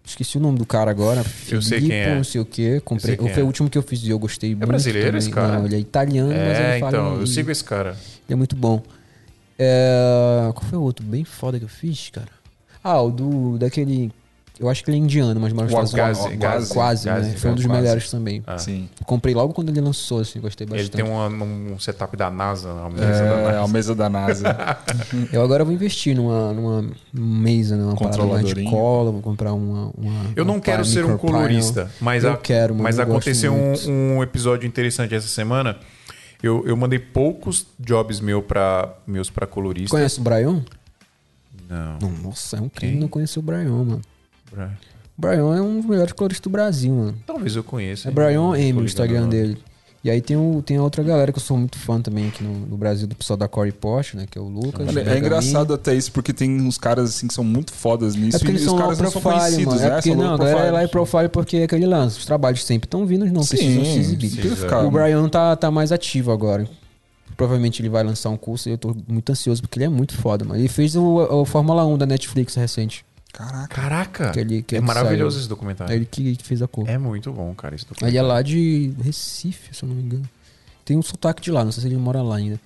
esqueci 0.05 0.37
o 0.37 0.41
nome 0.41 0.59
do 0.59 0.67
cara 0.67 0.91
agora. 0.91 1.25
Eu 1.49 1.63
sei 1.63 1.79
Filipe, 1.79 1.95
quem 1.95 2.03
é. 2.03 2.15
não 2.15 2.25
sei 2.25 2.41
o 2.41 2.45
quê. 2.45 2.81
Comprei, 2.85 3.17
foi 3.17 3.31
é. 3.31 3.43
o 3.43 3.47
último 3.47 3.71
que 3.71 3.79
eu 3.79 3.83
fiz 3.83 4.03
e 4.03 4.11
eu 4.11 4.19
gostei 4.19 4.51
muito. 4.55 4.67
brasileiro 4.67 5.09
também. 5.09 5.19
esse 5.19 5.31
cara? 5.31 5.59
Não, 5.59 5.67
ele 5.67 5.77
é 5.77 5.79
italiano, 5.79 6.29
mas 6.29 6.59
É, 6.59 6.71
ele 6.73 6.81
fala 6.81 6.97
então, 6.97 7.21
eu 7.21 7.27
sigo 7.27 7.51
esse 7.51 7.65
cara. 7.65 7.91
Ele 7.91 8.35
é 8.35 8.37
muito 8.37 8.57
bom. 8.57 8.83
É... 9.59 10.51
Qual 10.55 10.65
foi 10.69 10.79
o 10.79 10.83
outro 10.83 11.05
bem 11.05 11.25
foda 11.25 11.59
que 11.59 11.65
eu 11.65 11.69
fiz, 11.69 12.11
cara? 12.11 12.29
Ah, 12.83 13.01
o 13.01 13.11
do. 13.11 13.59
daquele. 13.59 14.11
Eu 14.61 14.69
acho 14.69 14.85
que 14.85 14.91
ele 14.91 14.99
é 14.99 15.01
indiano, 15.01 15.41
mas 15.41 15.53
mora 15.53 15.65
nos 15.67 15.75
O 15.75 15.83
Estados 15.83 15.95
Gazi, 15.95 16.21
Unidos. 16.29 16.39
Gazi, 16.39 16.73
Quase, 16.75 17.07
Gazi, 17.07 17.31
né? 17.31 17.37
Foi 17.37 17.51
um 17.51 17.55
dos 17.55 17.67
Quase. 17.67 17.81
melhores 17.81 18.11
também. 18.11 18.45
Ah. 18.47 18.59
Sim. 18.59 18.89
Comprei 19.07 19.35
logo 19.35 19.53
quando 19.55 19.71
ele 19.71 19.81
lançou, 19.81 20.21
assim, 20.21 20.41
gostei 20.41 20.67
Ele 20.67 20.73
bastante. 20.77 20.91
tem 20.93 21.05
uma- 21.05 21.27
um 21.27 21.79
setup 21.81 22.17
da 22.17 22.31
NASA, 22.31 22.71
uma 22.73 22.91
mesa 22.91 23.07
da 23.07 23.15
É, 23.25 23.43
NASA. 23.45 23.61
a 23.61 23.69
mesa 23.69 23.95
da 23.95 24.09
NASA. 24.09 24.57
Eu 25.33 25.43
agora 25.43 25.65
vou 25.65 25.73
investir 25.73 26.15
numa, 26.15 26.53
numa 26.53 26.85
mesa, 27.13 27.77
numa 27.77 27.97
parada 27.97 28.19
lá 28.19 28.25
de 28.25 28.29
Controladorinho. 28.29 28.71
cola, 28.71 29.11
vou 29.11 29.23
comprar 29.23 29.53
uma. 29.55 29.91
uma 29.97 30.31
Eu 30.37 30.45
não 30.45 30.55
uma 30.55 30.61
quero 30.61 30.85
ser 30.85 31.05
um 31.05 31.17
colorista, 31.17 31.91
mas, 32.01 32.23
eu 32.23 32.33
a- 32.33 32.37
quero, 32.37 32.75
mano, 32.75 32.85
mas 32.85 32.99
aconteceu 32.99 33.53
um, 33.53 34.17
um 34.19 34.23
episódio 34.23 34.67
interessante 34.67 35.15
essa 35.15 35.29
semana. 35.29 35.77
Eu, 36.43 36.63
eu 36.67 36.77
mandei 36.77 36.99
poucos 36.99 37.67
jobs 37.81 38.21
meu 38.21 38.43
pra, 38.43 38.93
meus 39.07 39.31
pra 39.31 39.47
colorista. 39.47 39.91
Conhece 39.97 40.21
o 40.21 40.23
Brian? 40.23 40.63
Não. 41.69 42.11
Nossa, 42.25 42.57
é 42.57 42.61
um 42.61 42.69
crime 42.69 42.93
Quem? 42.93 43.01
não 43.01 43.09
conhecer 43.09 43.39
o 43.39 43.43
Brian, 43.43 43.69
mano. 43.71 44.01
O 44.55 45.21
Brian 45.21 45.57
é 45.57 45.61
um 45.61 45.81
dos 45.81 45.87
melhores 45.87 46.13
coloristas 46.13 46.43
do 46.43 46.51
Brasil, 46.51 46.93
mano. 46.93 47.15
Talvez 47.27 47.55
eu 47.57 47.63
conheça. 47.63 48.09
É 48.09 48.11
hein? 48.11 48.15
Brian 48.15 48.57
M, 48.57 48.81
o 48.81 48.85
Instagram 48.85 49.29
dele. 49.29 49.59
E 50.05 50.11
aí 50.11 50.21
tem, 50.21 50.37
o, 50.37 50.61
tem 50.67 50.79
a 50.79 50.83
outra 50.83 51.01
galera 51.01 51.31
que 51.31 51.39
eu 51.39 51.43
sou 51.43 51.57
muito 51.57 51.79
fã 51.79 52.01
também 52.01 52.27
aqui 52.27 52.43
no, 52.43 52.67
no 52.67 52.77
Brasil, 52.77 53.07
do 53.07 53.15
pessoal 53.15 53.37
da 53.37 53.47
Core 53.47 53.71
Porsche, 53.71 54.17
né? 54.17 54.27
Que 54.29 54.37
é 54.37 54.41
o 54.41 54.49
Lucas. 54.49 54.89
Olha, 54.89 55.09
é 55.09 55.19
engraçado 55.19 55.73
até 55.73 55.95
isso, 55.95 56.11
porque 56.11 56.33
tem 56.33 56.61
uns 56.61 56.77
caras 56.77 57.11
assim 57.11 57.29
que 57.29 57.35
são 57.35 57.45
muito 57.45 57.73
fodas 57.73 58.17
nisso 58.17 58.37
É 58.37 58.39
porque 58.41 58.51
e 58.51 58.55
eles 58.57 58.63
os 58.63 58.69
são 58.69 58.79
caras 58.79 58.99
low 58.99 59.05
não 59.05 59.13
são 59.13 59.23
profile, 59.23 59.65
conhecidos, 59.65 59.75
mano. 59.75 59.87
É 59.87 59.89
né? 59.89 59.95
porque, 59.95 60.15
não, 60.17 60.35
a 60.35 60.39
galera 60.39 60.59
é 60.59 60.63
lá 60.63 60.71
profile. 60.71 60.85
em 60.85 60.89
profile 60.89 61.29
porque 61.29 61.57
é 61.59 61.63
aquele 61.63 61.87
lance. 61.87 62.19
Os 62.19 62.27
trabalhos 62.27 62.65
sempre 62.65 62.89
estão 62.89 63.07
vindo, 63.07 63.25
não 63.27 63.45
precisam 63.45 63.85
se 63.85 63.99
exibir. 64.01 64.31
Sim, 64.31 64.67
O 64.85 64.91
Brian 64.91 65.29
tá, 65.29 65.55
tá 65.55 65.71
mais 65.71 65.93
ativo 65.93 66.33
agora. 66.33 66.69
Provavelmente 67.37 67.81
ele 67.81 67.89
vai 67.89 68.03
lançar 68.03 68.31
um 68.31 68.37
curso 68.37 68.69
e 68.69 68.73
eu 68.73 68.79
tô 68.79 68.97
muito 69.07 69.31
ansioso 69.31 69.63
porque 69.63 69.79
ele 69.79 69.85
é 69.85 69.89
muito 69.89 70.17
foda, 70.17 70.45
mano. 70.45 70.61
Ele 70.61 70.69
fez 70.69 70.97
o, 70.97 71.03
o 71.03 71.45
Fórmula 71.45 71.87
1 71.87 71.99
da 71.99 72.07
Netflix 72.07 72.57
recente. 72.57 73.05
Caraca. 73.33 73.69
Caraca! 73.69 74.31
Que 74.31 74.41
ele- 74.41 74.63
que 74.63 74.75
é 74.75 74.79
ele 74.79 74.87
maravilhoso 74.87 75.37
saiu. 75.37 75.41
esse 75.41 75.47
É 75.47 75.49
documentário. 75.49 75.95
ele 75.95 76.05
que, 76.05 76.37
fez 76.43 76.61
a 76.61 76.69
cor. 76.69 76.89
É 76.89 76.99
muito 76.99 77.33
bom, 77.33 77.55
cara, 77.55 77.75
esse 77.75 77.85
Ele 77.85 77.89
documentário. 77.95 78.19
é 78.19 78.23
lá 78.23 78.43
de 78.43 78.93
Recife, 79.03 79.75
se 79.75 79.83
eu 79.83 79.89
não 79.89 79.97
me 79.97 80.03
engano. 80.03 80.29
Tem 80.85 80.97
um 80.99 81.03
sotaque 81.03 81.41
de 81.41 81.51
lá, 81.51 81.65
não 81.65 81.73
sei 81.73 81.83
se 81.83 81.89
ele 81.89 81.97
mora 81.97 82.21
lá 82.23 82.37
ainda. 82.37 82.61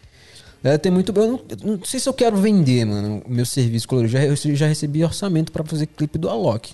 É, 0.64 0.76
tem 0.76 0.90
muito. 0.90 1.12
Eu 1.12 1.28
não, 1.28 1.40
eu 1.50 1.76
não 1.78 1.84
sei 1.84 2.00
se 2.00 2.08
eu 2.08 2.12
quero 2.14 2.36
vender, 2.36 2.84
mano, 2.84 3.22
o 3.24 3.30
meu 3.30 3.46
serviço 3.46 3.86
colorido. 3.86 4.12
Já, 4.12 4.24
eu 4.24 4.34
já 4.36 4.66
recebi 4.66 5.04
orçamento 5.04 5.52
pra 5.52 5.62
fazer 5.62 5.86
clipe 5.86 6.18
do 6.18 6.28
Alok. 6.28 6.72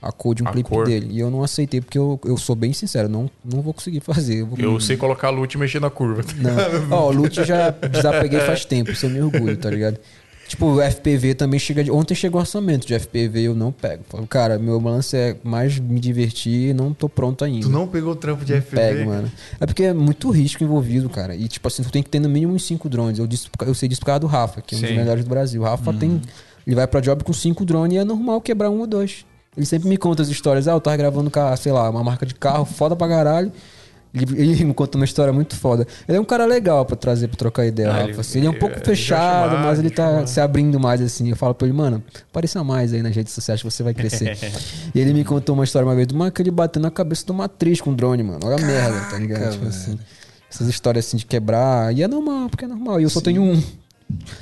A 0.00 0.12
cor 0.12 0.34
de 0.34 0.42
um 0.42 0.48
A 0.48 0.52
clipe 0.52 0.70
cor. 0.70 0.86
dele. 0.86 1.08
E 1.10 1.18
eu 1.18 1.30
não 1.30 1.42
aceitei, 1.42 1.80
porque 1.80 1.98
eu, 1.98 2.18
eu 2.24 2.36
sou 2.38 2.54
bem 2.54 2.72
sincero, 2.72 3.08
não, 3.08 3.28
não 3.44 3.60
vou 3.60 3.74
conseguir 3.74 4.00
fazer. 4.00 4.36
Eu, 4.42 4.46
vou- 4.46 4.58
Eu 4.58 4.80
sei 4.80 4.96
colocar 4.96 5.28
a 5.28 5.30
lute 5.30 5.54
e 5.56 5.58
mexer 5.58 5.80
na 5.80 5.90
curva. 5.90 6.22
Não. 6.36 6.96
Ó, 6.96 7.08
o 7.08 7.12
Lute 7.12 7.44
já 7.44 7.70
desapeguei 7.70 8.40
faz 8.40 8.64
tempo, 8.64 8.92
isso 8.92 9.04
eu 9.06 9.10
me 9.10 9.20
orgulho, 9.20 9.56
tá 9.56 9.68
ligado? 9.68 9.98
Tipo, 10.48 10.66
o 10.66 10.80
FPV 10.80 11.34
também 11.34 11.58
chega. 11.58 11.82
De... 11.82 11.90
Ontem 11.90 12.14
chegou 12.14 12.40
orçamento 12.40 12.86
de 12.86 12.98
FPV 12.98 13.42
eu 13.42 13.54
não 13.54 13.72
pego. 13.72 14.04
Falo, 14.08 14.26
cara, 14.26 14.58
meu 14.58 14.80
lance 14.80 15.16
é 15.16 15.36
mais 15.42 15.78
me 15.78 15.98
divertir 15.98 16.70
e 16.70 16.74
não 16.74 16.94
tô 16.94 17.08
pronto 17.08 17.44
ainda. 17.44 17.66
Tu 17.66 17.68
não 17.68 17.86
pegou 17.88 18.12
o 18.12 18.16
trampo 18.16 18.44
de 18.44 18.54
FPV? 18.54 18.76
Pego, 18.76 19.10
mano. 19.10 19.30
É 19.60 19.66
porque 19.66 19.84
é 19.84 19.92
muito 19.92 20.30
risco 20.30 20.62
envolvido, 20.62 21.08
cara. 21.10 21.34
E, 21.34 21.48
tipo 21.48 21.66
assim, 21.66 21.82
tu 21.82 21.90
tem 21.90 22.02
que 22.02 22.08
ter 22.08 22.20
no 22.20 22.28
mínimo 22.28 22.54
uns 22.54 22.64
5 22.64 22.88
drones. 22.88 23.18
Eu, 23.18 23.26
disse, 23.26 23.48
eu 23.60 23.74
sei 23.74 23.88
disso 23.88 24.00
por 24.00 24.06
causa 24.06 24.20
do 24.20 24.26
Rafa, 24.26 24.62
que 24.62 24.74
é 24.74 24.78
um 24.78 24.80
dos 24.80 24.90
Sim. 24.90 24.96
melhores 24.96 25.24
do 25.24 25.28
Brasil. 25.28 25.62
O 25.62 25.64
Rafa 25.64 25.92
tem. 25.92 26.20
Ele 26.66 26.76
vai 26.76 26.86
pra 26.86 27.00
job 27.00 27.24
com 27.24 27.32
5 27.32 27.64
drones 27.64 27.96
e 27.96 27.98
é 27.98 28.04
normal 28.04 28.40
quebrar 28.40 28.70
um 28.70 28.80
ou 28.80 28.86
dois. 28.86 29.24
Ele 29.56 29.66
sempre 29.66 29.88
me 29.88 29.96
conta 29.96 30.22
as 30.22 30.28
histórias. 30.28 30.68
Ah, 30.68 30.72
eu 30.72 30.80
tava 30.80 30.96
gravando, 30.96 31.30
sei 31.56 31.72
lá, 31.72 31.88
uma 31.88 32.04
marca 32.04 32.26
de 32.26 32.34
carro 32.34 32.64
foda 32.64 32.94
pra 32.94 33.08
caralho. 33.08 33.50
Ele, 34.16 34.40
ele 34.52 34.64
me 34.64 34.74
conta 34.74 34.96
uma 34.96 35.04
história 35.04 35.32
muito 35.32 35.54
foda. 35.56 35.86
Ele 36.08 36.16
é 36.16 36.20
um 36.20 36.24
cara 36.24 36.44
legal 36.46 36.84
pra 36.86 36.96
trazer, 36.96 37.28
pra 37.28 37.36
trocar 37.36 37.66
ideia, 37.66 37.92
Ah, 37.92 38.04
ele- 38.04 38.18
assim. 38.18 38.38
ele 38.38 38.46
é 38.46 38.50
um 38.50 38.52
ele- 38.52 38.60
pouco 38.60 38.80
fechado, 38.84 39.58
mas 39.58 39.78
ele 39.78 39.90
tá 39.90 40.26
se 40.26 40.40
abrindo 40.40 40.80
mais, 40.80 41.00
assim. 41.00 41.28
Eu 41.30 41.36
falo 41.36 41.54
pra 41.54 41.66
ele, 41.68 41.76
mano, 41.76 42.02
apareça 42.30 42.62
mais 42.64 42.92
aí 42.92 43.02
nas 43.02 43.14
redes 43.14 43.32
sociais 43.32 43.60
que 43.62 43.70
você 43.70 43.82
vai 43.82 43.92
crescer. 43.94 44.36
e 44.94 44.98
ele 45.00 45.12
me 45.12 45.24
contou 45.24 45.54
uma 45.54 45.64
história 45.64 45.86
uma 45.86 45.94
vez 45.94 46.06
do 46.06 46.16
mano 46.16 46.30
que 46.32 46.40
ele 46.40 46.50
bateu 46.50 46.80
na 46.80 46.90
cabeça 46.90 47.24
de 47.26 47.32
uma 47.32 47.44
atriz 47.44 47.80
com 47.80 47.92
drone, 47.94 48.22
mano. 48.22 48.40
Olha 48.44 48.56
a 48.56 48.66
merda, 48.66 49.00
tá 49.10 49.18
ligado? 49.18 49.52
Tipo 49.52 49.66
assim. 49.66 49.98
Essas 50.50 50.68
histórias 50.68 51.06
assim 51.06 51.16
de 51.16 51.26
quebrar. 51.26 51.94
E 51.94 52.02
é 52.02 52.08
normal, 52.08 52.48
porque 52.48 52.64
é 52.64 52.68
normal. 52.68 53.00
E 53.00 53.02
eu 53.02 53.10
só 53.10 53.20
tenho 53.20 53.42
um. 53.42 53.62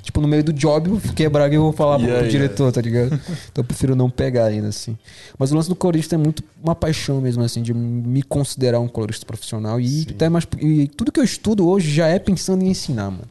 Tipo, 0.03 0.21
no 0.21 0.29
meio 0.29 0.45
do 0.45 0.53
job, 0.53 0.91
eu 0.91 1.01
quebrar 1.15 1.51
e 1.51 1.55
eu 1.55 1.63
vou 1.63 1.73
falar 1.73 1.99
E 1.99 2.05
pro 2.07 2.17
aí, 2.17 2.29
diretor, 2.29 2.71
tá 2.71 2.81
ligado? 2.81 3.15
Então 3.15 3.63
eu 3.63 3.65
prefiro 3.65 3.97
não 3.97 4.11
pegar 4.11 4.45
ainda, 4.45 4.69
assim. 4.69 4.97
Mas 5.39 5.53
o 5.53 5.57
lance 5.57 5.69
do 5.69 5.75
colorista 5.75 6.15
é 6.15 6.19
muito 6.19 6.45
uma 6.63 6.75
paixão 6.75 7.21
mesmo, 7.21 7.43
assim, 7.43 7.63
de 7.63 7.73
me 7.73 8.23
considerar 8.23 8.79
um 8.81 8.89
colorista 8.89 9.25
profissional. 9.25 9.81
E 9.81 10.07
até 10.11 10.29
mais. 10.29 10.47
E 10.61 10.87
tudo 10.89 11.11
que 11.11 11.19
eu 11.19 11.25
estudo 11.25 11.67
hoje 11.67 11.91
já 11.91 12.07
é 12.09 12.19
pensando 12.19 12.63
em 12.63 12.69
ensinar, 12.69 13.11
mano. 13.11 13.29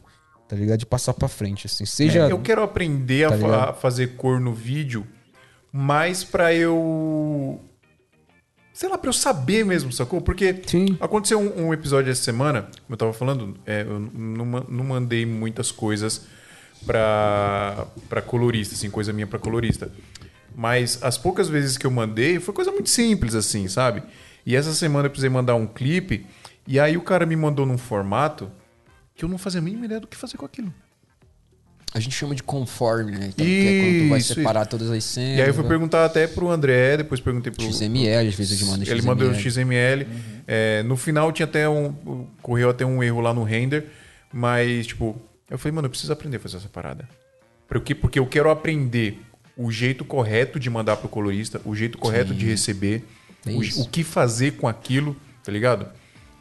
Tá 0.48 0.56
ligado? 0.56 0.78
De 0.80 0.86
passar 0.86 1.14
pra 1.14 1.28
frente, 1.28 1.66
assim. 1.66 1.86
Seja. 1.86 2.26
É, 2.26 2.32
eu 2.32 2.38
quero 2.40 2.62
aprender 2.62 3.28
Tá 3.28 3.34
a, 3.36 3.38
fa- 3.38 3.72
fazer 3.72 4.08
cor 4.16 4.40
no 4.40 4.52
vídeo, 4.52 5.06
mais 5.72 6.24
pra 6.24 6.52
eu. 6.52 7.60
Sei 8.74 8.88
lá, 8.88 8.98
pra 8.98 9.08
eu 9.08 9.12
saber 9.12 9.64
mesmo, 9.64 9.92
sacou? 9.92 10.20
Porque 10.20 10.60
Sim. 10.66 10.96
aconteceu 11.00 11.38
um, 11.38 11.68
um 11.68 11.72
episódio 11.72 12.10
essa 12.10 12.24
semana, 12.24 12.62
como 12.62 12.90
eu 12.90 12.96
tava 12.96 13.12
falando, 13.12 13.56
é, 13.64 13.82
eu 13.82 14.00
não, 14.00 14.44
não 14.44 14.84
mandei 14.84 15.24
muitas 15.24 15.70
coisas 15.70 16.26
pra, 16.84 17.86
pra 18.08 18.20
colorista, 18.20 18.74
assim, 18.74 18.90
coisa 18.90 19.12
minha 19.12 19.28
pra 19.28 19.38
colorista. 19.38 19.92
Mas 20.56 21.00
as 21.04 21.16
poucas 21.16 21.48
vezes 21.48 21.78
que 21.78 21.86
eu 21.86 21.90
mandei, 21.90 22.40
foi 22.40 22.52
coisa 22.52 22.72
muito 22.72 22.90
simples, 22.90 23.36
assim, 23.36 23.68
sabe? 23.68 24.02
E 24.44 24.56
essa 24.56 24.74
semana 24.74 25.06
eu 25.06 25.10
precisei 25.10 25.30
mandar 25.30 25.54
um 25.54 25.68
clipe, 25.68 26.26
e 26.66 26.80
aí 26.80 26.96
o 26.96 27.02
cara 27.02 27.24
me 27.24 27.36
mandou 27.36 27.64
num 27.64 27.78
formato 27.78 28.50
que 29.14 29.24
eu 29.24 29.28
não 29.28 29.38
fazia 29.38 29.60
a 29.60 29.62
mínima 29.62 29.84
ideia 29.84 30.00
do 30.00 30.08
que 30.08 30.16
fazer 30.16 30.36
com 30.36 30.46
aquilo. 30.46 30.74
A 31.94 32.00
gente 32.00 32.14
chama 32.16 32.34
de 32.34 32.42
conforme, 32.42 33.12
né? 33.12 33.26
Então, 33.28 33.46
que 33.46 33.66
é 33.66 33.80
quando 33.80 34.02
tu 34.04 34.08
vai 34.10 34.18
Isso, 34.18 34.34
separar 34.34 34.66
todas 34.66 34.90
as 34.90 35.04
cenas. 35.04 35.38
E 35.38 35.42
aí 35.42 35.48
eu 35.48 35.54
fui 35.54 35.62
vai- 35.62 35.68
perguntar 35.70 36.04
até 36.04 36.26
pro 36.26 36.50
André, 36.50 36.96
depois 36.96 37.20
perguntei 37.20 37.52
pro. 37.52 37.64
XML, 37.64 38.26
às 38.28 38.34
vezes 38.34 38.60
Ele 38.60 38.84
XML. 38.84 39.02
mandou 39.06 39.30
o 39.30 39.34
XML. 39.34 40.06
É, 40.46 40.82
no 40.82 40.96
final 40.96 41.30
tinha 41.30 41.46
até 41.46 41.68
um. 41.68 42.26
Correu 42.42 42.68
até 42.70 42.84
um 42.84 43.00
erro 43.02 43.20
lá 43.20 43.32
no 43.32 43.44
render. 43.44 43.86
Mas, 44.32 44.88
tipo, 44.88 45.16
eu 45.48 45.56
falei, 45.56 45.72
mano, 45.76 45.86
eu 45.86 45.90
preciso 45.90 46.12
aprender 46.12 46.38
a 46.38 46.40
fazer 46.40 46.56
essa 46.56 46.68
parada. 46.68 47.08
Porque, 47.68 47.94
porque 47.94 48.18
eu 48.18 48.26
quero 48.26 48.50
aprender 48.50 49.20
o 49.56 49.70
jeito 49.70 50.04
correto 50.04 50.58
de 50.58 50.68
mandar 50.68 50.96
pro 50.96 51.08
colorista, 51.08 51.60
o 51.64 51.76
jeito 51.76 51.96
correto 51.96 52.34
de 52.34 52.44
receber, 52.44 53.04
É 53.46 53.50
o, 53.50 53.62
isso. 53.62 53.80
o 53.82 53.88
que 53.88 54.02
fazer 54.02 54.54
com 54.56 54.66
aquilo, 54.66 55.16
tá 55.44 55.52
ligado? 55.52 55.86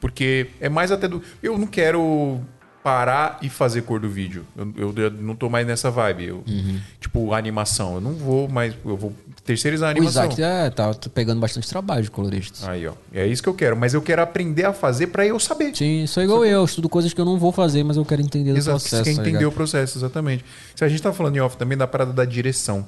Porque 0.01 0.47
é 0.59 0.67
mais 0.67 0.91
até 0.91 1.07
do. 1.07 1.21
Eu 1.41 1.57
não 1.59 1.67
quero 1.67 2.41
parar 2.83 3.39
e 3.41 3.49
fazer 3.49 3.83
cor 3.83 3.99
do 3.99 4.09
vídeo. 4.09 4.45
Eu, 4.75 4.93
eu 4.97 5.09
não 5.11 5.35
tô 5.35 5.49
mais 5.49 5.65
nessa 5.65 5.89
vibe. 5.89 6.25
Eu, 6.25 6.43
Uhum. 6.47 6.79
Tipo, 6.99 7.33
animação. 7.33 7.95
Eu 7.95 8.01
não 8.01 8.13
vou 8.13 8.47
mais. 8.49 8.75
Eu 8.85 8.97
vou 8.97 9.13
terceirizar 9.45 9.89
a 9.89 9.93
O 9.93 9.97
animação. 9.97 10.25
Isaac 10.25 10.41
é, 10.41 10.69
tá 10.69 10.93
pegando 11.13 11.39
bastante 11.39 11.67
trabalho 11.67 12.03
de 12.03 12.11
colorista. 12.11 12.69
Aí, 12.69 12.85
ó. 12.87 12.93
É 13.13 13.25
isso 13.25 13.41
que 13.41 13.49
eu 13.49 13.53
quero. 13.53 13.75
Mas 13.77 13.93
eu 13.93 14.01
quero 14.01 14.21
aprender 14.21 14.65
a 14.65 14.73
fazer 14.73 15.07
pra 15.07 15.25
eu 15.25 15.39
saber. 15.39 15.75
Sim, 15.75 16.05
sou 16.07 16.21
igual 16.23 16.43
eu, 16.45 16.63
estudo 16.65 16.89
coisas 16.89 17.13
que 17.13 17.19
eu 17.21 17.25
não 17.25 17.37
vou 17.39 17.51
fazer, 17.51 17.83
mas 17.83 17.97
eu 17.97 18.05
quero 18.05 18.21
entender 18.21 18.51
Exato. 18.57 18.79
processo. 18.79 19.03
Você 19.03 19.09
quer 19.11 19.15
tá 19.15 19.21
entender 19.21 19.37
ligado? 19.39 19.51
o 19.51 19.51
processo, 19.55 19.97
exatamente. 19.97 20.43
Se 20.75 20.83
a 20.83 20.89
gente 20.89 21.01
tá 21.01 21.13
falando 21.13 21.35
em 21.37 21.39
off 21.39 21.55
também 21.57 21.77
da 21.77 21.87
parada 21.87 22.11
da 22.13 22.25
direção. 22.25 22.85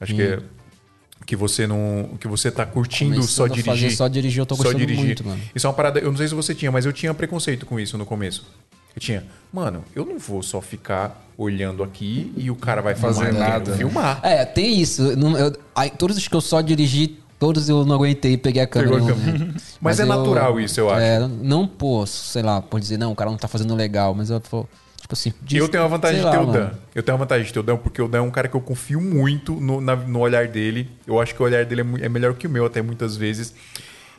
Acho 0.00 0.14
que 0.14 0.22
é- 0.22 0.40
que 1.26 1.36
você 1.36 1.66
não. 1.66 2.10
que 2.20 2.28
você 2.28 2.50
tá 2.50 2.66
curtindo 2.66 3.12
Começando 3.14 3.30
só 3.30 3.46
dirigir. 3.46 3.64
fazer 3.64 3.90
só 3.92 4.08
dirigir, 4.08 4.40
eu 4.40 4.46
tô 4.46 4.56
gostando 4.56 4.86
muito, 4.92 5.24
mano. 5.26 5.40
Isso 5.54 5.66
é 5.66 5.70
uma 5.70 5.74
parada. 5.74 5.98
Eu 5.98 6.10
não 6.10 6.18
sei 6.18 6.28
se 6.28 6.34
você 6.34 6.54
tinha, 6.54 6.70
mas 6.70 6.84
eu 6.84 6.92
tinha 6.92 7.14
preconceito 7.14 7.64
com 7.64 7.80
isso 7.80 7.96
no 7.96 8.04
começo. 8.04 8.44
Eu 8.94 9.00
tinha, 9.00 9.24
mano, 9.52 9.84
eu 9.94 10.04
não 10.04 10.18
vou 10.18 10.42
só 10.42 10.60
ficar 10.60 11.22
olhando 11.36 11.82
aqui 11.82 12.32
e 12.36 12.50
o 12.50 12.54
cara 12.56 12.80
vai 12.80 12.94
Fazer 12.94 13.22
eu 13.22 13.26
quero 13.26 13.38
nada, 13.38 13.70
né? 13.72 13.76
Filmar. 13.76 14.20
É, 14.22 14.44
tem 14.44 14.80
isso. 14.80 15.16
Não- 15.16 15.36
eu- 15.36 15.52
aí, 15.74 15.90
todos 15.90 16.16
os 16.16 16.28
que 16.28 16.34
eu 16.36 16.40
só 16.40 16.60
dirigi, 16.60 17.18
todos 17.40 17.68
eu 17.68 17.84
não 17.84 17.96
aguentei, 17.96 18.36
peguei 18.36 18.62
a 18.62 18.66
câmera. 18.66 18.92
Pegou 18.94 19.08
a 19.08 19.12
câmera. 19.14 19.54
Mas 19.80 19.98
é 19.98 20.04
natural 20.04 20.60
isso, 20.60 20.78
eu 20.78 20.90
acho. 20.90 21.00
É, 21.00 21.18
não, 21.26 21.66
pô, 21.66 22.06
sei 22.06 22.42
lá, 22.42 22.62
por 22.62 22.78
dizer, 22.78 22.96
não, 22.98 23.10
o 23.12 23.16
cara 23.16 23.30
não 23.30 23.36
tá 23.36 23.48
fazendo 23.48 23.74
legal, 23.74 24.14
mas 24.14 24.30
eu 24.30 24.38
tô, 24.40 24.62
tipo 25.00 25.12
assim... 25.12 25.32
diz- 25.42 25.58
eu 25.58 25.68
tenho 25.68 25.82
a 25.82 25.88
vantagem 25.88 26.18
de 26.22 26.30
ter 26.30 26.36
lá, 26.36 26.42
o 26.42 26.46
Dan. 26.46 26.52
mano. 26.64 26.78
Eu 26.94 27.02
tenho 27.02 27.16
a 27.16 27.18
vantagem 27.18 27.44
de 27.46 27.52
ter 27.52 27.58
o 27.58 27.62
Dan, 27.64 27.76
porque 27.76 28.00
o 28.00 28.06
Dan 28.06 28.18
é 28.18 28.22
um 28.22 28.30
cara 28.30 28.46
que 28.48 28.54
eu 28.54 28.60
confio 28.60 29.00
muito 29.00 29.54
no, 29.54 29.80
na- 29.80 29.96
no 29.96 30.20
olhar 30.20 30.46
dele. 30.46 30.88
Eu 31.06 31.20
acho 31.20 31.34
que 31.34 31.42
o 31.42 31.44
olhar 31.44 31.64
dele 31.64 31.82
é, 32.00 32.06
é 32.06 32.08
melhor 32.08 32.34
que 32.34 32.46
o 32.46 32.50
meu, 32.50 32.64
até 32.64 32.80
muitas 32.80 33.16
vezes. 33.16 33.52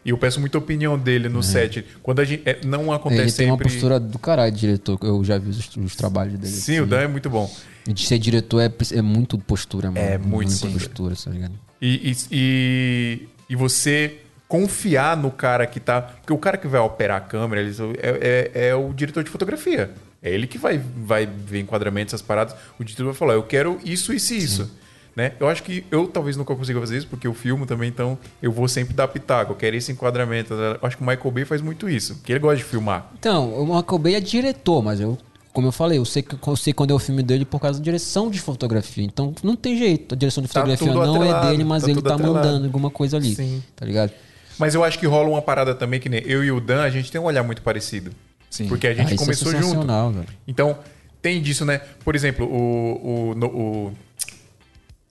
E 0.06 0.12
eu 0.12 0.18
peço 0.20 0.40
muita 0.40 0.58
opinião 0.60 1.00
dele 1.00 1.28
no 1.28 1.42
set. 1.42 1.84
Quando 2.04 2.20
a 2.20 2.26
gente. 2.26 2.48
é, 2.48 2.60
não 2.64 2.94
acontece 2.94 3.22
Ele 3.24 3.32
tem 3.32 3.48
uma 3.48 3.58
sempre. 3.58 3.72
postura 3.72 4.00
do 4.00 4.20
caralho 4.20 4.52
de 4.52 4.60
diretor, 4.60 5.00
eu 5.02 5.24
já 5.24 5.40
vi 5.40 5.50
os, 5.50 5.76
os 5.76 5.96
trabalhos 5.96 6.38
dele. 6.38 6.54
Sim, 6.54 6.82
o 6.82 6.86
Dan 6.86 7.00
é 7.00 7.08
muito 7.08 7.28
bom. 7.28 7.52
E 7.88 7.92
De 7.92 8.06
ser 8.06 8.20
diretor 8.20 8.62
é, 8.62 8.72
é 8.94 9.02
muito 9.02 9.36
postura, 9.40 9.90
mano. 9.90 10.06
É, 10.06 10.18
muito 10.20 10.30
Muita 10.36 10.52
sim. 10.52 10.72
postura, 10.72 11.16
tá 11.16 11.32
ligado? 11.32 11.54
E, 11.82 12.12
e, 12.12 12.18
e, 12.32 13.28
e 13.50 13.56
você 13.56 14.18
confiar 14.48 15.18
no 15.18 15.32
cara 15.32 15.66
que 15.66 15.80
tá. 15.80 16.02
Porque 16.02 16.34
o 16.34 16.38
cara 16.38 16.58
que 16.58 16.68
vai 16.68 16.80
operar 16.82 17.18
a 17.18 17.22
câmera 17.22 17.62
ele, 17.62 17.76
é, 18.00 18.52
é, 18.54 18.68
é 18.70 18.76
o 18.76 18.94
diretor 18.94 19.24
de 19.24 19.30
fotografia. 19.32 19.90
É 20.22 20.32
ele 20.32 20.46
que 20.46 20.58
vai, 20.58 20.80
vai 20.98 21.26
ver 21.26 21.62
enquadramentos, 21.62 22.14
essas 22.14 22.26
paradas. 22.26 22.56
O 22.80 22.84
diretor 22.84 23.06
vai 23.06 23.14
falar: 23.16 23.34
eu 23.34 23.44
quero 23.44 23.80
isso, 23.84 24.14
isso 24.14 24.34
e 24.34 24.38
isso. 24.38 24.72
Né? 25.16 25.32
Eu 25.40 25.48
acho 25.48 25.64
que 25.64 25.86
eu 25.90 26.08
talvez 26.08 26.36
nunca 26.36 26.54
consiga 26.54 26.78
fazer 26.80 26.98
isso, 26.98 27.08
porque 27.08 27.26
eu 27.26 27.34
filmo 27.34 27.66
também, 27.66 27.88
então 27.88 28.18
eu 28.42 28.52
vou 28.52 28.68
sempre 28.68 28.94
dar 28.94 29.08
pitaco. 29.08 29.54
Eu 29.54 29.56
quero 29.56 29.76
esse 29.76 29.92
enquadramento. 29.92 30.54
Eu 30.54 30.78
acho 30.82 30.98
que 30.98 31.04
o 31.04 31.06
Michael 31.06 31.32
Bay 31.32 31.46
faz 31.46 31.62
muito 31.62 31.90
isso, 31.90 32.16
porque 32.16 32.34
ele 32.34 32.40
gosta 32.40 32.58
de 32.58 32.64
filmar. 32.66 33.12
Então, 33.18 33.50
o 33.54 33.66
Michael 33.66 33.98
Bay 34.00 34.16
é 34.16 34.20
diretor, 34.20 34.84
mas 34.84 35.00
eu, 35.00 35.18
como 35.54 35.68
eu 35.68 35.72
falei, 35.72 35.98
eu 36.00 36.04
sei, 36.04 36.22
que, 36.22 36.36
eu 36.46 36.56
sei 36.58 36.74
quando 36.74 36.92
é 36.92 36.94
o 36.94 37.00
filme 37.00 37.24
dele 37.24 37.46
por 37.46 37.60
causa 37.62 37.80
da 37.80 37.84
direção 37.86 38.30
de 38.30 38.42
fotografia. 38.42 39.06
Então 39.06 39.34
não 39.42 39.56
tem 39.56 39.78
jeito. 39.78 40.14
A 40.16 40.18
direção 40.18 40.44
de 40.44 40.50
Tá 40.50 40.60
fotografia 40.60 40.88
tudo 40.88 41.06
não 41.06 41.16
atrelado, 41.16 41.48
é 41.48 41.52
dele, 41.52 41.64
mas 41.64 41.84
tá 41.84 41.90
ele 41.92 42.02
tá 42.02 42.14
atrelado. 42.16 42.34
mandando 42.48 42.66
alguma 42.66 42.90
coisa 42.90 43.16
ali. 43.16 43.34
Sim. 43.36 43.64
Tá 43.74 43.86
ligado? 43.86 44.12
Mas 44.60 44.76
eu 44.76 44.84
acho 44.84 45.00
que 45.00 45.06
rola 45.06 45.30
uma 45.30 45.42
parada 45.42 45.74
também 45.74 46.00
que 46.02 46.10
nem 46.10 46.22
eu 46.26 46.44
e 46.44 46.52
o 46.52 46.60
Dan, 46.60 46.82
a 46.82 46.90
gente 46.90 47.10
tem 47.10 47.22
um 47.22 47.26
olhar 47.26 47.44
muito 47.44 47.62
parecido. 47.62 48.12
Sim. 48.50 48.68
Porque 48.68 48.86
a 48.88 48.94
gente 48.94 49.12
Ah, 49.12 49.16
é 49.16 49.18
começou 49.18 49.50
junto. 49.52 49.64
sensacional, 49.64 50.12
velho. 50.12 50.28
Então, 50.46 50.78
tem 51.22 51.42
disso, 51.42 51.64
né? 51.66 51.80
Por 52.04 52.16
exemplo, 52.16 52.46
o, 52.46 53.34
o, 53.34 53.46
o 53.46 53.94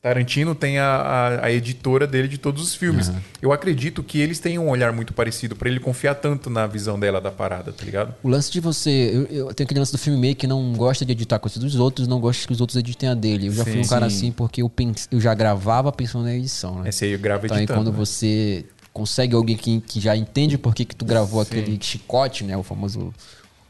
Tarantino 0.04 0.54
tem 0.54 0.78
a, 0.78 0.84
a, 0.86 1.46
a 1.46 1.50
editora 1.50 2.06
dele 2.06 2.28
de 2.28 2.36
todos 2.36 2.62
os 2.62 2.74
filmes. 2.74 3.10
Eu 3.40 3.52
acredito 3.52 4.02
que 4.02 4.20
eles 4.20 4.38
têm 4.38 4.58
um 4.58 4.68
olhar 4.68 4.92
muito 4.92 5.14
parecido 5.14 5.56
pra 5.56 5.66
ele 5.66 5.80
confiar 5.80 6.14
tanto 6.14 6.50
na 6.50 6.66
visão 6.66 7.00
dela 7.00 7.22
da 7.22 7.30
parada, 7.30 7.72
tá 7.72 7.82
ligado? 7.86 8.14
O 8.22 8.28
lance 8.28 8.52
de 8.52 8.60
você. 8.60 8.90
Eu, 9.30 9.46
eu 9.48 9.54
tenho 9.54 9.64
aquele 9.64 9.80
lance 9.80 9.92
do 9.92 9.96
filme 9.96 10.18
meio 10.18 10.36
que 10.36 10.46
não 10.46 10.74
gosta 10.74 11.06
de 11.06 11.12
editar 11.12 11.38
coisas 11.38 11.58
dos 11.58 11.76
outros, 11.76 12.06
não 12.06 12.20
gosta 12.20 12.46
que 12.46 12.52
os 12.52 12.60
outros 12.60 12.76
editem 12.76 13.08
a 13.08 13.14
dele. 13.14 13.46
Eu 13.46 13.52
já 13.52 13.64
fui 13.64 13.78
um 13.80 13.82
Sim, 13.82 13.88
cara 13.88 14.10
sim. 14.10 14.16
assim 14.16 14.32
porque 14.32 14.60
eu, 14.60 14.68
pens, 14.68 15.08
eu 15.10 15.18
já 15.18 15.32
gravava 15.32 15.90
pensando 15.90 16.24
na 16.24 16.34
edição, 16.34 16.82
né? 16.82 16.90
Esse 16.90 17.06
aí 17.06 17.16
grava 17.16 17.46
Então 17.46 17.56
aí 17.56 17.62
editando. 17.62 17.80
quando 17.80 17.90
né? 17.90 17.96
você 17.98 18.66
consegue 18.92 19.34
alguém 19.34 19.56
que, 19.56 19.80
que 19.80 20.00
já 20.00 20.14
entende 20.14 20.58
por 20.58 20.74
que, 20.74 20.84
que 20.84 20.94
tu 20.94 21.06
gravou 21.06 21.40
aquele 21.40 21.78
chicote, 21.80 22.44
né? 22.44 22.54
O 22.58 22.62
famoso, 22.62 23.10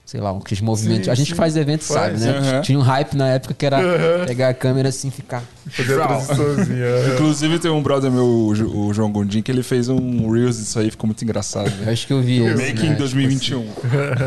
sei 0.05 0.21
lá, 0.21 0.31
aqueles 0.31 0.61
movimentos. 0.61 1.09
a 1.09 1.15
gente 1.15 1.31
que 1.33 1.37
faz 1.37 1.57
evento 1.57 1.83
Faz, 1.85 2.21
sabe, 2.21 2.33
né? 2.33 2.39
aham. 2.39 2.61
Tinha 2.63 2.79
um 2.79 2.83
hype 2.83 3.15
na 3.17 3.29
época 3.29 3.55
que 3.55 3.65
era 3.67 3.79
pegar 4.27 4.49
a 4.51 4.55
câmera 4.55 4.89
assim 4.91 5.09
e 5.09 5.11
ficar. 5.11 5.43
Fazer 5.71 6.01
a 6.01 6.07
transiçãozinha. 6.07 6.87
Inclusive 7.15 7.59
tem 7.59 7.71
um 7.71 7.83
brother 7.83 8.11
meu, 8.11 8.27
o 8.27 8.55
Jo- 8.55 8.69
o 8.89 8.93
João 8.95 9.11
Gondim, 9.11 9.41
que 9.43 9.51
ele 9.51 9.63
fez 9.63 9.89
um 9.89 10.31
Reels 10.31 10.59
disso 10.59 10.79
aí, 10.79 10.91
ficou 10.91 11.07
muito 11.07 11.23
engraçado. 11.25 11.73
Eu 11.85 11.93
acho 11.93 12.07
que 12.07 12.13
eu 12.13 12.21
vi 12.21 12.41
Making 12.41 12.91
né? 12.91 12.95
2021. 12.97 13.67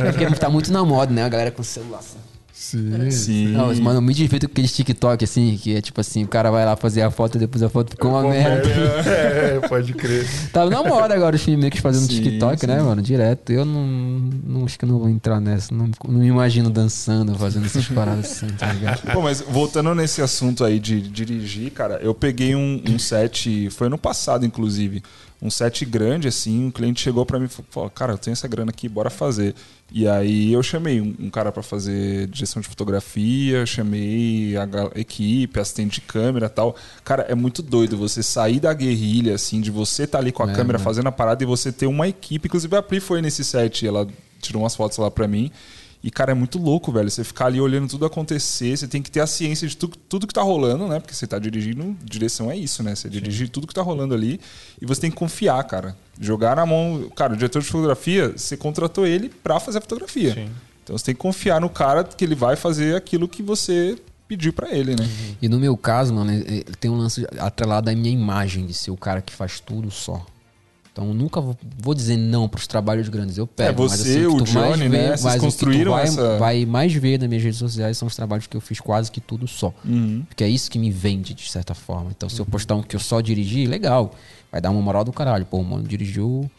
É 0.07 0.11
porque 0.11 0.25
tá 0.35 0.49
muito 0.49 0.71
na 0.71 0.83
moda, 0.83 1.13
né? 1.13 1.23
A 1.23 1.29
galera 1.29 1.51
com 1.51 1.61
celular. 1.63 1.99
assim. 1.99 2.17
Sim. 2.59 3.11
Sim. 3.11 3.47
Não, 3.49 3.67
mas, 3.67 3.79
mano, 3.79 4.01
me 4.01 4.13
divirto 4.13 4.47
com 4.47 4.51
aqueles 4.51 4.73
TikTok, 4.73 5.23
assim, 5.23 5.57
que 5.61 5.75
é 5.75 5.81
tipo 5.81 6.01
assim, 6.01 6.23
o 6.23 6.27
cara 6.27 6.49
vai 6.49 6.65
lá 6.65 6.75
fazer 6.75 7.03
a 7.03 7.11
foto, 7.11 7.37
depois 7.37 7.61
a 7.61 7.69
foto 7.69 7.91
ficou 7.91 8.11
uma 8.11 8.23
merda. 8.23 8.67
É, 9.07 9.59
pode 9.67 9.93
crer. 9.93 10.27
Tá 10.51 10.65
na 10.65 10.83
moda 10.83 11.13
agora 11.13 11.35
os 11.35 11.41
filmmakers 11.41 11.81
fazendo 11.81 12.11
Sim, 12.11 12.21
TikTok, 12.21 12.59
sim. 12.59 12.67
né, 12.67 12.81
mano? 12.81 13.01
Direto. 13.01 13.51
Eu 13.51 13.63
não, 13.63 13.85
não 13.85 14.65
acho 14.65 14.77
que 14.77 14.85
não 14.85 14.99
vou 14.99 15.07
entrar 15.07 15.39
nessa. 15.39 15.73
Não, 15.73 15.89
não 16.07 16.19
me 16.19 16.27
imagino 16.27 16.69
dançando, 16.69 17.35
fazendo 17.35 17.67
essas 17.67 17.85
paradas 17.87 18.25
assim, 18.25 18.47
tá 18.47 18.73
ligado? 18.73 19.11
Pô, 19.13 19.21
mas 19.21 19.41
voltando 19.41 19.93
nesse 19.93 20.21
assunto 20.21 20.63
aí 20.65 20.79
de 20.79 20.99
dirigir, 20.99 21.71
cara, 21.71 21.99
eu 22.01 22.13
peguei 22.13 22.55
um, 22.55 22.81
um 22.89 22.97
set, 22.97 23.69
foi 23.69 23.87
ano 23.87 23.97
passado, 23.97 24.45
inclusive, 24.45 25.03
um 25.41 25.51
set 25.51 25.85
grande, 25.85 26.27
assim, 26.27 26.65
um 26.65 26.71
cliente 26.71 26.99
chegou 27.01 27.25
pra 27.25 27.37
mim 27.39 27.45
e 27.45 27.47
falou, 27.47 27.89
cara, 27.91 28.13
eu 28.13 28.17
tenho 28.17 28.33
essa 28.33 28.47
grana 28.47 28.71
aqui, 28.71 28.89
bora 28.89 29.09
fazer. 29.09 29.53
E 29.91 30.07
aí 30.07 30.51
eu 30.51 30.63
chamei 30.63 30.99
um, 30.99 31.13
um 31.19 31.29
cara 31.29 31.51
pra 31.51 31.61
fazer 31.61 32.27
direção 32.27 32.61
de 32.61 32.67
fotografia, 32.67 33.65
chamei 33.65 34.55
a 34.57 34.67
equipe, 34.99 35.59
assistente 35.59 35.95
de 35.95 36.01
câmera 36.01 36.47
e 36.47 36.49
tal. 36.49 36.75
Cara, 37.03 37.23
é 37.29 37.35
muito 37.35 37.61
doido 37.61 37.95
você 37.95 38.23
sair 38.23 38.59
da 38.59 38.73
guerrilha, 38.73 39.35
assim, 39.35 39.61
de 39.61 39.69
você 39.69 40.03
estar 40.03 40.17
ali 40.17 40.31
com 40.31 40.43
a 40.43 40.51
É, 40.51 40.55
câmera 40.55 40.77
né? 40.79 40.83
fazendo 40.83 41.07
a 41.07 41.11
parada 41.11 41.43
e 41.43 41.45
você 41.45 41.71
ter 41.71 41.85
uma 41.87 42.07
equipe. 42.07 42.47
Inclusive 42.47 42.75
a 42.75 42.81
Pri 42.81 42.99
foi 42.99 43.21
nesse 43.21 43.43
set, 43.43 43.85
ela 43.85 44.07
tirou 44.41 44.63
umas 44.63 44.75
fotos 44.75 44.97
lá 44.97 45.11
pra 45.11 45.27
mim. 45.27 45.51
E, 46.03 46.11
cara, 46.11 46.31
é 46.31 46.35
muito 46.35 46.57
louco, 46.59 46.91
velho. 46.91 47.09
Você 47.09 47.23
ficar 47.23 47.47
ali 47.47 47.59
olhando 47.59 47.87
tudo 47.89 48.05
acontecer, 48.05 48.77
você 48.77 48.87
tem 48.87 49.01
que 49.01 49.09
ter 49.09 49.19
a 49.19 49.27
ciência 49.27 49.67
de 49.67 49.75
tu, 49.75 49.87
tudo 49.87 50.27
que 50.27 50.33
tá 50.33 50.41
rolando, 50.41 50.87
né? 50.87 50.99
Porque 50.99 51.13
você 51.13 51.25
tá 51.25 51.39
dirigindo, 51.39 51.97
direção 52.03 52.51
é 52.51 52.55
isso, 52.55 52.83
né? 52.83 52.95
Você 52.95 53.09
dirige 53.09 53.47
tudo 53.47 53.65
que 53.67 53.73
tá 53.73 53.81
rolando 53.81 54.13
ali 54.13 54.39
e 54.81 54.85
você 54.85 55.01
tem 55.01 55.09
que 55.11 55.17
confiar, 55.17 55.61
cara. 55.63 55.97
Jogar 56.19 56.55
na 56.55 56.65
mão. 56.65 57.09
Cara, 57.15 57.33
o 57.33 57.35
diretor 57.35 57.61
de 57.61 57.67
fotografia, 57.67 58.33
você 58.37 58.55
contratou 58.55 59.05
ele 59.07 59.29
pra 59.29 59.59
fazer 59.59 59.79
a 59.79 59.81
fotografia. 59.81 60.33
Sim. 60.33 60.49
Então 60.83 60.97
você 60.97 61.05
tem 61.05 61.15
que 61.15 61.19
confiar 61.21 61.59
no 61.59 61.69
cara 61.69 62.03
que 62.03 62.23
ele 62.23 62.35
vai 62.35 62.55
fazer 62.55 62.95
aquilo 62.95 63.27
que 63.27 63.43
você 63.43 63.97
pediu 64.27 64.53
pra 64.53 64.69
ele, 64.71 64.95
né? 64.95 65.09
E 65.41 65.49
no 65.49 65.59
meu 65.59 65.75
caso, 65.75 66.13
mano, 66.13 66.31
é- 66.31 66.59
é- 66.59 66.63
tem 66.79 66.91
um 66.91 66.97
lance 66.97 67.25
atrelado 67.39 67.89
à 67.89 67.95
minha 67.95 68.13
imagem 68.13 68.65
de 68.65 68.73
ser 68.73 68.91
o 68.91 68.97
cara 68.97 69.21
que 69.21 69.33
faz 69.33 69.59
tudo 69.59 69.89
só. 69.91 70.25
Então 70.97 71.09
eu 71.09 71.13
nunca 71.13 71.39
vou, 71.39 71.55
vou 71.77 71.93
dizer 71.93 72.17
não 72.17 72.49
pros 72.49 72.65
trabalhos 72.65 73.07
grandes. 73.07 73.37
Eu 73.37 73.45
pego. 73.45 73.69
É, 73.83 73.87
você, 73.87 73.97
mas, 73.97 74.01
assim, 74.01 74.25
o 74.25 74.37
que 74.37 74.45
tu 74.45 74.53
mais 74.55 74.71
Johnny, 74.79 74.89
vê- 74.89 74.97
né? 74.97 75.07
Vocês 75.09 75.23
mas 75.23 75.35
o 75.35 75.45
construíram 75.45 75.91
vai, 75.91 76.03
essa- 76.05 76.37
vai 76.39 76.65
mais 76.65 76.91
ver 76.91 77.19
nas 77.19 77.29
minhas 77.29 77.43
redes 77.43 77.59
sociais 77.59 77.95
são 77.99 78.07
os 78.07 78.15
trabalhos 78.15 78.47
que 78.47 78.57
eu 78.57 78.61
fiz 78.61 78.79
quase 78.79 79.11
que 79.11 79.21
tudo 79.21 79.47
só. 79.47 79.71
Uhum. 79.85 80.23
Porque 80.27 80.43
é 80.43 80.49
isso 80.49 80.71
que 80.71 80.79
me 80.79 80.89
vende, 80.89 81.35
de 81.35 81.47
certa 81.51 81.75
forma. 81.75 82.09
Então, 82.17 82.27
se 82.27 82.39
eu 82.39 82.47
postar 82.47 82.73
um 82.73 82.81
que 82.81 82.95
eu 82.95 82.99
só 82.99 83.21
dirigi, 83.21 83.67
legal. 83.67 84.11
Vai 84.51 84.59
dar 84.59 84.71
uma 84.71 84.81
moral 84.81 85.03
do 85.03 85.13
caralho. 85.13 85.45
Pô, 85.45 85.61
mano, 85.61 85.83
dirigiu. 85.83 86.49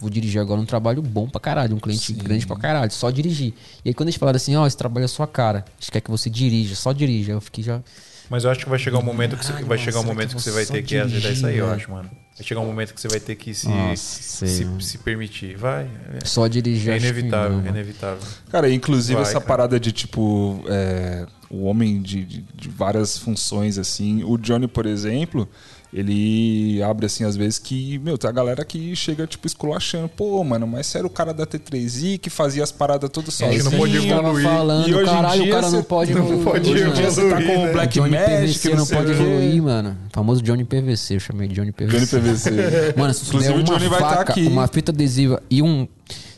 Vou, 0.00 0.10
dirigir 0.10 0.40
agora 0.40 0.60
um 0.60 0.66
trabalho 0.66 1.00
bom 1.00 1.28
pra 1.28 1.40
caralho, 1.40 1.76
um 1.76 1.78
cliente 1.78 2.12
grande 2.12 2.44
pra 2.44 2.56
caralho, 2.56 2.90
só 2.90 3.08
dirigir. 3.08 3.54
E 3.84 3.90
aí, 3.90 3.94
quando 3.94 4.08
eles 4.08 4.18
falaram 4.18 4.34
assim, 4.36 4.56
ó, 4.56 4.66
esse 4.66 4.76
trabalho 4.76 5.04
é 5.04 5.06
sua 5.08 5.28
cara, 5.28 5.64
a 5.64 5.80
gente 5.80 5.92
quer 5.92 6.00
que 6.00 6.10
você 6.10 6.28
dirija, 6.28 6.74
só 6.74 6.90
dirija. 6.90 7.30
Eu 7.30 7.40
fiquei 7.40 7.62
já. 7.62 7.80
Mas 8.28 8.42
eu 8.42 8.50
acho 8.50 8.64
que 8.64 8.68
vai 8.68 8.80
chegar 8.80 8.98
um 8.98 9.02
momento 9.04 9.36
que 9.36 9.44
você, 9.44 9.52
Caralho, 9.52 9.68
vai 9.68 9.78
chegar 9.78 10.00
um 10.00 10.04
momento 10.04 10.30
que 10.30 10.34
que 10.34 10.42
você 10.42 10.50
vai 10.50 10.66
ter 10.66 10.82
que 10.82 11.00
dirigir, 11.06 11.30
isso 11.34 11.46
aí, 11.46 11.58
eu 11.58 11.70
acho, 11.70 11.88
mano. 11.92 12.10
Vai 12.38 12.46
chegar 12.46 12.60
um 12.60 12.66
momento 12.66 12.92
que 12.92 13.00
você 13.00 13.08
vai 13.08 13.18
ter 13.18 13.34
que 13.34 13.54
se, 13.54 13.66
Nossa, 13.66 14.22
se, 14.22 14.66
se 14.80 14.98
permitir. 14.98 15.56
Vai. 15.56 15.88
Só 16.22 16.46
dirigir. 16.46 16.92
É 16.92 16.98
inevitável, 16.98 17.62
é 17.64 17.68
inevitável. 17.68 18.22
Cara, 18.50 18.70
inclusive 18.70 19.14
Vai, 19.14 19.22
essa 19.22 19.34
cara. 19.34 19.44
parada 19.46 19.80
de 19.80 19.90
tipo 19.90 20.62
é, 20.68 21.26
o 21.48 21.64
homem 21.64 22.02
de, 22.02 22.24
de, 22.26 22.44
de 22.54 22.68
várias 22.68 23.16
funções 23.16 23.78
assim. 23.78 24.22
O 24.22 24.36
Johnny, 24.36 24.68
por 24.68 24.84
exemplo, 24.84 25.48
ele 25.98 26.82
abre 26.82 27.06
assim 27.06 27.24
às 27.24 27.36
vezes 27.36 27.58
que, 27.58 27.98
meu, 27.98 28.18
tem 28.18 28.28
a 28.28 28.32
galera 28.32 28.62
que 28.66 28.94
chega 28.94 29.26
tipo 29.26 29.46
esculachando, 29.46 30.08
pô, 30.08 30.44
mano, 30.44 30.66
mas 30.66 30.86
sério 30.86 31.06
o 31.06 31.10
cara 31.10 31.32
da 31.32 31.46
T3i 31.46 32.18
que 32.18 32.28
fazia 32.28 32.62
as 32.62 32.70
paradas 32.70 33.08
todas 33.08 33.40
É, 33.40 33.46
sozinho. 33.46 33.64
não 33.64 33.72
pode 33.78 33.96
evoluir. 33.96 34.44
falando, 34.44 34.88
E 34.88 34.94
hoje 34.94 35.10
em 35.10 35.14
caralho, 35.14 35.42
dia 35.42 35.52
o 35.52 35.54
cara 35.60 35.70
não 35.70 35.82
pode 35.82 36.12
não 36.14 36.20
evoluir. 36.22 36.44
pode 36.44 36.70
Hoje 36.70 36.82
em 36.84 36.92
dia 36.92 37.10
você 37.10 37.30
tá 37.30 37.36
com 37.36 37.42
né? 37.48 37.70
o 37.70 37.72
Black 37.72 37.94
Johnny 37.94 38.10
Magic, 38.10 38.58
PVC 38.58 38.74
não 38.74 38.84
sei 38.84 38.96
pode 38.98 39.12
o 39.12 39.14
quê. 39.16 39.22
evoluir, 39.22 39.62
mano. 39.62 39.96
Famoso 40.12 40.42
Johnny 40.42 40.64
PVC, 40.64 41.16
eu 41.16 41.20
chamei 41.20 41.48
de 41.48 41.54
Johnny 41.54 41.72
PVC. 41.72 41.96
Johnny 41.98 42.06
PVC. 42.06 42.50
Mano, 42.96 43.14
se 43.14 43.26
Inclusive, 43.26 43.52
tiver 43.54 43.54
o 43.54 43.54
uma 43.54 43.78
Johnny 43.78 43.88
vai 43.88 44.00
faca, 44.00 44.20
estar 44.20 44.32
aqui. 44.32 44.46
uma 44.48 44.66
fita 44.68 44.92
adesiva 44.92 45.42
e 45.50 45.62
um, 45.62 45.88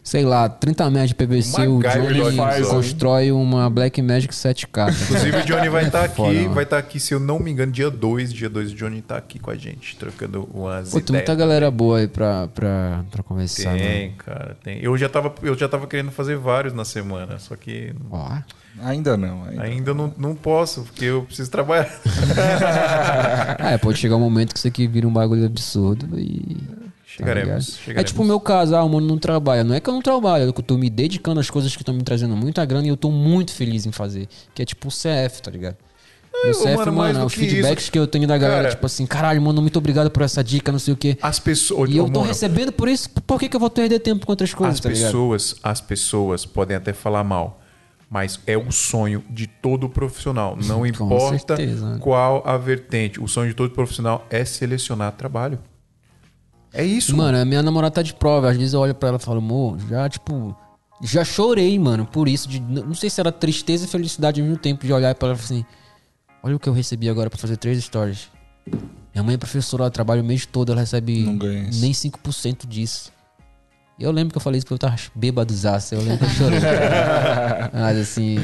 sei 0.09 0.25
lá, 0.25 0.49
30 0.49 0.91
metros 0.91 1.11
de 1.11 1.15
PVC, 1.15 1.69
o 1.69 1.83
Johnny 1.83 2.35
faz, 2.35 2.67
constrói 2.67 3.31
uma 3.31 3.69
Black 3.69 4.01
Magic 4.01 4.35
7K. 4.35 5.03
Inclusive 5.03 5.37
o 5.37 5.45
Johnny 5.45 5.69
vai 5.69 5.85
estar 5.89 6.05
aqui, 6.05 6.17
Foda, 6.17 6.49
vai 6.49 6.65
estar 6.65 6.79
aqui, 6.79 6.99
se 6.99 7.13
eu 7.13 7.21
não 7.21 7.39
me 7.39 7.51
engano, 7.51 7.71
dia 7.71 7.91
2, 7.91 8.33
dia 8.33 8.49
2 8.49 8.73
o 8.73 8.75
Johnny 8.75 9.03
tá 9.03 9.19
aqui 9.19 9.39
com 9.39 9.51
a 9.51 9.55
gente, 9.55 9.97
trocando 9.97 10.49
umas 10.55 10.91
Pô, 10.91 11.01
tem 11.03 11.15
muita 11.15 11.35
galera 11.35 11.71
boa 11.71 11.99
aí 11.99 12.09
pra, 12.09 12.49
pra, 12.49 13.05
pra 13.11 13.23
conversar, 13.23 13.77
Tem, 13.77 14.07
mano. 14.07 14.17
cara, 14.17 14.57
tem. 14.65 14.83
Eu 14.83 14.97
já, 14.97 15.11
tava, 15.11 15.35
eu 15.43 15.55
já 15.55 15.69
tava 15.69 15.87
querendo 15.87 16.11
fazer 16.11 16.39
vários 16.39 16.73
na 16.73 16.87
semana, 16.87 17.39
só 17.39 17.55
que 17.55 17.93
Ó, 18.11 18.39
Ainda 18.83 19.17
não. 19.17 19.45
Ainda. 19.45 19.63
ainda 19.63 19.95
não, 19.95 20.15
não 20.17 20.35
posso, 20.35 20.83
porque 20.83 21.05
eu 21.05 21.23
preciso 21.25 21.51
trabalhar. 21.51 21.91
é, 23.59 23.77
pode 23.77 23.99
chegar 23.99 24.17
um 24.17 24.21
momento 24.21 24.53
que 24.53 24.59
isso 24.59 24.69
aqui 24.69 24.87
vira 24.87 25.07
um 25.07 25.13
bagulho 25.13 25.45
absurdo 25.45 26.19
e. 26.19 26.57
tá 27.23 27.29
Chegaremos, 27.29 27.67
ligado? 27.67 27.79
chegaremos. 27.85 28.01
É 28.01 28.05
tipo 28.05 28.23
o 28.23 28.25
meu 28.25 28.41
caso, 28.41 28.75
ah, 28.75 28.85
o 28.85 28.89
mano 28.89 29.07
não 29.07 29.19
trabalha. 29.19 29.65
Não 29.65 29.75
é 29.75 29.81
que 29.81 29.89
eu 29.89 29.95
não 29.95 30.03
trabalho, 30.03 30.49
é 30.49 30.53
que 30.53 30.61
eu 30.61 30.65
tô 30.65 30.77
me 30.77 30.89
dedicando 30.89 31.41
às 31.41 31.51
coisas 31.51 31.75
que 31.75 31.83
estão 31.83 31.95
me 31.95 32.03
trazendo 32.03 32.37
muita 32.37 32.65
grana 32.65 32.87
e 32.87 32.91
eu 32.91 32.97
tô 32.97 33.11
muito 33.11 33.53
feliz 33.53 33.87
em 33.87 33.93
fazer. 33.93 34.29
Que 34.55 34.63
é 34.63 34.65
tipo 34.65 34.89
o 34.89 34.91
CF, 34.91 35.43
tá 35.43 35.51
ligado? 35.51 35.77
No 36.45 36.53
CF, 36.53 36.77
mano, 36.77 36.93
mano, 36.93 37.27
os 37.27 37.35
que 37.35 37.41
feedbacks 37.41 37.85
isso. 37.85 37.93
que 37.93 37.99
eu 37.99 38.07
tenho 38.07 38.27
da 38.27 38.39
galera, 38.39 38.63
Cara, 38.63 38.75
tipo 38.75 38.87
assim, 38.87 39.05
caralho, 39.07 39.43
mano, 39.43 39.61
muito 39.61 39.77
obrigado 39.77 40.09
por 40.11 40.23
essa 40.23 40.43
dica, 40.45 40.71
não 40.71 40.79
sei 40.79 40.95
o 40.95 40.97
quê. 40.97 41.19
As 41.21 41.41
pessoas. 41.41 41.91
E 41.91 41.97
eu 41.97 42.05
tô 42.05 42.21
mano, 42.21 42.29
recebendo 42.29 42.71
por 42.71 42.89
isso, 42.89 43.11
por 43.11 43.41
que, 43.41 43.49
que 43.49 43.57
eu 43.57 43.61
vou 43.61 43.71
perder 43.71 43.99
tempo 43.99 44.25
com 44.25 44.33
outras 44.33 44.55
coisas, 44.55 44.77
As 44.77 44.81
tá 44.81 44.89
ligado? 44.89 45.07
pessoas, 45.07 45.57
as 45.63 45.81
pessoas 45.81 46.47
podem 46.47 46.77
até 46.77 46.93
falar 46.93 47.25
mal, 47.25 47.61
mas 48.09 48.39
é 48.47 48.57
o 48.57 48.71
sonho 48.71 49.25
de 49.29 49.49
todo 49.49 49.89
profissional. 49.89 50.57
Não 50.65 50.87
importa 50.87 51.39
certeza, 51.57 51.99
qual 52.01 52.43
a 52.47 52.57
vertente. 52.57 53.21
O 53.21 53.27
sonho 53.27 53.49
de 53.49 53.55
todo 53.55 53.71
profissional 53.71 54.25
é 54.31 54.45
selecionar 54.45 55.13
trabalho. 55.13 55.59
É 56.73 56.85
isso. 56.85 57.17
Mano, 57.17 57.39
a 57.39 57.45
minha 57.45 57.63
namorada 57.63 57.95
tá 57.95 58.03
de 58.03 58.15
prova. 58.15 58.51
Às 58.51 58.57
vezes 58.57 58.75
eu 58.75 58.81
olho 58.81 58.95
pra 58.95 59.09
ela 59.11 59.19
e 59.19 59.21
falo, 59.21 59.39
amor, 59.39 59.79
já, 59.89 60.09
tipo. 60.09 60.57
Já 61.01 61.25
chorei, 61.25 61.79
mano, 61.79 62.05
por 62.07 62.29
isso. 62.29 62.49
De, 62.49 62.61
não 62.61 62.95
sei 62.95 63.09
se 63.09 63.21
era 63.21 63.31
tristeza 63.31 63.85
e 63.85 63.89
felicidade 63.89 64.41
ao 64.41 64.47
mesmo 64.47 64.61
tempo 64.61 64.85
de 64.85 64.93
olhar 64.93 65.15
pra 65.15 65.29
ela 65.29 65.37
e 65.37 65.41
falar 65.41 65.59
assim: 65.59 65.65
Olha 66.43 66.57
o 66.57 66.59
que 66.59 66.69
eu 66.69 66.73
recebi 66.73 67.09
agora 67.09 67.31
pra 67.31 67.39
fazer 67.39 67.57
três 67.57 67.83
stories. 67.85 68.29
Minha 69.15 69.23
mãe 69.23 69.35
é 69.35 69.39
professora, 69.39 69.85
ela 69.85 69.91
trabalha 69.91 70.23
o 70.23 70.25
mês 70.25 70.47
todo, 70.47 70.73
ela 70.73 70.81
recebe 70.81 71.25
nem 71.81 71.93
5% 71.93 72.67
disso. 72.67 73.13
E 73.99 74.05
eu 74.05 74.13
lembro 74.13 74.33
que 74.33 74.39
eu 74.39 74.41
falei 74.41 74.59
isso 74.59 74.67
porque 74.67 74.75
eu 74.75 74.91
tava 74.91 75.01
bêbadozaço. 75.15 75.95
Eu 75.95 76.03
lembro 76.03 76.19
que 76.19 76.25
eu 76.25 76.31
chorei. 76.31 76.61
Mas 77.73 77.99
assim. 77.99 78.37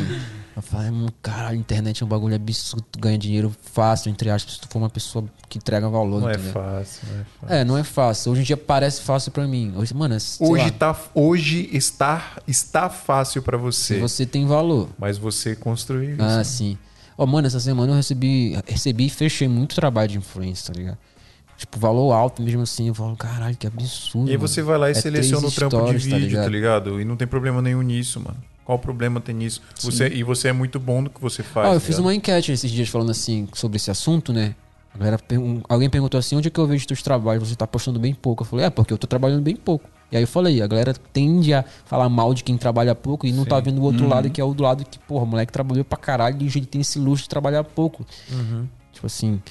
Eu 0.57 0.63
falei, 0.63 0.89
"Hum, 0.91 1.09
caralho, 1.21 1.57
a 1.57 1.61
internet 1.61 2.03
é 2.03 2.07
um 2.07 2.09
bagulho 2.09 2.35
absurdo, 2.37 2.85
tu 2.93 2.99
ganha 3.01 3.19
dinheiro 3.19 3.53
fácil, 3.73 4.09
entre 4.11 4.31
aspas, 4.31 4.55
se 4.55 4.61
tu 4.61 4.69
for 4.69 4.79
uma 4.79 4.89
pessoa 4.89 5.25
que 5.49 5.59
entrega 5.59 5.89
valor. 5.89 6.21
Não 6.21 6.29
é 6.29 6.35
entendeu? 6.35 6.53
fácil, 6.53 7.01
não 7.11 7.21
é 7.21 7.25
fácil. 7.41 7.57
É, 7.57 7.65
não 7.65 7.79
é 7.79 7.83
fácil. 7.85 8.33
Hoje 8.33 8.41
em 8.43 8.45
dia 8.45 8.57
parece 8.57 9.03
fácil 9.03 9.33
pra 9.33 9.47
mim. 9.49 9.73
Hoje, 9.77 9.93
mano, 9.93 10.15
é, 10.15 10.19
Hoje, 10.39 10.63
lá, 10.65 10.71
tá, 10.71 10.97
hoje 11.13 11.69
está, 11.73 12.39
está 12.47 12.89
fácil 12.89 13.43
pra 13.43 13.57
você, 13.57 13.95
se 13.95 14.01
você 14.01 14.25
tem 14.25 14.47
valor. 14.47 14.89
mas 14.97 15.19
você 15.19 15.57
construiu 15.57 16.17
Ah, 16.21 16.41
isso. 16.43 16.51
sim. 16.53 16.79
Ó, 17.19 17.27
mano, 17.27 17.47
essa 17.49 17.59
semana 17.61 17.93
eu 17.93 17.97
recebi, 17.97 18.57
recebi 18.67 19.07
e 19.07 19.11
fechei 19.11 19.49
muito 19.49 19.75
trabalho 19.75 20.09
de 20.11 20.19
influência, 20.19 20.73
tá 20.73 20.79
ligado? 20.79 20.99
Tipo, 21.57 21.79
valor 21.79 22.13
alto 22.13 22.43
mesmo 22.43 22.63
assim. 22.63 22.89
Eu 22.89 22.95
falo, 22.95 23.17
caralho, 23.17 23.57
que 23.57 23.67
absurdo. 23.67 24.29
E 24.29 24.33
aí 24.33 24.37
você 24.37 24.63
vai 24.63 24.77
lá 24.79 24.89
e 24.89 24.93
É 24.93 24.95
seleciona 24.95 25.47
o 25.47 25.51
trampo 25.53 25.77
de 25.77 25.93
tá 25.93 25.93
vídeo, 25.93 26.11
tá 26.11 26.19
ligado? 26.19 26.49
ligado? 26.51 27.01
E 27.01 27.05
não 27.05 27.17
tem 27.17 27.27
problema 27.29 27.63
nenhum 27.63 27.83
nisso, 27.83 28.21
mano. 28.21 28.37
Qual 28.65 28.77
o 28.77 28.81
problema 28.81 29.21
tem 29.21 29.35
nisso? 29.35 29.61
Você, 29.81 30.09
e 30.09 30.23
você 30.23 30.49
é 30.49 30.53
muito 30.53 30.81
bom 30.81 31.03
no 31.03 31.11
que 31.11 31.21
você 31.21 31.43
faz. 31.43 31.69
Ó, 31.69 31.71
eu 31.71 31.75
tá 31.75 31.81
fiz 31.81 31.97
ligado? 31.97 32.05
uma 32.07 32.15
enquete 32.15 32.51
esses 32.51 32.71
dias 32.71 32.89
falando 32.89 33.11
assim 33.11 33.47
sobre 33.53 33.77
esse 33.77 33.91
assunto, 33.91 34.33
né? 34.33 34.55
A 34.95 34.99
galera 34.99 35.19
alguém 35.69 35.91
perguntou 35.91 36.19
assim: 36.19 36.37
onde 36.37 36.49
é 36.49 36.51
que 36.51 36.59
eu 36.59 36.67
vejo 36.67 36.87
teus 36.87 37.03
trabalhos? 37.03 37.49
Você 37.49 37.57
tá 37.57 37.67
postando 37.67 37.99
bem 37.99 38.15
pouco. 38.15 38.43
Eu 38.43 38.47
falei: 38.47 38.67
é, 38.67 38.71
porque 38.71 38.93
eu 38.93 38.99
tô 38.99 39.07
trabalhando 39.07 39.43
bem 39.43 39.57
pouco. 39.57 39.91
E 40.11 40.17
aí 40.17 40.23
eu 40.23 40.29
falei: 40.29 40.63
a 40.63 40.67
galera 40.67 40.95
tende 41.13 41.53
a 41.53 41.65
falar 41.85 42.09
mal 42.09 42.33
de 42.33 42.45
quem 42.45 42.57
trabalha 42.57 42.95
pouco 42.95 43.27
e 43.27 43.33
não 43.33 43.45
tá 43.45 43.59
vendo 43.61 43.81
o 43.81 43.83
outro 43.83 44.09
lado, 44.09 44.31
que 44.31 44.41
é 44.41 44.45
o 44.45 44.55
do 44.55 44.63
lado 44.63 44.85
que, 44.85 44.99
porra, 45.01 45.25
o 45.25 45.27
moleque 45.27 45.53
trabalhou 45.53 45.85
pra 45.85 45.99
caralho 45.99 46.41
e 46.41 46.47
ele 46.47 46.65
tem 46.65 46.81
esse 46.81 46.99
luxo 46.99 47.25
de 47.25 47.29
trabalhar 47.29 47.65
pouco. 47.65 48.07
Tipo 48.93 49.07
assim. 49.07 49.43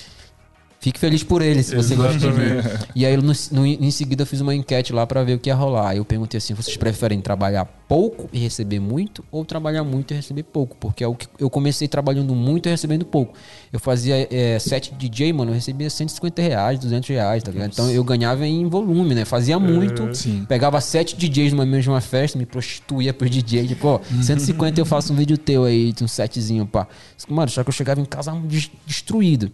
Fique 0.84 1.00
feliz 1.00 1.24
por 1.24 1.42
ele, 1.42 1.64
se 1.64 1.74
você 1.74 1.96
gosta 1.96 2.20
de 2.20 2.28
mim. 2.28 2.62
E 2.94 3.06
aí, 3.06 3.16
no, 3.16 3.32
no- 3.52 3.66
em 3.66 3.90
seguida, 3.90 4.24
eu 4.24 4.28
fiz 4.28 4.42
uma 4.42 4.54
enquete 4.54 4.92
lá 4.92 5.08
pra 5.08 5.24
ver 5.24 5.36
o 5.36 5.40
que 5.40 5.50
ia 5.50 5.56
rolar. 5.56 5.92
Aí 5.92 5.98
eu 5.98 6.04
perguntei 6.04 6.38
assim: 6.40 6.54
vocês 6.54 6.76
preferem 6.76 7.22
trabalhar 7.22 7.64
pouco 7.88 8.30
e 8.34 8.38
receber 8.38 8.82
muito 8.82 9.24
ou 9.32 9.46
trabalhar 9.46 9.86
muito 9.86 10.12
e 10.14 10.18
receber 10.18 10.44
pouco? 10.44 10.76
Porque 10.78 11.02
é 11.02 11.08
o 11.08 11.16
que 11.16 11.26
eu 11.40 11.50
comecei 11.50 11.88
trabalhando 11.88 12.36
muito 12.36 12.68
e 12.68 12.70
recebendo 12.70 13.06
pouco. 13.06 13.34
Eu 13.72 13.80
fazia 13.80 14.28
é, 14.30 14.60
set 14.60 14.94
DJ, 14.94 15.32
mano, 15.32 15.52
eu 15.52 15.56
recebia 15.56 15.90
150 15.90 16.42
reais, 16.42 16.78
200 16.80 17.10
reais, 17.10 17.42
tá 17.44 17.50
ligado? 17.52 17.72
Então 17.72 17.90
eu 17.90 18.04
ganhava 18.04 18.46
em 18.46 18.68
volume, 18.68 19.16
né? 19.16 19.24
Fazia 19.24 19.58
muito. 19.58 20.14
Sim. 20.14 20.44
Pegava 20.50 20.82
sete 20.82 21.16
DJs 21.16 21.54
numa 21.54 21.66
mesma 21.66 22.02
festa, 22.02 22.38
me 22.38 22.46
prostituía 22.46 23.14
pros 23.14 23.32
DJs. 23.32 23.70
Tipo, 23.70 23.88
ó, 23.88 24.00
150 24.22 24.82
eu 24.82 24.86
faço 24.86 25.14
um 25.14 25.16
vídeo 25.16 25.38
teu 25.38 25.64
aí, 25.64 25.94
um 26.02 26.08
setzinho, 26.10 26.66
pá. 26.68 26.88
Mano, 27.30 27.50
só 27.50 27.64
que 27.64 27.70
eu 27.70 27.74
chegava 27.74 28.02
em 28.02 28.06
casa 28.06 28.34
des- 28.46 28.70
destruído. 28.86 29.50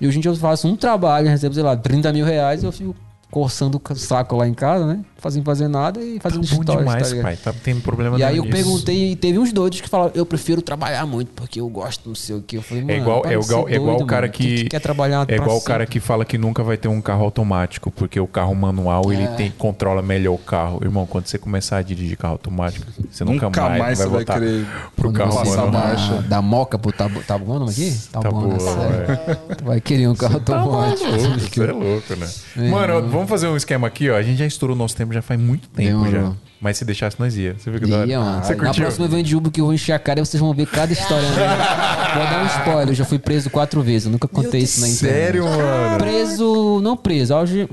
E 0.00 0.06
hoje 0.06 0.18
em 0.18 0.20
dia 0.20 0.30
eu 0.30 0.36
faço 0.36 0.66
um 0.68 0.76
trabalho, 0.76 1.28
recebo, 1.28 1.54
sei 1.54 1.62
lá, 1.62 1.76
30 1.76 2.12
mil 2.12 2.24
reais 2.24 2.64
eu 2.64 2.72
fico 2.72 2.94
coçando 3.30 3.80
o 3.90 3.94
saco 3.96 4.36
lá 4.36 4.46
em 4.46 4.54
casa, 4.54 4.86
né? 4.86 5.04
Fazendo 5.24 5.42
fazer 5.44 5.68
nada 5.68 6.02
e 6.02 6.16
Tá 6.18 6.28
fazendo 6.28 6.40
bom 6.46 6.62
stories, 6.62 6.78
demais, 6.84 7.12
tá 7.12 7.22
pai. 7.22 7.36
Tá 7.36 7.54
tendo 7.64 7.80
problema 7.80 8.18
E 8.18 8.22
aí 8.22 8.36
eu 8.36 8.44
nisso. 8.44 8.54
perguntei, 8.54 9.12
e 9.12 9.16
teve 9.16 9.38
uns 9.38 9.54
doidos 9.54 9.80
que 9.80 9.88
falaram, 9.88 10.12
eu 10.14 10.26
prefiro 10.26 10.60
trabalhar 10.60 11.06
muito, 11.06 11.30
porque 11.34 11.58
eu 11.58 11.68
gosto 11.70 12.06
não 12.10 12.14
sei 12.14 12.36
o 12.36 12.42
que. 12.42 12.56
Eu 12.58 12.62
falei, 12.62 12.82
mano, 12.84 12.92
É 12.92 12.98
igual, 13.00 13.22
é 13.24 13.32
igual, 13.32 13.66
é 13.70 13.74
igual 13.76 13.94
o 13.94 13.98
doido, 14.00 14.06
cara 14.06 14.26
mano. 14.26 14.32
Quem 14.34 14.54
que, 14.56 14.64
quer 14.68 14.80
trabalhar 14.80 15.24
é 15.26 15.36
igual 15.36 15.56
o 15.56 15.62
cara 15.62 15.86
que 15.86 15.98
fala 15.98 16.26
que 16.26 16.36
nunca 16.36 16.62
vai 16.62 16.76
ter 16.76 16.88
um 16.88 17.00
carro 17.00 17.24
automático, 17.24 17.90
porque 17.90 18.20
o 18.20 18.26
carro 18.26 18.54
manual 18.54 19.10
ele 19.10 19.22
É. 19.22 19.28
tem 19.28 19.50
controla 19.50 20.02
melhor 20.02 20.34
o 20.34 20.38
carro. 20.38 20.78
Irmão, 20.82 21.06
quando 21.06 21.26
você 21.26 21.38
começar 21.38 21.78
a 21.78 21.82
dirigir 21.82 22.18
carro 22.18 22.32
automático, 22.34 22.84
você 23.10 23.24
nunca, 23.24 23.46
Nunca 23.46 23.62
mais, 23.62 23.78
mais 23.78 23.80
vai 23.80 23.94
você 23.96 24.02
vai 24.02 24.10
voltar 24.10 24.34
querer 24.40 24.66
pro 24.94 25.08
Quando 25.10 25.16
carro 25.16 25.34
manual. 25.36 25.70
da, 25.70 25.78
marcha. 25.78 26.14
da 26.22 26.42
moca 26.42 26.78
pro 26.78 26.92
tabu, 26.92 27.22
tá 27.26 27.38
bom 27.38 27.56
o 27.56 27.58
nome 27.60 27.70
aqui? 27.70 27.96
Tá, 28.12 28.20
Tá 28.20 28.30
bom, 28.30 28.48
boa, 28.48 28.76
né? 28.76 29.18
é. 29.28 29.34
Tu 29.56 29.64
vai 29.64 29.80
querer 29.80 30.06
um 30.06 30.14
carro 30.14 30.34
automático. 30.34 31.10
Você 31.40 31.62
é 31.62 31.72
louco, 31.72 32.14
né? 32.16 32.28
Mano, 32.70 33.08
vamos 33.08 33.30
fazer 33.30 33.46
um 33.48 33.56
esquema 33.56 33.86
aqui, 33.86 34.10
ó. 34.10 34.16
A 34.16 34.22
gente 34.22 34.36
já 34.38 34.44
estourou 34.46 34.76
nosso 34.76 34.94
tempo 34.96 35.13
já 35.14 35.22
faz 35.22 35.40
muito 35.40 35.68
tempo 35.68 36.04
Demorou. 36.04 36.30
já. 36.30 36.32
Mas 36.60 36.78
se 36.78 36.84
deixasse, 36.84 37.18
nós 37.20 37.36
ia. 37.36 37.54
Você 37.58 37.70
viu 37.70 37.80
que 37.80 37.86
da 37.86 37.98
hora? 37.98 38.06
Ia, 38.08 38.20
mano. 38.20 38.44
Você 38.44 38.54
Na 38.54 38.64
curtiu? 38.64 38.82
próxima 38.84 39.04
eu 39.06 39.10
venho 39.10 39.22
de 39.22 39.36
Uber 39.36 39.52
que 39.52 39.60
eu 39.60 39.66
vou 39.66 39.74
encher 39.74 39.92
a 39.92 39.98
cara 39.98 40.20
e 40.20 40.24
vocês 40.24 40.40
vão 40.40 40.54
ver 40.54 40.66
cada 40.66 40.92
história. 40.92 41.28
Né? 41.28 41.36
Vou 42.14 42.22
dar 42.24 42.42
um 42.44 42.46
spoiler, 42.46 42.88
eu 42.90 42.94
já 42.94 43.04
fui 43.04 43.18
preso 43.18 43.50
quatro 43.50 43.82
vezes. 43.82 44.06
Eu 44.06 44.12
nunca 44.12 44.28
contei 44.28 44.60
isso 44.60 44.80
na 44.80 44.88
internet. 44.88 45.14
Sério, 45.14 45.44
mano? 45.44 45.98
Preso, 45.98 46.80
não 46.80 46.96
preso. 46.96 47.34
Alge... 47.34 47.68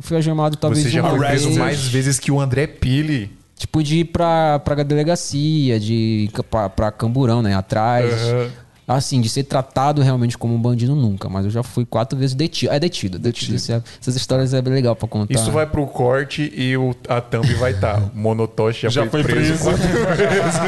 Fui 0.00 0.16
algemado 0.16 0.56
talvez 0.56 0.82
Você 0.82 0.90
já 0.90 1.00
uma 1.02 1.10
foi 1.10 1.18
vez. 1.20 1.30
preso 1.42 1.58
mais 1.58 1.86
vezes 1.86 2.18
que 2.18 2.32
o 2.32 2.40
André 2.40 2.66
Pili. 2.66 3.30
Tipo, 3.56 3.82
de 3.82 3.98
ir 4.00 4.04
pra, 4.06 4.58
pra 4.58 4.82
delegacia, 4.82 5.78
de 5.80 5.94
ir 5.94 6.30
pra, 6.50 6.68
pra 6.68 6.90
Camburão, 6.90 7.40
né? 7.42 7.54
Atrás. 7.54 8.12
Aham. 8.12 8.50
Assim, 8.88 9.20
de 9.20 9.28
ser 9.28 9.42
tratado 9.42 10.00
realmente 10.00 10.38
como 10.38 10.54
um 10.54 10.60
bandido 10.60 10.94
nunca. 10.94 11.28
Mas 11.28 11.44
eu 11.44 11.50
já 11.50 11.62
fui 11.62 11.84
quatro 11.84 12.16
vezes 12.16 12.36
detido. 12.36 12.72
É 12.72 12.78
detido, 12.78 13.18
detido. 13.18 13.56
Esse 13.56 13.72
é- 13.72 13.82
Essas 14.00 14.14
histórias 14.14 14.54
é 14.54 14.62
bem 14.62 14.72
legal 14.72 14.94
pra 14.94 15.08
contar. 15.08 15.34
Isso 15.34 15.50
vai 15.50 15.66
pro 15.66 15.84
corte 15.86 16.52
e 16.54 16.76
o, 16.76 16.94
a 17.08 17.20
thumb 17.20 17.52
vai 17.54 17.72
estar. 17.72 17.98
O 18.00 18.10
Monotoshi 18.14 18.82
já, 18.82 18.88
Já 18.88 19.06
foi, 19.10 19.22
foi 19.24 19.32
preso. 19.32 19.64
preso. 19.64 19.82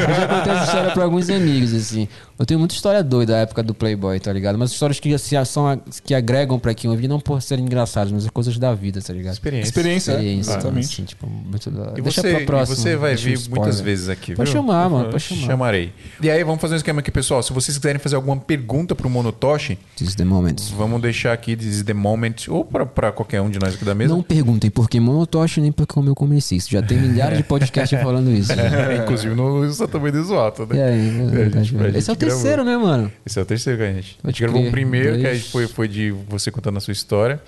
Eu 0.09 0.13
já 0.15 0.27
contei 0.27 0.51
essa 0.53 0.63
história 0.65 0.91
pra 0.91 1.03
alguns 1.03 1.29
amigos, 1.29 1.73
assim. 1.73 2.09
Eu 2.39 2.45
tenho 2.45 2.57
muita 2.57 2.73
história 2.73 3.03
doida 3.03 3.33
da 3.33 3.39
época 3.39 3.61
do 3.61 3.73
Playboy, 3.73 4.17
tá 4.17 4.31
ligado? 4.31 4.57
Mas 4.57 4.71
histórias 4.71 4.97
que 4.97 5.13
assim, 5.13 5.35
são 5.43 5.77
que 6.05 6.13
agregam 6.15 6.57
pra 6.57 6.73
quem 6.73 6.89
ouvir, 6.89 7.09
não 7.09 7.19
por 7.19 7.41
serem 7.41 7.65
engraçadas, 7.65 8.13
mas 8.13 8.25
coisas 8.29 8.57
da 8.57 8.73
vida, 8.73 9.01
tá 9.01 9.11
ligado? 9.11 9.33
Experiência. 9.33 9.67
Experiência, 9.69 10.11
é, 10.11 10.15
Experiência, 10.15 10.51
exatamente. 10.53 10.85
assim, 10.93 11.03
tipo, 11.03 11.27
muito 11.27 11.69
da... 11.69 11.93
E 11.97 12.01
Deixa 12.01 12.21
você, 12.21 12.35
pra 12.37 12.45
próxima. 12.45 12.77
e 12.77 12.79
você 12.81 12.95
vai 12.95 13.13
um 13.13 13.17
vir 13.17 13.33
spoiler. 13.33 13.59
muitas 13.65 13.81
vezes 13.81 14.07
aqui, 14.07 14.35
Pode 14.35 14.49
viu? 14.51 14.61
chamar, 14.61 14.89
mano, 14.89 15.09
pode 15.09 15.21
chamar. 15.21 15.41
Chamarei. 15.47 15.91
E 16.21 16.29
aí, 16.31 16.41
vamos 16.45 16.61
fazer 16.61 16.75
um 16.75 16.77
esquema 16.77 17.01
aqui, 17.01 17.11
pessoal. 17.11 17.43
Se 17.43 17.51
vocês 17.51 17.75
quiserem 17.77 17.99
fazer 17.99 18.15
alguma 18.15 18.37
pergunta 18.37 18.95
pro 18.95 19.09
Monotoshi, 19.09 19.77
This 19.97 20.07
is 20.07 20.15
the 20.15 20.23
moment. 20.23 20.55
vamos 20.77 21.01
deixar 21.01 21.33
aqui 21.33 21.57
This 21.57 21.67
is 21.75 21.83
the 21.83 21.93
moment, 21.93 22.47
ou 22.47 22.63
pra, 22.63 22.85
pra 22.85 23.11
qualquer 23.11 23.41
um 23.41 23.49
de 23.49 23.59
nós 23.59 23.73
aqui 23.75 23.83
da 23.83 23.93
mesa. 23.93 24.13
Não 24.13 24.23
perguntem 24.23 24.69
por 24.69 24.89
que 24.89 24.97
Monotoshi 24.97 25.59
nem 25.59 25.73
porque 25.73 25.93
como 25.93 26.07
eu 26.09 26.15
comecei 26.15 26.57
isso. 26.57 26.71
Já 26.71 26.81
tem 26.81 26.97
milhares 27.03 27.37
de 27.37 27.43
podcasts 27.43 27.99
falando 28.01 28.31
isso. 28.31 28.49
É, 28.53 28.95
inclusive 29.03 29.35
no 29.35 29.59
também 29.89 30.11
do 30.13 30.23
Zoato, 30.23 30.65
né? 30.65 30.77
E 30.77 30.81
aí, 30.81 31.19
É, 31.53 31.59
a 31.59 31.63
gente- 31.63 31.75
a 31.77 31.89
Esse 31.89 32.11
é 32.11 32.13
gente 32.13 32.25
o 32.28 32.28
terceiro, 32.29 32.63
né, 32.63 32.77
mano? 32.77 33.11
Esse 33.25 33.39
é 33.39 33.41
o 33.41 33.45
terceiro 33.45 33.79
que 33.79 33.85
a 33.85 33.91
gente. 33.93 34.17
A 34.23 34.27
gente 34.27 34.41
gravou 34.41 34.65
o 34.67 34.71
primeiro, 34.71 35.17
que 35.19 35.27
aí 35.27 35.39
foi, 35.39 35.67
foi 35.67 35.87
de 35.87 36.11
você 36.27 36.49
contando 36.51 36.77
a 36.77 36.81
sua 36.81 36.91
história. 36.91 37.41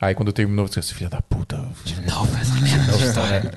Aí 0.00 0.14
quando 0.14 0.32
terminou, 0.32 0.66
você 0.66 0.80
disse, 0.80 0.94
filha 0.94 1.10
da 1.10 1.20
puta. 1.20 1.56
Não, 1.58 2.24
essa 2.40 2.54
merda 2.54 2.96
de 2.96 3.04
história. 3.04 3.52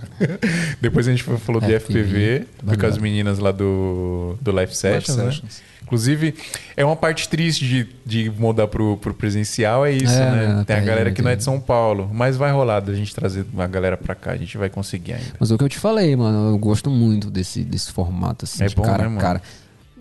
Depois 0.82 1.08
a 1.08 1.12
gente 1.12 1.24
foi- 1.24 1.38
falou 1.38 1.62
de 1.62 1.74
FPV, 1.80 2.00
FPV, 2.02 2.48
foi 2.68 2.78
com 2.78 2.86
as 2.86 2.98
meninas 2.98 3.40
lá 3.40 3.52
do, 3.52 4.36
do 4.42 4.52
Live 4.52 4.76
Sessions, 4.76 5.18
né? 5.18 5.26
Sessions. 5.32 5.62
Inclusive, 5.84 6.34
é 6.76 6.84
uma 6.84 6.96
parte 6.96 7.30
triste 7.30 7.66
de, 7.68 7.88
de 8.06 8.30
mudar 8.30 8.68
pro, 8.68 8.98
pro 8.98 9.14
presencial, 9.14 9.86
é 9.86 9.92
isso, 9.92 10.14
É, 10.14 10.32
né? 10.32 10.48
né, 10.56 10.64
Tem 10.66 10.76
a 10.78 10.80
galera 10.82 11.10
aí, 11.10 11.16
que 11.16 11.22
não 11.22 11.30
é 11.30 11.36
de 11.36 11.44
São 11.44 11.60
Paulo, 11.60 12.10
mas 12.12 12.36
vai 12.36 12.52
rolar 12.52 12.80
da 12.80 12.94
gente 12.94 13.14
trazer 13.14 13.46
a 13.58 13.68
galera 13.68 13.96
pra 13.96 14.16
cá, 14.16 14.32
a 14.32 14.38
gente 14.38 14.58
vai 14.58 14.70
conseguir 14.70 15.14
ainda. 15.14 15.34
Mas 15.40 15.52
é 15.52 15.56
o 15.56 15.58
que 15.58 15.64
eu 15.64 15.70
te 15.70 15.78
falei, 15.78 16.16
mano, 16.16 16.52
eu 16.52 16.58
gosto 16.58 16.90
muito 16.90 17.30
desse, 17.30 17.64
desse 17.64 17.92
formato, 17.92 18.46
assim, 18.46 18.64
É 18.64 18.68
de 18.68 18.76
bom, 18.76 18.82
cara 18.82 18.98
né, 19.04 19.06
a 19.06 19.10
mano? 19.10 19.22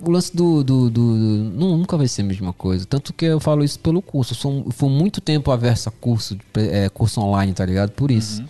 O 0.05 0.11
lance 0.11 0.35
do. 0.37 0.65
do, 0.65 0.91
do- 0.91 1.15
do- 1.19 1.45
não, 1.55 1.77
nunca 1.79 1.97
vai 1.97 2.09
ser 2.09 2.23
a 2.23 2.25
mesma 2.25 2.53
coisa. 2.53 2.85
Tanto 2.85 3.13
que 3.13 3.25
eu 3.25 3.39
falo 3.39 3.63
isso 3.63 3.79
pelo 3.79 4.03
curso. 4.03 4.33
Eu 4.33 4.37
sou, 4.37 4.63
eu 4.67 4.73
fui 4.73 4.89
muito 4.91 5.21
tempo 5.21 5.51
averso 5.53 5.89
a 5.89 5.93
curso, 5.93 6.37
é, 6.57 6.89
curso 6.89 7.21
online, 7.21 7.53
tá 7.53 7.65
ligado? 7.65 7.91
Por 7.93 8.11
isso. 8.11 8.41
Uhum. 8.43 8.49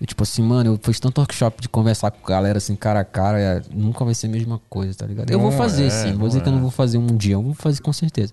E, 0.00 0.06
tipo 0.06 0.22
assim, 0.22 0.42
mano, 0.42 0.72
eu 0.74 0.80
fiz 0.82 0.98
tanto 0.98 1.18
workshop 1.20 1.60
de 1.60 1.68
conversar 1.68 2.10
com 2.10 2.24
a 2.24 2.28
galera 2.36 2.56
assim, 2.58 2.74
cara 2.74 3.00
a 3.00 3.04
cara, 3.04 3.38
é, 3.38 3.62
nunca 3.74 4.02
vai 4.04 4.14
ser 4.14 4.28
a 4.28 4.30
mesma 4.30 4.60
coisa, 4.68 4.94
tá 4.94 5.06
ligado? 5.06 5.30
Eu 5.30 5.38
vou 5.38 5.50
Não 5.50 5.58
fazer, 5.58 5.84
é, 5.86 5.90
sim. 5.90 6.04
Não 6.06 6.12
não 6.12 6.18
vou 6.20 6.28
dizer 6.28 6.40
que 6.40 6.48
eu 6.48 6.52
é. 6.52 6.54
não 6.54 6.62
vou 6.62 6.70
fazer 6.70 6.96
um 6.98 7.06
dia, 7.16 7.34
eu 7.34 7.42
vou 7.42 7.52
fazer 7.54 7.82
com 7.82 7.92
certeza. 7.92 8.32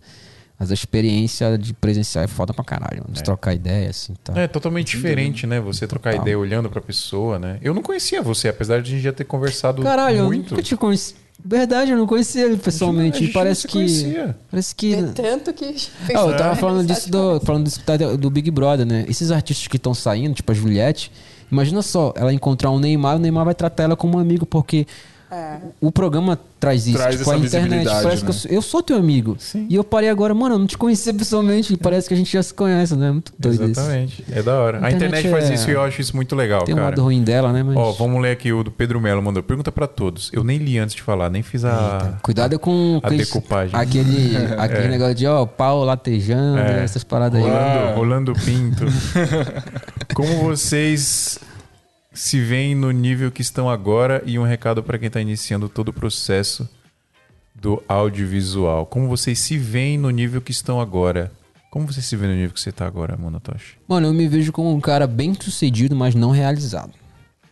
Mas 0.60 0.72
a 0.72 0.74
experiência 0.74 1.58
de 1.58 1.74
presencial 1.74 2.24
é 2.24 2.28
foda 2.28 2.54
pra 2.54 2.64
caralho, 2.64 3.02
mano. 3.04 3.14
De 3.14 3.22
trocar 3.22 3.54
ideia, 3.54 3.90
assim, 3.90 4.14
tá. 4.24 4.34
É 4.40 4.48
totalmente 4.48 4.96
diferente, 4.96 5.46
né? 5.46 5.60
Você 5.60 5.86
trocar 5.86 6.12
Total. 6.12 6.24
ideia 6.26 6.40
olhando 6.40 6.70
pra 6.70 6.82
pessoa, 6.82 7.38
né? 7.38 7.60
Eu 7.62 7.74
não 7.76 7.82
conhecia 7.84 8.22
você, 8.24 8.48
apesar 8.48 8.82
de 8.82 8.90
a 8.92 8.96
gente 8.96 9.04
já 9.04 9.14
ter 9.14 9.26
conversado 9.26 9.84
Caralho, 9.84 10.18
eu 10.20 10.26
muito. 10.26 10.52
nunca 10.52 10.64
te 10.64 10.76
conheci. 10.76 11.14
Verdade, 11.44 11.92
eu 11.92 11.98
não 11.98 12.08
conhecia 12.08 12.46
ele 12.46 12.58
pessoalmente. 12.58 13.18
A 13.18 13.20
gente 13.22 13.30
E 13.30 13.34
parece 13.34 13.50
não 13.50 13.62
se 13.62 13.68
que. 13.68 13.74
conhecia. 13.74 14.38
Parece 14.50 14.76
que. 14.76 14.94
É 14.96 15.04
tanto 15.04 15.54
que. 15.54 15.66
Ah, 16.14 16.26
eu 16.26 16.36
tava 16.38 16.56
falando 16.56 16.86
disso 16.86 17.10
do, 17.10 17.40
falando 17.42 17.66
disso 17.66 17.82
do 18.20 18.30
Big 18.30 18.50
Brother, 18.52 18.86
né? 18.86 19.06
Esses 19.08 19.32
artistas 19.32 19.68
que 19.68 19.78
estão 19.78 19.94
saindo, 19.94 20.34
tipo 20.34 20.52
a 20.52 20.56
Juliette, 20.56 21.12
imagina 21.52 21.82
só, 21.82 22.14
ela 22.16 22.34
encontrar 22.34 22.72
um 22.72 22.80
Neymar, 22.80 23.16
o 23.16 23.20
Neymar 23.20 23.46
vai 23.46 23.56
tratar 23.56 23.84
ela 23.84 23.96
como 23.96 24.18
um 24.18 24.20
amigo, 24.20 24.46
porque 24.46 24.86
É. 25.30 25.58
O 25.82 25.92
programa 25.92 26.40
traz 26.60 26.88
isso, 26.88 26.98
Traz 26.98 27.18
tipo, 27.18 27.30
essa 27.30 27.40
a 27.40 27.46
internet. 27.46 27.86
Parece 27.86 28.24
que 28.24 28.30
eu, 28.30 28.34
né? 28.34 28.40
sou, 28.40 28.52
eu 28.52 28.62
sou 28.62 28.82
teu 28.82 28.98
amigo. 28.98 29.38
E 29.70 29.76
eu 29.76 29.84
parei 29.84 30.10
agora, 30.10 30.34
mano, 30.34 30.56
eu 30.56 30.60
não 30.60 30.68
te 30.68 30.78
conhecia 30.78 31.14
pessoalmente. 31.14 31.74
e 31.74 31.78
Parece 31.78 32.08
que 32.08 32.14
a 32.14 32.18
gente 32.18 32.32
já 32.32 32.42
se 32.42 32.54
conhece, 32.54 32.96
né? 32.96 33.12
Muito 33.12 33.34
doido 33.38 33.64
isso. 33.70 33.80
Exatamente. 33.80 34.24
É 34.32 34.42
da 34.42 34.56
hora. 34.60 34.78
A 34.78 34.90
Internet 34.92 35.20
internet 35.28 35.30
faz 35.32 35.52
é- 35.52 35.54
isso 35.54 35.70
e 35.70 35.74
eu 35.74 35.82
acho 35.82 36.00
isso 36.02 36.16
muito 36.16 36.36
legal, 36.36 36.64
Tem 36.64 36.74
um 36.74 36.78
cara. 36.78 36.90
lado 36.90 37.04
ruim 37.04 37.22
dela, 37.24 37.52
né? 37.52 37.62
Mas... 37.62 37.76
Ó, 37.76 37.92
vamos 37.92 38.22
ler 38.22 38.32
aqui 38.32 38.52
o 38.54 38.64
do 38.64 38.72
Pedro 38.72 39.02
Melo 39.02 39.22
mandou. 39.22 39.44
Pergunta 39.44 39.72
pra 39.72 39.86
todos. 39.86 40.30
Eu 40.34 40.44
nem 40.44 40.58
li 40.58 40.78
antes 40.80 40.96
de 40.96 41.02
falar, 41.02 41.30
nem 41.30 41.44
fiz 41.44 41.66
a. 41.66 42.18
Cuidado 42.24 42.58
com 42.58 43.00
A 43.04 43.10
decupagem. 43.10 43.76
Aquele, 43.78 44.36
aquele 44.58 44.88
negócio 44.88 45.16
de, 45.16 45.28
ó, 45.28 45.46
pau 45.46 45.84
latejando, 45.84 46.60
É. 46.60 46.84
essas 46.84 47.04
paradas 47.04 47.44
aí. 47.44 47.50
Rolando, 47.50 47.96
rolando 47.96 48.34
pinto. 48.34 48.86
Como 50.16 50.36
vocês 50.44 51.40
se 52.20 52.42
veem 52.42 52.74
no 52.76 52.92
nível 52.92 53.32
que 53.32 53.42
estão 53.42 53.70
agora 53.70 54.22
e 54.26 54.38
um 54.40 54.44
recado 54.44 54.82
pra 54.84 54.98
quem 54.98 55.10
tá 55.10 55.22
iniciando 55.22 55.70
todo 55.70 55.90
o 55.90 55.94
processo 55.94 56.68
do 57.54 57.82
audiovisual. 57.88 58.86
Como 58.86 59.08
vocês 59.08 59.40
se 59.40 59.58
veem 59.58 59.98
no 59.98 60.10
nível 60.10 60.42
que 60.42 60.52
estão 60.52 60.80
agora? 60.80 61.32
Como 61.72 61.86
você 61.86 62.02
se 62.02 62.16
vê 62.16 62.28
no 62.28 62.34
nível 62.34 62.52
que 62.52 62.60
você 62.62 62.72
tá 62.72 62.86
agora, 62.88 63.18
Monotoshi? 63.18 63.76
Mano, 63.88 64.08
eu 64.08 64.14
me 64.14 64.28
vejo 64.28 64.52
como 64.52 64.74
um 64.74 64.80
cara 64.80 65.06
bem 65.06 65.34
sucedido, 65.40 65.96
mas 65.96 66.16
não 66.16 66.32
realizado. 66.32 66.94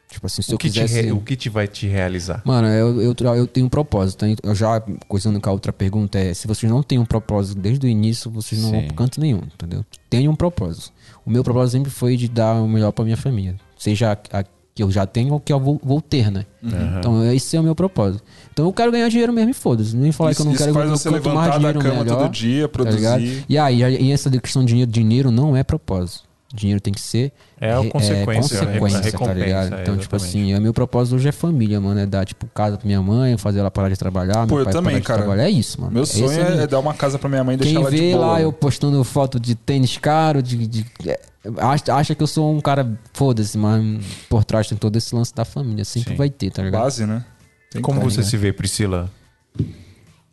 Tipo 0.09 0.27
assim, 0.27 0.41
se 0.41 0.51
O 0.51 0.53
eu 0.53 0.57
quisesse... 0.57 1.01
re- 1.01 1.11
o 1.11 1.19
que 1.19 1.35
te 1.35 1.49
vai 1.49 1.67
te 1.67 1.87
realizar? 1.87 2.41
Mano, 2.45 2.67
eu, 2.67 3.01
eu, 3.01 3.15
eu 3.35 3.47
tenho 3.47 3.65
um 3.65 3.69
propósito. 3.69 4.25
hein? 4.25 4.35
Eu 4.41 4.55
já, 4.55 4.79
coisando 5.07 5.39
com 5.41 5.49
a 5.49 5.53
outra 5.53 5.73
pergunta, 5.73 6.17
é: 6.17 6.33
se 6.33 6.47
vocês 6.47 6.71
não 6.71 6.81
têm 6.81 6.97
um 6.97 7.05
propósito 7.05 7.59
desde 7.59 7.85
o 7.85 7.89
início, 7.89 8.31
vocês 8.31 8.61
não 8.61 8.71
vão 8.71 8.81
Sim. 8.81 8.87
pra 8.87 8.95
canto 8.95 9.19
nenhum, 9.19 9.41
entendeu? 9.53 9.83
Tenham 10.09 10.31
um 10.31 10.35
propósito. 10.35 10.93
O 11.25 11.29
meu 11.29 11.43
propósito 11.43 11.73
sempre 11.73 11.91
foi 11.91 12.15
de 12.15 12.29
dar 12.29 12.53
o 12.61 12.67
melhor 12.67 12.91
pra 12.93 13.03
minha 13.03 13.17
família. 13.17 13.55
Seja 13.77 14.13
a, 14.31 14.39
a 14.39 14.43
que 14.75 14.83
eu 14.83 14.91
já 14.91 15.05
tenho 15.07 15.33
ou 15.33 15.39
que 15.39 15.53
eu 15.53 15.59
vou, 15.59 15.79
vou 15.81 16.01
ter, 16.01 16.29
né? 16.29 16.45
Uhum. 16.61 16.97
Então, 16.99 17.31
esse 17.33 17.55
é 17.55 17.59
o 17.59 17.63
meu 17.63 17.73
propósito. 17.73 18.21
Então, 18.51 18.65
eu 18.65 18.73
quero 18.73 18.91
ganhar 18.91 19.07
dinheiro 19.07 19.31
mesmo 19.31 19.51
e 19.51 19.53
foda-se. 19.53 19.95
Nem 19.95 20.11
falar 20.11 20.35
que 20.35 20.41
eu 20.41 20.45
não 20.45 20.51
Isso- 20.51 20.59
quero 20.65 20.71
isso 20.71 20.79
faz 20.79 20.85
ganhar 20.89 20.97
você 20.97 21.09
quanto 21.09 21.23
mais 21.33 21.35
levantar 21.35 21.51
da 21.51 21.57
dinheiro, 21.57 21.79
cama 21.79 22.03
melhor, 22.03 22.17
todo 22.23 22.31
dia, 22.31 22.61
tá 22.63 22.67
produzir. 22.69 23.45
E 23.47 23.57
aí, 23.57 23.79
e 23.81 24.11
essa 24.11 24.29
questão 24.29 24.63
de 24.63 24.67
dinheiro, 24.73 24.91
dinheiro 24.91 25.31
não 25.31 25.55
é 25.55 25.63
propósito. 25.63 26.25
Dinheiro 26.53 26.79
tem 26.79 26.93
que 26.93 27.01
ser 27.01 27.33
É 27.59 27.73
a 27.73 27.77
consequência, 27.89 28.61
a 28.61 28.65
consequência, 28.79 28.99
tá 28.99 29.05
recompensa, 29.05 29.33
ligado? 29.33 29.73
é, 29.75 29.81
Então, 29.81 29.97
tipo 29.97 30.15
assim, 30.15 30.53
o 30.55 30.61
meu 30.61 30.73
propósito 30.73 31.15
hoje 31.15 31.27
é 31.27 31.31
família, 31.31 31.81
mano. 31.81 31.99
É 31.99 32.05
dar, 32.05 32.23
tipo, 32.25 32.45
casa 32.53 32.77
pra 32.77 32.85
minha 32.85 33.01
mãe, 33.01 33.35
fazer 33.37 33.59
ela 33.59 33.71
parar 33.71 33.89
de 33.89 33.97
trabalhar, 33.97 34.45
Pô, 34.47 34.55
meu 34.55 34.59
eu 34.59 34.63
pai 34.65 34.73
também, 34.73 34.91
parar 34.91 34.99
de 34.99 35.05
cara. 35.05 35.19
trabalhar. 35.21 35.43
É 35.45 35.49
isso, 35.49 35.81
mano. 35.81 35.93
Meu 35.93 36.03
Esse 36.03 36.19
sonho 36.19 36.31
é, 36.31 36.63
é 36.63 36.67
dar 36.67 36.79
uma 36.79 36.93
casa 36.93 37.17
pra 37.19 37.27
minha 37.29 37.43
mãe 37.43 37.55
e 37.55 37.57
deixar 37.57 37.73
Quem 37.73 37.81
ela 37.81 37.91
de 37.91 37.97
vê 37.97 38.11
boa. 38.13 38.25
lá 38.25 38.41
eu 38.41 38.53
postando 38.53 39.03
foto 39.03 39.37
de 39.39 39.55
tênis 39.55 39.97
caro, 39.97 40.41
de, 40.41 40.65
de- 40.67 40.85
é, 41.05 41.19
acha, 41.57 41.93
acha 41.93 42.15
que 42.15 42.23
eu 42.23 42.27
sou 42.27 42.55
um 42.55 42.61
cara 42.61 42.97
foda-se, 43.13 43.57
mas 43.57 44.05
por 44.29 44.43
trás 44.43 44.67
tem 44.67 44.77
todo 44.77 44.95
esse 44.95 45.13
lance 45.13 45.33
da 45.33 45.45
família. 45.45 45.85
Sempre 45.85 46.11
Sim. 46.11 46.15
vai 46.15 46.29
ter, 46.29 46.51
tá 46.51 46.63
ligado? 46.63 46.83
Base, 46.83 47.05
né? 47.05 47.25
Tem 47.71 47.81
Como 47.81 47.99
você 48.01 48.23
se 48.23 48.37
vê, 48.37 48.53
Priscila? 48.53 49.11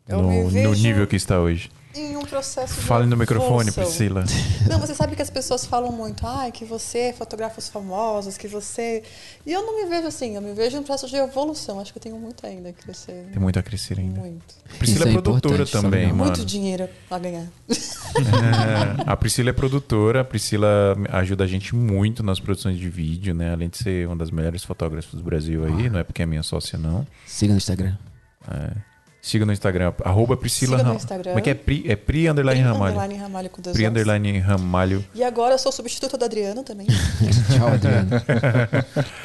No, 0.08 0.50
no 0.50 0.74
nível 0.74 1.06
que 1.06 1.16
está 1.16 1.40
hoje. 1.40 1.70
Em 1.94 2.16
um 2.16 2.22
processo 2.22 2.74
de 2.74 2.80
Fale 2.80 3.06
no 3.06 3.16
microfone, 3.16 3.68
evolução. 3.68 3.84
Priscila. 3.84 4.24
Não, 4.68 4.78
você 4.78 4.94
sabe 4.94 5.14
que 5.14 5.22
as 5.22 5.30
pessoas 5.30 5.66
falam 5.66 5.92
muito, 5.92 6.26
ai, 6.26 6.50
que 6.50 6.64
você 6.64 7.14
fotografa 7.16 7.58
os 7.58 7.68
famosos, 7.68 8.38
que 8.38 8.48
você. 8.48 9.02
E 9.44 9.52
eu 9.52 9.62
não 9.66 9.76
me 9.76 9.88
vejo 9.88 10.06
assim, 10.06 10.36
eu 10.36 10.40
me 10.40 10.54
vejo 10.54 10.76
em 10.76 10.80
um 10.80 10.82
processo 10.82 11.10
de 11.10 11.16
evolução. 11.16 11.80
Acho 11.80 11.92
que 11.92 11.98
eu 11.98 12.02
tenho 12.02 12.16
muito 12.16 12.46
ainda 12.46 12.70
a 12.70 12.72
crescer. 12.72 13.26
Tem 13.32 13.42
muito 13.42 13.58
a 13.58 13.62
crescer 13.62 13.98
ainda. 13.98 14.20
Muito. 14.20 14.54
Priscila 14.78 15.00
Isso 15.00 15.08
é 15.08 15.18
é 15.18 15.22
produtora 15.22 15.66
também, 15.66 16.06
mano. 16.06 16.24
Muito 16.24 16.44
dinheiro 16.44 16.88
a 17.10 17.18
ganhar. 17.18 17.46
É, 17.68 19.02
a 19.04 19.16
Priscila 19.16 19.50
é 19.50 19.52
produtora, 19.52 20.20
a 20.20 20.24
Priscila 20.24 20.96
ajuda 21.10 21.44
a 21.44 21.46
gente 21.46 21.74
muito 21.74 22.22
nas 22.22 22.40
produções 22.40 22.78
de 22.78 22.88
vídeo, 22.88 23.34
né? 23.34 23.52
Além 23.52 23.68
de 23.68 23.78
ser 23.78 24.06
uma 24.06 24.16
das 24.16 24.30
melhores 24.30 24.62
fotógrafas 24.62 25.12
do 25.12 25.22
Brasil 25.22 25.64
aí, 25.64 25.90
não 25.90 25.98
é 25.98 26.04
porque 26.04 26.22
é 26.22 26.26
minha 26.26 26.42
sócia, 26.42 26.78
não. 26.78 27.06
Siga 27.26 27.52
no 27.52 27.58
Instagram. 27.58 27.96
Siga 29.24 29.46
no 29.46 29.52
Instagram, 29.52 29.92
arroba 30.04 30.36
Priscila 30.36 30.78
Siga 30.78 30.82
no 30.82 30.88
Ram- 30.90 30.96
Instagram. 30.96 31.30
Como 31.30 31.38
é 31.38 31.42
que 31.42 31.50
é? 31.50 31.54
Pri, 31.54 31.84
é 31.88 31.94
Pri 31.94 32.28
Underline 32.28 32.60
Pri 32.60 32.72
Ramalho. 32.72 32.94
Underline 32.96 33.22
Ramalho 33.22 33.50
com 33.50 33.62
dois 33.62 33.76
Pri. 33.76 33.86
Underline 33.86 34.38
Ramalho. 34.40 35.04
E 35.14 35.22
agora 35.22 35.54
eu 35.54 35.58
sou 35.60 35.70
substituta 35.70 36.18
do 36.18 36.24
Adriano 36.24 36.64
também. 36.64 36.88
Tchau, 37.56 37.68
Adriano. 37.68 38.08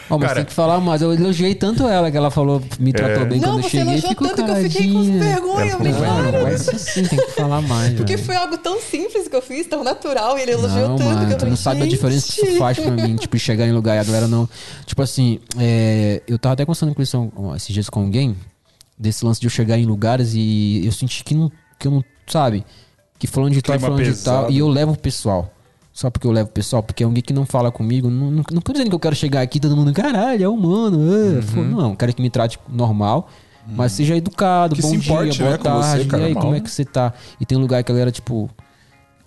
Ó, 0.07 0.17
mas 0.19 0.27
Cara- 0.27 0.35
tem 0.35 0.45
que 0.45 0.53
falar 0.53 0.79
mais. 0.79 1.01
Eu 1.01 1.11
elogiei 1.15 1.55
tanto 1.55 1.87
ela 1.87 2.11
que 2.11 2.17
ela 2.17 2.29
falou, 2.29 2.61
me 2.79 2.93
tratou 2.93 3.25
bem 3.25 3.39
não, 3.39 3.53
quando 3.53 3.57
eu 3.57 3.63
você 3.63 3.69
cheguei. 3.71 3.93
elogiou 3.93 4.09
Ficou 4.09 4.27
tanto 4.27 4.45
que 4.45 4.51
eu 4.51 4.69
fiquei 4.69 4.93
com 4.93 5.19
vergonha. 5.19 5.71
Eu 5.71 5.77
falei, 5.77 5.93
cara, 5.93 6.47
assim, 6.55 7.03
tem 7.03 7.17
que 7.19 7.31
falar 7.31 7.61
mais. 7.63 7.93
porque 7.95 8.15
velho. 8.17 8.25
foi 8.27 8.35
algo 8.35 8.57
tão 8.59 8.79
simples 8.79 9.27
que 9.27 9.35
eu 9.35 9.41
fiz, 9.41 9.65
tão 9.65 9.83
natural, 9.83 10.37
e 10.37 10.43
ele 10.43 10.51
elogiou 10.51 10.89
Não, 10.89 10.95
tanto 10.95 11.09
que 11.09 11.15
mano, 11.15 11.23
eu 11.31 11.35
tu 11.37 11.39
falei, 11.39 11.49
não 11.49 11.57
sabe 11.57 11.81
a 11.81 11.87
diferença 11.87 12.31
que 12.33 12.45
isso 12.45 12.57
faz 12.59 12.77
pra 12.77 12.91
mim, 12.91 13.15
tipo, 13.15 13.35
chegar 13.39 13.65
em 13.65 13.71
lugar 13.71 13.95
e 13.95 13.99
a 13.99 14.03
galera 14.03 14.27
não. 14.27 14.47
Tipo 14.85 15.01
assim, 15.01 15.39
é, 15.59 16.21
eu 16.27 16.37
tava 16.37 16.53
até 16.53 16.65
conversando 16.65 16.93
com 16.93 17.01
isso 17.01 17.31
esses 17.55 17.73
dias 17.73 17.89
com 17.89 18.01
alguém, 18.01 18.35
desse 18.97 19.23
lance 19.25 19.39
de 19.39 19.47
eu 19.47 19.51
chegar 19.51 19.77
em 19.77 19.85
lugares 19.85 20.33
e 20.33 20.81
eu 20.85 20.91
senti 20.91 21.23
que 21.23 21.35
não, 21.35 21.51
que 21.77 21.87
eu 21.87 21.91
não, 21.91 22.03
sabe? 22.27 22.65
Que 23.19 23.27
falando 23.27 23.53
de 23.53 23.61
tal, 23.61 23.79
falando 23.79 24.03
de 24.03 24.09
pesado. 24.09 24.43
tal, 24.43 24.51
e 24.51 24.57
eu 24.57 24.67
levo 24.67 24.93
o 24.93 24.97
pessoal. 24.97 25.53
Só 25.91 26.11
porque 26.11 26.27
eu 26.27 26.31
levo 26.31 26.49
o 26.49 26.51
pessoal, 26.51 26.83
porque 26.83 27.03
alguém 27.03 27.23
que 27.23 27.33
não 27.33 27.45
fala 27.45 27.71
comigo, 27.71 28.09
não, 28.09 28.29
não, 28.29 28.43
não 28.51 28.61
tô 28.61 28.71
dizendo 28.71 28.89
que 28.89 28.95
eu 28.95 28.99
quero 28.99 29.15
chegar 29.15 29.41
aqui 29.41 29.57
e 29.57 29.61
todo 29.61 29.75
mundo, 29.75 29.91
caralho, 29.91 30.43
é 30.43 30.47
humano. 30.47 30.97
Uhum. 30.97 31.39
É. 31.39 31.41
Fô, 31.41 31.61
Não, 31.63 31.95
quero 31.95 32.13
que 32.13 32.21
me 32.21 32.29
trate 32.29 32.59
normal. 32.69 33.27
Mas 33.69 33.91
seja 33.91 34.15
educado, 34.15 34.75
Que 34.75 34.81
bom 34.81 34.91
dia, 34.91 34.99
importe, 34.99 35.39
boa 35.39 35.51
né, 35.51 35.57
tarde. 35.57 36.07
e 36.09 36.15
aí, 36.23 36.33
como 36.35 36.55
é 36.55 36.61
que 36.61 36.69
você 36.69 36.85
tá? 36.85 37.13
E 37.39 37.45
tem 37.45 37.57
lugar 37.57 37.83
que 37.83 37.91
a 37.91 37.95
galera, 37.95 38.11
tipo, 38.11 38.49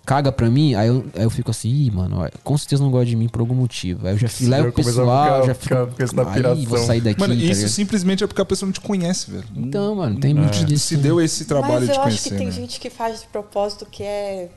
caga 0.05 0.31
pra 0.31 0.49
mim, 0.49 0.73
aí 0.75 0.87
eu, 0.87 1.05
aí 1.15 1.23
eu 1.23 1.29
fico 1.29 1.51
assim, 1.51 1.69
ih, 1.69 1.91
mano, 1.91 2.21
ó, 2.23 2.29
com 2.43 2.57
certeza 2.57 2.83
não 2.83 2.89
gosta 2.91 3.05
de 3.05 3.15
mim 3.15 3.27
por 3.29 3.39
algum 3.41 3.53
motivo. 3.55 4.07
Aí 4.07 4.13
eu 4.13 4.17
já 4.17 4.27
Sim, 4.27 4.47
levo 4.47 4.67
eu 4.67 4.69
o 4.71 4.73
pessoal, 4.73 5.43
ficar- 5.43 5.47
já 5.47 5.53
ficar 5.55 5.87
fico. 5.87 6.03
esse 6.03 6.15
da 6.15 6.23
Aí 6.27 6.33
piração. 6.33 6.65
vou 6.65 6.77
sair 6.79 7.01
daqui. 7.01 7.19
Mano, 7.19 7.33
tá 7.35 7.39
isso 7.41 7.53
ligado? 7.53 7.69
simplesmente 7.69 8.23
é 8.23 8.27
porque 8.27 8.41
a 8.41 8.45
pessoa 8.45 8.67
não 8.67 8.73
te 8.73 8.81
conhece, 8.81 9.29
velho. 9.31 9.43
Então, 9.55 9.95
mano, 9.95 10.19
tem 10.19 10.33
muito 10.33 10.65
disso. 10.65 10.87
Se 10.87 10.97
deu 10.97 11.21
esse 11.21 11.45
trabalho 11.45 11.73
Mas 11.75 11.85
de 11.85 11.91
eu 11.95 12.01
conhecer, 12.01 12.15
acho 12.19 12.23
que 12.29 12.35
tem 12.35 12.47
né? 12.47 12.51
gente 12.51 12.79
que 12.79 12.89
faz 12.89 13.21
de 13.21 13.27
propósito 13.27 13.85
que 13.89 14.03
é. 14.03 14.49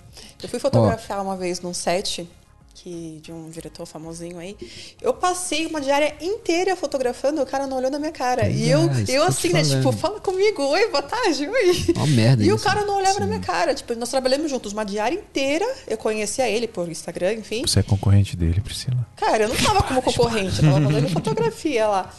Eu 0.43 0.49
fui 0.49 0.59
fotografar 0.59 1.21
uma 1.23 1.37
vez 1.37 1.61
num 1.61 1.75
set 1.75 2.29
que, 2.75 3.21
de 3.23 3.33
um 3.33 3.49
diretor 3.49 3.87
famosinho 3.87 4.39
aí. 4.39 4.57
Eu 5.01 5.15
passei 5.15 5.65
uma 5.67 5.81
diária 5.81 6.15
inteira 6.21 6.75
fotografando, 6.75 7.41
o 7.41 7.47
cara 7.47 7.67
não 7.67 7.77
olhou 7.77 7.91
na 7.91 7.99
minha 7.99 8.11
cara. 8.13 8.49
e 8.49 8.69
eu, 8.69 8.81
é, 8.81 9.05
eu 9.09 9.23
assim, 9.23 9.51
né? 9.51 9.63
Tipo, 9.63 9.93
fala 9.93 10.21
comigo, 10.21 10.63
oi, 10.63 10.89
boa 10.91 11.03
tarde, 11.03 11.49
oi. 11.49 11.85
Uma 11.97 12.07
merda 12.09 12.43
E 12.43 12.53
o 12.53 12.57
isso. 12.57 12.65
cara 12.65 12.85
não 12.85 12.97
olhava 12.97 13.21
na 13.21 13.27
minha 13.27 13.41
cara. 13.41 13.75
Tipo, 13.75 13.95
nós 13.95 14.09
trabalhamos 14.11 14.51
juntos 14.51 14.73
uma 14.73 14.85
diária 14.85 15.15
inteira. 15.17 15.65
Eu 15.87 15.97
conhecia 15.97 16.49
ele 16.49 16.67
por 16.67 16.89
Instagram, 16.89 17.35
enfim. 17.35 17.63
Você 17.67 17.79
é 17.81 17.83
concorrente 17.83 18.37
dele, 18.37 18.61
Priscila. 18.61 19.07
Cara, 19.17 19.45
eu 19.45 19.49
não 19.49 19.57
tava 19.57 19.83
como 19.83 20.03
concorrente, 20.03 20.63
eu 20.63 20.71
tava 20.73 20.85
fazendo 20.87 21.09
fotografia 21.11 21.87
lá. 21.87 22.13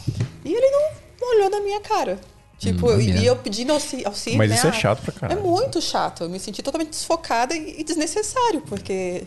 E 0.44 0.52
ele 0.54 0.70
não, 0.70 0.80
não 1.20 1.36
olhou 1.36 1.50
na 1.50 1.60
minha 1.60 1.80
cara. 1.80 2.18
Tipo, 2.58 2.90
Hum, 2.90 3.00
e, 3.00 3.10
e 3.18 3.26
eu 3.26 3.36
pedindo 3.36 3.70
auxílio. 3.74 4.06
auxílio 4.08 4.38
Mas 4.38 4.48
né? 4.48 4.56
isso 4.56 4.66
é 4.66 4.72
chato 4.72 5.02
pra 5.02 5.12
caralho. 5.12 5.38
É 5.38 5.42
muito 5.42 5.82
chato. 5.82 6.24
Eu 6.24 6.30
me 6.30 6.40
senti 6.40 6.62
totalmente 6.62 6.88
desfocada 6.88 7.54
e 7.54 7.84
desnecessário, 7.84 8.62
porque. 8.62 9.24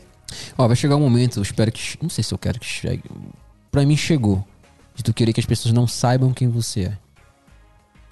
Ó, 0.57 0.68
vai 0.68 0.76
chegar 0.76 0.95
um 0.95 0.99
momento, 1.01 1.38
eu 1.39 1.43
espero 1.43 1.72
que. 1.72 1.97
Não 2.01 2.10
sei 2.10 2.23
se 2.23 2.34
eu 2.34 2.38
quero 2.38 2.60
que 2.60 2.65
chegue. 2.65 3.03
Pra 3.72 3.85
mim 3.85 3.95
chegou. 3.97 4.45
De 4.95 5.03
tu 5.03 5.14
querer 5.14 5.31
que 5.31 5.39
as 5.39 5.45
pessoas 5.45 5.73
não 5.73 5.88
saibam 5.88 6.34
quem 6.34 6.49
você 6.49 6.81
é. 6.85 6.97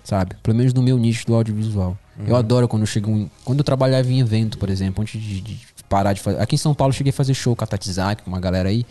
Sabe? 0.03 0.35
Pelo 0.41 0.55
menos 0.55 0.73
no 0.73 0.81
meu 0.81 0.97
nicho 0.97 1.25
do 1.27 1.35
audiovisual. 1.35 1.97
Eu 2.25 2.35
adoro 2.35 2.67
quando 2.67 2.83
eu 2.83 2.87
chego. 2.87 3.11
em- 3.11 3.29
Quando 3.43 3.59
eu 3.59 3.63
trabalhava 3.63 4.09
em 4.09 4.19
evento, 4.19 4.57
por 4.57 4.69
exemplo, 4.69 5.01
antes 5.01 5.21
de, 5.21 5.41
de 5.41 5.59
parar 5.89 6.13
de 6.13 6.21
fazer. 6.21 6.39
Aqui 6.39 6.55
em 6.55 6.57
São 6.57 6.73
Paulo 6.73 6.91
eu 6.91 6.95
cheguei 6.97 7.09
a 7.09 7.13
fazer 7.13 7.33
show 7.33 7.55
com 7.55 7.63
a 7.63 7.67
Tatizak, 7.67 8.23
com 8.23 8.29
uma 8.29 8.39
galera 8.39 8.69
aí. 8.69 8.85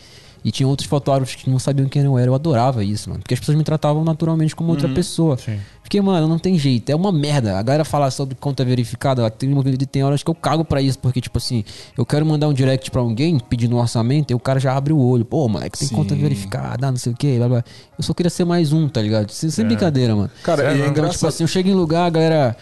E 0.46 0.52
tinha 0.52 0.68
outros 0.68 0.88
fotógrafos 0.88 1.34
que 1.34 1.50
não 1.50 1.58
sabiam 1.58 1.88
quem 1.88 2.02
eu 2.02 2.16
era. 2.16 2.28
Eu 2.30 2.34
adorava 2.36 2.84
isso, 2.84 3.08
mano. 3.10 3.20
Porque 3.20 3.34
as 3.34 3.40
pessoas 3.40 3.58
me 3.58 3.64
tratavam 3.64 4.04
naturalmente 4.04 4.54
como 4.54 4.70
outra 4.70 4.88
pessoa. 4.88 5.36
Sim. 5.36 5.58
Porque, 5.82 6.00
mano, 6.00 6.28
não 6.28 6.38
tem 6.38 6.56
jeito. 6.56 6.88
É 6.88 6.94
uma 6.94 7.10
merda. 7.10 7.58
A 7.58 7.62
galera 7.64 7.84
fala 7.84 8.08
sobre 8.12 8.36
conta 8.36 8.64
verificada. 8.64 9.28
Tem, 9.28 9.52
uma- 9.52 9.64
tem 9.64 10.04
horas 10.04 10.22
que 10.22 10.30
eu 10.30 10.34
cago 10.36 10.64
pra 10.64 10.80
isso. 10.80 11.00
Porque, 11.00 11.20
tipo 11.20 11.36
assim, 11.38 11.64
eu 11.98 12.06
quero 12.06 12.24
mandar 12.24 12.46
um 12.46 12.52
direct 12.54 12.92
pra 12.92 13.00
alguém 13.00 13.40
pedindo 13.40 13.74
um 13.74 13.80
orçamento 13.80 14.30
e 14.30 14.34
o 14.34 14.38
cara 14.38 14.60
já 14.60 14.72
abre 14.76 14.92
o 14.92 14.98
olho. 15.00 15.24
Pô, 15.24 15.48
moleque, 15.48 15.76
tem 15.80 15.88
Sim. 15.88 15.96
conta 15.96 16.14
verificada, 16.14 16.88
não 16.92 16.96
sei 16.96 17.12
o 17.12 17.16
quê. 17.16 17.34
Blá, 17.38 17.48
blá. 17.48 17.64
Eu 17.98 18.04
só 18.04 18.14
queria 18.14 18.30
ser 18.30 18.44
mais 18.44 18.72
um, 18.72 18.88
tá 18.88 19.02
ligado? 19.02 19.30
Sem, 19.32 19.50
sem 19.50 19.64
brincadeira, 19.66 20.14
mano. 20.14 20.30
Cara, 20.44 20.62
é 20.62 20.66
não, 20.66 20.74
Então, 20.74 20.86
tipo 20.86 20.98
engraçado. 21.00 21.28
assim, 21.28 21.42
eu 21.42 21.48
chego 21.48 21.68
em 21.68 21.74
lugar, 21.74 22.06
a 22.06 22.10
galera. 22.10 22.56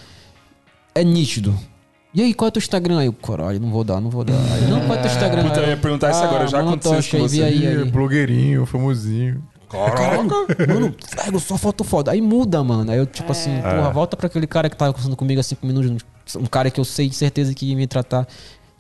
É 0.95 1.05
nítido. 1.05 1.55
E 2.15 2.23
aí, 2.23 2.33
qual 2.33 2.47
é 2.47 2.49
o 2.51 2.53
teu 2.53 2.61
Instagram? 2.61 2.99
Aí, 2.99 3.07
eu, 3.07 3.13
caralho, 3.13 3.59
não 3.59 3.71
vou 3.71 3.83
dar, 3.83 4.01
não 4.01 4.09
vou 4.09 4.23
dar. 4.23 4.35
Aí, 4.35 4.71
não, 4.71 4.81
qual 4.87 4.97
é 4.97 4.99
o 5.01 5.03
teu 5.03 5.11
Instagram? 5.11 5.49
Puta, 5.49 5.61
eu 5.61 5.69
ia 5.71 5.77
perguntar 5.77 6.11
isso 6.13 6.23
agora, 6.23 6.47
já 6.47 6.61
aconteceu 6.61 6.99
isso 7.01 7.11
com 7.11 7.19
você. 7.19 7.43
aí, 7.43 7.67
aí. 7.67 7.85
Blogueirinho, 7.85 8.65
famosinho. 8.67 9.43
Caralho, 9.69 10.25
mano, 10.69 10.95
pega 11.17 11.39
só 11.41 11.59
foto 11.59 11.83
foda. 11.83 12.13
Aí 12.13 12.21
muda, 12.21 12.63
mano. 12.63 12.93
Aí 12.93 12.99
eu, 12.99 13.07
tipo 13.07 13.33
assim, 13.33 13.61
porra, 13.61 13.91
volta 13.91 14.17
pra 14.17 14.29
aquele 14.29 14.47
cara 14.47 14.71
que 14.71 14.77
tava 14.77 14.93
conversando 14.93 15.17
comigo 15.17 15.41
há 15.41 15.43
cinco 15.43 15.67
minutos. 15.67 16.05
Um 16.37 16.47
cara 16.47 16.71
que 16.71 16.79
eu 16.79 16.85
sei 16.85 17.09
de 17.09 17.17
certeza 17.17 17.53
que 17.53 17.67
ia 17.67 17.77
me 17.77 17.87
tratar. 17.89 18.29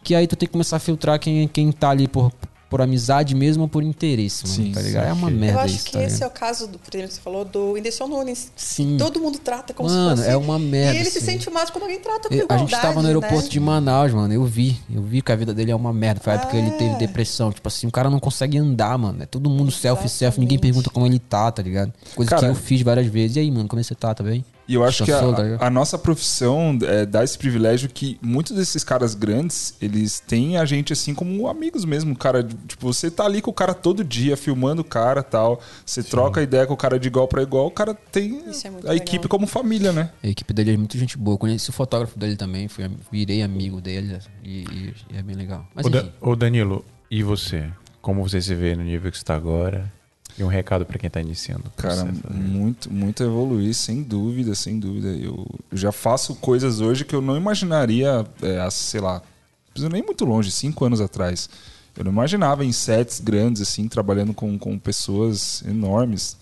Que 0.04 0.14
aí 0.14 0.26
tu 0.28 0.36
tem 0.36 0.46
que 0.46 0.52
começar 0.52 0.76
a 0.76 0.78
filtrar 0.78 1.18
quem, 1.18 1.48
quem 1.48 1.72
tá 1.72 1.90
ali 1.90 2.06
por, 2.06 2.30
por 2.70 2.80
amizade 2.80 3.34
mesmo 3.34 3.62
ou 3.64 3.68
por 3.68 3.82
interesse, 3.82 4.44
mano, 4.48 4.54
Sim, 4.56 4.72
tá 4.72 4.80
ligado? 4.80 5.04
É 5.06 5.12
uma 5.12 5.28
sim. 5.28 5.34
merda 5.36 5.58
Eu 5.58 5.64
acho 5.64 5.74
isso, 5.76 5.84
que 5.84 5.92
tá 5.92 6.02
esse 6.02 6.22
é 6.22 6.26
o 6.26 6.30
caso 6.30 6.66
do, 6.66 6.78
por 6.78 6.92
exemplo, 6.94 7.08
que 7.08 7.14
você 7.14 7.20
falou, 7.20 7.44
do 7.44 7.72
Whindersson 7.72 8.06
Nunes. 8.08 8.50
Sim. 8.56 8.96
Todo 8.98 9.20
mundo 9.20 9.38
trata 9.38 9.72
como 9.72 9.88
Mano, 9.88 10.16
se 10.16 10.22
fosse. 10.24 10.30
é 10.34 10.36
uma 10.36 10.58
merda, 10.58 10.94
E 10.94 11.00
ele 11.02 11.10
se 11.10 11.20
sente 11.20 11.48
mais 11.50 11.70
quando 11.70 11.84
alguém 11.84 12.00
trata 12.00 12.28
com 12.28 12.34
Eu- 12.34 12.40
a 12.40 12.44
igualdade. 12.44 12.70
gente 12.70 12.80
tava 12.80 13.00
no 13.00 13.06
aeroporto 13.06 13.44
né? 13.44 13.48
de 13.48 13.60
Manaus, 13.60 14.12
mano. 14.12 14.32
Eu 14.34 14.44
vi. 14.44 14.76
Eu 14.92 15.02
vi 15.02 15.22
que 15.22 15.30
a 15.30 15.36
vida 15.36 15.54
dele 15.54 15.70
é 15.70 15.76
uma 15.76 15.92
merda. 15.92 16.20
Foi 16.20 16.32
a 16.32 16.36
época 16.36 16.50
que 16.50 16.56
ele 16.56 16.68
É. 16.68 16.76
teve 16.78 16.94
depressão. 16.96 17.52
Tipo 17.52 17.68
assim, 17.68 17.86
o 17.86 17.90
cara 17.92 18.10
não 18.10 18.18
consegue 18.18 18.58
andar, 18.58 18.96
mano. 18.98 19.22
É 19.22 19.26
todo 19.26 19.48
mundo 19.48 19.70
selfie, 19.70 20.08
selfie. 20.08 20.40
Ninguém 20.40 20.58
pergunta 20.58 20.90
como 20.90 21.06
ele 21.06 21.18
tá, 21.18 21.52
tá 21.52 21.62
ligado? 21.62 21.92
Coisa 22.16 22.30
Cara, 22.30 22.42
que 22.42 22.48
eu 22.48 22.54
fiz 22.54 22.82
várias 22.82 23.06
vezes. 23.06 23.36
E 23.36 23.40
aí, 23.40 23.50
mano, 23.50 23.68
como 23.68 23.78
é 23.78 23.82
que 23.82 23.88
você 23.88 23.94
tá? 23.94 24.12
Tá 24.14 24.24
bem? 24.24 24.44
E 24.66 24.74
eu 24.74 24.82
acho 24.82 25.04
que 25.04 25.10
Cansou, 25.12 25.34
tá 25.34 25.42
a, 25.60 25.66
a 25.66 25.70
nossa 25.70 25.98
profissão 25.98 26.78
é, 26.82 27.04
dá 27.04 27.22
esse 27.22 27.36
privilégio 27.36 27.88
que 27.88 28.18
muitos 28.22 28.56
desses 28.56 28.82
caras 28.82 29.14
grandes, 29.14 29.74
eles 29.80 30.20
têm 30.20 30.56
a 30.56 30.64
gente 30.64 30.92
assim 30.92 31.14
como 31.14 31.46
amigos 31.48 31.84
mesmo, 31.84 32.16
cara. 32.16 32.42
Tipo, 32.42 32.92
você 32.92 33.10
tá 33.10 33.24
ali 33.26 33.42
com 33.42 33.50
o 33.50 33.54
cara 33.54 33.74
todo 33.74 34.02
dia, 34.02 34.36
filmando 34.36 34.80
o 34.80 34.84
cara 34.84 35.22
tal. 35.22 35.60
Você 35.84 36.02
troca 36.02 36.40
ideia 36.42 36.66
com 36.66 36.72
o 36.72 36.76
cara 36.78 36.98
de 36.98 37.08
igual 37.08 37.28
pra 37.28 37.42
igual, 37.42 37.66
o 37.66 37.70
cara 37.70 37.92
tem 37.94 38.42
é 38.64 38.68
a 38.68 38.70
legal. 38.70 38.94
equipe 38.96 39.28
como 39.28 39.46
família, 39.46 39.92
né? 39.92 40.10
A 40.22 40.28
equipe 40.28 40.52
dele 40.54 40.72
é 40.72 40.76
muito 40.76 40.96
gente 40.96 41.18
boa. 41.18 41.34
Eu 41.34 41.38
conheci 41.38 41.68
o 41.68 41.72
fotógrafo 41.72 42.18
dele 42.18 42.36
também. 42.36 42.66
Fui, 42.66 42.90
virei 43.12 43.42
amigo 43.42 43.80
dele. 43.82 44.18
E, 44.42 44.60
e- 44.60 44.94
e 45.12 45.16
é 45.18 45.22
bem 45.22 45.36
legal. 45.36 45.66
Mas 45.74 45.84
Ô, 45.86 45.90
Da- 45.90 46.04
ô, 46.20 46.34
Danilo, 46.34 46.84
e 47.10 47.22
você? 47.22 47.70
Como 48.00 48.22
você 48.26 48.40
se 48.40 48.54
vê 48.54 48.74
no 48.74 48.82
nível 48.82 49.10
que 49.10 49.18
você 49.18 49.24
tá 49.24 49.34
agora? 49.34 49.92
E 50.36 50.42
um 50.42 50.48
recado 50.48 50.84
pra 50.84 50.98
quem 50.98 51.08
tá 51.08 51.20
iniciando. 51.20 51.64
Cara, 51.76 52.04
muito, 52.30 52.92
muito 52.92 53.22
evoluir, 53.22 53.74
sem 53.74 54.02
dúvida, 54.02 54.54
sem 54.54 54.78
dúvida. 54.80 55.08
Eu 55.08 55.46
já 55.72 55.92
faço 55.92 56.34
coisas 56.36 56.80
hoje 56.80 57.04
que 57.04 57.14
eu 57.14 57.22
não 57.22 57.36
imaginaria, 57.36 58.26
é, 58.42 58.68
sei 58.70 59.00
lá, 59.00 59.14
não 59.14 59.72
preciso 59.72 59.92
nem 59.92 60.02
muito 60.02 60.24
longe, 60.24 60.50
cinco 60.50 60.84
anos 60.84 61.00
atrás. 61.00 61.48
Eu 61.96 62.04
não 62.04 62.10
imaginava 62.10 62.64
em 62.64 62.72
sets 62.72 63.20
grandes, 63.20 63.62
assim, 63.62 63.86
trabalhando 63.86 64.34
com, 64.34 64.58
com 64.58 64.76
pessoas 64.78 65.62
enormes. 65.62 66.36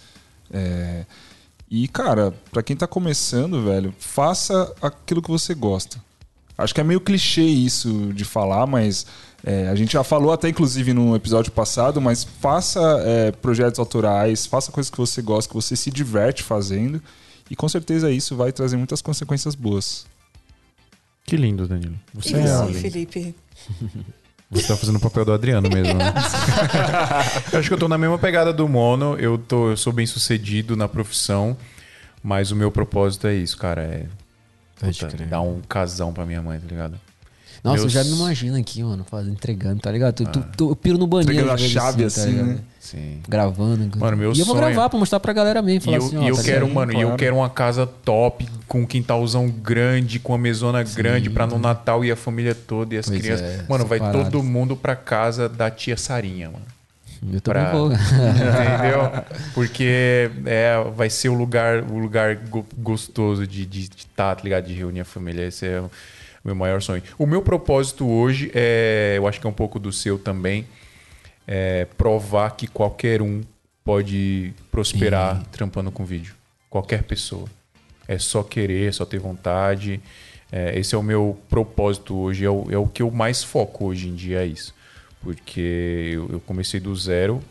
É, 0.50 1.04
e, 1.70 1.86
cara, 1.88 2.34
pra 2.50 2.62
quem 2.62 2.76
tá 2.76 2.86
começando, 2.86 3.62
velho, 3.64 3.94
faça 3.98 4.74
aquilo 4.80 5.22
que 5.22 5.30
você 5.30 5.54
gosta. 5.54 6.02
Acho 6.56 6.74
que 6.74 6.80
é 6.80 6.84
meio 6.84 7.00
clichê 7.00 7.44
isso 7.44 8.12
de 8.12 8.24
falar, 8.24 8.66
mas 8.66 9.06
é, 9.44 9.68
a 9.68 9.74
gente 9.74 9.92
já 9.92 10.04
falou 10.04 10.32
até 10.32 10.48
inclusive 10.48 10.92
no 10.92 11.16
episódio 11.16 11.50
passado, 11.50 12.00
mas 12.00 12.22
faça 12.22 12.80
é, 13.04 13.32
projetos 13.32 13.78
autorais, 13.80 14.46
faça 14.46 14.70
coisas 14.70 14.90
que 14.90 14.98
você 14.98 15.20
gosta, 15.20 15.48
que 15.48 15.54
você 15.54 15.74
se 15.74 15.90
diverte 15.90 16.42
fazendo, 16.42 17.02
e 17.50 17.56
com 17.56 17.68
certeza 17.68 18.10
isso 18.10 18.36
vai 18.36 18.52
trazer 18.52 18.76
muitas 18.76 19.02
consequências 19.02 19.54
boas. 19.54 20.06
Que 21.24 21.36
lindo, 21.36 21.66
Danilo. 21.66 21.98
Você, 22.14 22.36
é 22.36 22.42
você, 22.42 22.66
lindo. 22.66 22.78
Felipe? 22.78 23.34
Você 24.52 24.68
tá 24.68 24.76
fazendo 24.76 24.96
o 24.96 25.00
papel 25.00 25.24
do 25.24 25.32
Adriano 25.32 25.66
mesmo, 25.70 25.94
né? 25.94 26.12
eu 27.50 27.58
acho 27.58 27.68
que 27.68 27.74
eu 27.74 27.78
tô 27.78 27.88
na 27.88 27.96
mesma 27.96 28.18
pegada 28.18 28.52
do 28.52 28.68
Mono. 28.68 29.16
Eu, 29.18 29.38
tô, 29.38 29.70
eu 29.70 29.78
sou 29.78 29.94
bem 29.94 30.04
sucedido 30.04 30.76
na 30.76 30.86
profissão, 30.86 31.56
mas 32.22 32.50
o 32.50 32.56
meu 32.56 32.70
propósito 32.70 33.26
é 33.26 33.34
isso, 33.34 33.56
cara. 33.56 33.80
É 33.80 34.06
puta, 34.78 35.08
dar 35.24 35.40
um 35.40 35.62
casão 35.62 36.12
pra 36.12 36.26
minha 36.26 36.42
mãe, 36.42 36.60
tá 36.60 36.66
ligado? 36.66 37.00
Nossa, 37.62 37.76
eu 37.78 37.82
Meus- 37.82 37.92
já 37.92 38.02
me 38.02 38.10
imagino 38.10 38.56
aqui, 38.56 38.82
mano, 38.82 39.04
fazendo, 39.08 39.34
entregando, 39.34 39.80
tá 39.80 39.92
ligado? 39.92 40.14
Tu, 40.14 40.24
tu- 40.26 40.44
tu- 40.56 40.70
eu 40.70 40.76
piro 40.76 40.98
no 40.98 41.06
banheiro. 41.06 41.32
Entregando 41.32 41.52
a 41.54 41.58
chave 41.58 42.00
tá 42.00 42.06
assim, 42.08 42.30
ligado? 42.30 42.46
né? 42.46 42.58
Sim. 42.80 43.18
Gravando. 43.28 43.98
Mano, 43.98 44.16
meu 44.16 44.32
E 44.32 44.40
eu 44.40 44.44
vou 44.44 44.56
sonho- 44.56 44.66
gravar 44.74 44.90
pra 44.90 44.98
mostrar 44.98 45.20
pra 45.20 45.32
galera 45.32 45.62
mesmo. 45.62 45.82
E 45.82 45.84
Falar 45.84 45.96
eu, 45.98 46.04
assim, 46.04 46.16
e 46.16 46.18
ó, 46.18 46.28
eu 46.28 46.36
tá 46.36 46.42
quero, 46.42 46.66
ligado? 46.66 46.74
mano, 46.74 46.92
e 46.92 46.96
eu 46.96 47.00
claro. 47.02 47.16
quero 47.18 47.36
uma 47.36 47.48
casa 47.48 47.86
top, 47.86 48.48
com 48.66 48.80
um 48.80 48.86
quintalzão 48.86 49.48
grande, 49.48 50.18
com 50.18 50.34
a 50.34 50.38
mesona 50.38 50.82
grande, 50.82 51.30
pra 51.30 51.46
no 51.46 51.56
Natal 51.56 52.04
ir 52.04 52.10
a 52.10 52.16
família 52.16 52.52
toda 52.54 52.96
e 52.96 52.98
as 52.98 53.06
Pois 53.06 53.20
crianças. 53.20 53.46
é, 53.46 53.64
mano, 53.68 53.86
vai 53.86 54.00
todo 54.00 54.42
mundo 54.42 54.74
pra 54.76 54.96
casa 54.96 55.48
da 55.48 55.70
tia 55.70 55.96
Sarinha, 55.96 56.50
mano. 56.50 56.64
Eu 57.32 57.40
também 57.40 57.62
pra- 57.62 57.72
vou. 57.72 57.92
Entendeu? 57.92 59.24
Porque 59.54 60.28
é, 60.44 60.74
vai 60.96 61.08
ser 61.08 61.28
o 61.28 61.34
lugar, 61.34 61.82
o 61.84 61.96
lugar 61.98 62.34
go- 62.34 62.66
gostoso 62.78 63.46
de 63.46 63.62
estar, 63.62 63.76
de, 63.96 64.06
tá, 64.16 64.34
tá 64.34 64.42
ligado? 64.42 64.66
De 64.66 64.74
reunir 64.74 65.00
a 65.00 65.04
família. 65.04 65.46
Esse 65.46 65.66
é 65.66 65.82
meu 66.44 66.54
maior 66.54 66.82
sonho. 66.82 67.02
O 67.18 67.26
meu 67.26 67.42
propósito 67.42 68.08
hoje 68.08 68.50
é, 68.54 69.14
eu 69.16 69.26
acho 69.26 69.40
que 69.40 69.46
é 69.46 69.50
um 69.50 69.54
pouco 69.54 69.78
do 69.78 69.92
seu 69.92 70.18
também, 70.18 70.66
é 71.46 71.86
provar 71.96 72.50
que 72.50 72.66
qualquer 72.66 73.22
um 73.22 73.42
pode 73.84 74.52
prosperar 74.70 75.42
trampando 75.50 75.90
com 75.90 76.04
vídeo. 76.04 76.34
Qualquer 76.70 77.02
pessoa. 77.02 77.48
É 78.06 78.18
só 78.18 78.42
querer, 78.42 78.88
é 78.88 78.92
só 78.92 79.04
ter 79.04 79.18
vontade. 79.18 80.00
É, 80.50 80.78
esse 80.78 80.94
é 80.94 80.98
o 80.98 81.02
meu 81.02 81.38
propósito 81.48 82.14
hoje, 82.14 82.44
é 82.44 82.50
o, 82.50 82.70
é 82.70 82.76
o 82.76 82.86
que 82.86 83.02
eu 83.02 83.10
mais 83.10 83.42
foco 83.42 83.86
hoje 83.86 84.08
em 84.08 84.14
dia, 84.14 84.42
é 84.42 84.46
isso. 84.46 84.74
Porque 85.20 86.10
eu, 86.12 86.28
eu 86.32 86.40
comecei 86.40 86.78
do 86.78 86.94
zero, 86.94 87.42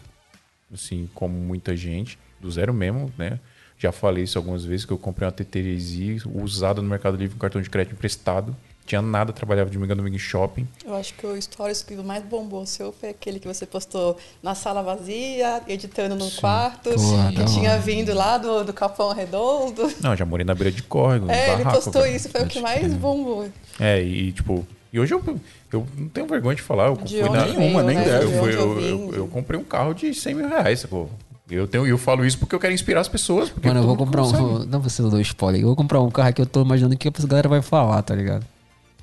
assim, 0.74 1.10
como 1.14 1.34
muita 1.34 1.76
gente, 1.76 2.20
do 2.40 2.52
zero 2.52 2.74
mesmo, 2.74 3.12
né? 3.18 3.40
Já 3.78 3.92
falei 3.92 4.26
isso 4.26 4.38
algumas 4.38 4.64
vezes, 4.64 4.86
que 4.86 4.94
eu 4.94 4.98
comprei 4.98 5.26
uma 5.26 5.32
TTZ 5.32 6.26
usada 6.32 6.82
no 6.82 6.88
Mercado 6.88 7.18
Livre 7.18 7.34
com 7.34 7.40
cartão 7.40 7.60
de 7.60 7.70
crédito 7.70 7.94
emprestado. 7.94 8.56
Tinha 8.86 9.02
nada, 9.02 9.32
trabalhava 9.32 9.70
de 9.70 9.76
domingo 9.78 9.94
a 9.94 9.96
domingo 9.96 10.16
em 10.16 10.20
shopping. 10.20 10.68
Eu 10.84 10.96
acho 10.96 11.14
que 11.14 11.26
o 11.26 11.40
stories 11.42 11.82
que 11.84 11.96
mais 11.96 12.24
bombou 12.24 12.66
seu 12.66 12.92
foi 12.92 13.10
aquele 13.10 13.40
que 13.40 13.48
você 13.48 13.66
postou 13.66 14.18
na 14.44 14.54
sala 14.56 14.82
vazia, 14.82 15.62
editando 15.68 16.16
no 16.16 16.30
quarto, 16.32 16.90
Porra, 16.92 17.32
que 17.32 17.46
tinha 17.46 17.78
vindo 17.78 18.14
lá 18.14 18.38
do, 18.38 18.64
do 18.66 18.74
Capão 18.74 19.14
Redondo. 19.14 19.90
Não, 20.02 20.16
já 20.16 20.26
morei 20.26 20.46
na 20.46 20.54
beira 20.56 20.72
de 20.72 20.84
córrego. 20.84 21.28
no 21.28 21.32
É, 21.32 21.54
ele 21.54 21.64
barraco, 21.64 21.76
postou 21.84 22.02
cara. 22.02 22.10
isso, 22.14 22.30
foi 22.30 22.42
o 22.44 22.48
que 22.48 22.60
mais 22.60 22.94
bombou. 22.94 23.48
É, 23.80 24.02
e 24.02 24.32
tipo. 24.32 24.66
E 24.92 25.00
hoje 25.00 25.14
eu, 25.14 25.24
eu 25.72 25.88
não 25.98 26.10
tenho 26.10 26.28
vergonha 26.28 26.56
de 26.56 26.62
falar. 26.62 26.88
Eu 26.88 26.98
De 26.98 27.22
fui 27.22 27.30
na, 27.30 27.46
Nenhuma, 27.46 27.82
nem 27.84 27.96
né? 27.96 28.04
deve. 28.04 28.26
De 28.28 28.34
eu, 28.34 28.40
fui- 28.40 28.54
eu, 28.54 28.82
eu- 28.82 29.14
eu 29.16 29.28
comprei 29.28 29.58
um 29.58 29.64
carro 29.64 29.94
de 29.94 30.14
100 30.14 30.34
mil 30.34 30.50
reais, 30.50 30.82
sacou? 30.82 31.10
Eu, 31.50 31.66
tenho, 31.68 31.86
eu 31.88 31.98
falo 31.98 32.26
isso 32.26 32.38
porque 32.40 32.54
eu 32.56 32.60
quero 32.60 32.74
inspirar 32.74 33.00
as 33.00 33.08
pessoas. 33.08 33.54
Mano, 33.64 33.80
eu 33.80 33.84
vou 33.86 33.96
comprar 33.96 34.22
um. 34.24 34.26
consegue. 34.26 34.44
vou- 34.44 34.66
Não 34.66 34.82
você 34.82 35.02
dou 35.02 35.20
spoiler. 35.22 35.62
Eu 35.62 35.68
vou 35.68 35.76
comprar 35.78 36.02
um 36.02 36.10
carro 36.12 36.34
que 36.34 36.42
eu 36.42 36.46
tô 36.46 36.62
imaginando 36.62 36.98
que 36.98 37.08
a 37.08 37.12
galera 37.28 37.48
vai 37.48 37.62
falar, 37.62 38.02
tá 38.02 38.14
ligado? 38.16 38.46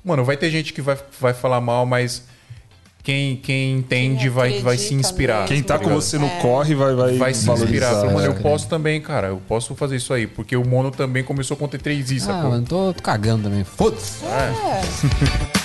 Mano, 0.09 0.25
vai 0.25 0.35
ter 0.35 0.49
gente 0.49 0.73
que 0.73 0.81
vai, 0.81 0.97
vai 1.19 1.33
falar 1.33 1.61
mal, 1.61 1.85
mas 1.85 2.23
quem, 3.03 3.37
quem 3.37 3.77
entende 3.77 4.21
Quem 4.21 4.29
vai, 4.29 4.59
vai 4.61 4.77
se 4.77 4.93
inspirar. 4.93 5.41
mesmo. 5.41 5.47
Quem 5.49 5.63
tá 5.63 5.77
com 5.77 5.85
ligado? 5.85 6.01
você 6.01 6.17
no 6.17 6.29
corre 6.41 6.75
vai, 6.75 6.93
vai, 6.93 7.17
Vai 7.17 7.33
se 7.33 7.49
inspirar. 7.49 7.91
Fala, 7.91 8.11
Mano, 8.11 8.25
eu 8.25 8.31
é. 8.33 8.35
posso 8.39 8.67
também, 8.67 8.99
cara. 8.99 9.27
Eu 9.27 9.41
posso 9.47 9.73
fazer 9.75 9.95
isso 9.95 10.13
aí. 10.13 10.27
Porque 10.27 10.55
o 10.55 10.65
Mono 10.67 10.91
também 10.91 11.23
começou 11.23 11.55
com 11.55 11.67
T3i, 11.67 12.17
Ah, 12.17 12.19
sacou? 12.19 12.49
mano, 12.51 12.65
tô, 12.65 12.93
tô 12.93 13.01
cagando 13.03 13.43
também. 13.43 13.63
Foda-se. 13.63 14.25
É. 14.25 15.49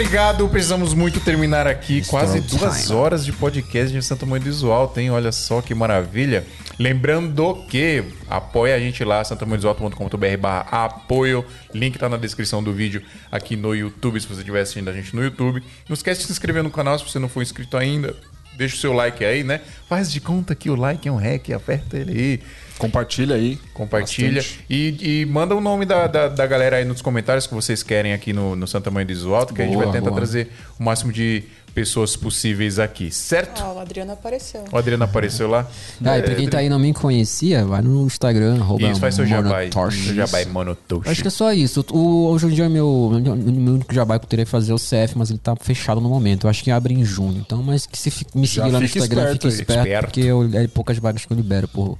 obrigado. 0.00 0.48
Precisamos 0.48 0.94
muito 0.94 1.20
terminar 1.20 1.66
aqui. 1.66 2.02
Quase 2.06 2.40
duas 2.40 2.84
time. 2.84 2.94
horas 2.94 3.22
de 3.22 3.34
podcast 3.34 3.92
de 3.92 4.02
Santo 4.02 4.20
Tamanho 4.20 4.42
do 4.42 4.46
Visual. 4.46 4.88
Tem, 4.88 5.10
olha 5.10 5.30
só 5.30 5.60
que 5.60 5.74
maravilha. 5.74 6.46
Lembrando 6.78 7.66
que 7.68 8.02
apoia 8.26 8.76
a 8.76 8.78
gente 8.78 9.04
lá, 9.04 9.22
santamanhodoVisual.com.br 9.22 10.36
barra 10.40 10.84
apoio. 10.86 11.44
Link 11.74 11.98
tá 11.98 12.08
na 12.08 12.16
descrição 12.16 12.62
do 12.62 12.72
vídeo 12.72 13.02
aqui 13.30 13.56
no 13.56 13.74
YouTube, 13.74 14.18
se 14.18 14.26
você 14.26 14.40
estiver 14.40 14.62
assistindo 14.62 14.88
a 14.88 14.92
gente 14.94 15.14
no 15.14 15.22
YouTube. 15.22 15.62
Não 15.86 15.92
esquece 15.92 16.20
de 16.20 16.26
se 16.28 16.32
inscrever 16.32 16.62
no 16.62 16.70
canal 16.70 16.98
se 16.98 17.04
você 17.04 17.18
não 17.18 17.28
for 17.28 17.42
inscrito 17.42 17.76
ainda. 17.76 18.16
Deixa 18.56 18.76
o 18.76 18.78
seu 18.78 18.94
like 18.94 19.22
aí, 19.22 19.44
né? 19.44 19.60
Faz 19.86 20.10
de 20.10 20.18
conta 20.18 20.54
que 20.54 20.70
o 20.70 20.76
like 20.76 21.06
é 21.06 21.12
um 21.12 21.16
hack, 21.16 21.50
aperta 21.50 21.98
ele 21.98 22.12
aí. 22.12 22.40
Compartilha 22.80 23.34
aí. 23.36 23.58
Compartilha 23.74 24.40
Bastante. 24.42 24.64
e, 24.68 25.20
e 25.22 25.26
manda 25.26 25.54
o 25.54 25.60
nome 25.60 25.84
da, 25.86 26.06
da, 26.06 26.28
da 26.28 26.46
galera 26.46 26.76
aí 26.76 26.84
nos 26.84 27.00
comentários 27.02 27.46
que 27.46 27.54
vocês 27.54 27.82
querem 27.82 28.12
aqui 28.12 28.32
no, 28.32 28.56
no 28.56 28.66
Santa 28.66 28.90
Mãe 28.90 29.04
do 29.06 29.12
Iso 29.12 29.34
Alto, 29.34 29.54
que 29.54 29.62
a 29.62 29.64
gente 29.64 29.74
Boa, 29.74 29.84
vai 29.86 29.92
tentar 29.94 30.10
boa. 30.10 30.20
trazer 30.20 30.50
o 30.78 30.82
máximo 30.82 31.12
de 31.12 31.44
pessoas 31.72 32.16
possíveis 32.16 32.80
aqui, 32.80 33.12
certo? 33.12 33.62
Ah, 33.62 33.72
o 33.72 33.78
Adriano 33.78 34.10
apareceu. 34.12 34.64
O 34.72 34.76
Adriano 34.76 35.04
apareceu 35.04 35.46
lá. 35.48 35.68
Ah, 36.04 36.18
e 36.18 36.22
pra 36.22 36.34
quem 36.34 36.48
tá 36.48 36.58
aí 36.58 36.66
e 36.66 36.68
não 36.68 36.80
me 36.80 36.92
conhecia, 36.92 37.64
vai 37.64 37.80
no 37.80 38.06
Instagram, 38.06 38.56
arroba 38.60 38.88
Isso, 38.90 38.98
faz 39.00 39.14
seu 39.14 39.24
jabai. 39.24 39.70
Monotosh. 39.72 40.04
Seu 40.06 40.14
jabai 40.16 40.44
monotoshi. 40.46 41.08
Acho 41.08 41.22
que 41.22 41.28
é 41.28 41.30
só 41.30 41.52
isso. 41.52 41.84
O, 41.92 42.26
hoje 42.26 42.46
em 42.46 42.50
dia, 42.50 42.68
meu, 42.68 43.12
meu 43.22 43.36
meu 43.36 43.74
único 43.74 43.94
jabai 43.94 44.18
que 44.18 44.24
eu 44.24 44.28
teria 44.28 44.44
que 44.44 44.50
fazer 44.50 44.72
é 44.72 44.74
o 44.74 44.78
CF, 44.78 45.16
mas 45.16 45.30
ele 45.30 45.38
tá 45.38 45.54
fechado 45.54 46.00
no 46.00 46.08
momento. 46.08 46.46
Eu 46.46 46.50
acho 46.50 46.64
que 46.64 46.72
abre 46.72 46.92
em 46.92 47.04
junho. 47.04 47.38
Então, 47.38 47.62
mas 47.62 47.86
que 47.86 47.96
se 47.96 48.10
fi- 48.10 48.26
me 48.34 48.46
Já 48.46 48.62
seguir 48.64 48.72
lá 48.74 48.80
no 48.80 48.88
fica 48.88 48.98
Instagram, 48.98 49.22
esperto 49.22 49.42
fique 49.42 49.46
aí. 49.54 49.60
esperto, 49.60 49.86
Esperto. 49.86 50.04
porque 50.06 50.20
eu, 50.22 50.50
é 50.54 50.66
poucas 50.66 50.98
vagas 50.98 51.24
que 51.24 51.32
eu 51.32 51.36
libero 51.36 51.68
por, 51.68 51.96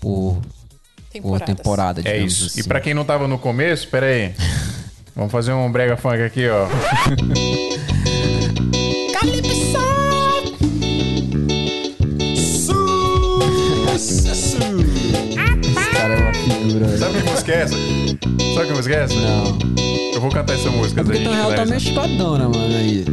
por, 0.00 0.38
por 1.22 1.40
temporada. 1.40 2.00
É 2.04 2.18
isso. 2.18 2.46
assim. 2.46 2.60
E 2.60 2.62
pra 2.64 2.80
quem 2.80 2.94
não 2.94 3.04
tava 3.04 3.26
no 3.28 3.38
começo, 3.38 3.88
pera 3.88 4.06
aí. 4.06 4.34
Vamos 5.14 5.32
fazer 5.32 5.52
um 5.52 5.70
brega 5.70 5.96
funk 5.96 6.22
aqui, 6.22 6.46
ó. 6.48 6.68
Sucesso! 13.98 14.56
Esse 14.58 15.90
cara 15.92 16.14
é 16.14 16.18
uma 16.18 16.34
figura. 16.34 16.86
velho. 16.86 16.98
Sabe 16.98 17.22
que 17.22 17.30
música 17.30 17.52
é 17.52 17.62
essa? 17.62 17.74
Sabe 18.54 18.66
que 18.66 18.72
música 18.72 18.94
é 18.94 19.02
essa? 19.04 19.14
Não. 19.14 19.58
Eu 20.14 20.20
vou 20.20 20.30
cantar 20.30 20.54
essa 20.54 20.70
música. 20.70 21.00
É 21.00 21.04
porque 21.04 21.18
na 21.20 21.34
real 21.34 21.54
tá 21.54 21.66
mescladona, 21.66 22.48
mano, 22.48 22.76
aí. 22.76 23.04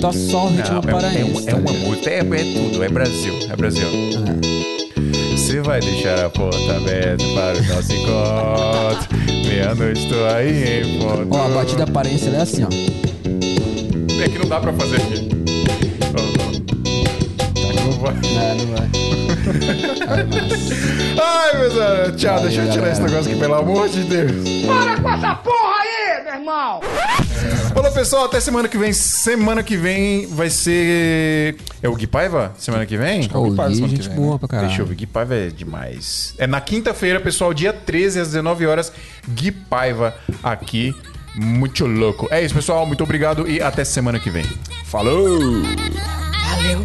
Tá 0.00 0.12
só 0.12 0.46
o 0.46 0.48
ritmo 0.50 0.74
Não, 0.74 0.82
é, 0.82 0.88
é, 0.88 0.92
paraense. 0.92 1.30
um- 1.32 1.40
é 1.40 1.50
tá 1.52 1.56
uma 1.56 1.70
ligado? 1.70 1.86
música, 1.88 2.10
é, 2.10 2.18
é 2.18 2.22
tudo, 2.22 2.84
é 2.84 2.88
Brasil, 2.88 3.34
é 3.50 3.56
Brasil. 3.56 3.86
Cê 3.88 4.55
Você 5.56 5.62
vai 5.62 5.80
deixar 5.80 6.22
a 6.22 6.28
porta 6.28 6.76
aberta 6.76 7.24
para 7.34 7.56
o 7.56 7.64
nosso 7.64 7.90
encontro. 7.90 9.08
Meia-noite 9.48 10.02
estou 10.02 10.26
aí 10.26 10.82
em 10.82 10.98
ponto. 10.98 11.34
Ó, 11.34 11.46
a 11.46 11.48
batida 11.48 11.84
aparência 11.84 12.28
é 12.28 12.42
assim, 12.42 12.62
ó. 12.62 12.68
É 14.22 14.28
que 14.28 14.38
não 14.38 14.46
dá 14.46 14.60
pra 14.60 14.70
fazer 14.74 14.96
aqui. 14.96 15.30
Ó. 16.12 16.20
Não 17.84 17.92
vai. 17.92 18.12
Não, 18.12 18.54
não 18.54 18.66
vai. 18.66 18.90
Ai. 20.08 20.26
Ai, 21.22 21.58
meus 21.58 21.80
amigos. 21.80 22.20
Tchau, 22.20 22.40
deixa 22.40 22.60
eu 22.60 22.70
tirar 22.70 22.90
esse 22.90 23.00
galera. 23.00 23.02
negócio 23.04 23.30
aqui, 23.30 23.40
pelo 23.40 23.54
amor 23.54 23.88
de 23.88 24.02
Deus. 24.02 24.32
Para 24.66 25.00
com 25.00 25.10
essa 25.10 25.34
porra 25.36 25.75
meu 26.24 26.34
irmão! 26.34 26.80
Falou, 27.72 27.92
pessoal. 27.92 28.24
Até 28.24 28.40
semana 28.40 28.68
que 28.68 28.78
vem. 28.78 28.92
Semana 28.92 29.62
que 29.62 29.76
vem 29.76 30.26
vai 30.26 30.50
ser. 30.50 31.56
É 31.82 31.88
o 31.88 31.94
Gui 31.94 32.06
Paiva? 32.06 32.54
Semana 32.58 32.86
que 32.86 32.96
vem? 32.96 33.28
Ô, 33.32 33.54
Faz 33.54 33.70
Gui, 33.70 33.74
semana 33.76 33.92
que 33.92 34.02
gente 34.02 34.08
vem, 34.08 34.16
boa 34.16 34.38
pra 34.38 34.48
caralho. 34.48 34.68
Deixa 34.68 34.82
eu 34.82 34.86
ver, 34.86 34.94
Gui 34.94 35.06
Paiva 35.06 35.34
é 35.34 35.48
demais. 35.48 36.34
É 36.38 36.46
na 36.46 36.60
quinta-feira, 36.60 37.20
pessoal, 37.20 37.52
dia 37.52 37.72
13 37.72 38.20
às 38.20 38.28
19 38.28 38.66
horas, 38.66 38.92
Gui 39.28 39.50
Paiva 39.50 40.14
aqui. 40.42 40.94
Muito 41.34 41.86
louco. 41.86 42.26
É 42.30 42.42
isso, 42.42 42.54
pessoal. 42.54 42.86
Muito 42.86 43.04
obrigado 43.04 43.48
e 43.48 43.60
até 43.60 43.84
semana 43.84 44.18
que 44.18 44.30
vem. 44.30 44.44
Falou! 44.86 45.38
Valeu. 46.48 46.84